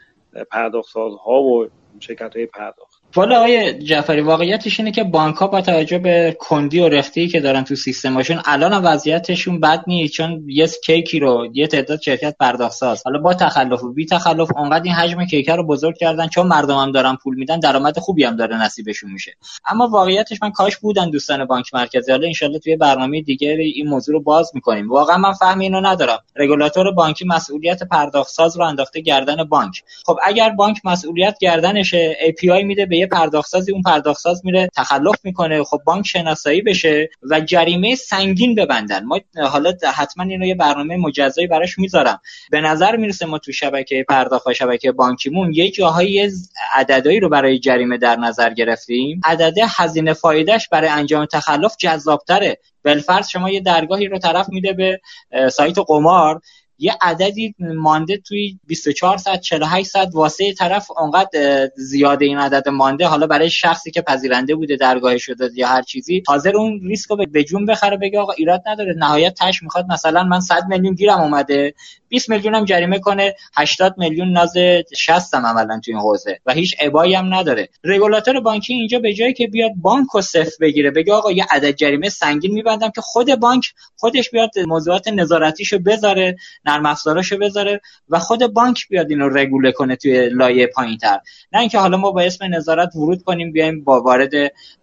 [0.51, 1.67] پرداخت ها و
[1.99, 2.92] شرکت های پرداخت.
[3.15, 7.39] والا آقای جعفری واقعیتش اینه که بانک ها با توجه به کندی و رختی که
[7.39, 12.73] دارن تو سیستمشون الان وضعیتشون بد نیست چون یه کیکی رو یه تعداد شرکت پرداخت
[12.73, 16.47] ساز حالا با تخلف و بی تخلف اونقدر این حجم کیک رو بزرگ کردن چون
[16.47, 19.33] مردم هم دارن پول میدن درآمد خوبی هم داره نصیبشون میشه.
[19.65, 22.11] اما واقعیتش من کاش بودن دوستان بانک مرکزی.
[22.11, 24.89] حالا ان توی برنامه دیگه این موضوع رو باز می‌کنیم.
[24.89, 26.19] واقعا من فهم اینو ندارم.
[26.35, 29.83] رگولاتور بانکی مسئولیت پرداخت ساز رو انداخته گردن بانک.
[30.05, 35.63] خب اگر بانک مسئولیت گردنشه API میده به یه پرداختسازی اون پرداختساز میره تخلف می‌کنه
[35.63, 39.03] خب بانک شناسایی بشه و جریمه سنگین ببندن.
[39.03, 42.21] ما حالا حتما اینو یه برنامه مجزایی براش می‌ذارم.
[42.51, 46.31] به نظر می‌رسه ما تو شبکه پرداخت شبکه بانکیمون یه جاهایی
[46.75, 49.21] عددهایی رو برای جریمه در نظر گرفتیم.
[49.23, 52.57] عدد هزینه فایدهش برای انجام تخلف جذابتره.
[52.85, 55.01] بالفرض شما یه درگاهی رو طرف میده به
[55.49, 56.41] سایت قمار.
[56.83, 63.07] یه عددی مانده توی 24 ساعت 48 ساعت واسه طرف اونقدر زیاده این عدد مانده.
[63.07, 67.25] حالا برای شخصی که پذیرنده بوده درگاه شده یا هر چیزی حاضر اون ریسک رو
[67.31, 68.93] به جون بخره بگه آقا ایراد نداره.
[68.97, 71.73] نهایت تش می‌خواد مثلا من 100 میلیون گیرم اومده
[72.09, 74.53] 20 میلیون هم جریمه کنه 80 میلیون ناز
[74.97, 77.69] 60 هم عملا تو این حوزه و هیچ ابایی هم نداره.
[77.83, 81.75] رگولاتور بانکی اینجا به جایی که بیاد بانک رو صفر بگیره بگه آقا یه عدد
[81.75, 86.35] جریمه سنگین میبندم که خود بانک خودش بیاد موضوعات نظارتیشو بذاره.
[86.73, 91.19] نرم افزاراشو بذاره و خود بانک بیاد اینو رگوله کنه توی لایه پایینتر.
[91.53, 94.31] نه اینکه حالا ما با اسم نظارت ورود کنیم بیایم با وارد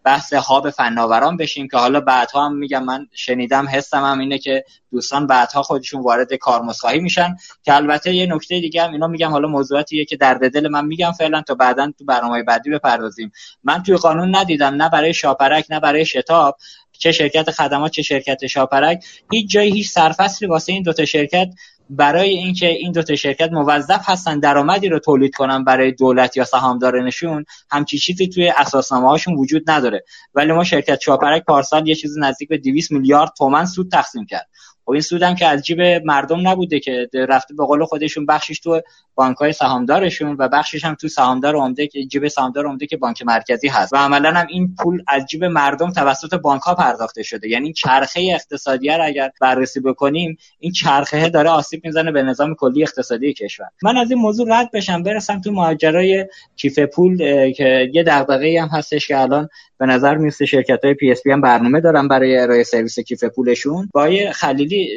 [0.05, 4.65] بحث هاب فناوران بشیم که حالا بعدها هم میگم من شنیدم حسم هم اینه که
[4.93, 9.49] دوستان بعدها خودشون وارد کارمسخایی میشن که البته یه نکته دیگه هم اینا میگم حالا
[9.49, 13.33] موضوعاتیه که در دل من میگم فعلا تا بعدا تو برنامه بعدی بپردازیم.
[13.65, 16.57] من توی قانون ندیدم نه برای شاپرک نه برای شتاب
[17.01, 19.05] چه شرکت خدمات چه شرکت شاپرک.
[19.33, 21.49] هیچ جایی هیچ سرفصلی واسه این دوتا شرکت
[21.91, 26.45] برای اینکه این دو تا شرکت موظف هستن درآمدی رو تولید کنن برای دولت یا
[26.45, 30.05] سهامدارانشون همچی چیزی توی اساسنامه هاشون وجود نداره.
[30.35, 34.49] ولی ما شرکت شاپرک پارسال یه چیزی نزدیک به 200 میلیارد تومن سود تقسیم کرد.
[34.91, 38.81] خب این سودم که از جیب مردم نبوده که رفته به قول خودشون بخشش تو
[39.15, 43.23] بانک های سهامدارشون و بخشش هم تو سهامدار عمده که جیب سهامدار عمده که بانک
[43.23, 43.93] مرکزی هست.
[43.93, 47.49] و عملا هم این پول از جیب مردم توسط بانک ها پرداخته شده.
[47.49, 52.83] یعنی چرخه اقتصادی را اگر بررسی بکنیم این چرخه داره آسیب می‌زنه به نظام کلی
[52.83, 53.69] اقتصادی کشور.
[53.83, 57.17] من از این موضوع رد بشم برسم تو ماجرای کیف پول
[57.53, 59.49] که یه دغدغه‌ای هم هستش که الان
[59.81, 63.89] به نظر می‌رسه شرکت های PSP هم برنامه دارن برای ارائه سرویس کیف پولشون.
[63.93, 64.89] با یه خلیلی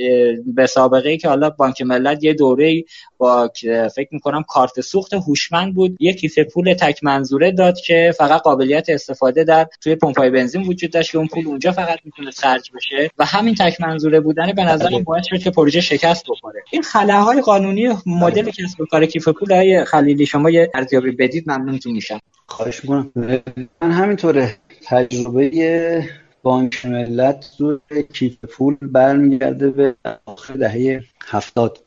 [0.45, 2.84] به سابقه ای که حالا بانک ملت یه دوره
[3.18, 3.50] با
[3.95, 8.90] فکر می‌کنم کارت سوخت هوشمند بود یه کیف پول تک منظوره داد که فقط قابلیت
[8.90, 13.10] استفاده در توی پمپای بنزین وجود داشت که اون پول اونجا فقط می‌تونه خرج بشه
[13.18, 16.64] و همین تک منظوره بودن به نظر من باعث شد که پروژه شکست بخوره.
[16.72, 21.52] این خلاهای قانونی مدل کسب و کار کیف پول های خلیلی شما یه ارزیابی بدید
[21.52, 22.20] ممنونتون میشم.
[22.45, 23.12] خواهش می‌کنم.
[23.82, 24.56] من همینطوره.
[24.86, 26.10] تجربه
[26.44, 27.80] بانک ملت رو
[28.14, 29.95] کیف پول برمیگرده به
[30.26, 31.80] آخر دهه هفتاد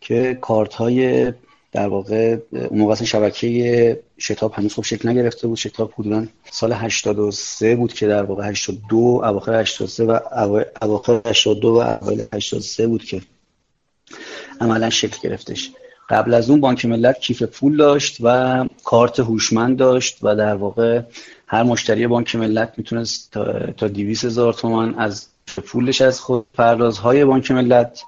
[0.00, 1.32] که کارت های
[1.72, 5.58] در واقع اون موقع شبکه شتاب هنوز خوب شکل نگرفته بود.
[5.58, 10.18] شتاب حدودا سال 83 بود که در واقع 82 اواخر 83 و
[10.82, 13.22] اواخر 82 و اوایل 83 بود که
[14.60, 15.70] عملا شکل گرفتش.
[16.08, 21.00] قبل از اون بانک ملت کیف پول داشت و کارت هوشمند داشت و در واقع
[21.46, 23.32] هر مشتری بانک ملت می‌تونست
[23.76, 25.28] تا 200 هزار تومان از
[25.66, 28.02] پولش از خود پردازهای بانک ملت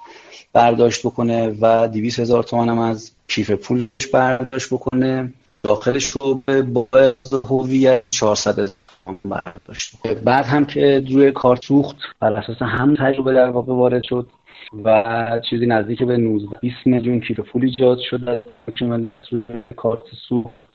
[0.53, 5.33] برداشت بکنه و 200 هزار تومان هم از کیف پولش برداشت بکنه.
[5.63, 7.13] داخلش رو به باز
[7.49, 8.71] هویت 400
[9.25, 9.97] برداشت.
[10.23, 14.27] بعد هم که روی کارت سوخت بر اساس هم تجربه در واقع وارد شد.
[14.83, 18.43] و چیزی نزدیک به 19 20 میلیون کیف پول ایجاد شد
[19.75, 20.65] کارت سوخت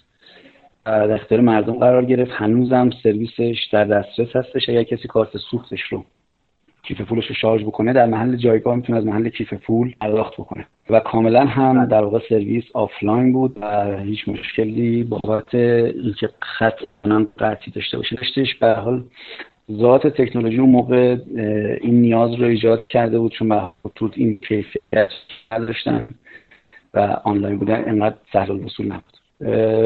[0.84, 2.30] در اختیار مردم قرار گرفت.
[2.34, 4.68] هنوزم سرویسش در دسترس هستش.
[4.68, 6.04] اگر کسی کارت سوختش رو
[6.82, 10.66] کیف پولش رو شارژ بکنه در محل جایگاه می‌تونه از محل کیف پول پرداخت بکنه.
[10.90, 16.80] و کاملا هم در واقع سرویس آفلاین بود و هیچ مشکلی بابت اینکه خط
[17.38, 18.54] قطعی داشته باشه داشتش.
[18.54, 19.04] به حال
[19.76, 21.16] ذات تکنولوژی اون موقع
[21.80, 25.10] این نیاز رو ایجاد کرده بود چون خطوط این کیفیت
[25.52, 26.08] نداشتن
[26.94, 29.20] و آنلاین بودن انقدر سهل الوصول نبود.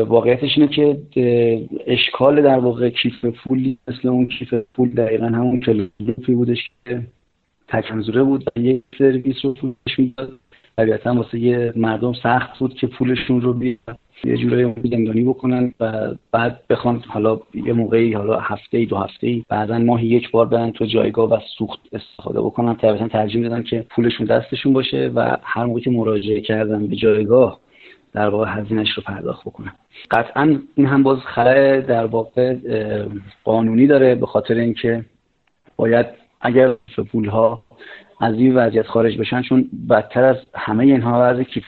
[0.09, 0.69] واقعیتش اینه
[1.11, 7.01] که اشکال در واقع کیف پولی مثل اون کیف پول دقیقا همون کلوفی بودش که
[7.69, 10.39] تکنزوره بود و یک سرویس رو پولش می‌داد.
[10.77, 16.61] طبیعتا واسه مردم سخت بود که پولشون رو بیاد یه جورایی زندانی بکنن و بعد
[16.71, 20.71] بخوان حالا یه موقعی حالا هفته ای دو هفته ای بعدا ماهی یک بار برن
[20.71, 22.75] تو جایگاه و سوخت استفاده بکنن.
[22.75, 27.61] طبیعتا ترجیح می‌دادن که پولشون دستشون باشه و هر موقعی که مراجعه کردن به جایگاه
[28.13, 29.73] در واقع هزینهش رو پرداخت بکنن.
[30.11, 32.57] قطعا این هم باز خلای در واقع
[33.45, 35.05] قانونی داره به خاطر اینکه
[35.77, 36.07] باید
[36.41, 36.75] اگر
[37.13, 37.63] پول ها
[38.21, 41.65] از این وضعیت خارج بشن چون بدتر از همه اینها وضع کیف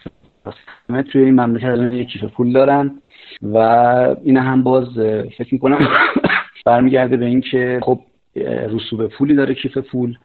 [0.90, 2.90] همه توی این مملکت یک کیف پول دارن
[3.42, 3.56] و
[4.24, 4.88] این هم باز
[5.38, 5.88] فکر می‌کنم
[6.66, 8.00] برمیگرده به اینکه خب
[8.70, 10.16] رسوب پولی داره کیف پول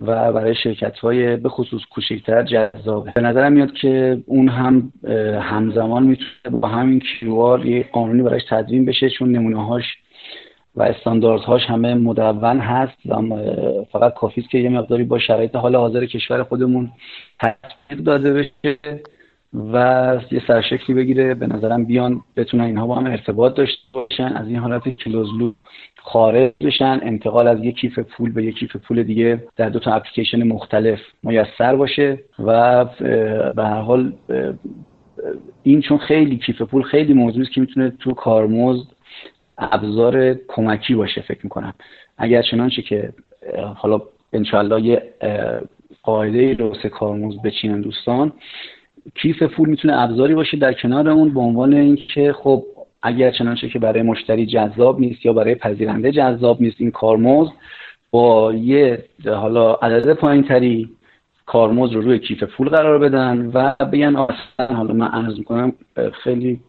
[0.00, 3.12] و برای شرکت های به خصوص کوچکتر جذابه.
[3.14, 4.92] به نظرم میاد که اون هم
[5.42, 9.84] همزمان می‌تونه با همین کیوار یه قانونی براش تدوین بشه چون نمونه هاش
[10.76, 13.16] و استانداردهاش همه مدون هست و
[13.92, 16.90] فقط کافی که یه مقداری با شرایط حال حاضر کشور خودمون
[17.40, 18.78] تطبیق داده بشه
[19.72, 21.34] و یه سرشکلی بگیره.
[21.34, 25.52] به نظرم بیان بتونن اینها با هم ارتباط داشته باشن از این حالت کلوزلو
[25.96, 27.00] خارج بشن.
[27.02, 30.98] انتقال از یک کیف پول به یک کیف پول دیگه در دو تا اپلیکیشن مختلف
[31.22, 32.84] میسر باشه و
[33.56, 34.12] به هر حال
[35.62, 38.86] این چون خیلی کیف پول خیلی موضوعی که می‌تونه تو کارمزد
[39.60, 41.74] ابزار کمکی باشه فکر می‌کنم.
[42.18, 43.12] اگر چنانچه که
[43.76, 45.02] حالا انشالله یه
[46.02, 48.32] قاعده راسته کارمزد بچینن دوستان
[49.14, 52.64] کیف پول می‌تونه ابزاری باشه در کنار اون به عنوان اینکه خب
[53.02, 57.52] اگر چنانچه که برای مشتری جذاب نیست یا برای پذیرنده جذاب نیست این کارمزد
[58.10, 60.88] با یه حالا عدد پایین تری
[61.46, 65.72] کارمزد رو روی کیف پول قرار بدن و بگن اصلا حالا من عرض می‌کنم
[66.12, 66.60] خیلی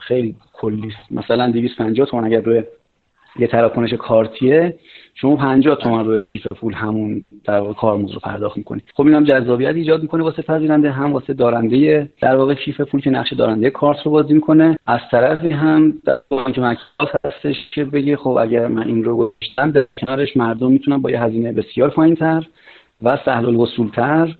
[0.00, 2.62] خیلی کلی مثلا 250 تومن اگر روی
[3.38, 4.74] یه تراکنش کارتیه
[5.14, 9.24] شما 50 تومن رو کیف پول همون در واقع کارمزد رو پرداخت می‌کنید خب اینم
[9.24, 13.70] جذابیت ایجاد می‌کنه واسه پذیرنده هم واسه دارنده در واقع کیف پول که نقش دارنده
[13.70, 14.78] کارت رو بازی می‌کنه.
[14.86, 16.80] از طرفی هم در بانک مرکز
[17.24, 21.22] هستش که بگه خب اگر من این رو گذاشتم در کنارش مردم می‌تونن با یه
[21.22, 22.46] هزینه بسیار پایینتر
[23.02, 24.36] و سهل الوصولتر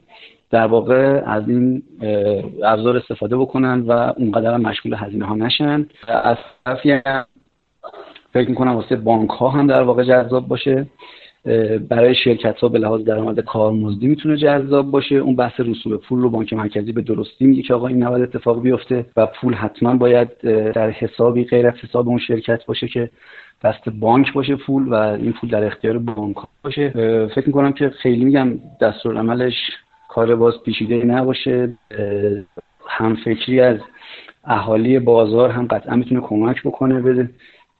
[0.50, 1.82] در واقع از این
[2.64, 5.86] ابزار استفاده بکنن و اونقدر مشغول هزینه ها نشن.
[6.08, 7.00] از طرفی
[8.32, 10.86] فکر می‌کنم واسه بانک ها هم در واقع جذاب باشه.
[11.88, 15.14] برای شرکت ها به لحاظ درآمد کارمزدی می‌تونه جذاب باشه.
[15.14, 18.62] اون بحث رسوب پول رو بانک مرکزی به درستی میگه که آقا این نباید اتفاق
[18.62, 20.28] بیفته و پول حتما باید
[20.72, 23.10] در حسابی غیر از حساب اون شرکت باشه که
[23.64, 26.90] دست بانک باشه پول و این پول در اختیار بانک باشه.
[27.34, 29.54] فکر می‌کنم که خیلی میگم دستورالعملش
[30.18, 31.78] کار باز پیچیده نباشه.
[32.88, 33.78] هم فکری از
[34.44, 37.30] اهالی بازار هم قطعا می‌تونه کمک بکنه بده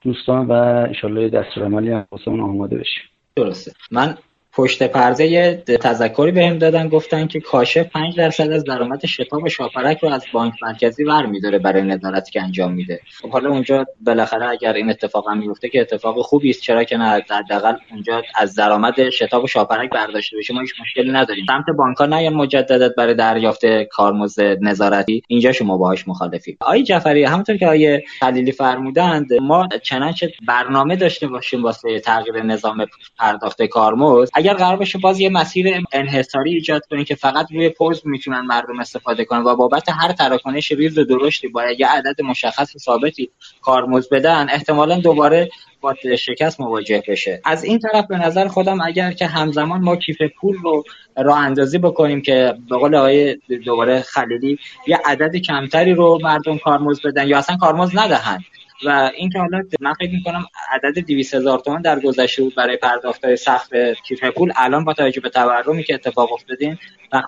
[0.01, 3.03] دوستان و انشالله دستورالعملی هم آماده بشیم
[3.35, 3.71] درسته.
[3.91, 4.17] من
[4.53, 10.09] پشت پرده تذکری بهم دادن گفتن که کاشه 5 درصد از درآمد شتاب شاپرک رو
[10.09, 12.99] از بانک مرکزی ور میداره برای نظارتی که انجام میده.
[13.21, 16.97] خب حالا اونجا بالاخره اگر این اتفاق هم میفته که اتفاق خوبی است چرا که
[16.97, 21.45] نه حداقل اونجا از درآمد شتاب شاپرک برداشته بشه ما هیچ مشکلی نداریم.
[21.47, 25.23] سمت بانک ها یا مجددت برای دریافت کارمزد نظارتی.
[25.27, 31.27] اینجا شما باهاش مخالفی آقای جعفری همونطور که آقای خلیلی فرمودند ما چنانچه برنامه داشته
[31.27, 32.85] باشیم واسه تغییر نظام
[33.17, 38.01] پرداخت کارمزد اگر قرار باشه باز یه مسیر انحصاری ایجاد کنیم که فقط روی پوز
[38.05, 43.31] می‌تونن مردم استفاده کنن و بابت هر تراکنش ریز درشتی با یه عدد مشخص ثابتی
[43.61, 45.49] کارمز بدن احتمالا دوباره
[45.81, 47.41] با شکست مواجه بشه.
[47.45, 50.83] از این طرف به نظر خودم اگر که همزمان ما کیف پول رو
[51.17, 53.35] راه اندازی بکنیم که به قول آقای
[53.65, 58.43] دوباره خلیلی یه عدد کمتری رو مردم کارمز بدن یا اصلا کارمز ندهند
[58.85, 62.77] و این که حالا من فکر می‌کنم عدد 200 هزار تومان در گذشته بود برای
[62.77, 63.73] پرداخت های سخت
[64.07, 66.77] کیف پول الان با توجه به تورمی که اتفاق افتادین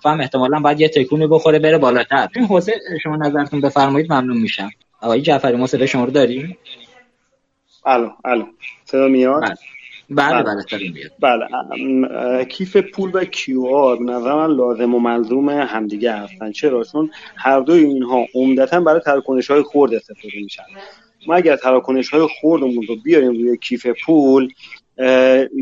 [0.05, 2.27] هم احتمالا باید یه تکونی بخوره بره بالاتر.
[2.35, 2.73] این حوزه
[3.03, 4.69] شما نظرتون بفرمایید ممنون میشم.
[5.01, 6.57] آقای جعفری ما صدا شما رو داریم؟
[7.85, 8.45] الو الو.
[8.85, 9.55] صدا میاد؟ بله.
[10.09, 10.43] بله
[11.19, 11.47] بله.
[11.49, 16.51] بله کیف پول و کیو آر نظر من لازم و ملزوم همدیگه هستن.
[16.51, 20.63] چرا؟ چون هر دوی اینها عمدتا برای تراکنش های خورد استفاده میشن.
[21.27, 24.53] ما اگر تراکنش های خوردمون رو بیاریم روی کیف پول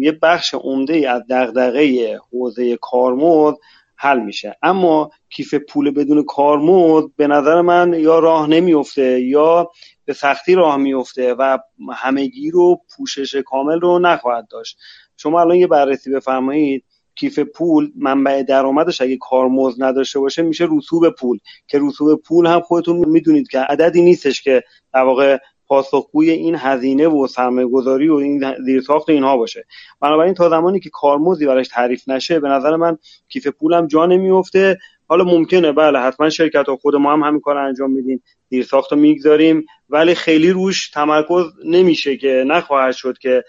[0.02, 3.58] یه بخش عمده ای از دغدغه حوزه کارمزد
[3.96, 4.58] حل میشه.
[4.64, 9.72] اما کیف پول بدون کارمزد به نظر من یا راه نمیفته یا
[10.06, 11.58] به سختی راه میفته و
[11.94, 14.78] همگی رو پوشش کامل رو نخواهد داشت.
[15.18, 16.84] شما الان یه بررسی بفرمایید.
[17.20, 21.40] کیف پول منبع درآمدش اگه کارمزد نداشته باشه میشه رسوب پول.
[21.68, 27.08] که رسوب پول هم خودتون می‌دونید که عددی نیستش که در واقع پاسخگوی این هزینه
[27.08, 29.66] و سرمایه گذاری و این زیرساخت اینها باشه.
[30.02, 32.98] بنابراین تا زمانی که کارمزدی براش تعریف نشه به نظر من
[33.30, 37.58] کیف پولم جا نمیفته حالا ممکنه بله حتما شرکت ها خود ما هم همین کار
[37.58, 38.24] انجام میدیم.
[38.50, 39.66] زیرساخت رو می‌گذاریم.
[39.90, 43.44] ولی خیلی روش تمرکز نمیشه که نخواهد شد که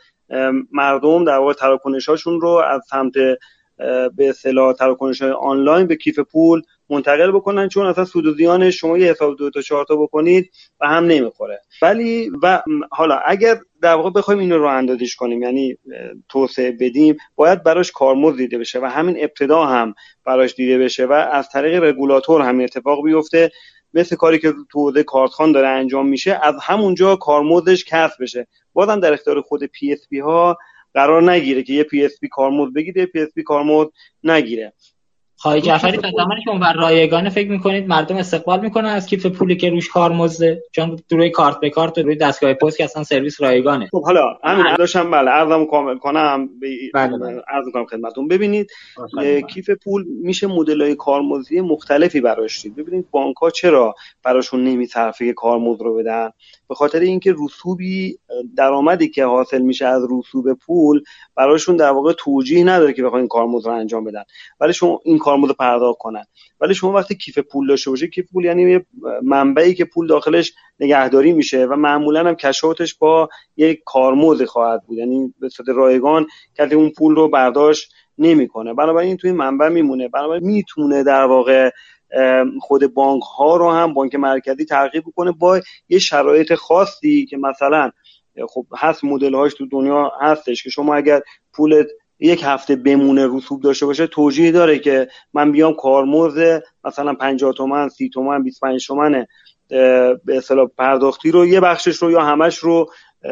[0.73, 3.13] مردم در واقع تراکنش هاشون رو از سمت
[4.17, 8.71] به اصطلاح تراکنش های آنلاین به کیف پول منتقل بکنن چون اصلا سود و زیان
[8.71, 10.51] شما یه حساب دو تا چهار تا بکنید
[10.81, 11.61] و هم نمی‌خوره.
[11.83, 15.77] ولی و حالا اگر در واقع بخوایم اینو رو اندازش کنیم یعنی
[16.29, 19.95] توسعه بدیم باید براش کارمزد دیده بشه و همین ابتدا هم
[20.27, 23.51] براش دیده بشه و از طریق رگولاتور همین اتفاق بیفته.
[23.95, 28.47] مثل کاری که تو حوزه کارتخوان داره انجام میشه از همونجا کارمزدش کسب بشه.
[28.73, 30.59] بازم در اختیار خود PSP ها
[30.95, 33.89] قرار نگیره که یه پی اس پی کارمزد بگیره پی اس پی کارمزد
[34.25, 34.73] نگیره.
[35.37, 39.27] آقای جعفری تا زمانی که اون بر رایگانه فکر می‌کنید مردم استقبال می‌کنن از کیف
[39.27, 43.05] پولی که روش کارمزده چون روی کارت به کارت و روی دستگاه پوز که اصلا
[43.05, 43.89] سرویس رایگانه.
[43.93, 46.49] خب حالا همین داشتم بله عرضم کامل کنم.
[46.95, 47.43] بله بله.
[47.49, 48.29] عرض کنم خدمتتون.
[48.29, 48.71] ببینید
[49.49, 52.77] کیف پول میشه مدل های کارمزدی مختلفی براش دید.
[52.77, 56.31] ببینید بانک ها چرا براشون نمیصرفه کارمزد رو بدن؟
[56.71, 58.19] به خاطر اینکه رسوبی
[58.57, 61.03] درآمدی که حاصل میشه از رسوب پول
[61.37, 64.23] براشون در واقع توجیه نداره که بخواین کارمزد رو انجام بدن.
[64.61, 66.25] ولی شما این کارمزد پرداخت کنن.
[66.61, 68.87] ولی شما وقتی کیف پول داشته باشه کیف پول یعنی یه
[69.23, 74.99] منبعی که پول داخلش نگهداری میشه و معمولا هم کشاتش با یک کارمزد خواهد بود.
[74.99, 76.27] یعنی به صورت رایگان
[76.59, 78.75] کسی اون پول رو برداشت نمی‌کنه.
[78.75, 80.09] بنابراین توی منبع میمونه.
[80.09, 81.71] بنابراین می‌تونه در واقع
[82.61, 87.91] خود بانک ها رو هم بانک مرکزی ترغیب کنه با یه شرایط خاصی که مثلا
[88.49, 91.23] خب هست مدل هاش تو دنیا هستش که شما اگر
[91.53, 91.87] پولت
[92.19, 97.89] یک هفته بمونه رسوب داشته باشه توجیه داره که من بیام کارمزد مثلا 50 تومن
[97.89, 99.27] 30 تومن 25 تومن
[99.69, 102.87] به اصطلاح پرداختی رو یه بخشش رو یا همش رو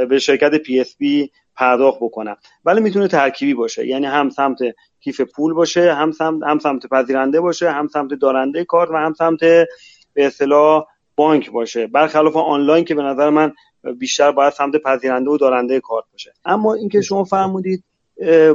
[0.08, 2.36] به شرکت PSP پرداخت بکنم.
[2.64, 3.86] ولی می‌تونه ترکیبی باشه.
[3.86, 4.58] یعنی هم سمت
[5.00, 9.14] کیف پول باشه هم سمت هم سمت پذیرنده باشه هم سمت دارنده کارت و هم
[9.14, 10.86] سمت به اصطلاح
[11.16, 11.86] بانک باشه.
[11.86, 13.52] برخلاف آنلاین که به نظر من
[13.98, 16.32] بیشتر باید سمت پذیرنده و دارنده کارت باشه.
[16.44, 17.84] اما اینکه شما فرمودید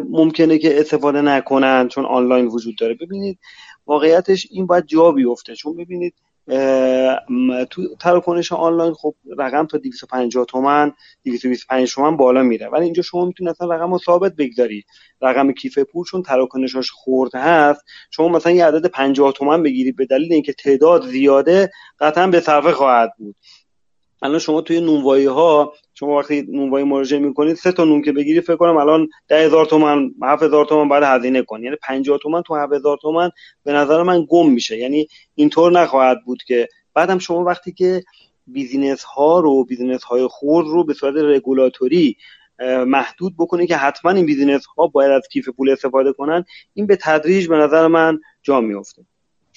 [0.10, 2.94] ممکنه که استفاده نکنن چون آنلاین وجود داره.
[2.94, 3.40] ببینید
[3.86, 5.56] واقعیتش این باید جا بیفته.
[5.56, 6.14] چون ببینید
[7.70, 12.68] تو تراکنش آنلاین خب رقم تا 250 تومن 225 تومن بالا میره.
[12.68, 14.84] ولی اینجا شما می‌تونید اصلا رقم رو ثابت بگذاری.
[15.22, 20.06] رقم کیف پول چون تراکنشاش خورده هست شما مثلا یه عدد 50 تومن بگیرید به
[20.06, 23.36] دلیل اینکه تعداد زیاده قطعا به صرفه خواهد بود.
[24.22, 28.42] الان شما توی نونوایی ها شما وقتی نونوایی مراجعه می‌کنید سه تا نون که بگیری
[28.42, 31.64] فکر کنم الان ده هزار تومن هفت هزار تومن بعد هزینه کنی.
[31.64, 33.30] یعنی 50 تومن تو هفت هزار تومن
[33.64, 34.78] به نظر من گم میشه.
[34.78, 38.04] یعنی اینطور نخواهد بود که بعدم شما وقتی که
[38.48, 42.18] بیزینس ها رو بیزینس های خرد رو به صورت رگولاتوری
[42.88, 46.98] محدود بکنه که حتما این بیزینس ها باید از کیف پول استفاده کنن این به
[47.02, 49.06] تدریج به نظر من جا میفته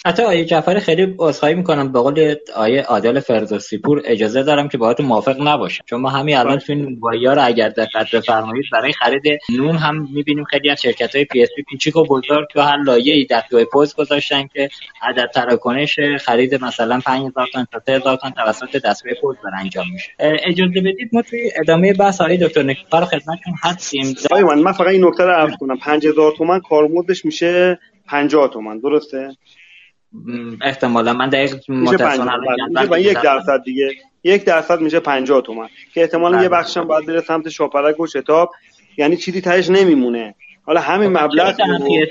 [0.05, 1.93] حتی آقای جعفری خیلی عذرخواهی می‌کنم.
[1.93, 5.85] به قول آقای عادل فردوسی پور اجازه دارم که باهاتون موافق نباشم.
[5.87, 9.23] چون ما همین الان تو این رو اگر دقت بفرمایید برای خرید
[9.57, 13.65] نون هم می‌بینیم خیلی از شرکت های PSP کوچیک و بزرگ تو هر لایه‌ای دستگاه
[13.65, 14.69] پوز گذاشتن که
[15.03, 20.13] عدد تراکنش خرید مثلا 5000 تا 3000 تا توسط دستگاه پوز بر انجام میشه.
[20.19, 24.15] اجازه بدید ما توی ادامه بحث آقای دکتر نکفر خدمتتون هستیم.
[24.31, 25.79] من من فقط این نکته رو عرض کنم.
[25.79, 29.37] 5000 تومان کارمزدش میشه 50 تومان درسته؟
[30.63, 31.13] احتمالا.
[31.13, 33.01] من دقیق متاسفانه.
[33.01, 33.91] یک درصد دیگه.
[34.25, 35.69] یک درصد میشه 50 تومن.
[35.95, 36.59] که احتمالا یه بله.
[36.59, 38.51] بخشم باید بره سمت شاپرک و شتاب.
[38.97, 40.35] یعنی چیزی تهش نمیمونه.
[40.63, 41.57] حالا همین خب، مبلغ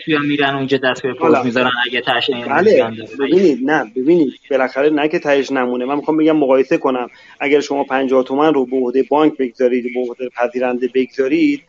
[0.06, 2.92] پی میرن اونجا دست به پوز می‌ذارن اگه تهش بله.
[3.20, 4.34] ببینید نه ببینید.
[4.52, 5.86] بالاخره نه که تهش نمونه.
[5.86, 7.08] من می‌خوام بگم مقایسه کنم.
[7.40, 11.62] اگر شما 50 تومن رو به عهده بانک بگذارید به عهده پذیرنده بگذارید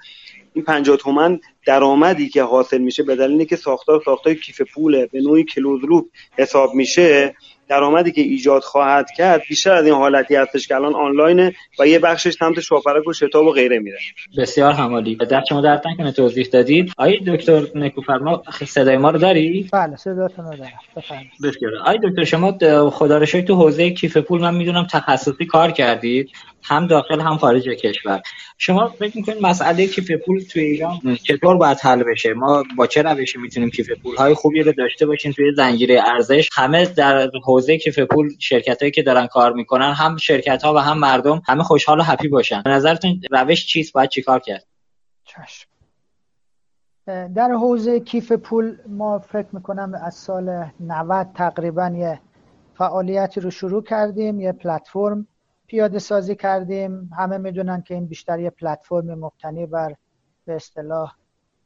[0.56, 5.20] این 50 تومن درآمدی که حاصل میشه به دلیل اینکه ساختار ساختار کیف پوله به
[5.20, 6.04] نوعی closed loop
[6.38, 7.34] حساب میشه
[7.68, 11.98] درآمدی که ایجاد خواهد کرد بیشتر از این حالتی هستش که الان آنلاینه و یه
[11.98, 13.98] بخشش سمت شاپرک و شتاب و غیره میره.
[14.38, 15.14] بسیار همالی.
[15.14, 16.92] در شما در کنه توضیح دادید.
[16.98, 20.72] آقای دکتر نکوفرما صدای ما رو داری؟ بله صداتون رو دارم.
[21.42, 21.72] بسیار.
[21.80, 22.58] آقای دکتر شما
[22.90, 26.30] خدا رو تو حوزه کیف پول من می‌دونم تخصصی کار کردید.
[26.66, 28.22] هم داخل هم خارج کشور.
[28.58, 33.02] شما فکر می‌کنید مسئله کیف پول توی ایران چطور باید حل بشه؟ ما با چه
[33.02, 37.78] روشی می‌تونیم کیف پول های خوبی رو داشته باشیم توی زنجیره ارزش؟ همه در حوزه
[37.78, 41.62] کیف پول شرکت هایی که دارن کار می‌کنن هم شرکت ها و هم مردم همه
[41.62, 42.62] خوشحال و هپی باشن.
[42.62, 44.66] به نظرتون روش چیست؟ باید چیکار کرد؟
[47.06, 52.20] در حوزه کیف پول ما فکر می‌کنم از سال 90 تقریبا یه
[52.74, 55.26] فعالیتی رو شروع کردیم یه پلتفرم.
[55.66, 57.10] پیاده سازی کردیم.
[57.18, 59.94] همه می‌دونن که این بیشتر یه پلتفرم مبتنی بر
[60.44, 61.14] به اصطلاح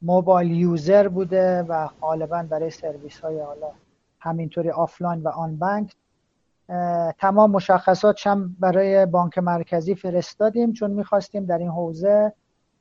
[0.02, 3.70] mobile user بوده و غالبا برای سرویس های حالا
[4.18, 5.96] همینطوری آفلاین و آن بانک.
[7.18, 12.32] تمام مشخصات هم برای بانک مرکزی فرستادیم چون می‌خواستیم در این حوزه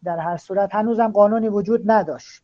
[0.04, 0.76] در هر صورت.
[0.76, 2.44] هنوزم قانونی وجود نداشت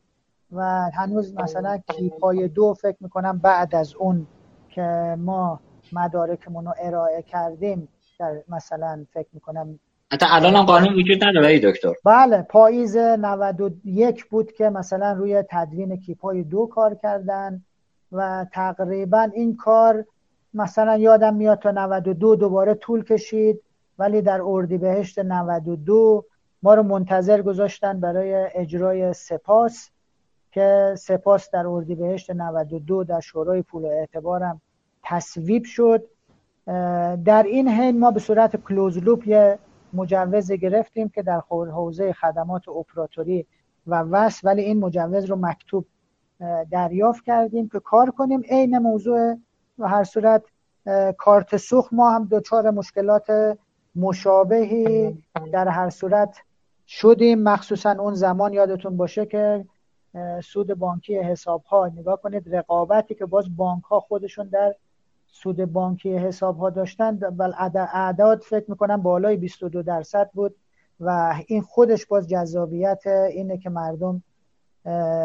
[0.51, 4.27] و هنوز مثلا کیپای دو فکر می‌کنم بعد از اون
[4.69, 5.59] که ما
[5.93, 7.87] مدارکمون رو ارائه کردیم
[8.19, 9.79] در مثلا فکر می‌کنم
[10.11, 11.93] حتی الان هم قانون وجود نداره ای دکتر.
[12.05, 17.63] بله پاییز 91 بود که مثلا روی تدوین کیپای دو کار کردن
[18.11, 20.05] و تقریبا این کار
[20.53, 23.61] مثلا یادم میاد تا 92 دوباره طول کشید
[23.99, 26.25] ولی در اردیبهشت 92
[26.63, 29.89] ما رو منتظر گذاشتن برای اجرای سپاس
[30.51, 34.61] که سپاس در اردیبهشت 92 در شورای پول و اعتبارم
[35.03, 36.03] تصویب شد.
[37.25, 39.59] در این حین ما به صورت کلوز لوپ یه
[39.93, 43.45] مجوز گرفتیم که در حوزه خدمات اپراتوری
[43.87, 45.85] و وصل ولی این مجوز رو مکتوب
[46.71, 48.41] دریافت کردیم که کار کنیم.
[48.49, 49.35] عین موضوع
[49.79, 50.43] و هر صورت
[51.17, 53.57] کارت سوخت ما هم دچار مشکلات
[53.95, 55.17] مشابهی
[55.51, 56.37] در هر صورت
[56.87, 57.43] شدیم.
[57.43, 59.65] مخصوصا اون زمان یادتون باشه که
[60.43, 64.75] سود بانکی حساب ها نگاه کنید رقابتی که باز بانک ها خودشون در
[65.35, 67.53] سود بانکی حساب ها داشتن بل
[67.93, 70.55] اعداد فکر می‌کنم بالای 22 درصد بود
[70.99, 74.23] و این خودش باز جذابیت اینه که مردم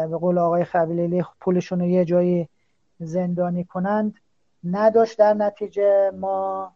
[0.09, 2.49] به قول آقای خبیلیلی پولشون رو یه جایی
[2.99, 4.13] زندانی کنند.
[4.63, 6.71] نداشت در نتیجه ما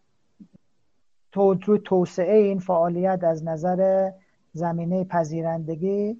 [1.32, 4.12] تو توسعه این فعالیت از نظر
[4.54, 6.18] زمینه پذیرندگی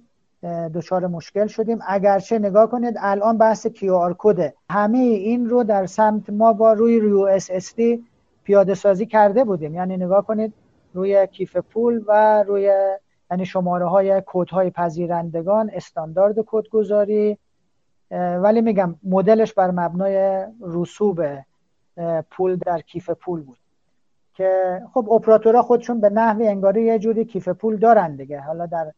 [0.74, 1.78] دچار مشکل شدیم.
[1.86, 6.72] اگرچه نگاه کنید الان بحث کیو آر کده همه این رو در سمت ما با
[6.72, 8.04] روی اس دی
[8.44, 9.74] پیاده سازی کرده بودیم.
[9.74, 10.54] یعنی نگاه کنید
[10.94, 12.72] روی کیف پول و روی
[13.30, 17.38] یعنی شماره های کد های پذیرندگان استاندارد کدگذاری
[18.10, 21.22] ولی میگم مدلش بر مبنای رسوب
[22.30, 23.58] پول در کیف پول بود.
[24.34, 28.40] که خب اپراتورها خودشون به نحو انگاری یه جوری کیف پول دارن دیگه.
[28.40, 28.92] حالا در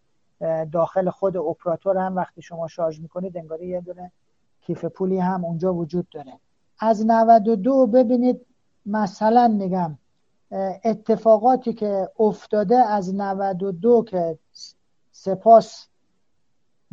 [0.72, 4.12] داخل خود اپراتور هم وقتی شما شارژ می‌کنید انگاری یه دونه
[4.60, 6.32] کیف پولی هم اونجا وجود داره
[6.78, 8.46] از 92 ببینید
[8.86, 9.98] مثلا میگم
[10.84, 14.38] اتفاقاتی که افتاده از 92 که
[15.12, 15.86] سپاس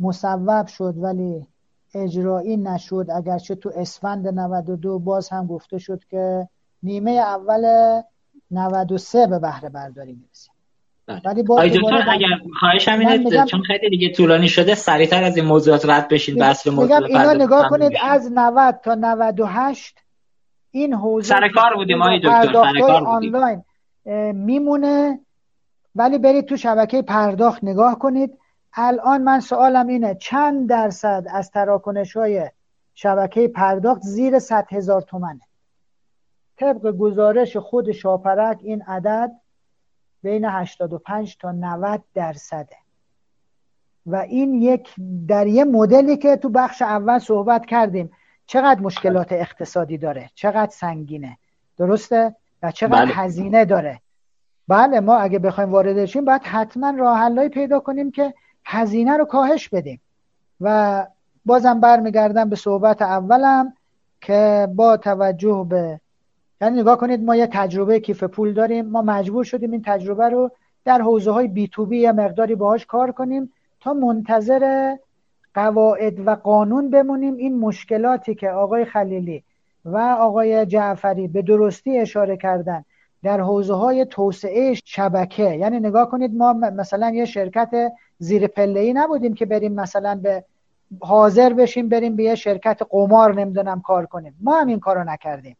[0.00, 1.46] مصوب شد ولی
[1.94, 6.48] اجرایی نشد اگرچه تو اسفند 92 باز هم گفته شد که
[6.82, 8.02] نیمه اول
[8.50, 10.55] 93 به بهره برداری می‌رسیم بله.
[11.08, 12.28] ولی با اگر
[12.60, 17.04] خواهش اینه چون خیلی دیگه طولانی شده سریعتر از این موضوعات رد بشین بس موضوع
[17.04, 19.98] اینا نگاه کنید از 90 تا 98
[20.70, 23.34] این حوزه سر کار بودیم آقای دکتر سر کار بودیم.
[23.34, 23.62] آنلاین
[24.34, 25.20] میمونه.
[25.94, 28.38] ولی برید تو شبکه پرداخت نگاه کنید.
[28.74, 32.50] الان من سوالم اینه چند درصد از تراکنش های
[32.94, 35.40] شبکه پرداخت زیر 100 هزار تومنه؟
[36.56, 39.32] طبق گزارش خود شاپرک این عدد
[40.26, 42.76] بین 85 تا 90 درصده.
[44.06, 44.94] و این یک
[45.28, 48.10] در یه مدلی که تو بخش اول صحبت کردیم
[48.46, 51.38] چقدر مشکلات اقتصادی داره؟ چقدر سنگینه؟
[51.78, 53.14] درسته؟ و چقدر بله.
[53.14, 54.00] هزینه داره؟
[54.68, 59.68] بله ما اگه بخوایم وارد شیم باید حتما راه پیدا کنیم که هزینه رو کاهش
[59.68, 60.00] بدیم.
[60.60, 61.06] و
[61.44, 63.72] بازم برمیگردم به صحبت اولم
[64.20, 66.00] که با توجه به
[66.60, 68.86] یعنی نگاه کنید ما یه تجربه کیف پول داریم.
[68.86, 70.50] ما مجبور شدیم این تجربه رو
[70.84, 74.96] در حوزه های بی تو بی یه مقداری باهاش کار کنیم تا منتظر
[75.54, 79.42] قواعد و قانون بمونیم این مشکلاتی که آقای خلیلی
[79.84, 82.84] و آقای جعفری به درستی اشاره کردن
[83.22, 85.56] در حوزه های توسعه شبکه.
[85.56, 90.44] یعنی نگاه کنید ما مثلا یه شرکت زیر پله ای نبودیم که بریم مثلا به
[91.00, 94.34] حاضر بشیم بریم به یه شرکت قمار نمی‌دونم کار کنیم.
[94.40, 95.56] ما هم این کارو نکردیم.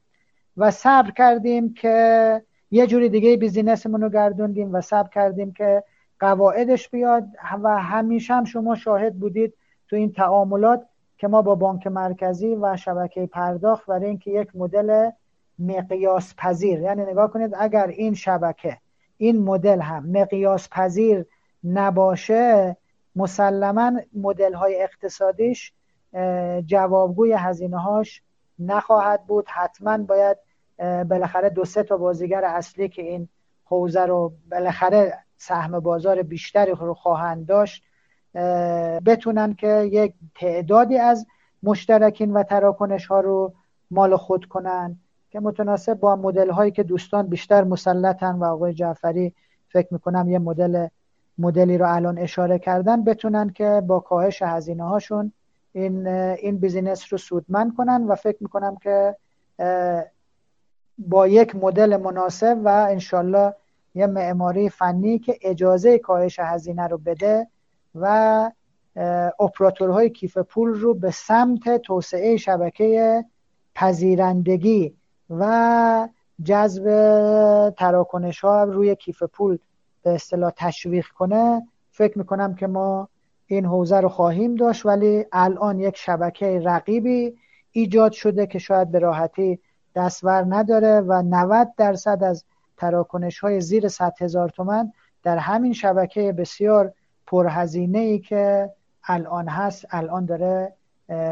[0.56, 5.84] و صبر کردیم که یه جوری دیگه بیزینسمون رو گردوندیم و صبر کردیم که
[6.20, 7.24] قواعدش بیاد
[7.62, 9.54] و همیشه هم شما شاهد بودید
[9.88, 10.86] تو این تعاملات
[11.18, 15.10] که ما با بانک مرکزی و شبکه پرداخت برای اینکه یک مدل
[15.58, 18.78] مقیاس پذیر یعنی نگاه کنید اگر این شبکه
[19.16, 21.24] این مدل هم مقیاس پذیر
[21.64, 22.76] نباشه
[23.16, 25.72] مسلما مدل های اقتصادیش
[26.66, 28.22] جوابگوی هزینه هاش
[28.58, 29.48] نخواهد بود.
[29.48, 30.36] حتما باید
[30.78, 33.28] بالاخره دو سه تا بازیگر اصلی که این
[33.64, 37.82] حوزه رو بالاخره سهم بازار بیشتری رو خواهند داشت
[39.06, 41.26] بتونن که یک تعدادی از
[41.62, 43.52] مشترکین و تراکنش ها رو
[43.90, 44.98] مال خود کنن
[45.30, 49.34] که متناسب با مدل هایی که دوستان بیشتر مسلطن و آقای جعفری
[49.68, 50.86] فکر می‌کنم یه مدل
[51.38, 55.32] مدلی رو الان اشاره کردن بتونن که با کاهش هزینه هاشون
[55.72, 59.16] این این بیزینس رو سودمند کنن و فکر می‌کنم که
[60.99, 63.55] با یک مدل مناسب و انشالله
[63.94, 67.47] یه معماری فنی که اجازه کاهش هزینه رو بده
[67.94, 68.50] و
[69.41, 73.25] اپراتورهای کیف پول رو به سمت توسعه شبکه
[73.75, 74.94] پذیرندگی
[75.31, 76.08] و
[76.44, 76.84] جذب
[77.70, 79.58] تراکنش ها روی کیف پول
[80.02, 81.66] به اصطلاح تشویق کنه.
[81.91, 83.08] فکر می‌کنم که ما
[83.47, 87.36] این حوزه رو خواهیم داشت ولی الان یک شبکه رقیبی
[87.73, 89.60] ایجاد شده که شاید به راحتی
[89.97, 92.44] دستور نداره و 90 درصد از
[92.76, 94.92] تراکنش های زیر 100 هزار تومن
[95.23, 96.92] در همین شبکه بسیار
[97.26, 98.70] پرهزینه ای که
[99.05, 100.73] الان هست الان داره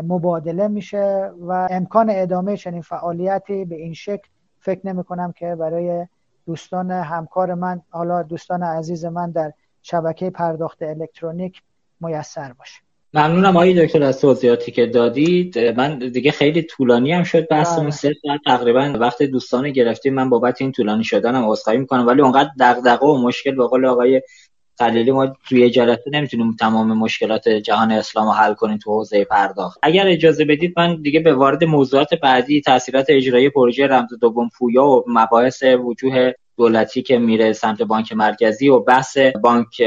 [0.02, 4.28] مبادله میشه و امکان ادامه چنین فعالیتی به این شکل
[4.60, 6.06] فکر نمی کنم که برای
[6.46, 9.52] دوستان همکار من حالا دوستان عزیز من در
[9.82, 11.62] شبکه پرداخت الکترونیک
[12.00, 12.83] میسر باشه.
[13.16, 15.58] ممنونم آقای دکتر از توضیحاتی که دادید.
[15.58, 17.82] من دیگه خیلی طولانی هم شد بحثمون.
[17.82, 17.90] بله.
[17.90, 20.14] سه ساعت تقریبا وقت دوستان گرفتیم.
[20.14, 22.06] من بابت این طولانی شدنم عذرخواهی می‌کنم.
[22.06, 24.22] ولی اونقدر دغدغه و مشکل به قول آقای
[24.78, 29.78] خلیلی ما توی جلسه نمی‌تونیم تمام مشکلات جهان اسلام رو حل کنیم تو حوزه پرداخت.
[29.82, 34.84] اگر اجازه بدید من دیگه به وارد موضوعات بعدی تاثیرات اجرایی پروژه رمز دوم پویا
[34.84, 39.82] و مباحث وجوه دولتی که میره سمت بانک مرکزی و بحث بانک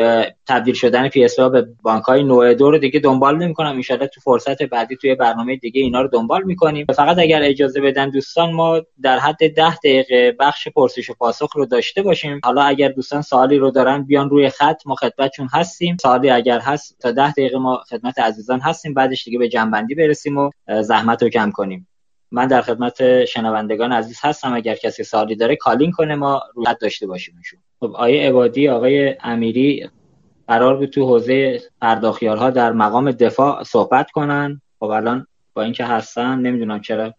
[0.48, 3.82] تبدیل شدن پی به بانک های نوع دو رو دیگه دنبال نمی‌کنم.
[3.90, 6.86] ان تو فرصت بعدی توی برنامه دیگه اینا رو دنبال می‌کنیم.
[6.96, 11.66] فقط اگر اجازه بدن دوستان ما در حد ده دقیقه بخش پرسش و پاسخ رو
[11.66, 12.42] داشته باشیم.
[12.44, 14.82] حالا اگر دوستان سوالی رو دارن بیان روی خط.
[14.86, 15.98] ما خدمتشون هستیم.
[16.02, 18.94] سوالی اگر هست تا ده دقیقه ما خدمت عزیزان هستیم.
[18.94, 21.88] بعدش دیگه به جنبندی برسیم و زحمت رو کم کنیم.
[22.32, 24.54] من در خدمت شنوندگان عزیز هستم.
[24.54, 27.60] اگر کسی سوالی داره کالین کنه ما روی داشته باشیمشون.
[27.80, 29.90] خب آیه عبادی آقای امیری
[30.48, 34.62] قرار بود تو حوزه پرداخیارها در مقام دفاع صحبت کنن.
[34.80, 37.14] خب الان با اینکه هستن نمی‌دونم چرا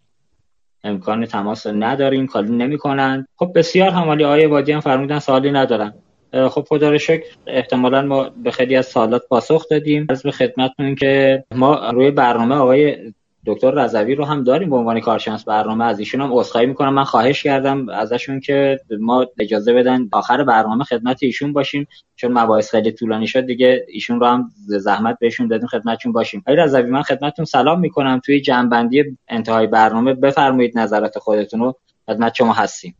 [0.85, 3.27] امکان تماس نداریم کالین نمی‌کنن.
[3.37, 4.25] خب بسیار همالی.
[4.25, 5.95] آیه عبادی هم فرمودن سوالی ندارن.
[6.33, 10.07] خب خدا رو شکر احتمالا ما به خیلی از سوالات پاسخ دادیم.
[10.09, 13.13] از به خدمتتون که ما روی برنامه آقای
[13.49, 15.85] دکتر رضوی رو هم داریم به عنوان کارشناس برنامه.
[15.85, 16.95] از ایشون هم عذرخواهی می‌کنم.
[16.95, 21.89] من خواهش کردم ازشون که ما اجازه بدن آخر برنامه خدمت ایشون باشیم.
[22.17, 26.43] چون مباحث خیلی طولانی شد دیگه ایشون رو هم زحمت بهشون دادیم خدمتشون باشیم.
[26.47, 28.21] آقای رضوی من خدمتتون سلام می‌کنم.
[28.25, 31.77] توی جنبندی انتهای برنامه بفرمایید نظرات خودتون رو.
[32.07, 32.97] خدمت شما هستیم.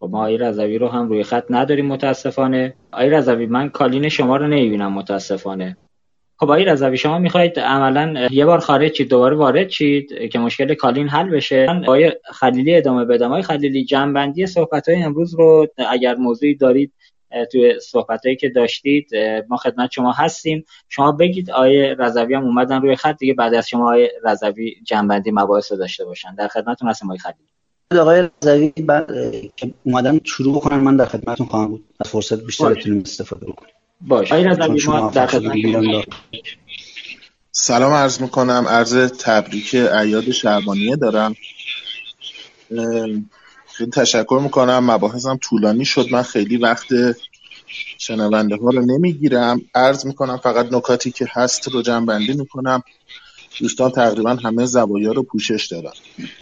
[0.00, 2.74] خب ما آقای رضوی رو هم روی خط نداریم متاسفانه.
[2.92, 5.76] آقای رضوی من کالین شما رو نمی‌بینم متاسفانه.
[6.42, 10.74] خب آقای رضوی شما می‌خواید عملا یه بار خارج چید دوباره وارد چید که مشکل
[10.74, 11.66] کالین حل بشه.
[11.82, 13.26] آقای خلیلی ادامه بدم.
[13.26, 16.92] آقای خلیلی جنبندی صحبت های امروز رو اگر موضوعی دارید
[17.52, 19.10] توی صحبتایی که داشتید
[19.48, 20.64] ما خدمت شما هستیم.
[20.88, 25.30] شما بگید آیه رضوی هم اومدن روی خط دیگه بعد از شما آیه رضوی جنبندی
[25.30, 26.34] مباحث داشته باشن.
[26.34, 28.00] در خدمتتون هستم آقای خلیلی.
[28.00, 29.06] آقای رضوی بعد
[29.56, 31.84] که اومدن شروع بکنن من در خدمتتون خواهم بود.
[32.00, 33.74] از فرصت بیشتر بتونیم استفاده بکنیم.
[34.06, 34.32] باش.
[34.32, 35.56] آقای رضوی ما در خدمت
[37.52, 38.66] سلام عرض می‌کنم.
[38.68, 41.34] عرض تبریک عیاد شعبانیه دارم.
[43.66, 44.90] خیلی تشکر می‌کنم.
[44.90, 46.06] مباحثم طولانی شد.
[46.10, 46.86] من خیلی وقت
[47.98, 49.60] شنونده ها رو نمی‌گیرم.
[49.74, 52.82] عرض می‌کنم فقط نکاتی که هست رو جنبندی می‌کنم.
[53.60, 55.92] دوستان تقریبا همه زوایا رو پوشش دارن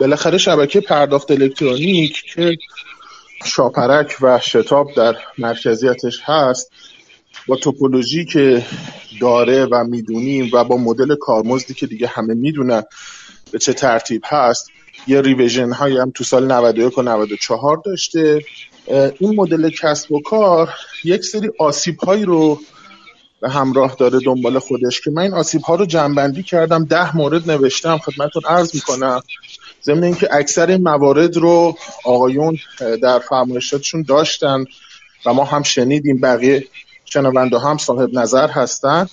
[0.00, 2.56] بالاخره شبکه پرداخت الکترونیک که
[3.44, 6.72] شاپرک و شتاب در مرکزیتش هست
[7.50, 8.64] با توپولوژی که
[9.20, 12.82] داره و می‌دونیم و با مدل کارمزدی که دیگه همه می‌دونن
[13.52, 14.70] به چه ترتیب هست
[15.06, 18.42] یه ریویژن هایی هم تو سال 91 و 94 داشته.
[19.18, 20.70] این مدل کسب و کار
[21.04, 22.60] یک سری آسیب هایی رو
[23.40, 27.50] به همراه داره دنبال خودش که من این آسیب ها رو جنبندی کردم ده مورد
[27.50, 29.20] نوشتم خدمتون عرض می‌کنم.
[29.84, 32.58] ضمن اینکه اکثر این موارد رو آقایون
[33.02, 34.64] در فرمایشاتشون داشتن
[35.26, 36.66] و ما هم شنیدیم بقیه
[37.12, 39.08] شنونده هم صاحب نظر هستن.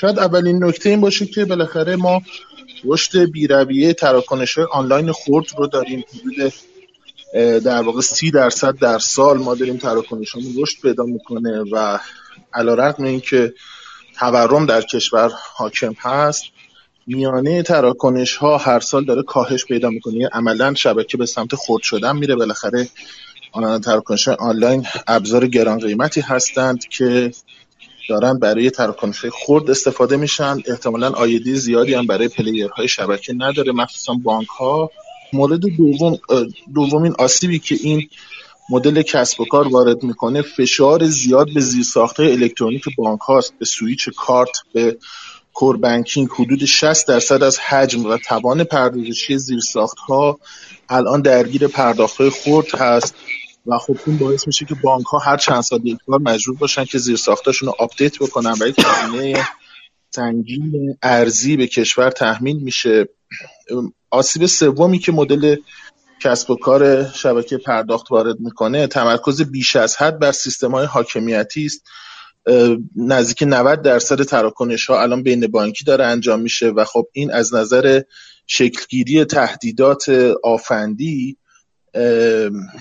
[0.00, 2.22] شاید اولین نکته این باشه که بالاخره ما
[2.84, 6.04] رشد بیرویه تراکنش آنلاین خورد رو داریم.
[6.08, 6.52] حدود
[7.64, 11.98] در واقع سی درصد در سال ما داریم تراکنش رشد پیدا می‌کنه و
[12.54, 13.54] علا رقم این که
[14.18, 16.44] تورم در کشور حاکم هست
[17.06, 20.14] میانه تراکنش ها هر سال داره کاهش پیدا می‌کنه.
[20.14, 22.36] یعنی عملا شبکه به سمت خورد شدن میره.
[22.36, 22.88] بالاخره
[23.84, 27.30] تراکنش آنلاین ابزار گران قیمتی هستند که
[28.08, 30.62] دارن برای تراکنش خرد استفاده میشن.
[30.66, 34.90] احتمالا عایدی زیادی هم برای player های شبکه نداره مخصوصا بانک ها
[35.32, 36.18] مورد دوم
[36.74, 38.08] دومین آسیبی که این
[38.70, 43.52] مدل کسب و کار وارد می‌کنه فشار زیاد به زیرساختهای الکترونیک بانک هاست.
[43.58, 44.96] به سویچ کارت به
[45.54, 50.38] core banking حدود 60 درصد از حجم و توان پردازشی زیرساخت ها
[50.88, 53.14] الان درگیر پرداخت های خرد هست.
[53.68, 56.84] و خب این باعث میشه که بانک ها هر چند سال یک بار مجبور باشن
[56.84, 58.76] که زیر ساختاشون رو update بکنن و یک
[60.10, 63.08] سنگین ارزی به کشور تحمیل میشه.
[64.10, 65.56] آسیب سومی که مدل
[66.22, 71.66] کسب و کار شبکه پرداخت وارد می‌کنه تمرکز بیش از حد بر سیستم های حاکمیتی
[71.66, 71.82] است.
[72.96, 77.54] نزدیک 90 درصد تراکنش ها الان بین بانکی داره انجام میشه و خب این از
[77.54, 78.02] نظر
[78.46, 80.08] شکلگیری تهدیدات
[80.42, 81.37] آفندی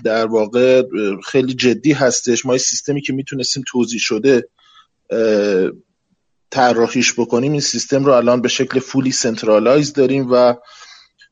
[0.04, 0.84] در واقع
[1.26, 2.46] خیلی جدی هستش.
[2.46, 4.48] ما سیستمی که می‌تونستیم توزیع شده
[6.50, 10.54] طراحیش بکنیم این سیستم رو الان به شکل fully centralized داریم و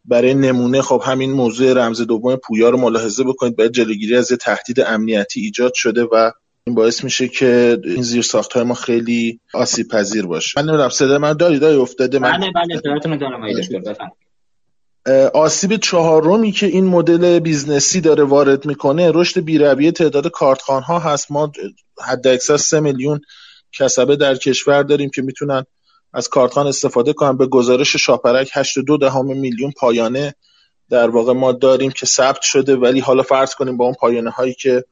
[0.06, 3.56] برای نمونه خب همین موضوع رمز دوم پویا رو ملاحظه بکنید.
[3.56, 6.32] برای جلوگیری از یه تهدید امنیتی ایجاد شده و
[6.64, 10.62] این باعث میشه که این زیر ساخت های ما خیلی آسیب پذیر باشه.
[10.62, 14.12] من نمی‌دونم صدای من داری؟ داری افتاده؟ من بله بله دارم
[15.34, 21.00] آسیب چهارمی که این مدل business ی داره وارد می‌کنه رشد بیرویه تعداد کارتخوان ها
[21.00, 21.32] هست.
[21.32, 21.52] ما
[22.06, 23.22] حد اکثر سه میلیون
[23.72, 25.66] کسبه در کشور داریم که می‌تونن
[26.14, 27.38] از کارتخوان استفاده کنن.
[27.38, 30.36] به گزارش شاپرک 8.2 دهم میلیون پایانه
[30.90, 34.54] در واقع ما داریم که ثبت شده ولی حالا فرض کنیم با اون پایانه هایی
[34.54, 34.84] که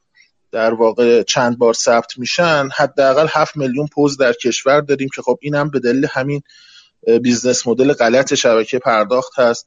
[0.52, 5.38] در واقع چند بار ثبت میشن حداقل 7 میلیون پوز در کشور داریم که خب
[5.42, 6.42] این هم به دلیل همین
[7.22, 9.66] business model غلط شبکه پرداخت هست.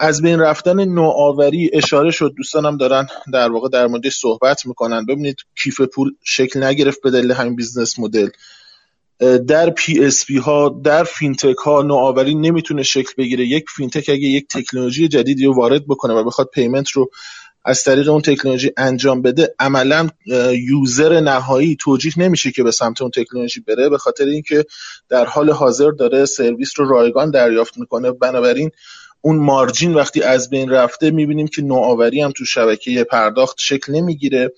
[0.00, 2.32] از بین رفتن نوآوری اشاره شد.
[2.36, 5.06] دوستانم دارن در واقع در مورد صحبت می‌کنن.
[5.06, 8.28] ببینید کیف پول شکل نگرفت به دلیل همین business model.
[9.48, 13.46] در PSP ها در فینتک ها نوآوری نمی‌تونه شکل بگیره.
[13.46, 17.10] یک فینتک اگه یک تکنولوژی جدیدی رو وارد بکنه و بخواد payment رو
[17.64, 20.08] از طریق اون تکنولوژی انجام بده عملا
[20.68, 24.64] user نهایی توجیه نمیشه که به سمت اون تکنولوژی بره به خاطر اینکه
[25.08, 28.12] در حال حاضر داره سرویس رو رایگان دریافت می‌کنه.
[28.12, 28.70] بنابراین
[29.20, 34.52] اون margin وقتی از بین رفته می‌بینیم که نوآوری هم تو شبکه پرداخت شکل نمی‌گیره.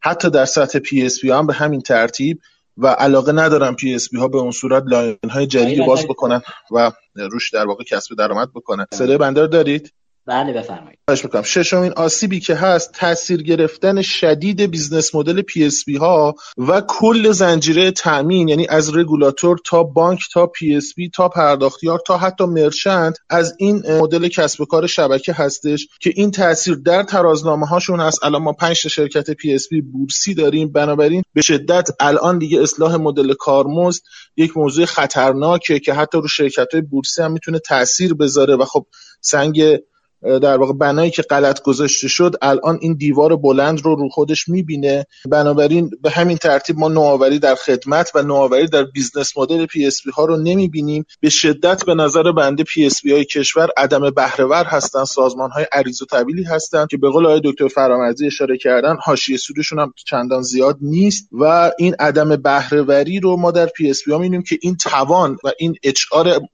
[0.00, 2.40] حتی در سطح PSP هم به همین ترتیب
[2.76, 7.50] و علاقه ندارن PSP ها به اون صورت line های جدیدی باز بکنن و روش
[7.50, 8.86] در واقع کسب درآمد بکنن.
[8.92, 9.92] صدای بنده رو دارید؟
[10.28, 10.98] بله بفرمایید.
[11.08, 11.42] خواهش می‌کنم.
[11.42, 18.48] ششمین آسیبی که هست تاثیر گرفتن شدید business model PSP ها و کل زنجیره تامین
[18.48, 24.28] یعنی از رگولاتور تا بانک تا PSP تا پرداختیار تا حتی merchant از این مدل
[24.28, 28.24] کسب و کار شبکه هستش که این تاثیر در ترازنامه هاشون هست.
[28.24, 30.72] الان ما 5 شرکت PSP بورسی داریم.
[30.72, 34.02] بنابراین به شدت الان دیگه اصلاح مدل کارمزد
[34.36, 38.86] یک موضوع خطرناکه که حتی رو شرکت های بورسی هم می‌تونه تاثیر بذاره و خب
[39.20, 39.78] سنگ
[40.22, 45.06] در واقع بنایی که غلط گذاشته شد الان این دیوار بلند رو رو خودش می‌بینه.
[45.28, 50.24] بنابراین به همین ترتیب ما نوآوری در خدمت و نوآوری در business model PSP ها
[50.24, 51.04] رو نمی‌بینیم.
[51.20, 56.06] به شدت به نظر بنده PSP های کشور عدم بهرهور هستن سازمان های عریض و
[56.06, 60.76] طویلی هستن که به قول آقای دکتر فرامرزی اشاره کردن حاشیه سودشون هم چندان زیاد
[60.80, 65.50] نیست و این عدم بهرهوری رو ما در PSP ها می‌بینیم که این توان و
[65.58, 66.02] این HR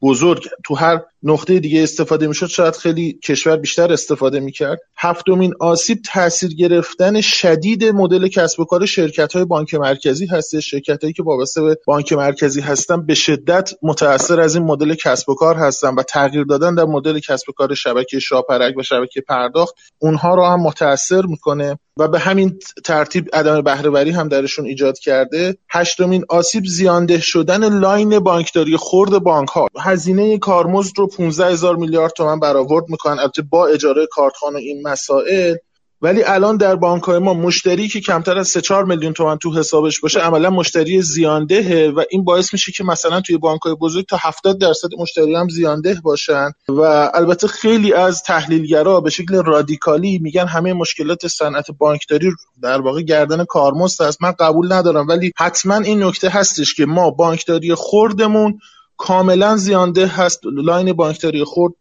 [0.03, 4.79] بزرگ تو هر نقطه دیگه استفاده می‌شد شاید خیلی کشور بیشتر استفاده می‌کرد.
[4.97, 10.71] هفتمین آسیب تاثیر گرفتن شدید مدل کسب و کار شرکت های بانک مرکزی هستش.
[10.71, 15.29] شرکت هایی که وابسته به بانک مرکزی هستن به شدت متاثر از این مدل کسب
[15.29, 19.21] و کار هستن و تغییر دادن در مدل کسب و کار شبکه شاپرک و شبکه
[19.21, 19.75] پرداخت.
[19.99, 21.79] اونها رو هم متاثر می‌کنه.
[21.99, 25.57] و به همین ترتیب عدم بهرهوری هم درشون ایجاد کرده.
[25.71, 32.13] هشتمین آسیب زیانده شدن line بانکداری خرد بانک ها هزینه کارمزد رو 15 هزار میلیارد
[32.13, 33.19] تومن برآورد می‌کنن.
[33.19, 35.57] البته با اجاره کارتخوان‌ها این مسائل
[36.05, 39.59] ولی الان در بانک های ما مشتری که کمتر از 3 4 میلیون تومن تو
[39.59, 44.07] حسابش باشه عملا مشتری زیانده و این باعث میشه که مثلا توی بانک های بزرگ
[44.07, 46.51] تا 70 درصد مشتری هم زیانده باشن.
[46.69, 46.81] و
[47.15, 52.31] البته خیلی از تحلیلگرا به شکل رادیکالی میگن همه مشکلات صنعت بانکداری
[52.63, 54.23] در واقع گردن کارمزد است.
[54.23, 58.59] من قبول ندارم ولی حتما این نکته هستش که ما بانکداری خوردمون
[58.97, 60.41] کاملا زیانده هست.
[60.45, 61.75] لاین بانکداری خورد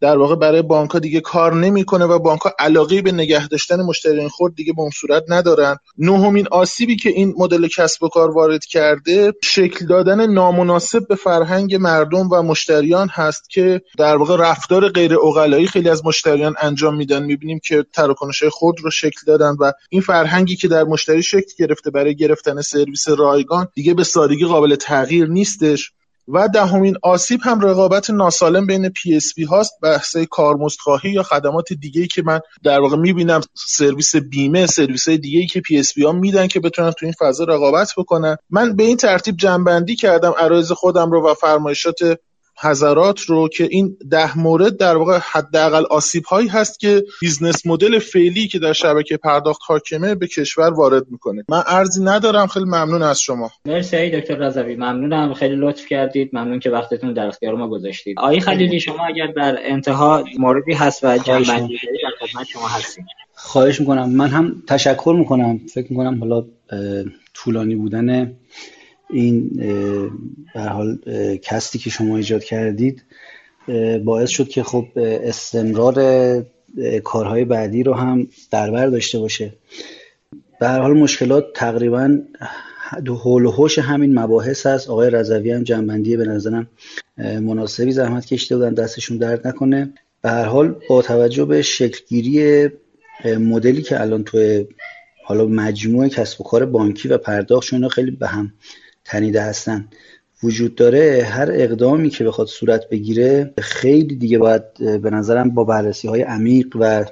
[0.00, 3.82] در واقع برای بانک ها دیگه کار نمی‌کنه و بانک ها علاقه به نگه داشتن
[3.82, 5.76] مشتریان خود دیگه به اون صورت ندارن.
[5.98, 11.74] نهمین آسیبی که این مدل کسب و کار وارد کرده شکل دادن نامناسب به فرهنگ
[11.74, 17.22] مردم و مشتریان هست که در واقع رفتار غیر اوغلایی خیلی از مشتریان انجام میدن.
[17.22, 21.90] می‌بینیم که تراکنش خود رو شکل دادن و این فرهنگی که در مشتری شکل گرفته
[21.90, 25.92] برای گرفتن سرویس رایگان دیگه به سادگی قابل تغییر نیستش.
[26.28, 32.22] و دهمین آسیب هم رقابت ناسالم بین PSP هاست بحث کارمزدخواهی یا خدمات دیگه که
[32.22, 37.06] من در واقع می‌بینم سرویس بیمه سرویس دیگه که PSP ها میدن که بتونن تو
[37.06, 38.36] این فضا رقابت بکنن.
[38.50, 42.18] من به این ترتیب جمع‌بندی کردم عرایض خودم رو و فرمایشات
[42.60, 47.98] حضرات رو که این ده مورد در واقع حداقل آسیب هایی هست که business model
[47.98, 51.44] فعلی که در شبکه پرداخت حاکمه به کشور وارد می‌کنه.
[51.48, 53.50] من عرضی ندارم خیلی ممنون از شما.
[53.64, 55.34] مرسی دکتر رضوی ممنونم.
[55.34, 56.30] خیلی لطف کردید.
[56.32, 58.18] ممنون که وقتتون در اختیار ما گذاشتید.
[58.18, 63.04] آقای خلیلی شما اگر در انتها موردی هست و جنبندی در خدمت شما هستید
[63.34, 64.10] خواهش می‌کنم.
[64.10, 65.60] من هم تشکر می‌کنم.
[65.74, 66.44] فکر می‌کنم حالا
[67.34, 68.36] طولانی بودن
[69.10, 69.48] این
[70.54, 70.98] به حال
[71.42, 73.04] کستی که شما ایجاد کردید
[74.04, 75.96] باعث شد که خب استمرار
[77.04, 79.52] کارهای بعدی رو هم در بر داشته باشه.
[80.60, 82.18] به هر حال مشکلات تقریبا
[83.04, 84.90] دو حول و حوش همین مباحث هست.
[84.90, 86.68] آقای رضوی هم جنبندی به نظرم
[87.18, 89.92] مناسبی زحمت کشیده بودن دستشون درد نکنه.
[90.22, 92.68] به هر حال با توجه به شکلگیری
[93.24, 94.66] مدلی که الان توی
[95.24, 98.52] حالا مجموعه کسب و کار بانکی و پرداختشون خیلی به هم
[99.08, 99.88] تنیده هستن.
[100.42, 104.62] وجود داره هر اقدامی که بخواد صورت بگیره خیلی دیگه باید
[105.02, 107.04] به نظرم با بررسی های عمیق و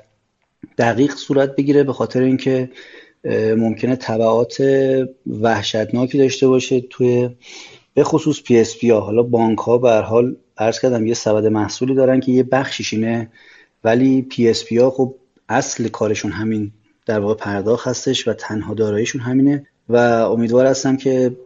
[0.78, 2.70] دقیق صورت بگیره به خاطر اینکه
[3.57, 4.62] ممکنه تبعات
[5.26, 7.31] وحشتناکی داشته باشه توی
[7.94, 9.00] به خصوص PSP ها.
[9.00, 13.31] حالا بانک ها به حال عرض کردم یه سبد محصولی دارن که یه بخشیش اینه
[13.84, 15.15] ولی PSP ها خب
[15.49, 16.73] اصل کارشون همین
[17.07, 19.66] در واقع پرداخت هستش و تنها داراییشون همینه.
[19.89, 21.36] و امیدوار هستم که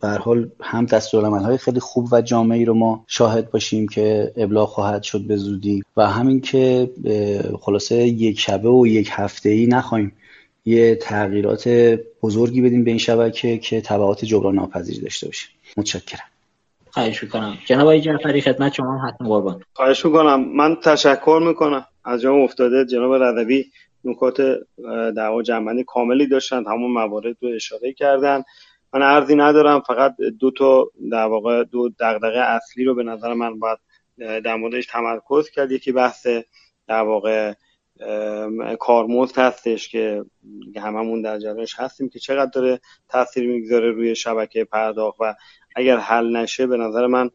[0.00, 0.86] به حال هم
[1.24, 5.82] های خیلی خوب و جامعی رو ما شاهد باشیم که ابلاغ خواهد شد به زودی
[5.96, 6.90] و همین که
[7.60, 10.12] خلاصه یک شبه و یک هفته ای نخواهیم
[10.64, 11.68] یه تغییرات
[12.22, 15.48] بزرگی بدیم به این شبکه که تبعات جبران ناپذیر داشته باشه.
[15.76, 16.24] متشکرم.
[16.90, 17.58] خواهش می‌کنم.
[17.66, 19.60] جناب آقای جعفری خدمت شما حتما قربان.
[19.72, 20.56] خواهش می‌کنم.
[20.56, 21.84] من تشکر می‌کنم.
[22.04, 23.64] از جام افتاده جناب رضوی.
[24.04, 24.40] نکات
[25.16, 28.42] دعوا جنبندی کاملی داشتن تمام موارد رو اشاره کردن.
[28.92, 33.58] من عرضی ندارم فقط دو تا در واقع دو دغدغه اصلی رو به نظر من
[33.58, 33.78] باید
[34.18, 35.72] در موردش تمرکز کرد.
[35.72, 36.26] یکی بحث
[36.86, 37.52] در واقع
[38.80, 40.24] کارمزد هستش که
[40.76, 45.34] هممون در جریانش هستیم که چقدر داره تاثیر می‌گذاره روی شبکه پرداخت و
[45.76, 47.30] اگر حل نشه به نظر من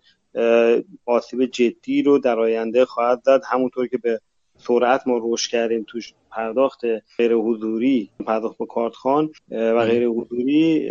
[1.05, 3.41] آسیب جدی رو در آینده خواهد زد.
[3.51, 4.19] همونطور که به
[4.67, 6.81] سرعت ما روش کردیم توش پرداخت
[7.17, 10.89] غیر حضوری پرداخت به کارتخان و غیر حضوری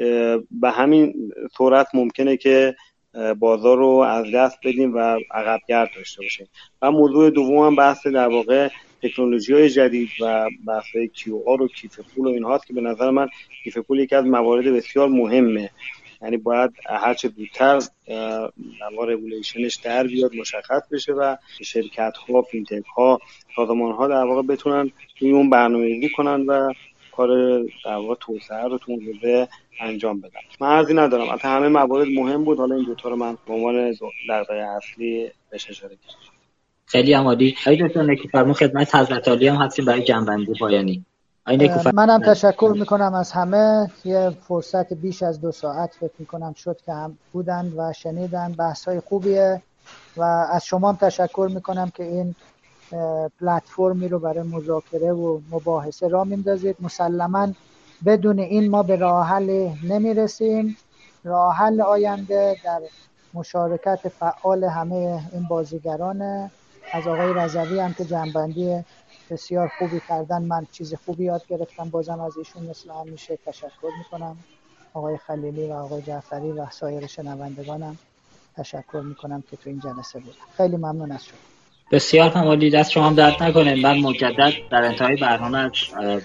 [0.51, 2.77] به همین سرعت ممکنه که
[3.39, 6.47] بازار رو از دست بدیم و عقبگرد داشته باشیم.
[6.83, 8.69] و موضوع دوم هم بحث در واقع
[9.03, 13.29] تکنولوژی های جدید و بحث QR و کیف پول و اینهاست که به نظر من
[13.65, 15.71] کیف پول یکی از موارد بسیار مهمه.
[16.23, 22.85] یعنی باید هرچه زودتر در regulation ش در بیاد مشخص بشه و شرکت ها فینتک
[22.97, 23.19] ها
[23.57, 26.73] سازمان ها در واقع بتونن توی اون برنامه‌ریزی کنن و
[27.13, 29.49] کار در واقع توسعه رو تو حوزه
[29.81, 30.41] انجام بدن.
[30.61, 31.29] من عرضی ندارم.
[31.29, 32.59] البته همه موارد مهم بود.
[32.59, 33.95] حالا این دوتا رو من به عنوان
[34.29, 36.19] دغدغه اصلی بهش اشاره کردم.
[36.87, 37.57] خیلی هم عالی.
[37.67, 41.05] آقای دکتر نکی فرمون خدمت حضرت عالی هم هستیم برای جنبندی پایانی.
[41.95, 43.91] منم تشکر می‌کنم از همه.
[44.05, 48.53] یه فرصت بیش از دو ساعت فکر می‌کنم شد که هم بودند و شنیدن.
[48.53, 49.63] بحث های خوبیه
[50.17, 52.35] و از شما هم تشکر می‌کنم که این
[53.41, 57.49] پلتفرمی رو برای مذاکره و مباحثه را میندازید مسلما
[58.07, 60.77] بدون این ما به راه حل نمی‌رسیم.
[61.25, 62.81] راه حل آینده در
[63.35, 66.51] مشارکت فعال همه این بازیگران.
[66.93, 68.85] از آقای رضوی هم که جنبندی
[69.31, 70.43] بسیار خوبی کردن.
[70.43, 71.91] من چیز خوبی یاد گرفتم.
[71.91, 74.45] بازم از ایشون مثل همیشه تشکر می‌کنم.
[74.95, 78.01] آقای خلیلی و آقای جعفری و سایر شنوندگانم
[78.57, 81.58] تشکر می‌کنم که تو این جلسه بودم خیلی ممنون از شما.
[81.91, 83.75] بسیار عالی دست شما هم درد نکنه.
[83.75, 85.71] من مجدد در انتهای برنامه از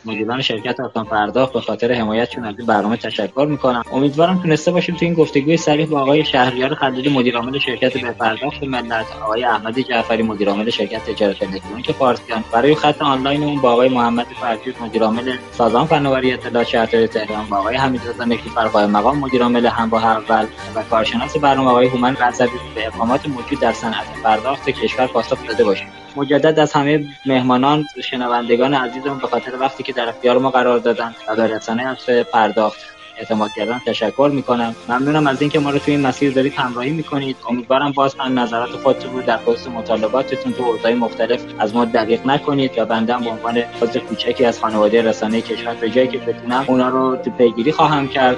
[0.06, 3.84] مدیران شرکت آسان پرداخت به خاطر حمایتشون از این برنامه تشکر می‌کنم.
[3.94, 8.12] امیدوارم تونسته باشیم تو این گفتگوی صریح با آقای شهریار خلیلی مدیر عامل شرکت به
[8.12, 12.44] پرداخت ملت آقای احمد جعفری مدیر عامل شرکت تجارت الکترونیک فارسیان.
[12.52, 17.46] برای خط آنلاین اون با آقای محمد فرجی مدیر عامل سازمان فناوری اطلاعات شهرداری تهران
[17.50, 22.16] با آقای حمیدرضا نکیفر قائم مقام مدیر عامل همراه اول و کارشناس برنامه آقای هومن
[22.16, 22.50] رضوی.
[22.76, 28.74] به اقامات موجود در صنعت پرداخت کشور پاسخ داده باشیم مجدد از همه مهمانان شنوندگان
[28.74, 32.80] عزیزم به خاطر وقتی که در اختیار ما قرار دادن و به رسانه از پرداخت
[33.18, 34.76] اعتماد کردن تشکر می‌کنم.
[34.90, 37.38] ممنونم از اینکه ما رو توی این مسیر دارید همراهی می‌کنید.
[37.50, 42.28] امیدوارم باز هم نظرات خودتون رو در خصوص مطالباتتون تو حوزه‌های مختلف از ما دقیق
[42.28, 46.66] نکنید و بنده به عنوان عضو کوچکی از خانواده رسانه کشور به جایی که بتونم
[46.68, 48.38] اونا رو تو پیگیری خواهم کرد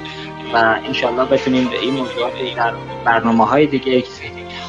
[0.53, 2.73] و انشالله بتونیم این موضوعات در
[3.05, 4.03] برنامه های دیگه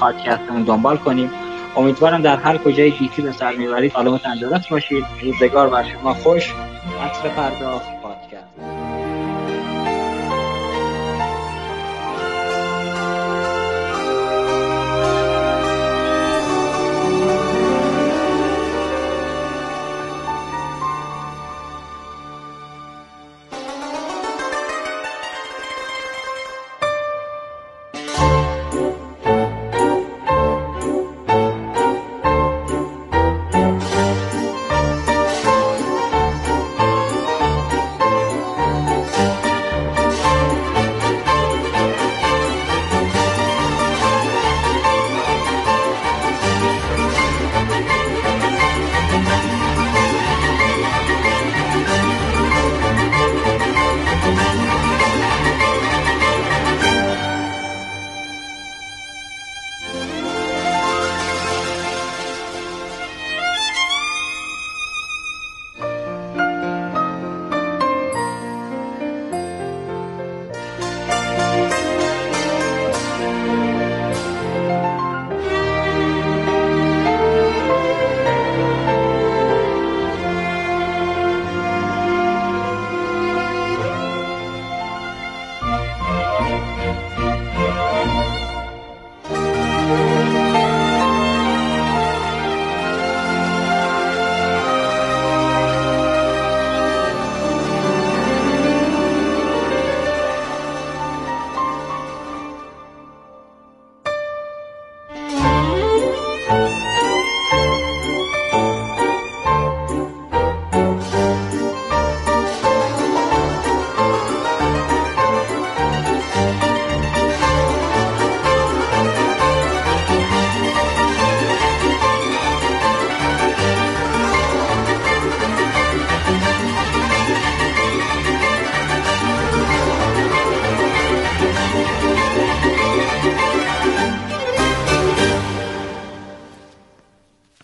[0.00, 1.31] خاطیتمون دنبال کنیم.
[1.77, 5.05] امیدوارم در هر کجای گیتی به سر می‌برید و تندرست باشید.
[5.23, 6.53] روزگار بر شما خوش.
[7.03, 7.95] عطر پرداخت